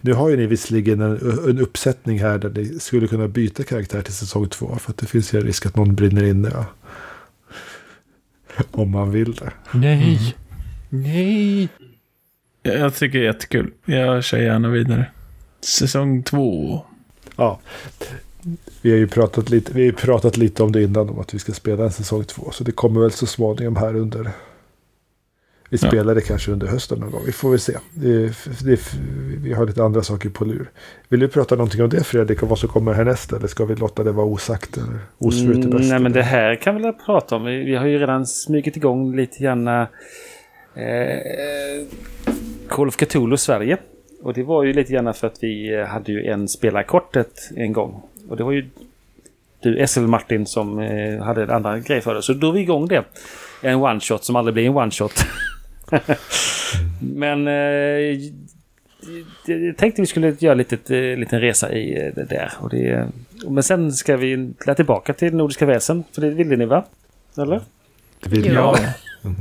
Nu 0.00 0.12
har 0.12 0.28
ju 0.28 0.36
ni 0.36 0.46
visserligen 0.46 1.00
en, 1.00 1.16
en 1.48 1.58
uppsättning 1.58 2.18
här 2.18 2.38
där 2.38 2.50
ni 2.50 2.78
skulle 2.78 3.08
kunna 3.08 3.28
byta 3.28 3.64
karaktär 3.64 4.02
till 4.02 4.14
säsong 4.14 4.48
två. 4.48 4.76
För 4.76 4.90
att 4.90 4.96
det 4.96 5.06
finns 5.06 5.34
ju 5.34 5.38
en 5.38 5.46
risk 5.46 5.66
att 5.66 5.76
någon 5.76 5.94
brinner 5.94 6.24
inne. 6.24 6.50
Ja. 6.54 6.64
Om 8.70 8.90
man 8.90 9.10
vill 9.10 9.34
det. 9.34 9.52
Nej! 9.74 10.36
Nej! 10.88 11.68
Jag 12.62 12.94
tycker 12.94 13.18
det 13.18 13.24
är 13.24 13.32
jättekul. 13.32 13.72
Jag 13.84 14.24
kör 14.24 14.38
gärna 14.38 14.68
vidare. 14.68 15.10
Säsong 15.60 16.22
två. 16.22 16.80
Ja. 17.36 17.60
Vi 18.82 18.90
har 18.90 18.98
ju 18.98 19.06
pratat 19.06 19.50
lite, 19.50 19.72
vi 19.74 19.84
har 19.84 19.92
pratat 19.92 20.36
lite 20.36 20.62
om 20.62 20.72
det 20.72 20.82
innan. 20.82 21.08
Om 21.10 21.18
att 21.18 21.34
vi 21.34 21.38
ska 21.38 21.52
spela 21.52 21.84
en 21.84 21.92
säsong 21.92 22.24
två. 22.24 22.50
Så 22.50 22.64
det 22.64 22.72
kommer 22.72 23.00
väl 23.00 23.10
så 23.10 23.26
småningom 23.26 23.76
här 23.76 23.96
under. 23.96 24.30
Vi 25.70 25.78
Ja. 25.82 25.88
spelar 25.88 26.14
det 26.14 26.20
kanske 26.20 26.52
under 26.52 26.66
hösten 26.66 26.98
någon 26.98 27.10
gång. 27.10 27.22
Vi 27.26 27.32
får 27.32 27.50
väl 27.50 27.60
se. 27.60 27.72
Det, 27.94 28.32
det, 28.64 28.80
vi 29.38 29.52
har 29.52 29.66
lite 29.66 29.82
andra 29.84 30.02
saker 30.02 30.28
på 30.28 30.44
lur. 30.44 30.70
Vill 31.08 31.20
du 31.20 31.28
prata 31.28 31.54
någonting 31.54 31.82
om 31.82 31.88
det 31.88 32.04
Fredrik? 32.04 32.42
Och 32.42 32.48
vad 32.48 32.58
som 32.58 32.68
kommer 32.68 32.92
härnäst? 32.92 33.32
Eller 33.32 33.46
ska 33.46 33.64
vi 33.64 33.74
låta 33.74 34.04
det 34.04 34.12
vara 34.12 34.26
osagt? 34.26 34.76
Eller 34.76 34.98
osvuret 35.18 35.64
Mm, 35.64 35.88
nej, 35.88 35.98
men 35.98 36.12
det 36.12 36.22
här 36.22 36.54
kan 36.56 36.76
vi 36.76 36.82
väl 36.82 36.92
prata 36.92 37.36
om. 37.36 37.44
Vi, 37.44 37.64
vi 37.64 37.76
har 37.76 37.86
ju 37.86 37.98
redan 37.98 38.26
smugit 38.26 38.76
igång 38.76 39.16
lite 39.16 39.38
grann 39.42 39.68
eh, 39.68 39.86
Call 42.68 42.88
of 42.88 42.96
Cthulhu 42.96 43.36
Sverige. 43.36 43.76
Och 44.22 44.34
det 44.34 44.42
var 44.42 44.64
ju 44.64 44.72
lite 44.72 44.92
grann 44.92 45.14
för 45.14 45.26
att 45.26 45.38
vi 45.40 45.74
eh, 45.74 45.84
hade 45.86 46.12
ju 46.12 46.26
en 46.26 46.48
spelarkortet 46.48 47.32
en 47.56 47.72
gång. 47.72 48.02
Och 48.28 48.36
det 48.36 48.44
var 48.44 48.52
ju 48.52 48.68
du, 49.60 49.86
SL 49.86 50.00
Martin, 50.00 50.46
som 50.46 50.78
eh, 50.78 51.22
hade 51.22 51.42
en 51.42 51.50
annan 51.50 51.82
grej 51.82 52.00
för 52.00 52.14
det. 52.14 52.22
Så 52.22 52.32
då 52.32 52.50
vi 52.50 52.60
igång 52.60 52.86
det. 52.86 53.04
En 53.62 53.78
one-shot 53.78 54.18
som 54.22 54.36
aldrig 54.36 54.54
blir 54.54 54.66
en 54.66 54.72
one-shot. 54.78 55.24
Men 57.00 57.46
eh, 57.48 57.52
jag 59.46 59.76
tänkte 59.76 60.02
vi 60.02 60.06
skulle 60.06 60.36
göra 60.38 60.52
en 60.52 60.58
litet, 60.58 60.90
eh, 60.90 60.98
liten 60.98 61.40
resa 61.40 61.72
i 61.72 62.06
eh, 62.06 62.14
det 62.14 62.24
där. 62.24 62.52
Och 62.60 62.70
det, 62.70 63.08
men 63.48 63.62
sen 63.62 63.92
ska 63.92 64.16
vi 64.16 64.52
tillbaka 64.76 65.12
till 65.14 65.34
Nordiska 65.34 65.66
väsen. 65.66 66.04
För 66.12 66.20
det 66.20 66.30
ville 66.30 66.56
ni 66.56 66.64
va? 66.64 66.84
Eller? 67.38 67.60
Det 68.22 68.30
vill 68.30 68.46
Ja. 68.46 68.76
jag. 69.22 69.32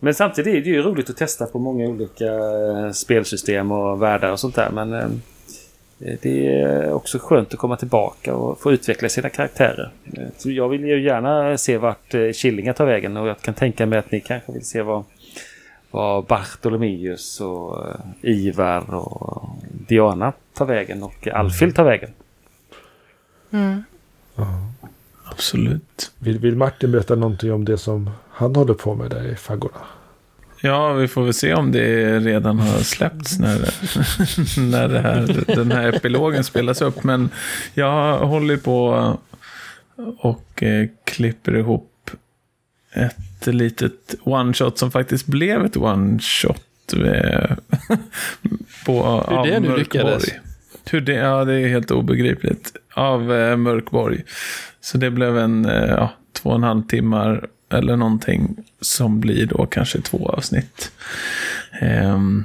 Men 0.00 0.14
samtidigt 0.14 0.54
är 0.54 0.60
det 0.60 0.68
ju 0.70 0.82
roligt 0.82 1.10
att 1.10 1.16
testa 1.16 1.46
på 1.46 1.58
många 1.58 1.86
olika 1.86 2.24
eh, 2.26 2.90
spelsystem 2.92 3.72
och 3.72 4.02
världar 4.02 4.32
och 4.32 4.40
sånt 4.40 4.54
där. 4.54 4.70
Men 4.70 5.22
det 5.98 6.60
är 6.60 6.92
också 6.92 7.18
skönt 7.18 7.52
att 7.52 7.58
komma 7.58 7.76
tillbaka 7.76 8.34
och 8.34 8.60
få 8.60 8.72
utveckla 8.72 9.08
sina 9.08 9.28
karaktärer. 9.28 9.92
Eh, 10.12 10.26
Så 10.36 10.50
jag 10.50 10.68
vill 10.68 10.84
ju 10.84 11.02
gärna 11.02 11.58
se 11.58 11.78
vart 11.78 12.14
eh, 12.14 12.32
Killinga 12.32 12.74
tar 12.74 12.86
vägen 12.86 13.16
och 13.16 13.28
jag 13.28 13.40
kan 13.40 13.54
tänka 13.54 13.86
mig 13.86 13.98
att 13.98 14.10
ni 14.10 14.20
kanske 14.20 14.52
vill 14.52 14.64
se 14.64 14.82
vad, 14.82 15.04
vad 15.90 16.24
Bartolomeus 16.24 17.40
och 17.40 17.86
eh, 17.86 17.94
Ivar 18.22 18.94
och 18.94 19.48
Diana 19.88 20.32
tar 20.54 20.66
vägen 20.66 21.02
och 21.02 21.28
Alfhild 21.28 21.76
tar 21.76 21.84
vägen. 21.84 22.10
Mm. 23.50 23.84
Absolut. 25.24 26.12
Vill, 26.18 26.38
vill 26.38 26.56
Martin 26.56 26.92
berätta 26.92 27.14
någonting 27.14 27.52
om 27.52 27.64
det 27.64 27.78
som 27.78 28.10
han 28.30 28.56
håller 28.56 28.74
på 28.74 28.94
med 28.94 29.10
där 29.10 29.24
i 29.32 29.34
faggorna? 29.36 29.80
Ja, 30.60 30.92
vi 30.92 31.08
får 31.08 31.24
väl 31.24 31.34
se 31.34 31.54
om 31.54 31.72
det 31.72 32.18
redan 32.20 32.58
har 32.58 32.78
släppts 32.78 33.38
när, 33.38 33.58
när 34.70 34.88
här, 35.00 35.44
den 35.46 35.72
här 35.72 35.88
epilogen 35.88 36.44
spelas 36.44 36.82
upp. 36.82 37.04
Men 37.04 37.30
jag 37.74 38.18
håller 38.18 38.56
på 38.56 39.18
och 40.18 40.62
eh, 40.62 40.88
klipper 41.04 41.56
ihop 41.56 42.10
ett 42.92 43.46
litet 43.46 44.14
one-shot 44.22 44.78
som 44.78 44.90
faktiskt 44.90 45.26
blev 45.26 45.64
ett 45.64 45.76
one-shot. 45.76 46.62
eh, 46.92 47.56
på, 48.86 49.24
Hur 49.28 49.50
det 49.50 49.60
nu 49.60 49.76
lyckades? 49.76 50.24
Hur 50.90 51.00
det, 51.00 51.12
ja, 51.12 51.44
det 51.44 51.54
är 51.54 51.68
helt 51.68 51.90
obegripligt. 51.90 52.72
Av 52.94 53.32
eh, 53.32 53.56
Mörkborg. 53.56 54.24
Så 54.80 54.98
det 54.98 55.10
blev 55.10 55.38
en 55.38 55.66
eh, 55.66 55.88
ja, 55.88 56.12
två 56.32 56.48
och 56.48 56.56
en 56.56 56.62
halv 56.62 56.82
timmar 56.82 57.46
eller 57.70 57.96
någonting 57.96 58.56
som 58.80 59.20
blir 59.20 59.46
då 59.46 59.66
kanske 59.66 60.00
två 60.00 60.28
avsnitt. 60.28 60.90
Ehm, 61.80 62.44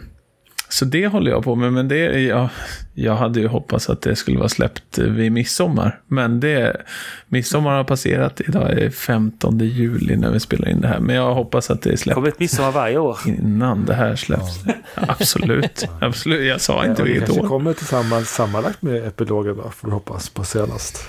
så 0.69 0.85
det 0.85 1.07
håller 1.07 1.31
jag 1.31 1.43
på 1.43 1.55
med, 1.55 1.73
men 1.73 1.87
det, 1.87 2.21
ja, 2.21 2.49
jag 2.93 3.15
hade 3.15 3.39
ju 3.39 3.47
hoppats 3.47 3.89
att 3.89 4.01
det 4.01 4.15
skulle 4.15 4.37
vara 4.37 4.49
släppt 4.49 4.97
vid 4.97 5.31
midsommar. 5.31 5.99
Men 6.07 6.39
det, 6.39 6.81
midsommar 7.27 7.71
har 7.77 7.83
passerat, 7.83 8.41
idag 8.47 8.71
är 8.71 8.89
15 8.89 9.59
juli 9.59 10.15
när 10.15 10.31
vi 10.31 10.39
spelar 10.39 10.69
in 10.69 10.81
det 10.81 10.87
här. 10.87 10.99
Men 10.99 11.15
jag 11.15 11.33
hoppas 11.33 11.69
att 11.71 11.81
det 11.81 11.89
är 11.89 11.91
Det 11.91 11.97
släppt 11.97 12.15
kommer 12.15 12.27
ett 12.27 12.39
midsommar 12.39 12.71
varje 12.71 12.97
år. 12.97 13.17
innan 13.25 13.85
det 13.85 13.93
här 13.93 14.15
släpps. 14.15 14.59
Absolut, 14.95 15.87
absolut. 16.01 16.45
Jag 16.47 16.61
sa 16.61 16.85
inte 16.85 17.01
Ja, 17.01 17.05
det 17.07 17.13
vilket 17.13 17.29
år. 17.37 17.47
kommer 17.47 17.73
tillsammans 17.73 18.29
sammanlagt 18.29 18.81
med 18.81 19.07
epilogen 19.07 19.57
då, 19.57 19.69
får 19.69 19.87
vi 19.87 19.93
hoppas 19.93 20.29
på 20.29 20.43
senast. 20.43 21.03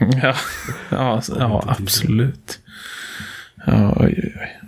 Ja, 0.00 0.34
ja, 0.90 1.22
ja 1.38 1.64
absolut. 1.66 2.58
Ja, 3.66 3.96
oj, 3.96 4.34
oj. 4.40 4.60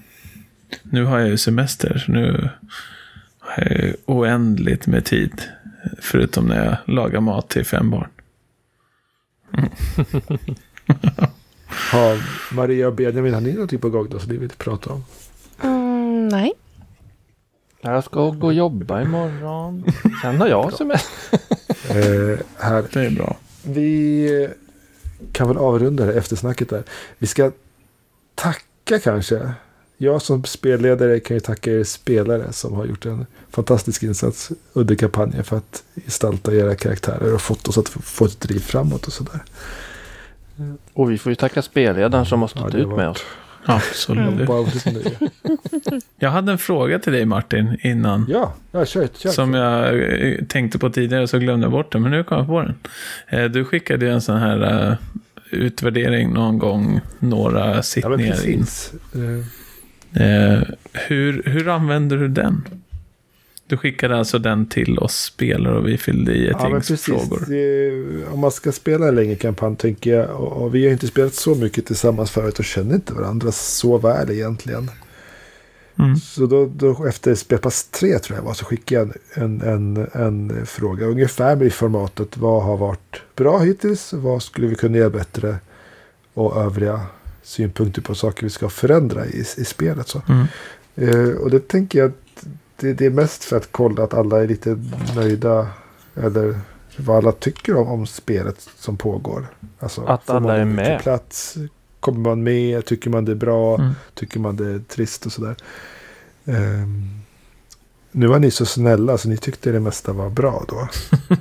Nu 0.82 1.04
har 1.04 1.18
jag 1.18 1.28
ju 1.28 1.36
semester, 1.36 1.98
så 1.98 2.12
nu 2.12 2.50
har 3.38 3.64
jag 3.64 3.78
ju 3.78 3.94
oändligt 4.06 4.86
med 4.86 5.04
tid. 5.04 5.42
Förutom 6.00 6.46
när 6.46 6.64
jag 6.64 6.76
lagar 6.94 7.20
mat 7.20 7.48
till 7.48 7.64
fem 7.64 7.90
barn. 7.90 8.08
Har 11.92 12.18
Maria 12.54 12.86
och 12.86 12.94
Benjamin, 12.94 13.34
har 13.34 13.40
ni 13.40 13.52
någonting 13.52 13.78
på 13.78 13.90
gång 13.90 14.08
då 14.10 14.18
som 14.18 14.32
ni 14.32 14.36
vill 14.38 14.50
prata 14.50 14.92
om? 14.92 15.04
Mm, 15.62 16.28
nej. 16.28 16.52
Jag 17.80 18.04
ska 18.04 18.30
gå 18.30 18.46
och 18.46 18.54
jobba 18.54 19.02
imorgon. 19.02 19.84
Sen 20.22 20.40
har 20.40 20.48
jag 20.48 20.72
semester. 20.72 21.38
Eh, 21.90 22.38
här. 22.58 22.84
Det 22.92 23.06
är 23.06 23.10
bra. 23.10 23.36
Vi 23.62 24.48
kan 25.32 25.48
väl 25.48 25.56
avrunda 25.56 26.06
det 26.06 26.12
eftersnacket 26.12 26.68
där. 26.68 26.82
Vi 27.18 27.26
ska 27.26 27.50
tacka 28.34 28.98
kanske. 29.02 29.52
Jag 29.96 30.22
som 30.22 30.44
spelledare 30.44 31.20
kan 31.20 31.36
ju 31.36 31.40
tacka 31.40 31.70
er 31.72 31.84
spelare 31.84 32.52
som 32.52 32.74
har 32.74 32.84
gjort 32.84 33.06
en 33.06 33.26
fantastisk 33.50 34.02
insats 34.02 34.50
under 34.72 34.94
kampanjen 34.94 35.44
för 35.44 35.56
att 35.56 35.82
gestalta 36.06 36.54
era 36.54 36.74
karaktärer 36.74 37.34
och 37.34 37.40
fått 37.40 37.68
oss 37.68 37.78
att 37.78 37.88
få 37.88 38.24
ett 38.24 38.40
driv 38.40 38.58
framåt 38.60 39.06
och 39.06 39.12
sådär. 39.12 39.40
Och 40.92 41.10
vi 41.10 41.18
får 41.18 41.30
ju 41.30 41.36
tacka 41.36 41.62
spelledaren 41.62 42.26
som 42.26 42.40
har 42.42 42.50
Ja, 42.54 42.60
stått 42.60 42.72
det 42.72 42.78
ut 42.78 42.86
var- 42.88 42.96
med 42.96 43.08
oss. 43.08 43.22
Absolut. 43.64 44.48
Nöje. 44.48 45.30
Jag 46.18 46.30
hade 46.30 46.52
en 46.52 46.58
fråga 46.58 46.98
till 46.98 47.12
dig 47.12 47.24
Martin 47.26 47.76
innan. 47.80 48.26
Ja, 48.28 48.54
ja 48.72 48.84
kör, 48.84 49.08
kör. 49.18 49.30
Som 49.30 49.54
jag 49.54 49.98
eh, 50.22 50.44
tänkte 50.48 50.78
på 50.78 50.90
tidigare 50.90 51.28
så 51.28 51.38
glömde 51.38 51.64
jag 51.64 51.72
bort 51.72 51.92
den, 51.92 52.02
men 52.02 52.10
nu 52.10 52.24
kom 52.24 52.38
jag 52.38 52.46
på 52.46 52.60
den. 52.60 52.74
Eh, 53.28 53.44
Du 53.50 53.64
skickade 53.64 54.04
ju 54.06 54.12
en 54.12 54.20
sån 54.20 54.36
här 54.38 54.88
eh, 54.90 54.96
utvärdering 55.50 56.32
någon 56.32 56.58
gång, 56.58 57.00
några 57.18 57.74
ja, 57.76 57.82
sittningar 57.82 58.22
in. 58.24 58.30
precis. 58.32 58.92
Eh, 59.14 59.46
Eh, 60.14 60.62
hur, 60.92 61.42
hur 61.46 61.68
använder 61.68 62.16
du 62.16 62.28
den? 62.28 62.64
Du 63.72 63.76
skickade 63.76 64.18
alltså 64.18 64.38
den 64.38 64.66
till 64.66 64.98
oss 64.98 65.14
spelare 65.14 65.78
och 65.78 65.88
vi 65.88 65.98
fyllde 65.98 66.32
i 66.32 66.48
ett 66.48 66.56
Ja, 66.60 66.70
gäng 66.70 66.82
frågor. 66.82 67.46
Om 68.32 68.40
man 68.40 68.50
ska 68.50 68.72
spela 68.72 69.08
en 69.08 69.14
längre 69.14 69.34
kampanj 69.34 69.76
tänker 69.76 70.14
jag. 70.14 70.30
Och, 70.30 70.74
vi 70.74 70.84
har 70.84 70.92
inte 70.92 71.06
spelat 71.06 71.34
så 71.34 71.54
mycket 71.54 71.86
tillsammans 71.86 72.30
förut 72.30 72.58
och 72.58 72.64
känner 72.64 72.94
inte 72.94 73.14
varandra 73.14 73.52
så 73.52 73.98
väl 73.98 74.30
egentligen. 74.30 74.90
Mm. 75.98 76.16
Så 76.16 76.46
då, 76.46 76.66
då 76.66 77.06
efter 77.06 77.34
spelpass 77.34 77.84
tre 77.84 78.18
tror 78.18 78.38
jag 78.38 78.44
var 78.44 78.54
så 78.54 78.64
skickade 78.64 79.12
jag 79.34 79.44
en, 79.44 79.60
en, 79.62 80.08
en 80.12 80.66
fråga. 80.66 81.06
Ungefär 81.06 81.62
i 81.62 81.70
formatet 81.70 82.36
vad 82.36 82.62
har 82.62 82.76
varit 82.76 83.22
bra 83.36 83.58
hittills? 83.58 84.12
Vad 84.12 84.42
skulle 84.42 84.66
vi 84.66 84.74
kunna 84.74 84.98
göra 84.98 85.10
bättre? 85.10 85.56
Och 86.34 86.56
övriga 86.56 87.00
synpunkter 87.42 88.02
på 88.02 88.14
saker 88.14 88.42
vi 88.42 88.50
ska 88.50 88.68
förändra 88.68 89.26
i, 89.26 89.40
i 89.56 89.64
spelet. 89.64 90.08
Så. 90.08 90.22
Mm. 90.28 90.46
Eh, 90.96 91.36
och 91.36 91.50
det 91.50 91.68
tänker 91.68 91.98
jag 91.98 92.12
det, 92.82 92.92
det 92.92 93.06
är 93.06 93.10
mest 93.10 93.44
för 93.44 93.56
att 93.56 93.72
kolla 93.72 94.04
att 94.04 94.14
alla 94.14 94.42
är 94.42 94.48
lite 94.48 94.78
nöjda. 95.16 95.68
Eller 96.14 96.60
vad 96.96 97.16
alla 97.16 97.32
tycker 97.32 97.76
om, 97.76 97.88
om 97.88 98.06
spelet 98.06 98.68
som 98.78 98.96
pågår. 98.96 99.46
Alltså, 99.78 100.04
Att 100.04 100.30
alla 100.30 100.56
är 100.56 100.64
med. 100.64 101.00
Plats, 101.02 101.56
kommer 102.00 102.18
man 102.20 102.42
med? 102.42 102.84
Tycker 102.84 103.10
man 103.10 103.24
det 103.24 103.32
är 103.32 103.36
bra? 103.36 103.74
Mm. 103.78 103.92
Tycker 104.14 104.40
man 104.40 104.56
det 104.56 104.66
är 104.66 104.78
trist 104.78 105.26
och 105.26 105.32
sådär. 105.32 105.56
Ehm, 106.44 107.02
nu 108.10 108.26
var 108.26 108.38
ni 108.38 108.50
så 108.50 108.66
snälla 108.66 109.18
så 109.18 109.28
ni 109.28 109.36
tyckte 109.36 109.72
det 109.72 109.80
mesta 109.80 110.12
var 110.12 110.30
bra 110.30 110.64
då. 110.68 110.88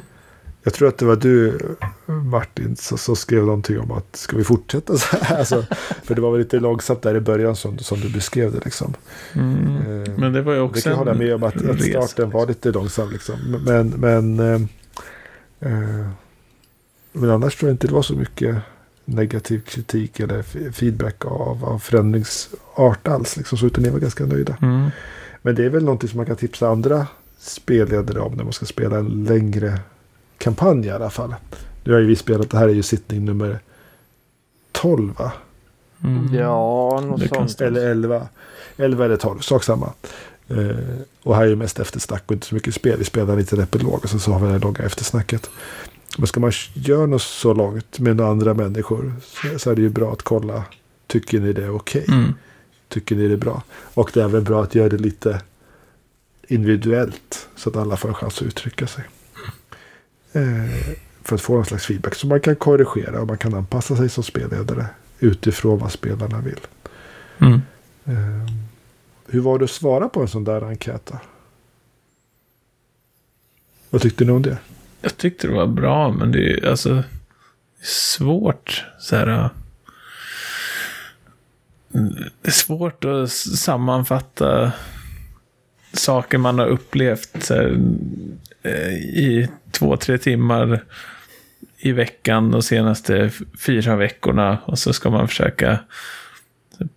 Jag 0.63 0.73
tror 0.73 0.87
att 0.87 0.97
det 0.97 1.05
var 1.05 1.15
du 1.15 1.59
Martin 2.05 2.75
som, 2.75 2.97
som 2.97 3.15
skrev 3.15 3.43
någonting 3.45 3.79
om 3.79 3.91
att 3.91 4.15
ska 4.15 4.37
vi 4.37 4.43
fortsätta 4.43 4.97
så 4.97 5.17
här? 5.17 5.37
Alltså, 5.39 5.65
för 6.03 6.15
det 6.15 6.21
var 6.21 6.31
väl 6.31 6.39
lite 6.39 6.59
långsamt 6.59 7.01
där 7.01 7.15
i 7.15 7.19
början 7.19 7.55
som, 7.55 7.77
som 7.77 7.99
du 7.99 8.09
beskrev 8.09 8.51
det 8.51 8.65
liksom. 8.65 8.93
Mm. 9.33 10.03
Men 10.17 10.33
det 10.33 10.41
var 10.41 10.53
ju 10.53 10.59
det 10.59 10.63
också 10.63 10.81
kan 10.81 10.91
jag 10.91 10.97
hålla 10.97 11.13
med 11.13 11.35
om 11.35 11.43
att, 11.43 11.55
att 11.55 11.81
resa. 11.81 12.07
starten 12.07 12.29
var 12.29 12.47
lite 12.47 12.71
långsam. 12.71 13.11
Liksom. 13.11 13.35
Men, 13.65 13.87
men, 13.89 14.39
eh, 14.39 14.61
eh, 15.59 16.07
men 17.11 17.29
annars 17.29 17.55
tror 17.55 17.69
jag 17.69 17.73
inte 17.73 17.87
det 17.87 17.93
var 17.93 18.01
så 18.01 18.15
mycket 18.15 18.55
negativ 19.05 19.61
kritik 19.61 20.19
eller 20.19 20.41
feedback 20.71 21.25
av, 21.25 21.65
av 21.65 21.79
förändringsart 21.79 23.07
alls. 23.07 23.37
Liksom, 23.37 23.57
så 23.57 23.65
utan 23.65 23.83
ni 23.83 23.89
var 23.89 23.99
ganska 23.99 24.25
nöjda. 24.25 24.57
Mm. 24.61 24.89
Men 25.41 25.55
det 25.55 25.65
är 25.65 25.69
väl 25.69 25.83
någonting 25.83 26.09
som 26.09 26.17
man 26.17 26.25
kan 26.25 26.35
tipsa 26.35 26.69
andra 26.69 27.07
spelledare 27.37 28.19
om 28.19 28.33
när 28.33 28.43
man 28.43 28.53
ska 28.53 28.65
spela 28.65 28.97
en 28.97 29.23
längre 29.23 29.79
kampanj 30.41 30.85
i 30.85 30.89
alla 30.89 31.09
fall. 31.09 31.35
Nu 31.83 31.93
har 31.93 31.99
ju 31.99 32.05
vi 32.05 32.15
spelat, 32.15 32.49
det 32.49 32.57
här 32.57 32.67
är 32.67 32.73
ju 32.73 32.83
sittning 32.83 33.25
nummer 33.25 33.59
12 34.71 35.13
va? 35.17 35.31
Mm. 36.03 36.33
Ja, 36.33 37.01
något 37.01 37.27
sånt. 37.27 37.61
Eller 37.61 37.87
11. 37.91 38.27
11 38.77 39.05
eller 39.05 39.17
12, 39.17 39.39
sak 39.39 39.63
samma. 39.63 39.93
Eh, 40.47 40.75
och 41.23 41.35
här 41.35 41.43
är 41.43 41.47
ju 41.47 41.55
mest 41.55 41.79
eftersnack 41.79 42.23
och 42.25 42.31
inte 42.31 42.47
så 42.47 42.55
mycket 42.55 42.75
spel. 42.75 42.99
Vi 42.99 43.05
spelar 43.05 43.35
lite 43.35 43.63
epilog 43.63 44.03
och 44.03 44.09
sen 44.09 44.19
så 44.19 44.31
har 44.31 44.39
vi 44.39 44.45
det 44.45 44.51
här 44.51 44.59
långa 44.59 44.79
eftersnacket. 44.79 45.49
Men 46.17 46.27
ska 46.27 46.39
man 46.39 46.51
göra 46.73 47.05
något 47.05 47.21
så 47.21 47.53
långt 47.53 47.99
med 47.99 48.15
några 48.15 48.31
andra 48.31 48.53
människor 48.53 49.13
så, 49.57 49.71
är 49.71 49.75
det 49.75 49.81
ju 49.81 49.89
bra 49.89 50.11
att 50.13 50.21
kolla. 50.21 50.63
Tycker 51.07 51.39
ni 51.39 51.53
det 51.53 51.63
är 51.63 51.75
okej? 51.75 52.05
Mm. 52.07 52.33
Tycker 52.87 53.15
ni 53.15 53.27
det 53.27 53.33
är 53.33 53.37
bra? 53.37 53.63
Och 53.93 54.11
det 54.13 54.21
är 54.21 54.25
även 54.25 54.43
bra 54.43 54.63
att 54.63 54.75
göra 54.75 54.89
det 54.89 54.97
lite 54.97 55.41
individuellt. 56.47 57.47
Så 57.55 57.69
att 57.69 57.75
alla 57.75 57.97
får 57.97 58.09
en 58.09 58.15
chans 58.15 58.37
att 58.37 58.47
uttrycka 58.47 58.87
sig. 58.87 59.03
Eh, 60.33 60.95
för 61.23 61.35
att 61.35 61.41
få 61.41 61.55
någon 61.55 61.65
slags 61.65 61.85
feedback. 61.85 62.15
Så 62.15 62.27
man 62.27 62.39
kan 62.39 62.55
korrigera 62.55 63.21
och 63.21 63.27
man 63.27 63.37
kan 63.37 63.53
anpassa 63.53 63.95
sig 63.95 64.09
som 64.09 64.23
spelledare. 64.23 64.85
Utifrån 65.19 65.79
vad 65.79 65.91
spelarna 65.91 66.41
vill. 66.41 66.59
Mm. 67.37 67.61
Eh, 68.05 68.53
hur 69.27 69.41
var 69.41 69.59
det 69.59 69.65
att 69.65 69.71
svara 69.71 70.09
på 70.09 70.21
en 70.21 70.27
sån 70.27 70.43
där 70.43 70.61
enkät? 70.61 71.11
Vad 73.89 74.01
tyckte 74.01 74.25
ni 74.25 74.31
om 74.31 74.41
det? 74.41 74.57
Jag 75.01 75.17
tyckte 75.17 75.47
det 75.47 75.53
var 75.53 75.67
bra, 75.67 76.11
men 76.11 76.31
det 76.31 76.51
är 76.51 76.69
alltså 76.69 77.03
svårt. 77.81 78.85
Så 78.99 79.15
här, 79.15 79.27
äh, 79.27 79.49
det 82.41 82.47
är 82.47 82.51
svårt 82.51 83.05
att 83.05 83.31
sammanfatta 83.31 84.71
saker 85.93 86.37
man 86.37 86.59
har 86.59 86.67
upplevt 86.67 87.43
så 87.43 87.53
här, 87.53 87.69
eh, 87.69 87.77
Eh, 88.63 88.93
i 88.93 89.49
två, 89.71 89.97
tre 89.97 90.17
timmar 90.17 90.83
i 91.77 91.91
veckan 91.91 92.51
de 92.51 92.61
senaste 92.61 93.31
fyra 93.59 93.95
veckorna. 93.95 94.57
Och 94.65 94.79
så 94.79 94.93
ska 94.93 95.09
man 95.09 95.27
försöka 95.27 95.79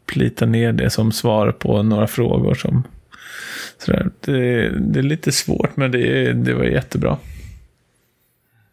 plita 0.07 0.47
ner 0.47 0.73
det 0.73 0.91
som 0.91 1.13
svar 1.13 1.53
på 1.53 1.83
några 1.83 2.07
frågor 2.07 2.55
som 2.55 2.85
sådär. 3.79 4.11
Det, 4.21 4.69
det 4.69 4.99
är 4.99 5.03
lite 5.03 5.33
svårt, 5.33 5.77
men 5.77 5.91
det, 5.91 6.33
det 6.33 6.55
var 6.55 6.65
jättebra. 6.65 7.19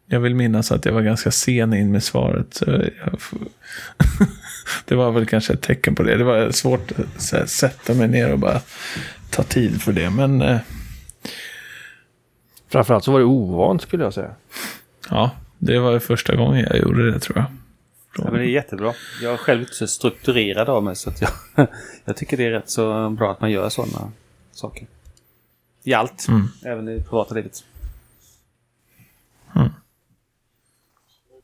Jag 0.06 0.20
vill 0.20 0.36
minnas 0.36 0.72
att 0.72 0.86
jag 0.86 0.94
var 0.94 1.02
ganska 1.02 1.32
sen 1.32 1.74
in 1.74 1.92
med 1.92 2.04
svaret. 2.04 2.54
Så 2.54 2.66
jag, 2.66 3.20
det 4.86 4.96
var 4.96 5.12
väl 5.12 5.26
kanske 5.26 5.54
ett 5.54 5.62
tecken 5.62 5.96
på 5.96 6.04
det. 6.04 6.18
Det 6.18 6.24
var 6.24 6.52
svårt 6.52 6.92
att 6.92 7.50
sätta 7.50 7.94
mig 7.94 8.08
ner 8.08 8.32
och 8.32 8.40
bara 8.40 8.62
ta 9.30 9.44
tid 9.44 9.82
för 9.82 9.94
det. 9.94 10.10
Men 10.10 10.42
eh, 10.42 10.58
Framförallt 12.72 13.04
så 13.04 13.12
var 13.12 13.20
det 13.20 13.26
ovant 13.26 13.82
skulle 13.82 14.04
jag 14.04 14.14
säga. 14.14 14.36
ja, 15.10 15.32
det 15.58 15.80
var 15.80 16.00
första 16.00 16.36
gången 16.36 16.66
jag 16.70 16.78
gjorde 16.80 17.12
det 17.12 17.20
tror 17.20 17.38
jag. 17.38 17.46
Ja, 18.18 18.24
men 18.24 18.34
det 18.34 18.46
är 18.46 18.50
jättebra. 18.50 18.94
Jag 19.22 19.34
är 19.34 19.38
själv 19.38 19.62
inte 19.62 19.74
så 19.74 19.88
strukturerad 19.88 20.70
av 20.70 20.84
mig 20.84 20.96
så 20.96 21.10
att 21.10 21.22
jag, 21.22 21.30
jag 22.06 22.16
tycker 22.18 22.38
det 22.38 22.46
är 22.46 22.52
rätt 22.52 22.70
så 22.70 23.10
bra 23.10 23.32
att 23.32 23.42
man 23.42 23.52
gör 23.52 23.70
sådana 23.70 24.12
saker. 24.52 24.88
I 25.84 25.94
allt, 25.94 26.28
Mm. 26.28 26.48
även 26.66 26.90
i 26.90 27.02
privata 27.02 27.36
livet. 27.36 27.64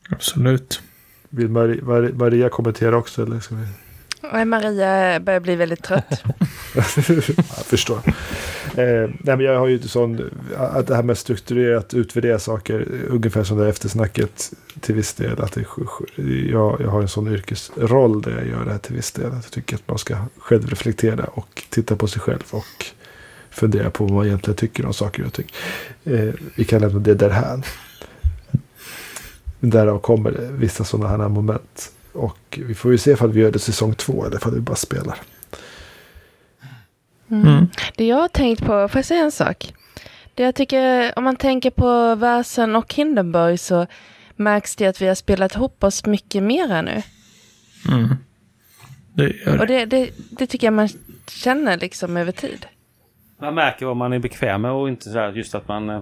Absolut. 0.10 0.82
Vill 1.30 1.49
Maria, 1.49 1.84
Maria, 1.84 2.16
Maria 2.16 2.49
kommentera 2.49 2.98
också? 2.98 3.24
Eller 3.24 3.40
ska 3.40 3.56
vi? 3.56 4.45
Maria 4.45 5.20
börjar 5.20 5.40
bli 5.40 5.56
väldigt 5.56 5.84
trött. 5.84 6.24
jag 6.76 6.86
förstår. 7.66 7.99
Eh, 8.78 9.10
nej, 9.20 9.38
men 9.38 9.40
jag 9.40 9.60
har 9.60 9.68
ju 9.68 9.80
sån, 9.80 10.30
att 10.58 10.88
det 10.88 10.95
här 10.95 11.04
med 11.04 11.18
strukturerat 11.18 11.94
utvärdera 11.94 12.40
saker, 12.40 12.88
ungefär 13.10 13.44
som 13.44 13.58
det 13.58 13.64
här 13.64 13.70
eftersnacket 13.70 14.52
till 14.80 14.95
viss 14.95 15.14
del. 15.14 15.41
Att 15.41 15.52
det, 15.52 15.66
jag, 16.52 16.82
jag 16.82 16.90
har 16.90 17.02
en 17.02 17.08
sån 17.08 17.28
yrkesroll 17.28 18.22
där 18.22 18.32
jag 18.32 18.48
gör 18.48 18.66
det 18.66 18.72
här 18.72 18.78
till 18.78 18.95
viss 18.95 19.12
del. 19.12 19.26
Att 19.26 19.44
jag 19.44 19.52
tycker 19.52 19.76
att 19.76 19.88
man 19.88 19.98
ska 19.98 20.18
självreflektera 20.38 21.24
och 21.24 21.64
titta 21.70 21.95
på 21.95 22.08
sig 22.08 22.22
själv 22.22 22.44
och 22.49 22.86
fundera 23.49 23.90
på 23.90 24.04
vad 24.04 24.14
man 24.14 24.26
egentligen 24.26 24.56
tycker 24.56 24.86
om 24.86 24.94
saker 24.94 25.26
och 25.26 25.34
ting. 25.34 25.52
Eh, 26.04 26.34
vi 26.56 26.64
kan 26.64 26.82
lämna 26.82 26.99
det 26.99 27.14
därhän. 27.14 27.64
Därav 29.60 29.99
kommer 29.99 30.32
vissa 30.52 30.84
sådana 30.84 31.24
här 31.24 31.30
moment. 31.30 31.91
Och 32.14 32.60
vi 32.66 32.76
får 32.76 32.91
ju 32.91 32.98
se 32.98 33.12
ifall 33.12 33.32
vi 33.32 33.41
gör 33.41 33.52
det 33.52 33.60
säsong 33.60 33.94
två 33.94 34.26
eller 34.26 34.38
ifall 34.38 34.54
vi 34.54 34.60
bara 34.60 34.76
spelar. 34.76 35.20
Mm. 37.32 37.48
Mm. 37.48 37.68
Det 37.95 38.06
jag 38.06 38.18
har 38.18 38.28
tänkt 38.28 38.62
på, 38.62 38.88
får 38.88 38.98
jag 38.98 39.06
säga 39.06 39.24
en 39.24 39.32
sak? 39.32 39.74
Det 40.36 40.44
jag 40.44 40.56
tycker, 40.56 41.14
om 41.18 41.24
man 41.24 41.36
tänker 41.36 41.70
på 41.70 42.16
Värsen 42.16 42.76
och 42.76 42.94
Hindenburg 42.94 43.60
så 43.60 43.88
märks 44.36 44.76
det 44.76 44.88
att 44.88 45.02
vi 45.02 45.08
har 45.08 45.16
spelat 45.16 45.56
ihop 45.56 45.84
oss 45.84 46.06
mycket 46.06 46.44
mera 46.44 46.82
nu. 46.82 47.02
Mm. 47.91 48.08
Det 49.14 49.34
det. 49.45 49.60
Och 49.60 49.68
det, 49.68 49.86
det, 49.86 50.10
det, 50.30 50.48
tycker 50.48 50.68
jag 50.68 50.74
man 50.74 50.90
känner 51.28 51.78
liksom 51.78 52.18
över 52.18 52.32
tid. 52.32 52.66
Man 53.40 53.56
märker 53.56 53.86
vad 53.86 53.98
man 53.98 54.14
är 54.14 54.20
bekväm 54.20 54.62
med 54.62 54.72
och 54.72 54.90
inte 54.90 55.10
så 55.10 55.20
här 55.20 55.32
just 55.32 55.56
att 55.56 55.68
man 55.68 55.90
eh, 55.90 56.02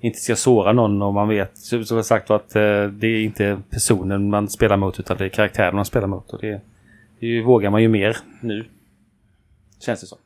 inte 0.00 0.18
ska 0.18 0.36
såra 0.36 0.72
någon 0.72 1.02
om 1.02 1.14
man 1.14 1.28
vet 1.28 1.58
som 1.58 1.84
jag 1.90 2.04
sagt 2.04 2.30
att 2.30 2.56
eh, 2.56 2.84
det 2.84 3.06
är 3.06 3.24
inte 3.24 3.60
personen 3.70 4.30
man 4.30 4.48
spelar 4.48 4.76
mot 4.76 5.00
utan 5.00 5.16
det 5.16 5.24
är 5.24 5.28
karaktären 5.28 5.74
man 5.74 5.84
spelar 5.84 6.06
mot. 6.06 6.32
Och 6.32 6.40
det, 6.40 6.60
det 7.20 7.42
vågar 7.42 7.70
man 7.70 7.82
ju 7.82 7.88
mer 7.88 8.16
nu. 8.40 8.64
Känns 9.80 10.00
det 10.00 10.06
som. 10.06 10.18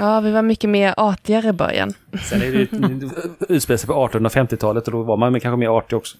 Ja, 0.00 0.20
vi 0.20 0.30
var 0.30 0.42
mycket 0.42 0.70
mer 0.70 0.94
artigare 0.96 1.48
i 1.48 1.52
början. 1.52 1.92
Sen 2.28 2.42
är 2.42 2.52
det 2.52 2.58
ju 2.58 3.10
utspelar 3.48 3.76
sig 3.78 3.86
på 3.86 4.08
1850-talet 4.08 4.86
och 4.86 4.92
då 4.92 5.02
var 5.02 5.16
man 5.16 5.40
kanske 5.40 5.56
mer 5.56 5.68
artig 5.78 5.98
också. 5.98 6.16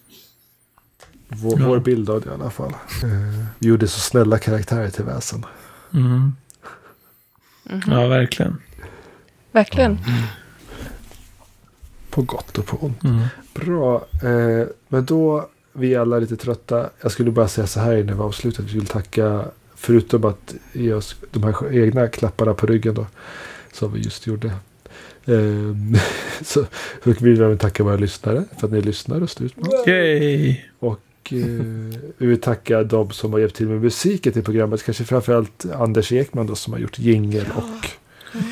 Vår, 1.27 1.59
ja. 1.59 1.67
vår 1.67 1.79
bild 1.79 2.09
av 2.09 2.21
det 2.21 2.29
i 2.29 2.33
alla 2.33 2.49
fall. 2.49 2.71
Eh, 3.03 3.45
vi 3.59 3.67
gjorde 3.67 3.87
så 3.87 3.99
snälla 3.99 4.37
karaktärer 4.37 4.89
till 4.89 5.03
väsen. 5.05 5.45
Mm. 5.93 6.05
Mm 6.05 7.81
-hmm. 7.81 8.01
Ja, 8.01 8.07
verkligen. 8.07 8.57
Verkligen. 9.51 9.91
Mm. 9.91 10.23
På 12.09 12.21
gott 12.21 12.57
och 12.57 12.65
på 12.65 12.77
ont. 12.77 13.03
Mm. 13.03 13.21
Bra. 13.53 14.05
Eh, 14.23 14.67
men 14.87 15.05
då, 15.05 15.49
vi 15.73 15.93
är 15.93 15.99
alla 15.99 16.19
lite 16.19 16.35
trötta. 16.35 16.89
Jag 17.01 17.11
skulle 17.11 17.31
bara 17.31 17.47
säga 17.47 17.67
så 17.67 17.79
här 17.79 17.97
innan 17.97 18.17
vi 18.17 18.23
avslutar. 18.23 18.63
Vi 18.63 18.73
vill 18.73 18.87
tacka, 18.87 19.45
förutom 19.75 20.25
att 20.25 20.53
ge 20.73 20.93
oss 20.93 21.15
de 21.31 21.43
här 21.43 21.73
egna 21.73 22.07
klapparna 22.07 22.53
på 22.53 22.65
ryggen 22.65 22.93
då. 22.93 23.05
Som 23.71 23.93
vi 23.93 23.99
just 23.99 24.27
gjorde. 24.27 24.51
Eh, 25.25 25.75
så, 26.41 26.65
vill 27.03 27.15
vi 27.19 27.43
även 27.43 27.57
tacka 27.57 27.83
våra 27.83 27.95
lyssnare 27.95 28.43
för 28.59 28.67
att 28.67 28.73
ni 28.73 28.81
lyssnar 28.81 29.21
och 29.21 29.29
står 29.29 29.45
ut 29.45 29.57
med 29.57 29.67
oss. 29.67 29.87
Yay! 29.87 30.55
Och 30.79 30.99
eh, 31.29 31.39
vi 32.17 32.25
vill 32.27 32.41
tacka 32.41 32.83
de 32.83 33.11
som 33.11 33.33
har 33.33 33.39
hjälpt 33.39 33.55
till 33.55 33.67
med 33.67 33.81
musiken 33.81 34.33
till 34.33 34.43
programmet. 34.43 34.83
Kanske 34.83 35.03
framförallt 35.03 35.65
Anders 35.73 36.11
Ekman 36.11 36.47
då 36.47 36.55
som 36.55 36.73
har 36.73 36.79
gjort 36.79 36.99
jingel 36.99 37.45
och 37.55 37.89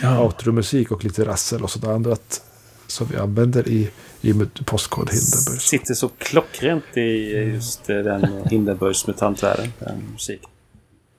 ja. 0.01 0.23
outromusik 0.23 0.91
och 0.91 1.03
lite 1.03 1.25
rassel 1.25 1.63
och 1.63 1.71
sådant 1.71 2.05
annat 2.05 2.41
som 2.87 3.07
vi 3.07 3.17
använder 3.17 3.67
i, 3.67 3.89
i 4.21 4.33
postkod 4.65 5.09
Hindenburg. 5.09 5.61
Sitter 5.61 5.93
så 5.93 6.09
klockrent 6.09 6.97
i 6.97 7.31
just 7.53 7.89
eh, 7.89 7.97
den 7.97 8.27
Hindenburgs 8.49 9.07
mutantvärlden, 9.07 9.73
den 9.79 10.03
musiken. 10.11 10.49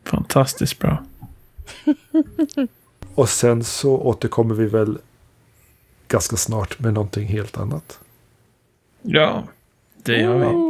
Fantastiskt 0.04 0.78
bra. 0.78 1.04
och 3.20 3.28
sen 3.28 3.64
så 3.64 3.98
återkommer 3.98 4.54
vi 4.54 4.66
väl 4.66 4.98
ganska 6.08 6.36
snart 6.36 6.78
med 6.78 6.94
någonting 6.94 7.26
helt 7.26 7.58
annat. 7.58 7.98
Ja, 9.02 9.44
det 10.02 10.16
gör 10.16 10.38
vi. 10.38 10.69